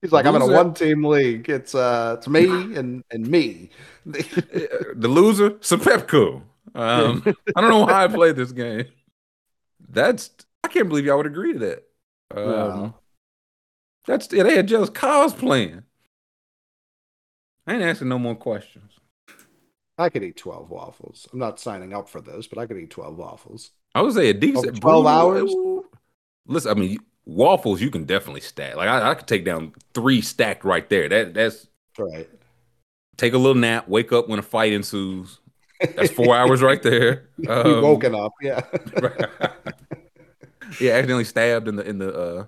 He's 0.00 0.12
like, 0.12 0.26
I'm 0.26 0.34
in 0.36 0.42
a 0.42 0.46
one-team 0.46 1.04
league. 1.04 1.48
It's 1.48 1.74
uh, 1.74 2.16
it's 2.18 2.28
me 2.28 2.44
and 2.76 3.02
and 3.10 3.26
me. 3.26 3.70
the 4.04 5.08
loser, 5.08 5.50
Sapepko. 5.50 6.42
Um, 6.74 7.22
I 7.54 7.60
don't 7.60 7.70
know 7.70 7.80
why 7.80 8.04
I 8.04 8.08
played 8.08 8.36
this 8.36 8.52
game. 8.52 8.86
That's 9.88 10.30
I 10.64 10.68
can't 10.68 10.88
believe 10.88 11.04
y'all 11.04 11.16
would 11.16 11.26
agree 11.26 11.52
to 11.54 11.58
that. 11.60 11.82
Um, 12.34 12.44
No. 12.46 12.94
That's 14.06 14.32
yeah, 14.32 14.42
they 14.42 14.56
had 14.56 14.66
jealous 14.66 14.90
cosplaying. 14.90 15.84
I 17.66 17.74
ain't 17.74 17.82
asking 17.82 18.08
no 18.08 18.18
more 18.18 18.34
questions. 18.34 18.92
I 19.96 20.08
could 20.08 20.24
eat 20.24 20.36
twelve 20.36 20.70
waffles. 20.70 21.28
I'm 21.32 21.38
not 21.38 21.60
signing 21.60 21.92
up 21.92 22.08
for 22.08 22.20
this, 22.20 22.48
but 22.48 22.58
I 22.58 22.66
could 22.66 22.78
eat 22.78 22.90
twelve 22.90 23.16
waffles. 23.16 23.70
I 23.94 24.02
would 24.02 24.14
say 24.14 24.30
a 24.30 24.34
decent 24.34 24.70
Over 24.70 24.80
12 24.80 25.06
hours? 25.06 25.54
Listen, 26.46 26.70
I 26.70 26.74
mean 26.74 26.98
waffles 27.24 27.80
you 27.80 27.90
can 27.90 28.04
definitely 28.04 28.40
stack. 28.40 28.74
Like 28.74 28.88
I, 28.88 29.10
I 29.10 29.14
could 29.14 29.28
take 29.28 29.44
down 29.44 29.72
three 29.94 30.20
stacked 30.20 30.64
right 30.64 30.88
there. 30.88 31.08
That 31.08 31.34
that's 31.34 31.68
Right. 31.96 32.28
take 33.16 33.34
a 33.34 33.38
little 33.38 33.54
nap, 33.54 33.86
wake 33.86 34.12
up 34.12 34.28
when 34.28 34.38
a 34.40 34.42
fight 34.42 34.72
ensues. 34.72 35.38
That's 35.94 36.10
four 36.10 36.34
hours 36.36 36.62
right 36.62 36.82
there. 36.82 37.28
Um, 37.46 37.82
woken 37.82 38.14
up. 38.16 38.32
Yeah. 38.40 38.62
yeah, 40.78 40.92
accidentally 40.94 41.24
stabbed 41.24 41.68
in 41.68 41.76
the 41.76 41.88
in 41.88 41.98
the 41.98 42.12
uh 42.14 42.46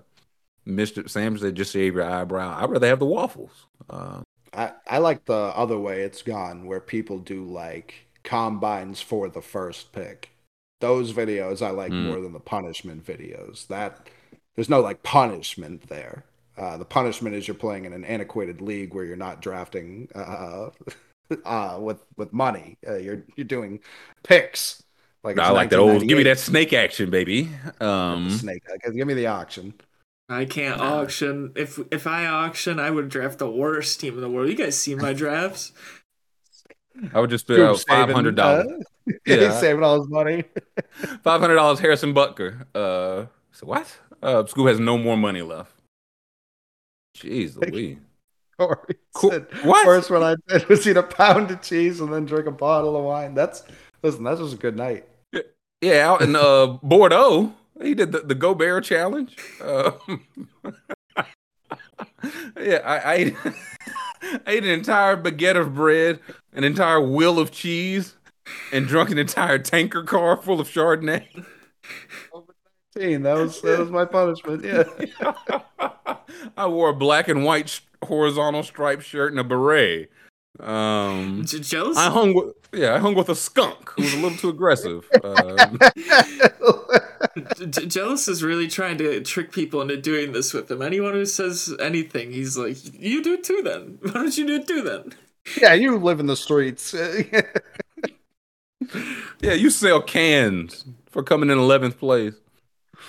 Mr. 0.67 1.07
Sam 1.07 1.37
said 1.37 1.55
just 1.55 1.73
shave 1.73 1.95
your 1.95 2.03
eyebrow. 2.03 2.57
I'd 2.61 2.69
rather 2.71 2.87
have 2.87 2.99
the 2.99 3.05
waffles. 3.05 3.67
Uh, 3.89 4.21
I, 4.53 4.71
I 4.87 4.97
like 4.99 5.25
the 5.25 5.33
other 5.33 5.77
way 5.77 6.01
it's 6.01 6.21
gone 6.21 6.65
where 6.65 6.79
people 6.79 7.19
do 7.19 7.43
like 7.43 8.07
combines 8.23 9.01
for 9.01 9.29
the 9.29 9.41
first 9.41 9.91
pick. 9.91 10.31
Those 10.81 11.13
videos 11.13 11.61
I 11.65 11.71
like 11.71 11.91
Mm. 11.91 12.03
more 12.03 12.19
than 12.21 12.33
the 12.33 12.39
punishment 12.39 13.05
videos. 13.05 13.67
That 13.67 14.09
there's 14.55 14.69
no 14.69 14.81
like 14.81 15.03
punishment 15.03 15.87
there. 15.89 16.25
Uh, 16.57 16.77
the 16.77 16.85
punishment 16.85 17.35
is 17.35 17.47
you're 17.47 17.55
playing 17.55 17.85
in 17.85 17.91
an 17.93 18.05
antiquated 18.05 18.61
league 18.61 18.93
where 18.93 19.03
you're 19.03 19.17
not 19.17 19.41
drafting 19.41 20.07
uh, 20.15 20.69
uh, 21.45 21.77
with 21.81 22.01
with 22.17 22.33
money. 22.33 22.77
Uh, 22.87 22.95
you're 22.97 23.23
you're 23.35 23.45
doing 23.45 23.79
picks. 24.23 24.83
Like 25.25 25.39
I 25.39 25.49
like 25.49 25.71
that 25.71 25.79
old. 25.79 26.07
Give 26.07 26.17
me 26.17 26.23
that 26.23 26.39
snake 26.39 26.71
action, 26.71 27.09
baby. 27.09 27.49
Um, 27.81 28.29
snake. 28.29 28.61
Uh, 28.71 28.91
Give 28.91 29.07
me 29.07 29.15
the 29.15 29.27
auction. 29.27 29.73
I 30.29 30.45
can't 30.45 30.79
auction. 30.79 31.51
If 31.55 31.79
if 31.91 32.05
I 32.07 32.25
auction, 32.27 32.79
I 32.79 32.91
would 32.91 33.09
draft 33.09 33.39
the 33.39 33.49
worst 33.49 33.99
team 33.99 34.13
in 34.15 34.21
the 34.21 34.29
world. 34.29 34.49
You 34.49 34.55
guys 34.55 34.77
see 34.79 34.93
my 34.95 35.13
drafts? 35.13 35.71
I 37.13 37.19
would 37.19 37.29
just 37.29 37.45
spend 37.45 37.59
Scoob 37.59 37.69
out 37.69 37.79
five 37.87 38.01
saving, 38.03 38.15
hundred 38.15 38.35
dollars. 38.35 38.67
uh, 39.09 39.11
Yeah. 39.25 39.35
he's 39.49 39.59
saving 39.59 39.83
all 39.83 39.99
his 39.99 40.09
money. 40.09 40.43
Five 41.23 41.41
hundred 41.41 41.55
dollars. 41.55 41.79
Harrison 41.79 42.13
Butker. 42.13 42.65
Uh, 42.73 43.25
so 43.51 43.65
what? 43.65 43.85
Uh, 44.23 44.43
Scoob 44.43 44.69
has 44.69 44.79
no 44.79 44.97
more 44.97 45.17
money 45.17 45.41
left. 45.41 45.73
Jeez 47.17 47.55
Louise. 47.57 47.97
Corey 48.57 48.95
Cool. 49.13 49.31
said, 49.31 49.47
What? 49.63 49.85
First 49.85 50.09
one 50.09 50.23
I 50.23 50.35
did 50.47 50.67
was 50.69 50.87
eat 50.87 50.95
a 50.97 51.03
pound 51.03 51.51
of 51.51 51.61
cheese 51.61 51.99
and 51.99 52.11
then 52.13 52.25
drink 52.25 52.47
a 52.47 52.51
bottle 52.51 52.95
of 52.95 53.03
wine. 53.03 53.33
That's 53.35 53.63
listen, 54.01 54.23
that 54.23 54.37
was 54.39 54.53
a 54.53 54.57
good 54.57 54.77
night. 54.77 55.05
Yeah, 55.85 56.09
out 56.09 56.23
in 56.23 56.35
uh, 56.35 56.65
Bordeaux, 56.81 57.53
he 57.79 57.93
did 57.93 58.11
the, 58.11 58.21
the 58.21 58.33
Go 58.33 58.55
Bear 58.55 58.81
challenge. 58.81 59.37
Uh, 59.61 59.91
yeah, 62.59 62.81
I, 62.83 62.97
I, 62.97 63.13
ate, 63.13 63.35
I 63.45 64.39
ate 64.47 64.63
an 64.63 64.71
entire 64.71 65.15
baguette 65.15 65.57
of 65.57 65.75
bread, 65.75 66.21
an 66.53 66.63
entire 66.63 66.99
wheel 66.99 67.37
of 67.37 67.51
cheese, 67.51 68.15
and 68.71 68.87
drunk 68.87 69.11
an 69.11 69.19
entire 69.19 69.59
tanker 69.59 70.01
car 70.01 70.37
full 70.37 70.59
of 70.59 70.67
Chardonnay. 70.67 71.45
Teen, 72.97 73.21
That 73.21 73.37
was 73.37 73.61
that 73.61 73.77
was 73.77 73.91
my 73.91 74.05
punishment. 74.05 74.63
Yeah. 74.63 74.85
I 76.57 76.65
wore 76.65 76.89
a 76.89 76.95
black 76.95 77.27
and 77.27 77.43
white 77.45 77.79
horizontal 78.03 78.63
striped 78.63 79.03
shirt 79.03 79.31
and 79.33 79.39
a 79.39 79.43
beret. 79.43 80.09
Um, 80.59 81.43
J- 81.45 81.59
jealous? 81.59 81.97
I 81.97 82.09
hung 82.09 82.33
with 82.33 82.55
yeah, 82.75 82.95
I 82.95 82.99
hung 82.99 83.15
with 83.15 83.29
a 83.29 83.35
skunk 83.35 83.89
who 83.91 84.03
was 84.03 84.13
a 84.13 84.17
little 84.17 84.37
too 84.37 84.49
aggressive. 84.49 85.07
Um, 85.23 85.79
J- 87.57 87.65
J- 87.65 87.85
jealous 87.87 88.27
is 88.27 88.43
really 88.43 88.67
trying 88.67 88.97
to 88.99 89.21
trick 89.21 89.51
people 89.51 89.81
into 89.81 89.97
doing 89.97 90.31
this 90.31 90.53
with 90.53 90.69
him. 90.69 90.81
Anyone 90.81 91.13
who 91.13 91.25
says 91.25 91.73
anything, 91.81 92.31
he's 92.31 92.57
like, 92.57 92.77
"You 92.93 93.21
do 93.23 93.33
it 93.33 93.43
too, 93.43 93.61
then. 93.63 93.97
Why 94.01 94.11
don't 94.11 94.37
you 94.37 94.45
do 94.47 94.55
it 94.55 94.67
too, 94.67 94.81
then?" 94.81 95.13
yeah, 95.61 95.73
you 95.73 95.97
live 95.97 96.19
in 96.19 96.27
the 96.27 96.35
streets. 96.35 96.93
yeah, 96.93 97.41
you 99.53 99.69
sell 99.69 100.01
cans 100.01 100.85
for 101.09 101.23
coming 101.23 101.49
in 101.49 101.57
eleventh 101.57 101.99
place. 101.99 102.33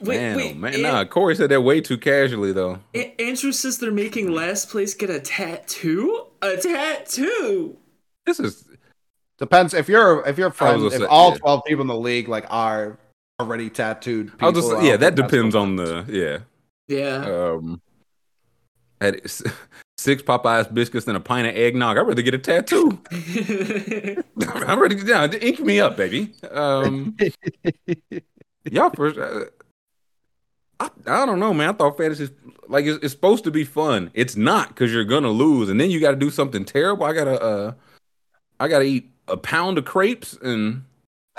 Wait, 0.00 0.16
man, 0.16 0.36
wait. 0.38 0.52
oh, 0.52 0.54
man, 0.58 0.74
An- 0.76 0.82
nah. 0.82 1.04
Corey 1.04 1.34
said 1.34 1.50
that 1.50 1.60
way 1.60 1.82
too 1.82 1.98
casually 1.98 2.52
though. 2.52 2.78
A- 2.94 3.14
Andrew 3.20 3.52
says 3.52 3.76
they're 3.78 3.92
making 3.92 4.32
last 4.32 4.70
place 4.70 4.94
get 4.94 5.10
a 5.10 5.20
tattoo. 5.20 6.26
A 6.40 6.56
tattoo. 6.56 7.76
This 8.30 8.38
is 8.38 8.64
Depends 9.38 9.74
if 9.74 9.88
you're 9.88 10.24
if 10.26 10.38
you're 10.38 10.50
friends 10.50 10.84
if 10.84 11.00
say- 11.00 11.06
all 11.06 11.32
yeah. 11.32 11.38
twelve 11.38 11.64
people 11.66 11.80
in 11.80 11.88
the 11.88 11.96
league 11.96 12.28
like 12.28 12.46
are 12.48 12.98
already 13.40 13.70
tattooed. 13.70 14.30
I'll 14.40 14.52
just 14.52 14.68
people, 14.68 14.84
yeah, 14.84 14.96
that 14.98 15.16
depends 15.16 15.54
on 15.56 15.76
the 15.76 16.04
yeah. 16.08 16.38
Yeah. 16.86 17.24
Um, 17.24 17.80
had 19.00 19.20
s- 19.24 19.42
six 19.98 20.22
Popeyes 20.22 20.72
biscuits 20.72 21.08
and 21.08 21.16
a 21.16 21.20
pint 21.20 21.48
of 21.48 21.56
eggnog. 21.56 21.96
I'd 21.96 22.02
rather 22.02 22.22
get 22.22 22.34
a 22.34 22.38
tattoo. 22.38 23.00
I'm 23.10 24.78
ready 24.78 24.96
to 24.96 25.04
down. 25.04 25.32
Ink 25.34 25.60
me 25.60 25.80
up, 25.80 25.96
baby. 25.96 26.34
Um, 26.50 27.16
y'all 28.70 28.90
first. 28.90 29.18
Uh, 29.18 29.46
I, 30.78 30.90
I 31.06 31.26
don't 31.26 31.40
know, 31.40 31.52
man. 31.54 31.70
I 31.70 31.72
thought 31.72 31.96
fantasy 31.96 32.28
like 32.68 32.84
it's, 32.84 33.02
it's 33.02 33.12
supposed 33.12 33.44
to 33.44 33.50
be 33.50 33.64
fun. 33.64 34.10
It's 34.14 34.36
not 34.36 34.68
because 34.68 34.92
you're 34.92 35.04
gonna 35.04 35.30
lose, 35.30 35.70
and 35.70 35.80
then 35.80 35.90
you 35.90 35.98
got 35.98 36.10
to 36.10 36.16
do 36.16 36.30
something 36.30 36.66
terrible. 36.66 37.04
I 37.04 37.14
gotta 37.14 37.40
uh, 37.40 37.72
I 38.60 38.68
gotta 38.68 38.84
eat 38.84 39.10
a 39.26 39.38
pound 39.38 39.78
of 39.78 39.86
crepes 39.86 40.34
and 40.34 40.84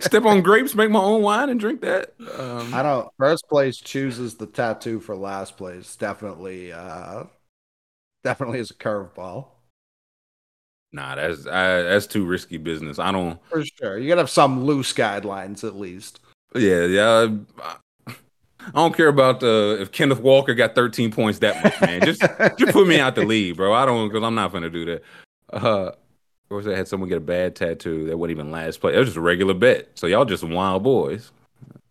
step 0.00 0.24
on 0.24 0.42
grapes, 0.42 0.74
make 0.74 0.90
my 0.90 1.00
own 1.00 1.22
wine, 1.22 1.48
and 1.48 1.58
drink 1.58 1.80
that. 1.80 2.12
Um, 2.38 2.74
I 2.74 2.82
don't. 2.82 3.08
First 3.18 3.48
place 3.48 3.78
chooses 3.78 4.34
the 4.34 4.46
tattoo 4.46 5.00
for 5.00 5.16
last 5.16 5.56
place. 5.56 5.96
Definitely, 5.96 6.72
uh, 6.72 7.24
definitely 8.22 8.58
is 8.58 8.70
a 8.70 8.74
curveball. 8.74 9.46
Nah, 10.92 11.14
that's 11.14 11.46
I, 11.46 11.82
that's 11.82 12.06
too 12.06 12.26
risky 12.26 12.58
business. 12.58 12.98
I 12.98 13.10
don't. 13.10 13.38
For 13.48 13.64
sure, 13.64 13.98
you 13.98 14.08
gotta 14.08 14.20
have 14.20 14.30
some 14.30 14.64
loose 14.64 14.92
guidelines 14.92 15.64
at 15.64 15.76
least. 15.76 16.20
Yeah, 16.54 16.84
yeah. 16.84 17.28
I 18.66 18.70
don't 18.74 18.94
care 18.94 19.08
about 19.08 19.42
uh, 19.42 19.76
if 19.80 19.90
Kenneth 19.90 20.20
Walker 20.20 20.54
got 20.54 20.74
13 20.74 21.10
points 21.10 21.38
that 21.40 21.64
much, 21.64 21.80
man. 21.80 22.02
Just 22.02 22.20
just 22.58 22.72
put 22.72 22.86
me 22.86 23.00
out 23.00 23.14
the 23.14 23.24
lead, 23.26 23.56
bro. 23.56 23.72
I 23.72 23.86
don't 23.86 24.08
because 24.08 24.22
I'm 24.22 24.34
not 24.34 24.52
gonna 24.52 24.70
do 24.70 24.84
that. 24.84 25.02
Uh, 25.52 25.92
or 26.50 26.56
was 26.58 26.66
I 26.68 26.76
had 26.76 26.88
someone 26.88 27.08
get 27.08 27.18
a 27.18 27.20
bad 27.20 27.56
tattoo 27.56 28.06
that 28.06 28.16
wouldn't 28.16 28.38
even 28.38 28.50
last 28.50 28.80
place. 28.80 28.94
It 28.94 28.98
was 28.98 29.08
just 29.08 29.16
a 29.18 29.22
regular 29.22 29.54
bet. 29.54 29.88
So 29.94 30.06
y'all 30.06 30.24
just 30.24 30.44
wild 30.44 30.82
boys. 30.82 31.30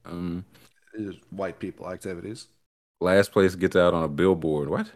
Um, 0.05 0.45
It's 0.93 1.17
white 1.29 1.59
people 1.59 1.89
activities. 1.91 2.47
last 2.99 3.31
place 3.31 3.55
gets 3.55 3.75
out 3.75 3.93
on 3.93 4.03
a 4.03 4.07
billboard. 4.07 4.69
What? 4.69 4.91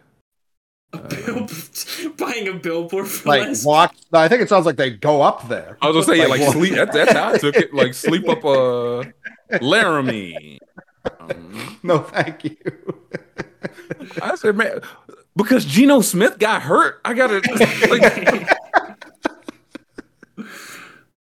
A 0.92 0.98
bill- 0.98 1.48
buying 2.18 2.48
a 2.48 2.54
billboard 2.54 3.08
for 3.08 3.28
Like 3.28 3.42
less. 3.42 3.64
walk. 3.64 3.94
No, 4.12 4.20
I 4.20 4.28
think 4.28 4.42
it 4.42 4.48
sounds 4.48 4.66
like 4.66 4.76
they 4.76 4.90
go 4.90 5.20
up 5.22 5.48
there. 5.48 5.76
I 5.82 5.88
was 5.88 6.06
gonna 6.06 6.16
say 6.16 6.22
yeah, 6.22 6.28
like 6.28 6.52
sleep. 6.52 6.74
That's, 6.74 6.94
that's 6.94 7.12
how 7.12 7.32
I 7.32 7.38
took 7.38 7.56
it. 7.56 7.74
Like 7.74 7.92
sleep 7.94 8.28
up 8.28 8.44
uh 8.44 9.04
Laramie. 9.60 10.58
Um, 11.20 11.78
No, 11.84 12.00
thank 12.00 12.42
you. 12.42 12.56
I 14.20 14.34
said, 14.34 14.56
man, 14.56 14.80
because 15.36 15.64
Geno 15.64 16.00
Smith 16.00 16.38
got 16.38 16.62
hurt, 16.62 17.00
I 17.04 17.14
gotta 17.14 17.36
like. 17.90 18.48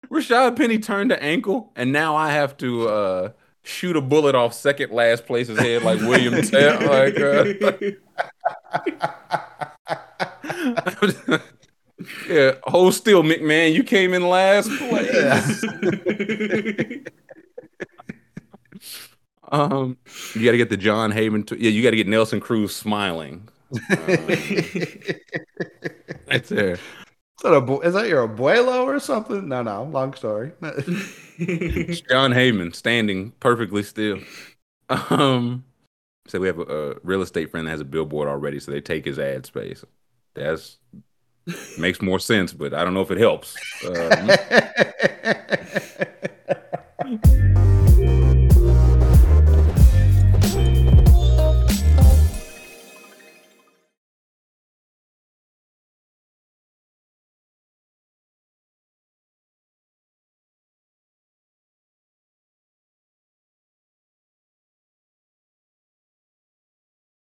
Rashad 0.09 0.55
Penny 0.55 0.79
turned 0.79 1.11
the 1.11 1.21
ankle, 1.21 1.71
and 1.75 1.91
now 1.91 2.15
I 2.15 2.31
have 2.31 2.55
to 2.57 2.87
uh, 2.87 3.29
shoot 3.63 3.97
a 3.97 4.01
bullet 4.01 4.35
off 4.35 4.53
second 4.53 4.91
last 4.91 5.25
place's 5.25 5.59
head 5.59 5.83
like 5.83 5.99
William 5.99 6.41
Tell. 6.41 6.79
Like, 6.87 7.19
uh, 7.19 7.43
yeah, 12.29 12.51
hold 12.63 12.93
still, 12.93 13.23
McMahon. 13.23 13.73
You 13.73 13.83
came 13.83 14.13
in 14.13 14.27
last 14.27 14.69
place. 14.69 15.65
Um, 19.51 19.97
you 20.33 20.43
got 20.43 20.51
to 20.51 20.57
get 20.57 20.69
the 20.69 20.77
Jon 20.77 21.11
Heyman. 21.11 21.47
T- 21.47 21.57
yeah, 21.57 21.69
you 21.69 21.83
got 21.83 21.91
to 21.91 21.95
get 21.95 22.07
Nelson 22.07 22.39
Cruz 22.39 22.75
smiling. 22.75 23.47
Um, 23.71 23.79
right 26.27 26.43
there. 26.45 26.77
Is 27.37 27.41
that, 27.43 27.53
a, 27.53 27.79
is 27.81 27.93
that 27.93 28.07
your 28.07 28.25
abuelo 28.25 28.85
or 28.85 28.97
something? 28.97 29.49
No, 29.49 29.61
no. 29.61 29.83
Long 29.83 30.13
story. 30.13 30.53
Jon 30.61 32.31
Heyman 32.31 32.73
standing 32.73 33.33
perfectly 33.41 33.83
still. 33.83 34.19
Um, 34.89 35.65
so 36.27 36.39
we 36.39 36.47
have 36.47 36.59
a, 36.59 36.61
a 36.61 36.95
real 37.03 37.21
estate 37.21 37.51
friend 37.51 37.67
that 37.67 37.71
has 37.71 37.81
a 37.81 37.85
billboard 37.85 38.29
already, 38.29 38.61
so 38.61 38.71
they 38.71 38.79
take 38.79 39.03
his 39.03 39.19
ad 39.19 39.45
space. 39.45 39.83
That's 40.33 40.77
makes 41.77 42.01
more 42.01 42.19
sense, 42.19 42.53
but 42.53 42.73
I 42.73 42.85
don't 42.85 42.93
know 42.93 43.01
if 43.01 43.11
it 43.11 43.17
helps. 43.17 43.55
Um, 47.09 47.84